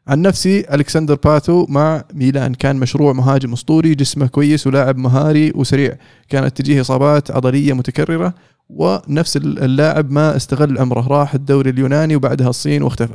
عن 0.09 0.23
نفسي 0.23 0.75
ألكسندر 0.75 1.15
باتو 1.15 1.67
مع 1.69 2.05
ميلان 2.15 2.55
كان 2.55 2.77
مشروع 2.77 3.13
مهاجم 3.13 3.53
أسطوري 3.53 3.95
جسمه 3.95 4.27
كويس 4.27 4.67
ولاعب 4.67 4.97
مهاري 4.97 5.53
وسريع. 5.55 5.97
كانت 6.29 6.57
تجيه 6.57 6.81
إصابات 6.81 7.31
عضلية 7.31 7.73
متكررة 7.73 8.35
ونفس 8.69 9.37
اللاعب 9.37 10.11
ما 10.11 10.37
استغل 10.37 10.79
عمره 10.79 11.09
راح 11.09 11.35
الدوري 11.35 11.71
اليوناني 11.71 12.17
وبعدها 12.17 12.49
الصين 12.49 12.83
واختفى. 12.83 13.15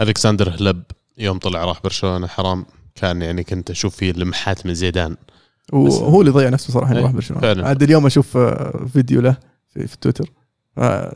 ألكسندر 0.00 0.50
هلب 0.50 0.82
يوم 1.18 1.38
طلع 1.38 1.64
راح 1.64 1.82
برشلونة 1.82 2.26
حرام. 2.26 2.66
كان 2.94 3.22
يعني 3.22 3.44
كنت 3.44 3.70
أشوف 3.70 3.96
فيه 3.96 4.12
لمحات 4.12 4.66
من 4.66 4.74
زيدان. 4.74 5.16
وهو 5.72 6.20
اللي 6.20 6.32
ضيع 6.32 6.48
نفسه 6.48 6.72
صراحة 6.72 6.92
إيه، 6.92 6.98
يروح 6.98 7.10
برشلونة 7.10 7.42
فعلاً. 7.42 7.68
عاد 7.68 7.82
اليوم 7.82 8.06
أشوف 8.06 8.36
آه، 8.36 8.86
فيديو 8.92 9.20
له 9.20 9.36
في, 9.68 9.86
في 9.86 9.96
تويتر 10.00 10.32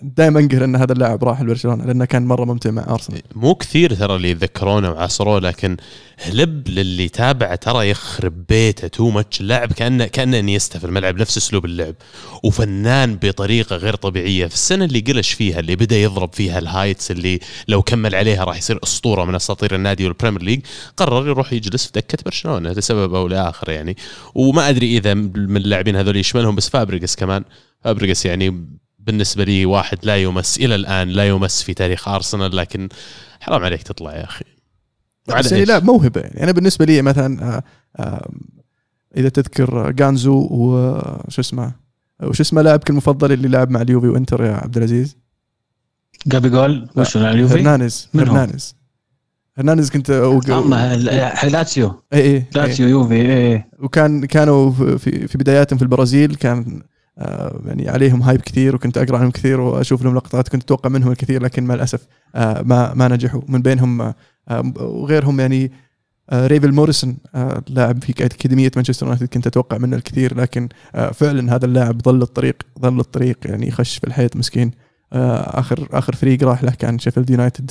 دائما 0.02 0.40
انقهر 0.40 0.64
ان 0.64 0.76
هذا 0.76 0.92
اللاعب 0.92 1.24
راح 1.24 1.40
لبرشلونه 1.42 1.84
لأنه 1.84 2.04
كان 2.04 2.26
مرة 2.26 2.44
ممتع 2.44 2.70
مع 2.70 2.86
أرسنال. 2.88 3.22
مو 3.34 3.54
كثير 3.54 3.94
ترى 3.94 4.16
اللي 4.16 4.30
يتذكرونه 4.30 4.90
وعاصروه 4.90 5.40
لكن 5.40 5.76
هليب 6.22 6.68
للي 6.68 7.08
تابعه 7.08 7.54
ترى 7.54 7.90
يخرب 7.90 8.46
بيته. 8.48 8.88
too 8.88 9.10
much 9.10 9.40
اللاعب 9.40 9.72
كانه 9.72 10.06
كأنه 10.06 10.38
انيستا 10.38 10.78
في 10.78 10.84
الملعب 10.84 11.16
نفس 11.20 11.36
أسلوب 11.36 11.64
اللعب 11.64 11.94
وفنان 12.44 13.16
بطريقة 13.22 13.76
غير 13.76 13.94
طبيعية. 13.94 14.46
في 14.46 14.54
السنة 14.54 14.84
اللي 14.84 15.00
قلش 15.00 15.32
فيها 15.32 15.60
اللي 15.60 15.76
بدأ 15.76 15.96
يضرب 15.96 16.34
فيها 16.34 16.58
ال 16.59 16.65
heights 16.65 17.10
اللي 17.10 17.40
لو 17.68 17.82
كمل 17.82 18.14
عليها 18.14 18.44
راح 18.44 18.58
يصير 18.58 18.80
أسطورة 18.82 19.24
من 19.24 19.34
أساطير 19.34 19.74
النادي 19.74 20.04
وال 20.05 20.13
Premier 20.13 20.42
League 20.42 20.60
قرر 20.96 21.28
يروح 21.28 21.52
يجلس 21.52 21.86
في 21.86 21.92
دكة 21.94 22.18
برشلونة 22.24 22.72
لسبب 22.72 23.14
أو 23.14 23.28
لآخر 23.28 23.70
يعني. 23.70 23.96
وما 24.34 24.68
أدري 24.68 24.96
إذا 24.96 25.14
من 25.14 25.56
اللاعبين 25.56 25.96
هذول 25.96 26.16
يشملهم 26.16 26.54
بس 26.54 26.68
فابريجس 26.68 27.16
كمان. 27.16 27.44
فابريجس 27.84 28.26
يعني 28.26 28.66
بالنسبة 29.06 29.44
لي 29.44 29.66
واحد 29.66 29.98
لا 30.02 30.16
يمس 30.16 30.59
إلى 30.59 30.74
الآن 30.74 31.09
لا 31.09 31.28
يمس 31.28 31.62
في 31.62 31.74
تاريخ 31.74 32.09
أرسنال 32.09 32.56
لكن 32.56 32.89
حرام 33.40 33.64
عليك 33.64 33.82
تطلع 33.82 34.16
يا 34.16 34.24
أخي. 34.24 34.44
وعلى 35.28 35.43
بس 35.43 35.52
يعني؟ 35.52 35.64
لا 35.64 35.81
موهبة 35.81 36.20
يعني. 36.20 36.43
أنا 36.43 36.52
بالنسبة 36.52 36.85
لي 36.85 37.02
مثلا 37.02 37.56
آه، 37.56 37.62
آه، 37.97 38.31
إذا 39.16 39.28
تذكر 39.28 39.90
جانسو 39.90 40.48
وشو 40.51 41.40
اسمه 41.40 41.72
وش 42.22 42.40
اسمه 42.40 42.62
لاعبك 42.62 42.90
المفضل 42.90 43.32
اللي 43.32 43.48
لعب 43.48 43.70
مع 43.70 43.82
اليوفي 43.82 44.09
وإنتر 44.09 44.44
يا 44.44 44.52
عبد 44.52 44.77
العزيز؟ 44.77 45.16
جابي 46.27 46.48
جول 46.48 46.89
وش 46.97 47.16
على 47.16 47.31
اليوفي؟ 47.31 47.55
هرنانيز؟ 47.55 48.09
هرنانيز. 48.14 48.74
هرنانيز 49.59 49.90
كنت 49.90 50.10
اما 50.51 50.97
لاتسيو. 51.44 52.02
اي 52.12 52.20
اي 52.20 52.47
لاتسيو 52.55 52.89
يوفي 52.89 53.14
إيه 53.14 53.70
وكان 53.78 54.24
كانوا 54.24 54.70
في 54.70 55.28
في 55.28 55.39
بداياتهم 55.39 55.78
في 55.78 55.82
البرازيل 55.82 56.35
كان 56.35 56.82
آه، 56.82 56.89
يعني 57.66 57.88
عليهم 57.88 58.22
hype 58.22 58.40
كثير 58.40 58.74
وكنت 58.74 58.98
أقرأ 58.98 59.18
عنهم 59.18 59.30
كثير 59.30 59.60
وأشوف 59.60 60.02
لهم 60.02 60.14
لقطات 60.14 60.48
كنت 60.48 60.62
أتوقع 60.62 60.88
منهم 60.90 61.12
الكثير 61.12 61.42
لكن 61.42 61.64
مع 61.64 61.74
الأسف 61.74 62.06
آه، 62.34 62.62
ما 62.62 62.94
ما 62.94 63.09
نجحوا. 63.09 63.42
من 63.48 63.62
بينهم 63.62 64.02
آه، 64.02 64.14
آه، 64.48 64.72
وغيرهم 64.80 65.40
يعني 65.40 65.72
آه، 66.30 66.47
رافيل 66.47 66.72
موريسون 66.72 67.16
آه، 67.34 67.62
لاعب 67.68 68.05
في 68.05 68.24
أكاديمية 68.24 68.70
مانشستر 68.76 69.06
يونايتد 69.06 69.26
كنت 69.28 69.47
أتوقع 69.47 69.78
منه 69.78 69.97
الكثير 69.97 70.36
لكن 70.36 70.68
آه، 70.94 71.10
فعلا 71.10 71.55
هذا 71.55 71.64
اللاعب 71.66 72.02
ظل 72.02 72.22
الطريق 72.22 72.56
ظل 72.80 73.01
الطريق 73.01 73.36
يعني 73.44 73.70
خش 73.70 73.98
في 73.98 74.06
الحيط 74.06 74.36
مسكين. 74.36 74.70
آه، 75.12 75.59
آخر 75.60 75.88
آخر 75.92 76.14
فريق 76.14 76.44
راح 76.44 76.64
له 76.64 76.70
كان 76.70 76.98
شيفيلد 76.98 77.30
يونايتد 77.30 77.70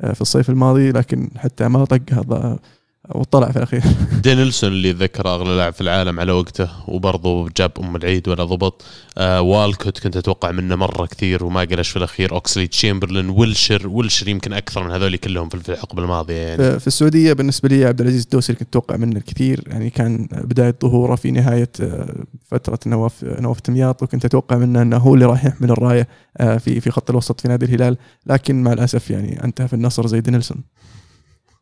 آه، 0.00 0.12
في 0.12 0.20
الصيف 0.20 0.50
الماضي 0.50 0.92
لكن 0.92 1.30
حتى 1.36 1.68
ما 1.68 1.84
طق 1.84 2.00
هذا 2.12 2.58
وطلع 3.08 3.50
في 3.50 3.56
الأخير. 3.56 3.82
دينيلسون 4.22 4.72
اللي 4.72 4.92
ذكر 4.92 5.34
اغلى 5.34 5.56
لاعب 5.56 5.72
في 5.72 5.80
العالم 5.80 6.20
على 6.20 6.32
وقته 6.32 6.68
وبرضه 6.88 7.48
جاب 7.56 7.72
أم 7.80 7.96
العيد 7.96 8.28
ولا 8.28 8.44
ضبط. 8.44 8.84
آه 9.18 9.40
والكوت 9.40 9.98
كنت 9.98 10.16
أتوقع 10.16 10.50
منه 10.50 10.76
مرة 10.76 11.06
كثير 11.06 11.44
وما 11.44 11.60
قلش 11.60 11.90
في 11.90 11.96
الأخير. 11.96 12.32
أوكسلي 12.32 12.66
تشامبرلين 12.66 13.30
ويلشر 13.30 13.88
ويلشر 13.88 14.28
يمكن 14.28 14.52
أكثر 14.52 14.84
من 14.84 14.90
هذول 14.90 15.16
كلهم 15.16 15.48
في 15.48 15.68
الحقبه 15.68 16.02
الماضيه 16.02 16.34
يعني. 16.34 16.80
في 16.80 16.86
السعودية 16.86 17.32
بالنسبة 17.32 17.68
لي 17.68 17.84
عبد 17.84 18.00
العزيز 18.00 18.22
الدوسري 18.22 18.56
كنت 18.56 18.68
أتوقع 18.68 18.96
منه 18.96 19.16
الكثير. 19.16 19.64
يعني 19.66 19.90
كان 19.90 20.28
بداية 20.32 20.74
ظهوره 20.82 21.14
في 21.14 21.30
نهاية 21.30 21.70
آه، 21.80 22.14
فترة 22.44 22.78
نواف 22.86 23.24
نواف 23.24 23.60
تمياط 23.60 24.02
وكنت 24.02 24.24
أتوقع 24.24 24.56
منه 24.56 24.82
أنه 24.82 24.96
هو 24.96 25.14
اللي 25.14 25.26
راح 25.26 25.44
يحمل 25.44 25.70
الراية 25.70 26.08
آه، 26.36 26.58
في 26.58 26.80
في 26.80 26.90
خط 26.90 27.10
الوسط 27.10 27.40
في 27.40 27.48
نادي 27.48 27.66
الهلال. 27.66 27.96
لكن 28.26 28.62
مع 28.62 28.72
الأسف 28.72 29.10
يعني 29.10 29.44
أنتهى 29.44 29.68
في 29.68 29.74
النصر 29.74 30.06
زي 30.06 30.20
دينيلسون. 30.20 30.62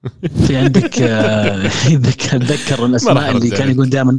في 0.46 0.56
عندك 0.56 1.02
آه، 1.02 1.66
اتذكر 2.34 2.80
راح 2.80 2.80
الأسماء 2.80 3.30
اللي 3.30 3.50
كان. 3.50 3.70
يقول 3.70 3.90
دائما 3.90 4.18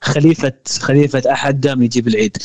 خليفة 0.00 0.52
خليفة 0.80 1.22
أحد 1.32 1.60
دائما 1.60 1.84
يجيب 1.84 2.08
العيد 2.08 2.36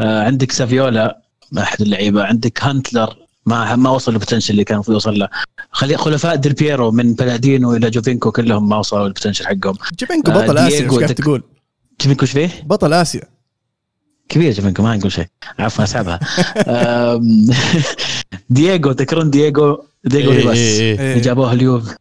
آه، 0.00 0.24
عندك 0.24 0.52
سافيولا 0.52 1.22
أحد 1.58 1.80
اللعيبة 1.82 2.24
عندك 2.24 2.64
هونتلار 2.64 3.16
ما 3.46 3.76
ما 3.76 3.90
وصل 3.90 4.12
ال 4.12 4.16
potential 4.16 4.52
اللي 4.52 4.64
كان 4.64 4.74
المفروض 4.74 4.94
يوصل 4.94 5.18
له 5.18 5.28
خلي 5.70 5.96
خلفاء 5.96 6.36
ديل 6.36 6.52
بيرو 6.52 6.90
من 6.90 7.14
بالادينو 7.14 7.76
إلى 7.76 7.90
جوفينكو 7.90 8.32
كلهم 8.32 8.68
ما 8.68 8.76
وصلوا 8.76 9.06
ال 9.06 9.10
potential 9.10 9.46
حقهم 9.46 9.74
جوفينكو 9.98 10.30
آه، 10.30 10.34
بطل 10.34 10.58
آسيا 10.58 10.80
إيش 10.80 10.98
قاعد 10.98 11.14
تقول؟ 11.14 11.42
جوفينكو 12.00 12.22
إيش 12.22 12.32
فيه؟ 12.32 12.50
بطل 12.66 12.92
آسيا 12.92 13.22
كبير 14.28 14.52
جوفينكو 14.52 14.82
ما 14.82 14.96
نقول 14.96 15.12
شيء. 15.12 15.26
عفوا 15.58 15.84
اسحبها 15.84 16.20
دييغو 18.50 18.92
تذكرون 18.92 19.30
دييغو؟ 19.30 19.84
دييغو 20.04 20.32
إيه 20.32 20.38
ريباس 20.38 20.56
إيه 20.58 21.00
إيه. 21.00 21.12
اللي 21.12 21.20
جابوه 21.20 21.52
اليوف 21.52 21.94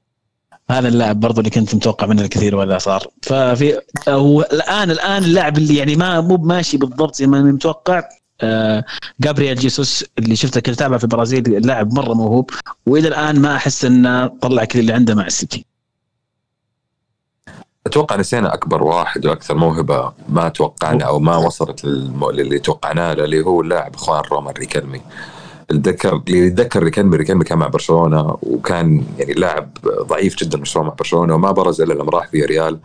هذا 0.71 0.87
اللاعب 0.87 1.19
برضو 1.19 1.39
اللي 1.39 1.49
كنت 1.49 1.75
متوقع 1.75 2.07
منه 2.07 2.21
الكثير 2.21 2.55
ولا 2.55 2.77
صار. 2.77 3.07
ففي 3.21 3.79
هو 4.09 4.41
الآن 4.41 4.91
الآن 4.91 5.23
اللاعب 5.23 5.57
اللي 5.57 5.75
يعني 5.75 5.95
ما 5.95 6.21
مو 6.21 6.37
ماشي 6.37 6.77
بالضبط 6.77 7.15
زي 7.15 7.27
ما 7.27 7.41
متوقع. 7.41 8.03
آه 8.41 8.85
جابرييل 9.21 9.55
جيسوس 9.55 10.05
اللي 10.19 10.35
شفته 10.35 10.61
كنت 10.61 10.75
أتابعه 10.75 10.97
في 10.97 11.03
البرازيل 11.03 11.57
اللاعب 11.57 11.93
مرة 11.93 12.13
موهوب. 12.13 12.51
وإلى 12.85 13.07
الآن 13.07 13.39
ما 13.39 13.55
أحس 13.55 13.85
إنه 13.85 14.27
طلع 14.27 14.65
كل 14.65 14.79
اللي 14.79 14.93
عنده 14.93 15.15
مع 15.15 15.25
السيتي. 15.25 15.65
أتوقع 17.87 18.15
نسينا 18.15 18.53
أكبر 18.53 18.83
واحد 18.83 19.25
وأكثر 19.25 19.55
موهبة 19.55 20.11
ما 20.29 20.49
توقعنا 20.49 21.03
أو 21.05 21.19
ما 21.19 21.37
وصلت 21.37 21.85
للم- 21.85 22.31
للي 22.31 22.59
توقعناه 22.59 23.13
اللي 23.13 23.41
هو 23.45 23.61
اللاعب 23.61 23.95
اخوان 23.95 24.21
رومان 24.31 24.53
ريكلمي. 24.53 25.01
اللي 25.71 26.47
يتذكر 26.47 26.83
ريكيلمي 26.83 27.17
ريكيلمي 27.17 27.43
كان 27.43 27.57
مع 27.57 27.67
برشلونة 27.67 28.37
وكان 28.43 29.03
يعني 29.19 29.33
لاعب 29.33 29.69
ضعيف 30.01 30.35
جدا 30.35 30.57
مشروع 30.57 30.85
مع 30.85 30.93
برشلونة 30.93 31.35
وما 31.35 31.51
برز 31.51 31.81
إلا 31.81 31.93
لما 31.93 32.11
راح 32.11 32.27
فياريال 32.27 32.77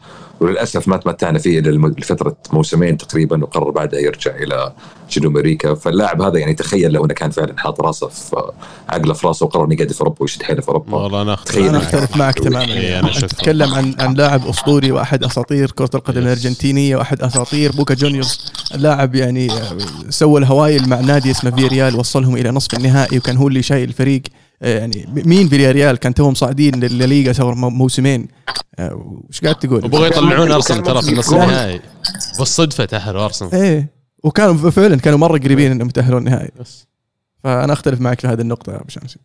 وللأسف 0.43 0.89
ما 0.89 0.97
تمتعنا 0.97 1.39
فيه 1.39 1.59
إلا 1.59 1.95
لفترة 1.99 2.37
موسمين 2.53 2.97
تقريبا 2.97 3.43
وقرر 3.43 3.71
بعدها 3.71 4.01
يرجع 4.01 4.37
إلى 4.37 4.73
جنوب 5.11 5.37
أمريكا. 5.37 5.75
فاللاعب 5.75 6.23
هذا 6.23 6.39
يعني 6.39 6.55
تخيل 6.55 6.93
لو 6.93 7.05
إنه 7.05 7.15
كان 7.15 7.31
فعلا 7.31 7.55
حاط 7.59 7.81
راسه 7.81 8.09
في 8.09 8.43
عقله 8.89 9.15
في 9.15 9.27
راسه 9.27 9.47
وقرر 9.47 9.65
إنه 9.65 9.75
يقعد 9.75 9.93
في 9.93 10.01
أوروبا 10.01 10.23
ويشد 10.23 10.43
حيله 10.43 10.61
في 10.61 10.69
أوروبا. 10.69 10.97
والله 10.97 11.23
أنا 11.23 11.35
أختلف 11.35 11.57
تخيل. 11.57 11.69
أنا 11.69 11.79
معك. 11.79 11.95
أختلف 11.95 12.17
معك 12.17 12.39
تماما. 12.39 12.65
أنا 12.65 12.75
يعني. 12.75 13.11
تتكلم 13.11 13.75
عن 13.75 13.95
عن 14.01 14.15
لاعب 14.15 14.47
أسطوري 14.47 14.93
وأحد 14.93 15.25
أساطير 15.25 15.71
كرة 15.71 15.91
القدم 15.95 16.19
الأرجنتينية 16.19 16.97
وأحد 16.97 17.23
أساطير 17.23 17.73
بوكا 17.73 17.95
جونيورز. 17.95 18.53
لاعب 18.75 19.15
يعني 19.15 19.49
سوى 20.09 20.41
الهوايل 20.41 20.89
مع 20.89 21.01
نادي 21.01 21.31
اسمه 21.31 21.51
فياريال 21.51 21.97
وصلهم 21.97 22.37
إلى 22.37 22.51
نصف 22.51 22.75
النهائي 22.75 23.19
وكان 23.19 23.37
هو 23.37 23.49
اللي 23.49 23.63
شايل 23.63 23.89
الفريق. 23.89 24.23
آه، 24.27 24.42
يعني 24.63 25.09
مين 25.27 25.49
فياريال 25.49 25.97
كان 25.97 26.15
توهم 26.15 26.35
صاعدين 26.35 26.75
للليغا 26.85 27.55
مو- 27.55 27.71
موسمين؟ 27.71 28.29
آه، 28.79 29.23
وش 29.29 29.41
قاعد 29.41 29.55
تقول؟ 29.55 29.85
وبغوا 29.85 30.07
يطلعون 30.07 30.51
أرسنال 30.53 30.83
ترى 30.83 31.03
في 31.03 31.09
النص. 31.13 31.33
النهائي. 31.33 31.81
بالصدفة 32.39 32.85
تأهلوا 32.85 33.25
أرسنال. 33.25 33.55
إيه. 33.55 33.89
وكانوا 34.25 34.71
فعلا 34.71 34.97
كانوا 34.97 35.19
مرة 35.19 35.39
قريبين 35.39 35.71
إنهم 35.73 35.89
يتاهلون 35.89 36.19
النهائي 36.27 36.51
بس. 36.61 36.87
فأنا 37.45 37.73
أختلف 37.73 38.01
معك 38.01 38.21
في 38.21 38.27
هذه 38.29 38.41
النقطة 38.41 38.73
يا 38.73 38.77
أبو 38.81 38.89
شمسي. 38.89 39.19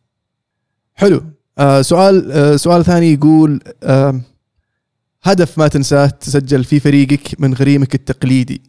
حلو. 0.95 1.23
آه 1.57 1.81
سؤال 1.81 2.31
آه 2.31 2.55
سؤال 2.55 2.85
ثاني 2.85 3.14
يقول 3.14 3.59
آه 3.84 4.22
هدف 5.23 5.57
ما 5.57 5.68
تنساه 5.68 6.07
تسجل 6.07 6.64
في 6.64 6.80
فريقك 6.80 7.41
من 7.41 7.53
غريمك 7.53 7.95
التقليدي. 7.95 8.61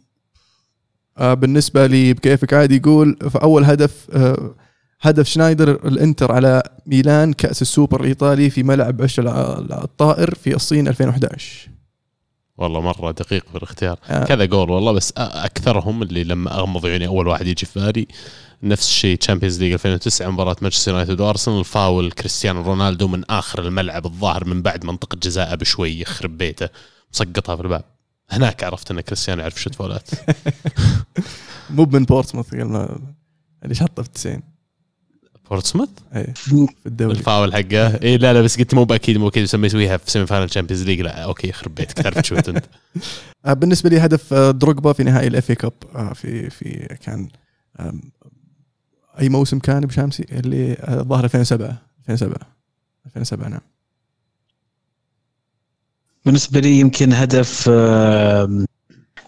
آه 1.17 1.33
بالنسبة 1.33 1.85
لي 1.87 2.13
بكيفك 2.13 2.53
عادي 2.53 2.75
يقول 2.75 3.17
فأول 3.31 3.63
هدف 3.65 4.07
آه 4.13 4.55
هدف 5.01 5.27
شنايدر 5.27 5.71
الانتر 5.71 6.31
على 6.31 6.63
ميلان 6.85 7.33
كأس 7.33 7.61
السوبر 7.61 8.01
الإيطالي 8.01 8.49
في 8.49 8.63
ملعب 8.63 9.01
عش 9.01 9.19
الطائر 9.19 10.35
في 10.35 10.55
الصين 10.55 10.87
2011 10.87 11.69
والله 12.57 12.81
مرة 12.81 13.11
دقيق 13.11 13.45
في 13.51 13.57
الاختيار. 13.57 13.99
آه. 14.09 14.23
كذا 14.25 14.45
جول 14.45 14.69
والله 14.69 14.91
بس 14.91 15.13
أكثرهم 15.17 16.01
اللي 16.01 16.23
لما 16.23 16.53
أغمض 16.59 16.85
عيوني 16.85 17.07
أول 17.07 17.27
واحد 17.27 17.47
يجي 17.47 17.65
في 17.65 17.79
بالي 17.79 18.07
نفس 18.63 18.87
الشيء 18.87 19.17
Champions 19.17 19.59
League 19.59 19.73
2009 19.73 20.29
مباراة 20.29 20.55
مانشستر 20.61 20.91
يونايتد 20.91 21.21
وأرسنال 21.21 21.65
فاول 21.65 22.11
كريستيانو 22.11 22.61
رونالدو 22.61 23.07
من 23.07 23.23
آخر 23.29 23.67
الملعب 23.67 24.05
الظاهر 24.05 24.45
من 24.45 24.61
بعد 24.61 24.85
منطقة 24.85 25.15
جزاءه 25.23 25.55
بشوي 25.55 25.99
يخرب 26.01 26.37
بيته 26.37 26.69
مسقطها 27.13 27.55
في 27.55 27.61
الباب. 27.61 27.83
هناك 28.29 28.63
عرفت 28.63 28.91
إن 28.91 29.01
كريستيانو 29.01 29.41
يعرف 29.41 29.61
شوت 29.61 29.75
فاولات 29.75 30.09
مو 31.69 31.85
من 31.93 32.05
ما- 32.63 32.99
اللي 33.63 33.75
شطه 33.75 34.03
في 34.03 34.09
90 34.09 34.41
بورتسموث؟ 35.49 35.89
اي 36.15 36.33
في 36.35 36.67
الدوري. 36.85 37.17
الفاول 37.17 37.53
حقه. 37.53 38.03
اي 38.03 38.17
لا 38.17 38.33
لا 38.33 38.41
بس 38.41 38.57
قلت 38.57 38.73
مو 38.73 38.83
بأكيد 38.83 39.17
مو 39.17 39.27
أكيد 39.27 39.43
يسويها 39.43 39.97
في 39.97 40.11
semi-final 40.11 40.49
Champions 40.49 40.83
League 40.83 41.01
لا 41.01 41.23
okay 41.23 41.49
يخرب 41.49 41.75
بيتك 41.75 41.93
تعرف 41.93 42.25
شوت 42.25 42.49
أنت. 42.49 42.65
آه، 43.45 43.53
بالنسبة 43.53 43.89
لي 43.89 43.99
هدف 43.99 44.33
آه، 44.33 44.51
دروجبا 44.51 44.93
في 44.93 45.03
نهائي 45.03 45.27
ال 45.27 45.35
FA 45.35 45.51
Cup 45.51 45.73
في 46.13 46.49
في 46.49 46.97
كان 47.03 47.27
أي 49.19 49.29
موسم 49.29 49.59
كان 49.59 49.85
بشامسي؟ 49.85 50.25
اللي 50.31 50.73
آه، 50.73 51.01
ظهر 51.01 51.23
2007 51.23 51.81
2007 51.99 52.37
2007 53.05 53.49
نعم. 53.49 53.61
بالنسبة 56.25 56.59
لي 56.59 56.79
يمكن 56.79 57.13
هدف 57.13 57.69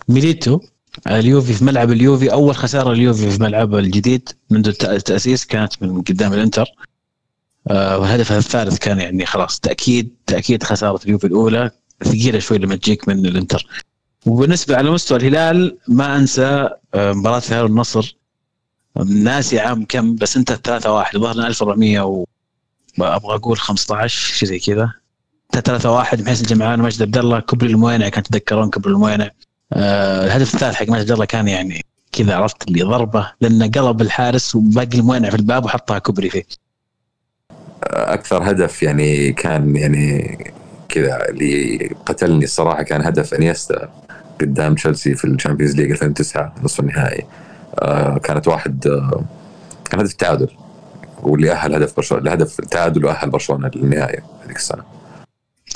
ميليتو. 0.10 0.60
اليوفي 1.08 1.54
في 1.54 1.64
ملعب 1.66 1.92
اليوفي 1.92 2.32
أول 2.34 2.56
خسارة 2.56 2.92
اليوفي 2.92 3.32
في 3.32 3.44
ملعبه 3.44 3.80
الجديد 3.80 4.30
منذ 4.50 4.68
الت- 4.68 4.86
التأسيس 4.86 5.46
كانت 5.46 5.84
من 5.84 6.02
قدام 6.02 6.34
الإنتر. 6.34 6.66
آه، 7.68 7.98
والهدف 7.98 8.32
الثالث 8.32 8.78
كان 8.78 9.00
يعني 9.00 9.26
خلاص 9.26 9.60
تأكيد 9.60 10.16
تأكيد 10.28 10.64
خسارة 10.64 11.00
اليوفي 11.06 11.28
الأولى. 11.28 11.72
ثقيلة 12.04 12.40
شوي 12.40 12.58
لما 12.58 12.76
تجيك 12.76 13.08
من 13.08 13.26
الإنتر. 13.26 13.68
وبالنسبة 14.26 14.76
على 14.78 14.92
مستوى 14.92 15.18
الهلال 15.18 15.78
ما 15.88 16.16
أنسى 16.16 16.70
آه، 16.94 17.14
مباراة 17.14 17.42
الهلال 17.48 17.64
والنصر 17.64 18.16
ناسي 19.06 19.60
عام 19.60 19.86
كم 19.86 20.16
بس 20.16 20.38
أنت 20.38 20.54
3 20.54 20.92
1 20.92 21.18
ظهرنا 21.18 21.48
1400 21.48 22.00
و 22.02 22.26
أبغى 23.00 23.36
أقول 23.36 23.58
15 23.58 24.34
شيء 24.34 24.50
زي 24.50 24.60
كذا. 24.60 24.94
3 25.52 25.92
1 25.92 26.22
محسن 26.22 26.44
الجمعان 26.44 26.80
مجد 26.80 27.02
عبد 27.02 27.18
الله 27.18 27.40
كبري 27.40 27.70
الموينع 27.72 28.10
كان 28.10 28.24
تتذكرون 28.24 28.70
كبري 28.70 28.94
الموينع 28.94 29.30
آه 29.74 30.26
الهدف 30.26 30.54
الثالث 30.54 30.76
حق 30.76 30.92
عبد 30.92 31.12
الله 31.12 31.26
كان 31.26 31.48
يعني 31.48 31.86
كذا 32.12 32.36
عرفت 32.36 32.68
اللي 32.68 32.82
ضربه 32.82 33.32
لأنه 33.42 33.68
قلب 33.68 34.02
الحارس 34.02 34.56
وباقي 34.56 35.00
الموينع 35.00 35.30
في 35.30 35.36
الباب 35.36 35.66
وحطها 35.66 36.00
كبري 36.00 36.30
فيه. 36.30 36.44
أكثر 37.84 38.52
هدف 38.52 38.84
يعني 38.84 39.34
كان 39.34 39.76
يعني 39.76 40.38
كذا 40.90 41.30
اللي 41.30 41.78
قتلني 42.06 42.44
الصراحة 42.44 42.84
كان 42.84 43.02
هدف 43.02 43.34
إنيستا 43.34 43.90
قدام 44.42 44.76
تشيلسي 44.76 45.16
في 45.16 45.26
ال 45.26 45.31
Champions 45.31 45.76
League 45.76 45.92
2009 45.92 46.56
نصف 46.64 46.80
النهائي. 46.80 47.26
آه 47.80 48.18
كانت 48.18 48.48
واحد 48.48 48.88
آه 48.88 49.24
كان 49.86 50.00
هدف 50.00 50.14
تعادل 50.14 50.50
واللي 51.24 51.52
أهل 51.52 51.76
هدف 51.76 51.96
برشلونة 51.96 52.24
الهدف 52.24 52.56
تعادل 52.56 53.06
وأهل 53.06 53.30
برشلونة 53.30 53.72
للنهايه 53.76 54.24
هذيك 54.46 54.58
السنة. 54.58 54.84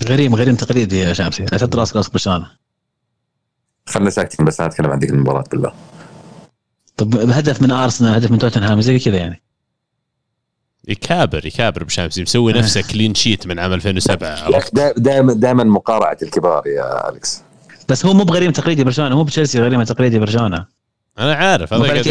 غريم 0.08 0.36
غريم 0.36 0.56
تقليدي 0.56 1.00
يا 1.00 1.14
شامسي. 1.14 1.46
اشد 1.54 1.76
راسك 1.76 1.96
راس 1.96 2.10
برشلونه 2.10 2.65
خلنا 3.90 4.10
ساكتين 4.10 4.46
بس 4.46 4.60
أنا 4.60 4.70
اتكلم 4.70 4.92
عن 4.92 5.00
ذيك 5.00 5.10
المباراة 5.10 5.44
بالله 5.52 5.74
طب 6.98 7.16
هدف 7.16 7.62
من 7.62 7.72
أرسنال 7.72 8.14
هدف 8.14 8.32
من 8.32 8.40
توتنهام 8.40 8.82
زي 8.82 9.00
كذا 9.00 9.18
يعني. 9.18 9.42
يكابر 10.88 11.46
يكابر 11.46 11.84
بشامسي 11.84 12.22
مسوي 12.22 12.54
نفسه 12.54 12.82
clean 12.82 13.16
sheet 13.16 13.48
من 13.48 13.60
عام 13.60 13.74
2007 13.74 14.44
عرفت 14.44 14.76
دائما 15.00 15.34
دائما 15.34 15.64
مقارعة 15.64 16.18
الكبار 16.24 16.68
يا 16.68 17.10
الكس 17.10 17.42
بس 17.90 18.06
هو 18.06 18.14
مو 18.14 18.24
بغريم 18.24 18.52
تقليدي 18.52 18.84
برشلونة 18.84 19.16
مو 19.16 19.24
بتشيلسي 19.24 19.60
غريم 19.60 19.84
تقليدي 19.84 20.20
برشلونة. 20.20 20.66
أنا 21.20 21.34
عارف 21.34 21.74
هذا 21.74 21.84
قاعد. 21.84 22.04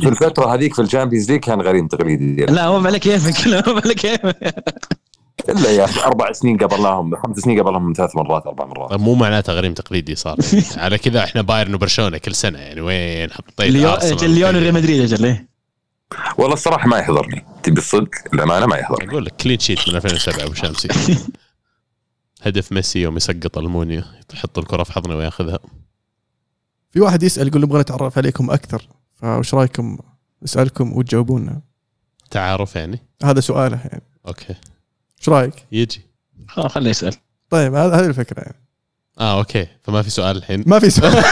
في 0.00 0.08
الفترة 0.08 0.54
هذيك 0.54 0.74
في 0.74 0.82
ال 0.82 0.87
Champions 0.87 1.30
League 1.30 1.40
كان 1.40 1.60
غريم 1.60 1.88
تقليدي. 1.88 2.46
لا 2.46 2.70
مو 2.70 2.86
على 2.86 2.98
كيفك. 2.98 3.46
لا 3.46 3.62
مو 3.66 3.80
على 3.84 3.94
كيفك. 3.94 4.54
إلا 5.48 5.70
يا 5.70 5.84
أخي 5.84 6.00
أربع 6.00 6.32
سنين 6.32 6.56
قبلهم 6.56 7.16
خمس 7.16 7.38
سنين 7.38 7.60
قبلهم 7.60 7.92
ثلاث 7.96 8.16
مرات 8.16 8.46
أربع 8.46 8.66
مرات. 8.66 8.90
طيب 8.90 9.00
مو 9.00 9.14
معناته 9.14 9.52
غريم 9.52 9.74
تقليدي 9.74 10.14
صار؟ 10.14 10.36
على 10.76 10.98
كذا 10.98 11.24
إحنا 11.24 11.42
بايرن 11.42 11.74
وبرشلونة 11.74 12.18
كل 12.18 12.34
سنة 12.34 12.58
يعني 12.58 12.80
وين 12.80 13.30
حطيت 13.30 13.60
ليون 13.60 13.92
أرسنال؟ 13.92 14.30
ليون 14.30 14.56
وريال 14.56 14.74
مدريد 14.74 15.00
أجل 15.00 15.24
إيه. 15.24 15.48
والله 16.38 16.54
الصراحة 16.54 16.88
ما 16.88 16.98
يحضرني. 16.98 17.46
تبي 17.62 17.78
الصدق؟ 17.78 18.10
الامانه 18.34 18.66
ما 18.66 18.76
يحضرني. 18.76 19.10
أقول 19.10 19.24
لك 19.24 19.36
clean 19.36 19.58
sheet 19.58 19.88
من 19.88 19.96
2007 19.96 20.44
أبو 20.44 20.54
شامسي 20.54 20.88
هدف 22.42 22.72
ميسي 22.72 22.98
يوم 22.98 23.16
يسقط 23.16 23.58
ألمونيا 23.58 24.04
يحط 24.34 24.58
الكرة 24.58 24.82
في 24.82 24.92
حضنه 24.92 25.16
وياخذها. 25.16 25.58
في 26.90 27.00
واحد 27.00 27.22
يسأل 27.22 27.48
يقول 27.48 27.62
نبغى 27.62 27.80
نتعرف 27.80 28.18
عليكم 28.18 28.50
أكثر 28.50 28.88
فوش 29.14 29.54
رأيكم؟ 29.54 29.98
نسالكم 30.42 30.96
وتجاوبونا. 30.96 31.60
تعارف 32.30 32.76
يعني؟ 32.76 32.98
هذا 33.24 33.40
سؤاله 33.40 33.80
يعني. 33.84 34.02
okay. 34.26 34.54
إيش 35.20 35.28
رأيك؟ 35.28 35.54
يجي 35.72 36.00
خلاص 36.48 36.72
خليه 36.72 36.90
يسأل 36.90 37.14
طيب 37.50 37.74
هذا 37.74 37.94
هذه 37.94 38.06
الفكرة 38.06 38.40
يعني 38.40 38.56
آه 39.20 39.38
okay 39.38 39.66
فما 39.82 40.02
في 40.02 40.10
سؤال 40.10 40.36
الحين 40.36 40.64
ما 40.66 40.78
في 40.78 40.90
سؤال 40.90 41.24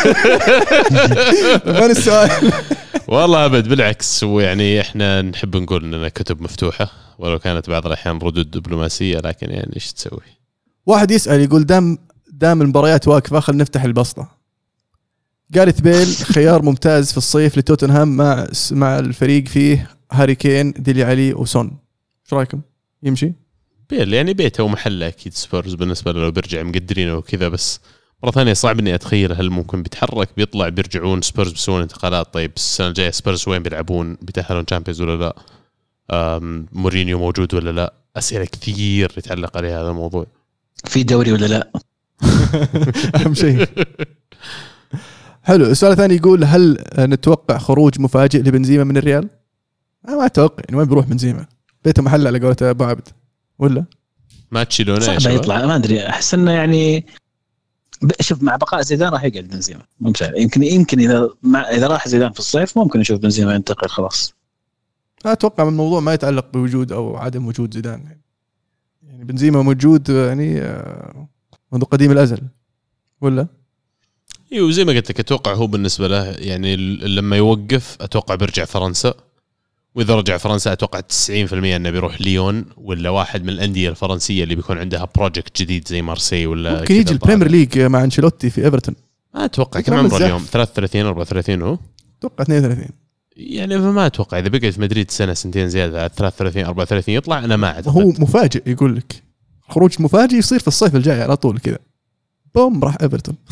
وين 1.66 1.90
السؤال؟ 1.90 2.52
والله 3.08 3.44
أبد 3.44 3.68
بالعكس 3.68 4.22
ويعني 4.22 4.80
إحنا 4.80 5.22
نحب 5.22 5.56
نقول 5.56 5.84
اننا 5.84 6.08
كتب 6.08 6.42
مفتوحة 6.42 6.90
ولو 7.18 7.38
كانت 7.38 7.70
بعض 7.70 7.86
الأحيان 7.86 8.18
ردود 8.18 8.50
دبلوماسية 8.50 9.18
لكن 9.18 9.50
يعني 9.50 9.76
إيش 9.76 9.92
تسوي؟ 9.92 10.20
واحد 10.86 11.10
يسأل 11.10 11.40
يقول 11.40 11.64
دام 11.64 11.98
دام 12.32 12.62
المباريات 12.62 13.08
واقفة 13.08 13.40
خل 13.40 13.56
نفتح 13.56 13.84
البسطة 13.84 14.28
جاريث 15.50 15.80
بيل 15.80 16.06
خيار 16.06 16.62
ممتاز 16.62 17.10
في 17.10 17.18
الصيف 17.18 17.58
لتوتنهام 17.58 18.16
مع 18.16 18.46
مع 18.70 18.98
الفريق 18.98 19.48
فيه 19.48 19.90
هاري 20.12 20.34
كين 20.34 20.72
ديلي 20.72 21.04
علي 21.04 21.34
وسون 21.34 21.78
إيش 22.24 22.34
رأيكم؟ 22.34 22.60
يمشي؟ 23.02 23.32
بيل 23.90 24.14
يعني 24.14 24.34
بيته 24.34 24.64
ومحله 24.64 25.08
أكيد 25.08 25.34
سبيرز 25.34 25.74
بالنسبة 25.74 26.12
له 26.12 26.20
لو 26.20 26.30
بيرجع 26.30 26.62
مقدرينه 26.62 27.14
وكذا 27.16 27.48
بس 27.48 27.80
مرة 28.22 28.30
ثانية 28.30 28.52
صعب 28.52 28.78
إني 28.78 28.94
أتخيل 28.94 29.32
هل 29.32 29.50
ممكن 29.50 29.82
بيتحرك 29.82 30.28
بيطلع 30.36 30.68
بيرجعون 30.68 31.22
سبيرز 31.22 31.50
بيسوون 31.52 31.82
انتقالات 31.82 32.34
طيب 32.34 32.52
السنة 32.56 32.86
الجاية 32.88 33.10
سبيرز 33.10 33.48
وين 33.48 33.62
بيلعبون 33.62 34.16
بيتأهلون 34.22 34.66
Champions 34.66 35.00
ولا 35.00 35.16
لا؟ 35.16 35.34
مورينيو 36.72 37.18
موجود 37.18 37.54
ولا 37.54 37.70
لا؟ 37.70 37.94
أسئلة 38.16 38.44
كثير 38.44 39.12
يتعلق 39.16 39.56
عليها 39.56 39.82
هذا 39.82 39.90
الموضوع 39.90 40.26
في 40.84 41.02
دوري 41.02 41.32
ولا 41.32 41.46
لا؟ 41.46 41.72
أهم 43.16 43.34
شيء 43.34 43.66
حلو 45.48 45.66
السؤال 45.66 45.92
الثاني 45.92 46.16
يقول 46.16 46.44
هل 46.44 46.84
نتوقع 46.98 47.58
خروج 47.58 48.00
مفاجئ 48.00 48.38
لبنزيما 48.38 48.84
من 48.84 48.96
الريال؟ 48.96 49.28
أنا 50.08 50.16
ما 50.16 50.26
أتوقع 50.26 50.62
يعني 50.68 50.76
وين 50.76 50.88
بيروح 50.88 51.06
بنزيما؟ 51.06 51.46
بيته 51.84 52.02
محل 52.02 52.26
على 52.26 52.38
قولة 52.38 52.56
أبو 52.62 52.84
عبد 52.84 53.08
ولا؟ 53.58 53.84
ما 54.50 54.64
تشيلونه 54.64 55.00
صعب؟ 55.00 55.32
يطلع 55.32 55.66
ما 55.66 55.76
أدري 55.76 56.06
أحس 56.08 56.34
إنه 56.34 56.52
يعني 56.52 57.06
شوف 58.20 58.42
مع 58.42 58.56
بقاء 58.56 58.80
زيدان 58.82 59.08
راح 59.12 59.24
يقعد 59.24 59.44
بنزيما 59.48 59.82
مو. 60.00 60.12
يمكن 60.36 60.62
يمكن 60.62 61.00
إذا 61.00 61.30
مع 61.42 61.60
إذا 61.60 61.86
راح 61.86 62.08
زيدان 62.08 62.32
في 62.32 62.38
الصيف 62.38 62.78
ممكن 62.78 63.00
نشوف 63.00 63.20
بنزيما 63.20 63.54
ينتقل 63.54 63.88
خلاص 63.88 64.34
أتوقع 65.26 65.64
من 65.64 65.70
الموضوع 65.70 66.00
ما 66.00 66.14
يتعلق 66.14 66.46
بوجود 66.52 66.92
أو 66.92 67.16
عدم 67.16 67.46
وجود 67.46 67.74
زيدان 67.74 68.04
يعني, 69.08 69.24
بنزيما 69.24 69.62
موجود 69.62 70.08
يعني 70.08 70.60
آه، 70.60 71.28
منذ 71.72 71.84
قديم 71.84 72.12
الأزل 72.12 72.40
ولا؟ 73.20 73.46
إيوه 74.52 74.70
زي 74.70 74.84
ما 74.84 74.92
قلت 74.92 75.10
لك 75.10 75.20
أتوقع 75.20 75.54
هو 75.54 75.66
بالنسبة 75.66 76.08
له 76.08 76.24
يعني 76.24 76.74
ال- 76.74 77.14
لما 77.14 77.36
يوقف 77.36 77.96
أتوقع 78.00 78.34
بيرجع 78.34 78.64
فرنسا 78.64 79.14
وإذا 79.98 80.14
رجع 80.14 80.36
فرنسا 80.36 80.72
أتوقع 80.72 81.00
90% 81.00 81.30
إنه 81.52 81.90
بيروح 81.90 82.20
ليون 82.20 82.64
ولا 82.76 83.10
واحد 83.10 83.42
من 83.42 83.48
الأندية 83.48 83.88
الفرنسية 83.88 84.44
اللي 84.44 84.54
بيكون 84.54 84.78
عندها 84.78 85.08
project 85.16 85.62
جديد 85.62 85.88
زي 85.88 86.02
مارسي 86.02 86.46
ولا 86.46 86.80
ممكن 86.80 86.94
يجي. 86.94 87.12
البريمير 87.12 87.48
ليج 87.48 87.78
مع 87.78 88.04
أنشيلوتي 88.04 88.50
في 88.50 88.64
إيفرتون. 88.64 88.94
ما 89.34 89.44
أتوقع 89.44 89.80
كم 89.80 89.94
عمره. 89.94 90.16
اليوم؟ 90.16 90.42
33 90.52 91.06
34 91.06 91.62
هو 91.62 91.78
أتوقع 92.18 92.42
32 92.42 92.88
يعني 93.36 93.78
فما 93.78 94.06
أتوقع 94.06 94.38
إذا 94.38 94.48
بقى 94.48 94.72
في 94.72 94.80
مدريد 94.80 95.10
سنة 95.10 95.34
سنتين 95.34 95.68
زيادة 95.68 96.00
على 96.00 96.10
33 96.16 96.64
34 96.64 97.14
يطلع 97.14 97.38
أنا 97.38 97.56
ما 97.56 97.66
أعتقد. 97.66 97.88
هو 97.88 98.08
مفاجئ 98.08 98.62
يقول 98.70 98.96
لك 98.96 99.22
خروج 99.68 100.02
مفاجئ 100.02 100.36
يصير 100.36 100.58
في 100.58 100.68
الصيف 100.68 100.96
الجاي 100.96 101.22
على 101.22 101.36
طول 101.36 101.58
كذا. 101.58 101.78
بوم 102.54 102.84
راح 102.84 102.96
إيفرتون. 103.02 103.34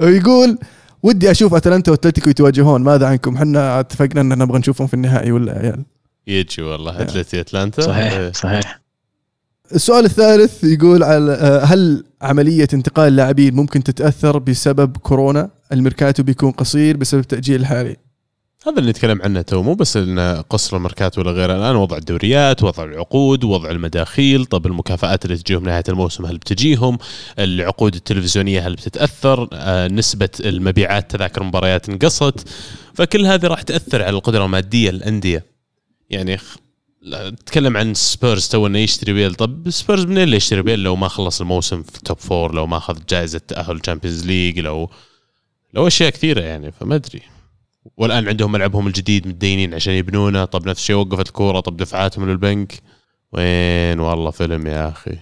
ويقول 0.00 0.58
ودي 1.04 1.30
أشوف 1.30 1.54
أتلانتا 1.54 1.90
وأتلتيكو 1.90 2.30
يتواجهون 2.30 2.82
ماذا 2.82 3.06
عنكم؟ 3.06 3.36
إحنا 3.36 3.80
اتفقنا 3.80 4.20
إن 4.20 4.38
نبغى 4.38 4.58
نشوفهم 4.58 4.86
في 4.86 4.94
النهائي 4.94 5.32
ولا 5.32 5.52
يا 5.52 5.58
عيال 5.58 5.84
يجي 6.26 6.62
والله 6.62 7.02
اتلتي 7.02 7.40
أتلانتا 7.40 7.82
صحيح 7.82 8.12
إيه. 8.12 8.32
صحيح 8.32 8.80
السؤال 9.74 10.04
الثالث 10.04 10.64
يقول 10.64 11.02
على 11.02 11.32
هل 11.64 12.04
عملية 12.22 12.68
انتقال 12.74 13.08
اللاعبين 13.08 13.54
ممكن 13.54 13.82
تتأثر 13.84 14.38
بسبب 14.38 14.96
كورونا؟ 14.96 15.50
الميركاتو 15.72 16.22
بيكون 16.22 16.50
قصير 16.50 16.96
بسبب 16.96 17.22
تأجيل 17.22 17.60
الحالي. 17.60 17.96
هذا 18.66 18.78
اللي 18.78 18.90
نتكلم 18.90 19.22
عنه 19.22 19.42
تو 19.42 19.62
مو 19.62 19.74
بس 19.74 19.96
إن 19.96 20.42
قصر 20.50 20.76
الميركاتو 20.76 21.18
ولا 21.18 21.30
غيره. 21.30 21.56
الآن 21.56 21.76
وضع 21.76 21.96
الدوريات 21.96 22.62
وضع 22.62 22.84
العقود 22.84 23.44
وضع 23.44 23.70
المداخيل 23.70 24.44
طب 24.44 24.66
المكافآت 24.66 25.24
اللي 25.24 25.36
تجيهم 25.36 25.64
نهاية 25.64 25.84
الموسم 25.88 26.26
هل 26.26 26.38
بتجيهم؟ 26.38 26.98
العقود 27.38 27.94
التلفزيونية 27.94 28.66
هل 28.66 28.74
بتتأثر؟ 28.74 29.48
آه 29.52 29.88
نسبة 29.88 30.28
المبيعات 30.40 31.10
تذاكر 31.10 31.42
المباريات 31.42 31.88
انقصت. 31.88 32.48
فكل 32.94 33.26
هذه 33.26 33.46
راح 33.46 33.62
تأثر 33.62 34.02
على 34.02 34.16
القدرة 34.16 34.44
المادية 34.44 34.90
للأندية. 34.90 35.44
يعني 36.10 36.38
تتكلم 37.36 37.76
عن 37.76 37.94
سبيرز 37.94 38.48
تو 38.48 38.66
إنه 38.66 38.78
يشتري 38.78 39.12
بيل 39.12 39.34
طب 39.34 39.70
سبيرز 39.70 40.04
منين 40.04 40.22
اللي 40.22 40.36
يشتري 40.36 40.62
بيل 40.62 40.82
لو 40.82 40.96
ما 40.96 41.08
خلص 41.08 41.40
الموسم 41.40 41.82
في 41.82 41.96
ال 41.96 42.02
top 42.02 42.18
four 42.18 42.54
لو 42.54 42.66
ما 42.66 42.76
أخذ 42.76 42.98
جائزة 43.08 43.40
تأهل 43.48 43.76
ال 43.76 43.81
Champions 43.81 44.26
League 44.26 44.60
لو 44.60 44.90
لو 45.74 45.86
أشياء 45.86 46.10
كثيرة 46.10 46.40
يعني 46.40 46.72
فما 46.72 46.94
أدري. 46.94 47.33
والآن 47.96 48.28
عندهم 48.28 48.52
ملعبهم 48.52 48.86
الجديد 48.86 49.28
متدينين 49.28 49.74
عشان 49.74 49.92
يبنونه. 49.94 50.44
طب 50.44 50.68
نفس 50.68 50.80
الشيء 50.80 50.96
وقفت 50.96 51.28
الكورة 51.28 51.60
طب 51.60 51.76
دفعاتهم 51.76 52.30
للبنك. 52.30 52.72
وين؟ 53.32 54.00
والله 54.00 54.30
فيلم 54.30 54.66
يا 54.66 54.88
أخي. 54.88 55.18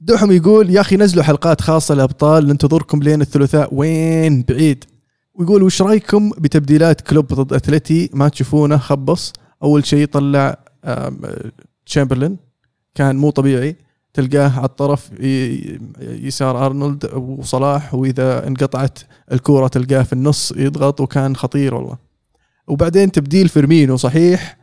دحم 0.00 0.32
يقول 0.32 0.70
يا 0.70 0.80
أخي 0.80 0.96
نزلوا 0.96 1.24
حلقات 1.24 1.60
خاصة 1.60 1.94
للابطال 1.94 2.46
ننتظركم 2.46 3.02
لين 3.02 3.20
الثلاثاء. 3.20 3.74
وين؟ 3.74 4.42
بعيد. 4.42 4.84
ويقول 5.34 5.62
وش 5.62 5.82
رأيكم 5.82 6.30
بتبديلات 6.30 7.00
كلوب 7.00 7.26
ضد 7.26 7.52
اتلتي 7.52 8.10
ما 8.14 8.28
تشوفونه؟ 8.28 8.76
خبص. 8.76 9.32
أول 9.62 9.86
شيء 9.86 10.06
طلع 10.06 10.56
آم، 10.84 11.20
تشامبرلين. 11.86 12.36
كان 12.94 13.16
مو 13.16 13.30
طبيعي. 13.30 13.76
تلقاه 14.14 14.48
على 14.58 14.64
الطرف 14.64 15.10
يسار 16.00 16.66
أرنولد 16.66 17.14
وصلاح 17.14 17.94
وإذا 17.94 18.46
انقطعت 18.46 18.98
الكورة 19.32 19.68
تلقاه 19.68 20.02
في 20.02 20.12
النص 20.12 20.52
يضغط 20.56 21.00
وكان 21.00 21.36
خطير 21.36 21.74
والله. 21.74 21.98
وبعدين 22.68 23.12
تبديل 23.12 23.48
فيرمينو 23.48 23.96
صحيح 23.96 24.56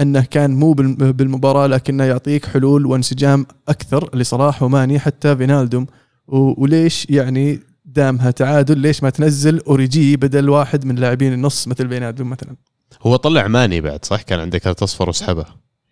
أنه 0.00 0.20
كان 0.24 0.50
مو 0.50 0.72
بالم- 0.72 0.94
بالمباراة 1.12 1.66
لكنه 1.66 2.04
يعطيك 2.04 2.46
حلول 2.46 2.86
وانسجام 2.86 3.46
أكثر 3.68 4.16
لصلاح 4.16 4.62
وماني 4.62 4.98
حتى 4.98 5.36
فينالدوم. 5.36 5.86
وليش 6.28 7.06
يعني 7.10 7.60
دامها 7.84 8.30
تعادل؟ 8.30 8.78
ليش 8.78 9.02
ما 9.02 9.10
تنزل 9.10 9.60
أوريجي 9.60 10.16
بدل 10.16 10.48
واحد 10.48 10.84
من 10.86 10.94
لاعبين 10.96 11.32
النص 11.32 11.68
مثل 11.68 11.88
فينالدوم 11.88 12.30
مثلا؟ 12.30 12.56
هو 13.02 13.16
طلع 13.16 13.46
ماني 13.48 13.80
بعد 13.80 14.04
صح؟ 14.04 14.22
كان 14.22 14.40
عنده 14.40 14.58
card 14.58 14.82
اصفر 14.82 15.08
وسحبه. 15.08 15.44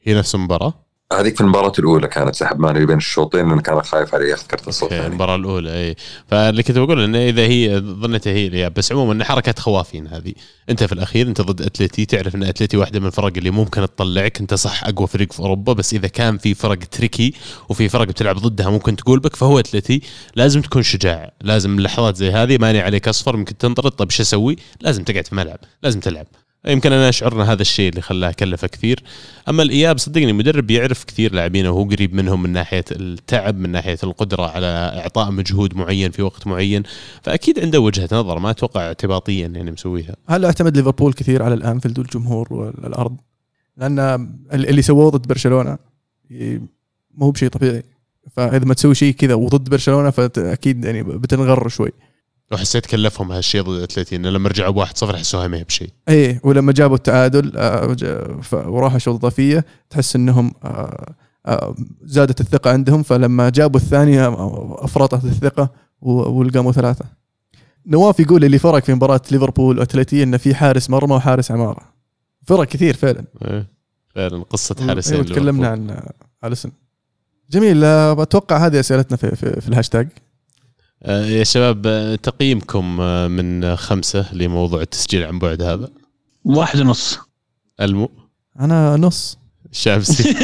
هي 0.03 0.15
نفس 0.19 0.35
المباراة؟ 0.35 0.75
هذيك 1.13 1.35
في 1.35 1.41
المباراة 1.41 1.73
الأولى 1.79 2.09
كانت 2.09 2.35
سحب 2.35 2.61
ماني 2.61 2.87
بين 2.87 2.97
الشوطين 2.97 3.49
لأنه 3.49 3.63
كان 3.63 3.83
خايف 3.83 4.15
عليه 4.15 4.31
ياخذ 4.31 4.47
كرت 4.47 4.69
اصفر 4.69 4.87
okay 4.87 4.97
ثاني 4.97 5.07
المباراة 5.07 5.37
الأولى 5.37 5.75
اي 5.75 5.97
فاللي 6.27 6.63
كنت 6.63 6.79
بقول 6.79 7.01
إنه 7.01 7.19
إذا 7.19 7.43
هي 7.43 7.81
ظنيتها 7.81 8.33
هي 8.33 8.47
الاياب 8.47 8.75
بس 8.75 8.93
عموما 8.93 9.13
إن 9.13 9.25
حركة 9.25 9.55
خوافين 9.59 10.07
هذه. 10.07 10.33
أنت 10.71 10.85
في 10.85 10.93
الأخير 10.93 11.27
أنت 11.27 11.41
ضد 11.41 11.63
أتلتي 11.63 12.07
تعرف 12.07 12.35
إن 12.35 12.43
أتلتي 12.43 12.77
واحدة 12.77 13.01
من 13.01 13.07
الفرق 13.07 13.33
اللي 13.37 13.51
ممكن 13.51 13.83
تطلعك. 13.83 14.41
أنت 14.41 14.55
صح 14.55 14.85
أقوى 14.85 15.07
فريق 15.07 15.33
في 15.33 15.41
أوروبا 15.41 15.73
بس 15.73 15.95
إذا 15.95 16.09
كان 16.09 16.39
في 16.39 16.55
فرق 16.55 16.79
تريكي 16.79 17.35
وفي 17.69 17.89
فرق 17.89 18.07
بتلعب 18.07 18.37
ضدها 18.39 18.71
ممكن 18.71 18.97
تقول 18.97 19.19
بك 19.19 19.37
فهو 19.37 19.59
أتلتي 19.59 20.03
لازم 20.37 20.61
تكون 20.61 20.83
شجاع. 20.83 21.33
لازم 21.41 21.81
لحظات 21.81 22.17
زي 22.17 22.31
هذه 22.31 22.59
ماني 22.59 22.81
عليك 22.81 23.09
أصفر 23.09 23.35
يمكن 23.35 23.59
تنطرد 23.59 23.91
طيب 23.91 24.11
شو 24.11 24.23
أسوي؟ 24.23 24.57
لازم 24.81 25.05
تقعد 25.05 25.27
في 25.27 25.33
الملعب 25.33 25.59
لازم 25.83 26.01
تلعب. 26.01 26.27
يمكن 26.67 26.93
أنا 26.93 27.11
شعرنا 27.11 27.53
هذا 27.53 27.63
الشيء 27.63 27.89
اللي 27.91 28.01
خلاه 28.01 28.31
كلفه 28.31 28.67
كثير. 28.67 29.03
أما 29.49 29.63
الإياب 29.63 29.99
صدقني 29.99 30.33
مدرب 30.33 30.71
يعرف 30.71 31.05
كثير 31.05 31.35
لاعبينه 31.35 31.71
وهو 31.71 31.89
قريب 31.89 32.15
منهم 32.15 32.43
من 32.43 32.51
ناحية 32.51 32.85
التعب 32.93 33.59
من 33.59 33.71
ناحية 33.71 33.99
القدرة 34.05 34.43
على 34.43 34.67
إعطاء 34.67 35.31
مجهود 35.31 35.77
معين 35.77 36.11
في 36.11 36.23
وقت 36.23 36.47
معين. 36.47 36.83
فأكيد 37.23 37.61
عنده 37.61 37.81
وجهة 37.81 38.09
نظر 38.13 38.39
ما 38.39 38.51
أتوقع 38.51 38.81
اعتباطيا 38.81 39.47
يعني 39.47 39.71
مسويها. 39.71 40.17
هل 40.29 40.45
أعتمد 40.45 40.77
ليفربول 40.77 41.13
كثير 41.13 41.43
على 41.43 41.55
الانفيلد 41.55 41.99
والجمهور 41.99 42.47
والأرض؟ 42.51 43.17
لأن 43.77 43.99
اللي 44.53 44.83
سووه 44.83 45.11
ضد 45.11 45.27
برشلونة 45.27 45.79
مو 47.15 47.31
بشيء 47.31 47.49
طبيعي. 47.49 47.83
فإذا 48.31 48.65
ما 48.65 48.75
تسوي 48.75 48.95
شيء 48.95 49.15
كذا 49.15 49.35
وضد 49.35 49.69
برشلونة 49.69 50.11
فأكيد 50.11 50.85
يعني 50.85 51.03
بتنغر 51.03 51.69
شوي. 51.69 51.91
وحسيت 52.53 52.87
كلفهم 52.87 53.33
هالشيء 53.33 53.63
ضد 53.63 53.83
اتلتي 53.83 54.17
إنه 54.17 54.31
لما 54.31 54.49
رجعوا 54.49 54.73
بواحد 54.73 54.97
صفر 54.99 55.17
حسوها 55.17 55.49
ما 55.49 55.57
هي 55.59 55.65
بشيء. 55.65 55.91
إيه 56.09 56.41
ولما 56.45 56.73
جابوا 56.73 56.97
التعادل 56.97 57.53
آه، 57.57 57.95
ف- 58.43 58.55
وراحوا 58.55 58.99
شوط 58.99 59.15
إضافية 59.15 59.65
تحس 59.91 60.17
إنهم 60.17 60.53
آه، 60.65 61.15
آه، 61.47 61.75
زادت 62.03 62.41
الثقة 62.41 62.71
عندهم 62.71 63.03
فلما 63.03 63.49
جابوا 63.51 63.81
الثانية 63.81 64.27
آه، 64.27 64.77
أفرطت 64.85 65.25
الثقة 65.25 65.71
والقاموا 66.01 66.73
ثلاثة. 66.73 67.05
نواف 67.87 68.21
يقول 68.21 68.45
اللي 68.45 68.59
فرق 68.59 68.85
في 68.85 68.95
مباراة 68.95 69.21
ليفربول 69.33 69.79
واتلتي 69.79 70.23
إنه 70.23 70.37
في 70.37 70.55
حارس 70.55 70.91
مرمى 70.91 71.15
وحارس 71.15 71.51
عمارة. 71.51 71.81
فرق 72.47 72.65
كثير 72.69 72.97
فعلا. 72.97 73.25
إيه، 73.45 73.67
فعلا 74.15 74.43
قصة 74.43 74.77
حارسين 74.87 75.15
أيوه 75.15 75.27
تكلمنا. 75.27 75.69
عن 75.69 75.91
آه، 75.91 76.13
آليسون. 76.45 76.73
جميل 77.51 77.85
آه، 77.85 78.23
أتوقع 78.23 78.67
هذه 78.67 78.81
أسئلتنا 78.81 79.17
في, 79.17 79.37
في, 79.37 79.61
في 79.61 79.69
الهاشتاج. 79.69 80.09
آه، 80.09 80.28
يا 81.07 81.45
شباب 81.45 81.87
آه، 81.87 82.15
تقييمكم 82.15 83.01
آه، 83.01 83.29
من 83.29 83.77
خمسة 83.77 84.35
لموضوع 84.35 84.81
التسجيل 84.81 85.25
عن 85.25 85.39
بعد 85.39 85.63
هذا. 85.63 85.89
واحد 86.45 86.81
ونص. 86.81 87.19
ألمو. 87.81 88.11
أنا 88.61 88.97
نص. 88.97 89.39
الشامسي 89.73 90.35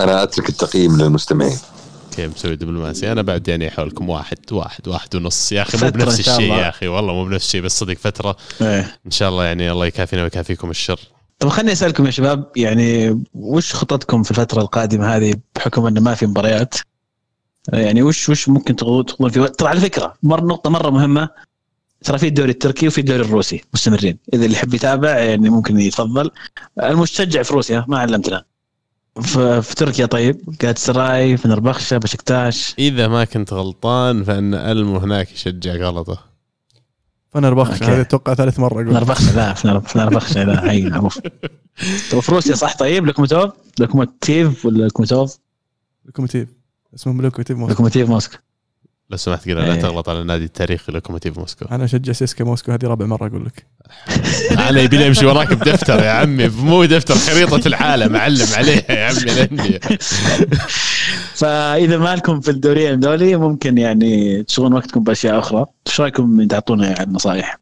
أنا 0.00 0.22
أترك 0.22 0.48
التقييم 0.48 0.96
للمستمعين. 0.96 1.58
okay 2.04 2.26
مسوي 2.26 2.56
دبلوماسي 2.56 3.12
أنا 3.12 3.22
بعد 3.22 3.48
يعني 3.48 3.70
حولكم 3.70 4.08
واحد 4.08 4.38
واحد 4.52 4.88
واحد 4.88 5.16
ونص. 5.16 5.52
يا 5.52 5.62
أخي 5.62 5.84
مو 5.84 5.90
بنفس 5.90 6.20
الشيء. 6.20 6.52
يا 6.52 6.68
أخي. 6.68 6.88
والله 6.88 7.12
مو 7.14 7.24
بنفس 7.24 7.46
الشيء 7.46 7.60
بس 7.62 7.78
صدق 7.78 7.96
فترة. 7.96 8.36
إيه. 8.60 8.98
إن 9.06 9.10
شاء 9.10 9.28
الله 9.28 9.44
يعني 9.44 9.70
الله 9.70 9.86
يكافينا 9.86 10.22
ويكافيكم 10.22 10.70
الشر. 10.70 11.00
طب 11.38 11.48
خليني 11.48 11.72
أسألكم 11.72 12.06
يا 12.06 12.10
شباب 12.10 12.50
يعني 12.56 13.22
وش 13.34 13.74
خططكم 13.74 14.22
في 14.22 14.30
الفترة 14.30 14.62
القادمة 14.62 15.16
هذه 15.16 15.34
بحكم 15.56 15.86
إنه 15.86 16.00
ما 16.00 16.14
في 16.14 16.26
مباريات؟ 16.26 16.74
يعني 17.72 18.02
وش 18.02 18.28
وش 18.28 18.48
ممكن 18.48 18.76
تقولون 18.76 19.04
في 19.30 19.48
ترى 19.48 19.68
على 19.68 19.80
فكرة 19.80 20.14
مر 20.22 20.44
نقطة 20.44 20.70
مرة 20.70 20.90
مهمة. 20.90 21.28
ترى 22.04 22.18
في 22.18 22.26
الدوري 22.28 22.50
التركي 22.50 22.86
وفي 22.88 22.98
الدوري 23.00 23.20
الروسي 23.22 23.64
مستمرين. 23.74 24.18
إذا 24.34 24.44
اللي 24.44 24.56
يحب 24.56 24.74
يتابع 24.74 25.18
يعني 25.18 25.50
ممكن 25.50 25.80
يتفضل. 25.80 26.30
المشجع 26.82 27.42
في 27.42 27.52
روسيا 27.54 27.84
ما 27.88 27.98
علمتنا. 27.98 28.44
في 29.62 29.74
تركيا 29.76 30.06
طيب 30.06 30.40
جات 30.60 30.78
سراي 30.78 31.36
فنربخشة 31.36 31.98
بشكتاش. 31.98 32.74
إذا 32.78 33.08
ما 33.08 33.24
كنت 33.24 33.52
غلطان 33.52 34.24
فإن 34.24 34.54
المو 34.54 34.96
هناك 34.98 35.32
يشجع 35.32 35.72
غلطة. 35.74 36.18
فنربخش 37.30 37.72
okay. 37.82 37.84
هذه 37.84 38.00
أتوقع 38.00 38.34
ثالث 38.34 38.58
مرة 38.60 38.72
أقول 38.74 38.86
فنربخشة 38.90 39.36
لا 39.36 39.54
فنر- 39.54 39.80
فنربخشة 39.80 40.44
لا 40.44 40.70
هي 40.72 40.82
معروف. 40.90 41.20
في 42.20 42.32
روسيا 42.32 42.54
صح 42.54 42.76
طيب 42.76 43.06
لوكوموتوف؟ 43.06 43.52
لوكوموتيف 43.80 44.66
ولا 44.66 44.82
لوكوموتوف؟ 44.82 45.38
لوكوموتيف. 46.04 46.48
اسمه 46.94 47.22
لوكوموتيف 47.22 47.56
موسكو 47.56 47.70
لوكوموتيف 47.70 48.08
موسكو 48.08 48.36
لو 49.10 49.16
سمحت 49.16 49.44
كذا 49.44 49.54
لا 49.54 49.74
إيه. 49.74 49.80
تغلط 49.80 50.08
على 50.08 50.20
النادي 50.20 50.44
التاريخي 50.44 50.92
لوكوموتيف 50.92 51.38
موسكو 51.38 51.64
أنا 51.64 51.84
أشجع 51.84 52.12
سيسكا 52.12 52.44
موسكو 52.44 52.72
هذه 52.72 52.86
رابع 52.86 53.06
مرة 53.06 53.26
أقول 53.26 53.44
لك. 53.44 53.66
أنا 54.68 54.80
يبي 54.80 54.96
لي 54.96 55.06
امشي 55.06 55.26
وراك 55.26 55.52
بدفتر 55.52 55.98
يا 55.98 56.10
عمي. 56.10 56.48
مو 56.48 56.84
دفتر 56.84 57.14
خريطة 57.14 57.68
العالم. 57.68 58.16
علم 58.16 58.46
عليها 58.56 58.92
يا 58.92 59.04
عمي 59.04 59.32
الانديه 59.32 59.80
فإذا 61.40 61.98
ما 61.98 62.16
لكم 62.16 62.40
في 62.40 62.50
الدوريين 62.50 63.00
دولي 63.00 63.36
ممكن 63.36 63.78
يعني 63.78 64.42
تشغلون 64.42 64.72
وقتكم 64.74 65.02
بأشياء 65.02 65.38
أخرى. 65.38 65.66
إيش 65.86 66.00
رأيكم 66.00 66.46
تعطونا 66.46 66.88
يعني 66.88 67.12
نصائح؟ 67.12 67.58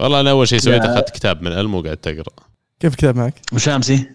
والله 0.00 0.20
أنا 0.20 0.30
أول 0.30 0.48
شيء 0.48 0.58
سويته 0.58 0.86
لا. 0.86 0.94
أخذت 0.94 1.10
كتاب 1.10 1.42
من 1.42 1.52
المو 1.52 1.78
وقعدت 1.78 2.06
أقرأ. 2.06 2.34
كيف 2.80 2.92
الكتاب 2.92 3.16
معك؟ 3.16 3.34
وشامسي. 3.52 4.08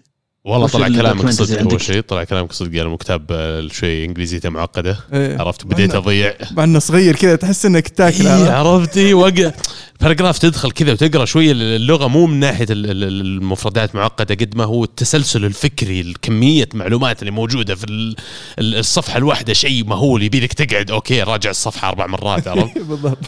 والله 0.44 0.66
طلع 0.68 0.88
كلامك 0.88 1.30
صدق؟ 1.30 1.60
أول 1.60 1.80
شيء 1.80 2.00
طلع 2.00 2.24
كلامك 2.24 2.52
صدق 2.52 2.76
يعني 2.76 2.96
كتاب 2.96 3.26
آه، 3.30 3.68
شوي 3.72 4.04
انجليزيته 4.04 4.48
معقدة. 4.48 4.98
إيه. 5.12 5.38
عرفت؟ 5.40 5.66
بديت 5.66 5.94
أضيع. 5.94 6.34
مع 6.50 6.64
إنه 6.64 6.78
صغير 6.78 7.16
كذا 7.16 7.36
تحس 7.36 7.66
إنك 7.66 7.88
تاكل 7.88 8.26
إيه 8.26 8.50
عرفت؟ 8.50 8.96
اي 8.96 9.14
وقع 9.14 9.52
paragraph 10.00 10.38
تدخل 10.38 10.70
كذا 10.72 10.92
وتقرأ 10.92 11.24
شوية 11.24 11.52
اللغة 11.52 12.06
مو 12.06 12.26
من 12.26 12.40
ناحية 12.40 12.66
ال- 12.70 12.90
ال- 12.90 13.04
ال- 13.04 13.20
المفردات 13.20 13.94
معقدة 13.94 14.34
قد 14.34 14.56
ما 14.56 14.64
هو 14.64 14.84
التسلسل 14.84 15.44
الفكري 15.44 16.00
الكمية 16.00 16.68
معلومات 16.74 17.20
اللي 17.20 17.30
موجودة 17.30 17.74
في 17.74 17.84
ال- 17.84 18.16
ال- 18.58 18.74
الصفحة 18.78 19.16
الواحدة 19.18 19.52
شيء 19.52 19.84
مهول 19.84 20.22
يبي 20.22 20.40
لك 20.40 20.52
تقعد. 20.52 20.90
okay 20.90 21.22
راجع 21.22 21.50
الصفحة 21.50 21.88
أربع 21.88 22.06
مرات 22.06 22.48
عرفت؟ 22.48 22.78
بالضبط. 22.88 23.18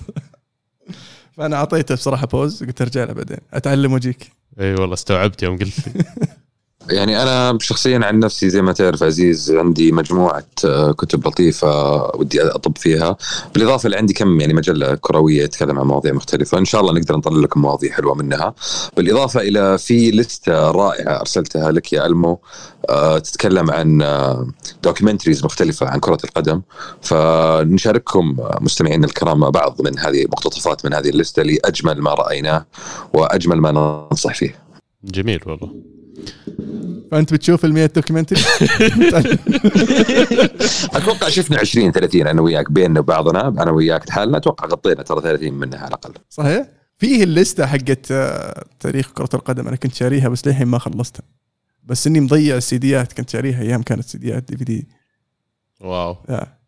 فأنا 1.36 1.56
أعطيته 1.56 1.94
بصراحة 1.94 2.26
بوز 2.26 2.64
قلت 2.64 2.82
أرجع 2.82 3.04
له 3.04 3.12
بعدين. 3.12 3.38
أتعلم 3.52 3.92
وأجيك. 3.92 4.30
اي 4.60 4.74
والله 4.74 4.94
استوعبت 4.94 5.42
يوم 5.42 5.58
قلت 5.58 5.72
لي. 5.88 6.04
يعني 6.90 7.22
أنا 7.22 7.58
شخصيا 7.60 8.00
عن 8.02 8.18
نفسي 8.18 8.50
زي 8.50 8.62
ما 8.62 8.72
تعرف 8.72 9.02
عزيز 9.02 9.50
عندي 9.50 9.92
مجموعة 9.92 10.44
آه، 10.64 10.92
كتب 10.92 11.28
لطيفة 11.28 12.02
ودي 12.16 12.42
أطب 12.42 12.78
فيها. 12.78 13.16
بالإضافة 13.54 13.86
اللي 13.86 13.96
عندي 13.96 14.14
كم 14.14 14.40
يعني 14.40 14.54
مجلة 14.54 14.94
كروية 14.94 15.46
تتكلم 15.46 15.78
عن 15.78 15.86
مواضيع 15.86 16.12
مختلفة. 16.12 16.58
إن 16.58 16.64
شاء 16.64 16.80
الله 16.80 16.92
نقدر 16.92 17.16
نطلع 17.16 17.40
لكم 17.40 17.62
مواضيع 17.62 17.92
حلوة 17.92 18.14
منها. 18.14 18.54
بالإضافة 18.96 19.40
إلى 19.40 19.78
في 19.78 20.10
لستة 20.10 20.70
رائعة 20.70 21.20
أرسلتها 21.20 21.70
لك 21.72 21.92
يا 21.92 22.06
ألمو 22.06 22.40
آه، 22.88 23.18
تتكلم 23.18 23.70
عن 23.70 23.98
documentaries 24.82 25.44
مختلفة 25.44 25.88
عن 25.88 26.00
كرة 26.00 26.18
القدم. 26.24 26.62
فنشارككم 27.02 28.36
آه، 28.40 28.58
مستمعينا 28.60 29.06
الكرام 29.06 29.50
بعض 29.50 29.82
من 29.82 29.98
هذه 29.98 30.24
مقتطفات 30.24 30.84
من 30.86 30.94
هذه 30.94 31.08
ال 31.08 31.15
list 31.15 31.42
لأجمل 31.42 32.00
ما 32.00 32.14
رأيناه 32.14 32.66
وأجمل 33.14 33.56
ما 33.56 33.72
ننصح 34.10 34.34
فيه. 34.34 34.62
جميل 35.04 35.40
والله. 35.46 35.92
فأنت 37.10 37.32
بتشوف 37.32 37.64
ال 37.64 37.72
100 37.72 37.86
documentary 37.86 38.40
أتوقع 40.96 41.28
شفنا 41.28 41.58
20 41.58 41.92
30 41.92 42.26
أنا 42.26 42.42
وياك 42.42 42.72
بيننا 42.72 43.00
وبعضنا 43.00 43.48
أنا 43.48 43.70
وياك 43.70 44.08
لحالنا 44.08 44.36
أتوقع 44.36 44.66
غطينا 44.66 45.02
ترى 45.02 45.20
30 45.20 45.52
منها 45.52 45.78
على 45.78 45.88
الأقل. 45.88 46.14
صحيح؟ 46.30 46.66
فيه 46.98 47.24
ال 47.24 47.33
list 47.33 47.66
حقت 47.66 48.12
آه، 48.12 48.64
تاريخ 48.80 49.12
كرة 49.12 49.28
القدم 49.34 49.68
أنا 49.68 49.76
كنت 49.76 49.94
شاريها 49.94 50.28
بس 50.28 50.46
للحين 50.46 50.66
ما 50.66 50.78
خلصتها. 50.78 51.22
بس 51.84 52.06
إني 52.06 52.20
مضيع 52.20 52.56
ال 52.56 52.70
CDات 52.70 53.12
كنت 53.12 53.30
شاريها 53.30 53.62
أيام 53.62 53.82
كانت 53.82 54.04
سيديات 54.04 54.42
دي 54.42 54.56
في 54.56 54.64
دي. 54.64 54.88
واو. 55.80 56.16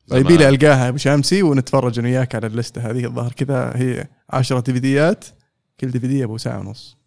فيبي 0.09 0.37
لي 0.37 0.49
ألقاها 0.49 0.91
بشامسي 0.91 1.43
ونتفرج 1.43 1.99
أنا 1.99 2.09
وياك 2.09 2.35
على 2.35 2.47
ال 2.47 2.55
list 2.55 2.91
هذه 2.91 3.05
الظاهر 3.05 3.33
كذا 3.33 3.73
هي 3.77 4.07
10 4.31 4.61
دي 4.61 4.73
في 4.73 4.79
ديات 4.79 5.25
كل 5.81 5.91
دي 5.91 6.01
في 6.01 6.07
دي 6.07 6.25
أبو 6.25 6.39
ساعة 6.39 6.59
ونص. 6.59 7.04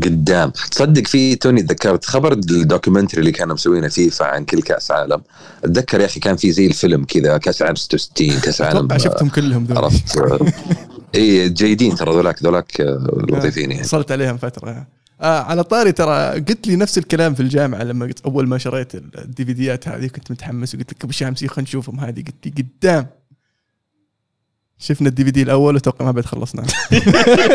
قدام. 0.00 0.50
تصدق 0.70 1.06
في 1.06 1.36
توني 1.36 1.62
تذكرت 1.62 2.04
خبر 2.04 2.32
ال 2.32 2.39
documentary 2.39 3.20
اللي 3.20 3.32
كانوا 3.32 3.54
مسوينه 3.54 3.88
فيفا 3.88 4.24
عن 4.24 4.44
كل 4.44 4.62
كأس 4.62 4.90
عالم. 4.90 5.22
أتذكر 5.64 6.00
يا 6.00 6.06
أخي 6.06 6.20
كان 6.20 6.36
في 6.36 6.52
زي 6.52 6.66
الفيلم 6.66 7.04
كذا 7.04 7.38
كأس 7.38 7.62
عالم 7.62 7.74
66 7.74 8.40
كأس 8.40 8.60
عالم 8.60 8.98
شفتهم 8.98 9.28
كلهم 9.28 9.64
ذول 9.64 9.78
عرفت؟ 9.78 10.18
اي 11.14 11.48
جيدين 11.48 11.94
ترى 11.94 12.12
ذولاك 12.12 12.42
ذولاك 12.42 12.80
آه، 12.80 13.24
لطيفين 13.28 13.70
يعني. 13.70 13.82
وصلت 13.82 14.12
عليهم 14.12 14.36
فترة. 14.36 14.86
آه 15.20 15.42
على 15.42 15.64
طاري 15.64 15.92
ترى 15.92 16.30
قلت 16.30 16.66
لي 16.66 16.76
نفس 16.76 16.98
الكلام 16.98 17.34
في 17.34 17.40
الجامعة 17.40 17.82
لما 17.82 18.06
قلت 18.06 18.20
أول 18.20 18.48
ما 18.48 18.58
شريت 18.58 18.94
ال 18.94 19.44
DVDات 19.44 19.88
هذه 19.88 20.06
كنت 20.06 20.30
متحمس 20.30 20.74
وقلت 20.74 20.92
لك 20.92 21.04
أبو 21.04 21.12
شامسي 21.12 21.48
خلينا 21.48 21.68
نشوفهم 21.68 22.00
هذه 22.00 22.24
قلت 22.24 22.46
لي 22.46 22.52
قدام. 22.62 23.06
شفنا 24.80 25.08
ال 25.08 25.24
DVD 25.24 25.42
الأول 25.42 25.74
وتوقع 25.74 26.04
ما 26.04 26.10
بعد 26.10 26.24
خلصنا 26.24 26.62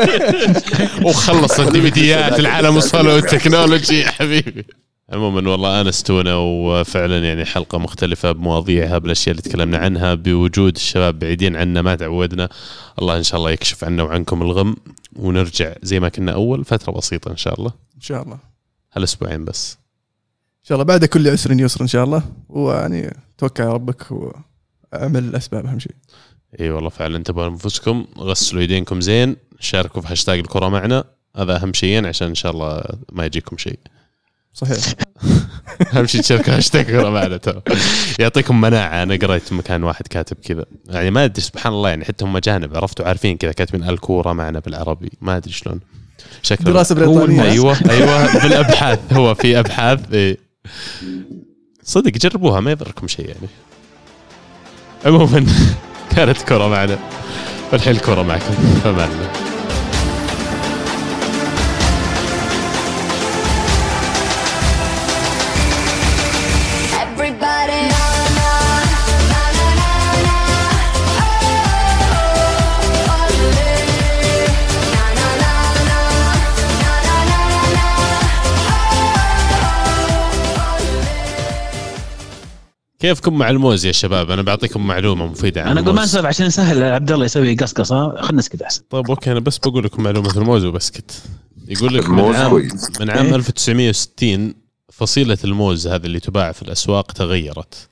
وخلص 1.06 1.60
ال 1.60 1.82
DVDات 1.82 2.40
العالم 2.40 2.78
وصلوا 2.78 3.18
ال 3.18 3.25
technology 3.25 4.00
يا 4.00 4.12
حبيبي. 4.12 4.66
عموما 5.10 5.52
والله 5.52 5.82
انستونا 5.82 6.36
وفعلا 6.36 7.20
يعني 7.20 7.46
حلقة 7.46 7.78
مختلفة 7.78 8.32
بمواضيعها 8.32 8.98
بالأشياء 8.98 9.32
اللي 9.32 9.42
تكلمنا 9.42 9.78
عنها 9.78 10.14
بوجود 10.14 10.76
الشباب 10.76 11.20
بعيدين 11.20 11.56
عنا 11.56 11.82
ما 11.82 11.96
تعودنا. 11.96 12.50
الله 13.00 13.18
إن 13.18 13.24
شاء 13.24 13.40
الله 13.40 13.52
يكشف 13.52 13.84
عنا 13.84 14.04
وعنكم 14.04 14.42
الغم. 14.42 14.76
ونرجع 15.16 15.74
زي 15.84 16.00
ما 16.00 16.10
كنا 16.10 16.32
أول 16.32 16.66
فترة 16.66 16.92
بسيطة 16.92 17.32
إن 17.32 17.38
شاء 17.38 17.60
الله. 17.60 17.72
إن 17.96 18.02
شاء 18.02 18.24
الله. 18.24 18.34
ان 18.34 18.40
هالأسبوعين 18.94 19.46
بس. 19.46 19.78
شاء 20.64 20.76
الله. 20.76 20.86
بعد 20.86 21.06
كل 21.06 21.28
عسر 21.28 21.52
يسر 21.52 21.82
إن 21.82 21.88
شاء 21.88 22.04
الله. 22.04 22.24
ويعني 22.50 23.18
توكل 23.38 23.64
على 23.64 23.74
ربك 23.74 24.06
وأعمل 24.12 25.24
الأسباب 25.24 25.66
أهم 25.66 25.80
شيء. 25.80 25.96
إي 26.60 26.70
والله 26.70 26.90
فعلا 26.90 27.18
انتبهوا 27.18 27.50
لأنفسكم 27.50 28.06
غسلوا 28.18 28.62
يدينكم 28.62 29.02
زين 29.02 29.36
شاركوا 29.60 30.02
في 30.02 30.08
هاشتاج 30.12 30.40
الكره 30.40 30.70
معنا. 30.70 31.04
هذا 31.38 31.56
أهم 31.56 31.74
شيئين 31.74 32.06
عشان 32.06 32.28
إن 32.28 32.36
شاء 32.36 32.52
الله 32.52 32.84
ما 33.12 33.26
يجيكم 33.26 33.58
شيء. 33.58 33.80
صحيح. 34.54 34.78
أهم 35.94 36.06
شيء 36.06 36.22
تشاركوا 36.22 36.58
هاشتاج 36.58 36.86
كره 36.86 37.10
معنا 37.10 37.38
ترى 37.38 37.62
يعطيكم 38.20 38.62
مناعة 38.62 39.04
أنا 39.04 39.16
قريت 39.16 39.54
مكان 39.54 39.84
واحد 39.84 40.08
كاتب 40.08 40.38
كذا. 40.44 40.66
يعني 40.90 41.12
ما 41.12 41.26
أدري 41.26 41.42
سبحان 41.42 41.74
الله 41.74 41.90
يعني 41.90 42.06
حتى 42.06 42.26
هم 42.26 42.38
اجانب 42.38 42.76
عرفتوا 42.76 43.06
عارفين 43.06 43.38
كذا 43.38 43.52
كاتبين 43.52 43.90
الكورة 43.90 44.34
معنا 44.34 44.60
بالعربي. 44.60 45.12
ما 45.22 45.38
أدري 45.38 45.52
شلون. 45.52 45.80
شكله 46.44 46.66
دراسة 46.66 46.96
بريطانية. 46.96 47.44
أيوه 47.44 47.78
أيوه 47.90 48.44
بالأبحاث. 48.44 49.14
هو 49.14 49.36
في 49.36 49.60
أبحاث 49.60 50.14
إيه. 50.14 50.38
صدق 51.84 52.12
جربوها 52.12 52.60
ما 52.60 52.72
يضركم 52.72 53.08
شيء 53.08 53.28
يعني. 53.28 53.48
عموما. 55.06 55.46
كانت 56.16 56.42
كرة 56.42 56.68
معنا. 56.68 56.98
والحين 57.72 57.96
الكرة 57.96 58.22
معكم. 58.22 58.54
فمان 58.84 59.10
الله 59.12 59.45
كيفكم 83.06 83.38
مع 83.38 83.50
الموز 83.50 83.86
يا 83.86 83.92
شباب؟ 83.92 84.32
أنا 84.32 84.42
بعطيكم 84.42 84.88
معلومة 84.88 85.26
مفيدة 85.28 85.62
عن 85.62 85.68
أنا 85.68 85.80
أقول 85.80 85.86
ما 85.86 85.92
الموز. 85.92 86.10
نسولف 86.10 86.26
عشان 86.26 86.46
نسهل 86.46 86.84
عبد 86.84 87.12
الله 87.12 87.26
يسوي 87.26 87.56
قصقصة. 87.56 88.22
خلينا 88.22 88.38
نسكت 88.38 88.62
أحسن. 88.62 88.84
طيب 88.90 89.10
okay 89.10 89.32
أنا 89.32 89.40
بس 89.40 89.58
بقول 89.58 89.84
لكم 89.84 90.04
معلومة 90.04 90.38
الموز 90.38 90.66
وبسكت. 90.66 91.24
يقول 91.68 91.94
لك 91.94 92.10
من 92.10 92.36
عام 92.36 92.70
من 93.00 93.10
عام 93.10 93.26
إيه؟ 93.26 93.36
1960 93.36 94.54
فصيلة 94.94 95.38
الموز 95.44 95.88
هذه 95.88 96.06
اللي 96.06 96.20
تباع 96.20 96.52
في 96.52 96.62
الأسواق 96.62 97.12
تغيرت. 97.12 97.90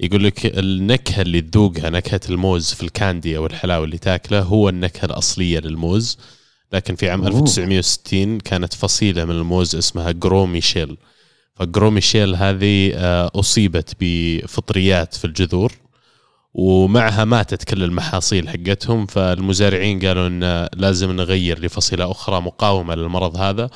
يقول 0.00 0.24
لك 0.24 0.58
النكهة 0.58 1.22
اللي 1.22 1.40
تذوقها 1.40 1.90
نكهة 1.90 2.20
الموز 2.30 2.72
في 2.72 2.82
ال 2.82 2.91
candy 2.91 3.36
أو 3.36 3.46
الحلاوة 3.46 3.84
اللي 3.84 3.98
تاكله 3.98 4.40
هو 4.40 4.68
النكهة 4.68 5.06
الأصلية 5.06 5.58
للموز. 5.58 6.18
لكن 6.72 6.94
في 6.94 7.10
عام 7.10 7.20
أوه. 7.20 7.28
1960 7.28 8.38
كانت 8.38 8.74
فصيلة 8.74 9.24
من 9.24 9.34
الموز 9.34 9.76
اسمها 9.76 10.10
جرو 10.10 10.46
Michel 11.60 11.68
ف 11.72 11.76
Gros 11.76 11.90
Michel 11.90 12.34
هذه 12.36 12.92
آه، 12.94 13.30
أصيبت 13.34 13.96
بفطريات 14.00 15.14
في 15.14 15.24
الجذور 15.24 15.72
ومعها 16.54 17.24
ماتت 17.24 17.64
كل 17.64 17.82
المحاصيل 17.82 18.48
حقتهم 18.48 19.06
فالمزارعين 19.06 20.00
قالوا 20.06 20.26
إن 20.26 20.68
لازم 20.74 21.12
نغير 21.12 21.60
لفصيلة 21.60 22.10
أخرى 22.10 22.40
مقاومة 22.40 22.94
للمرض 22.94 23.36
هذا 23.36 23.70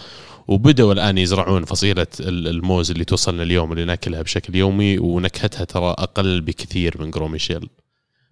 وبدأوا 0.49 0.93
الآن 0.93 1.19
يزرعون 1.19 1.65
فصيلة 1.65 2.07
ال- 2.21 2.49
الموز 2.49 2.91
اللي 2.91 3.05
توصلنا 3.05 3.43
اليوم 3.43 3.73
اللي 3.73 3.85
ناكلها 3.85 4.23
بشكل 4.23 4.57
يومي 4.57 4.99
ونكهتها 4.99 5.65
ترى 5.65 5.91
أقل 5.91 6.41
بكثير 6.41 6.97
من 7.01 7.11
Gros 7.11 7.29
Michel. 7.29 7.69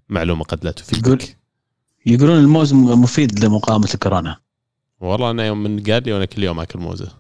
معلومة 0.09 0.45
قد 0.45 0.65
لا 0.65 0.71
يقول 0.71 0.75
تفيدك 1.19 1.37
يقولون 2.07 2.39
الموز 2.39 2.73
مفيد 2.75 3.45
لمقاومة 3.45 3.89
الكورونا. 3.95 4.37
والله 5.01 5.31
أنا 5.31 5.47
يوم 5.47 5.63
من 5.63 5.83
قال 5.83 6.03
لي 6.03 6.13
وأنا 6.13 6.25
كل 6.25 6.43
يوم 6.45 6.61
آكل 6.61 6.79
موزه. 6.79 7.20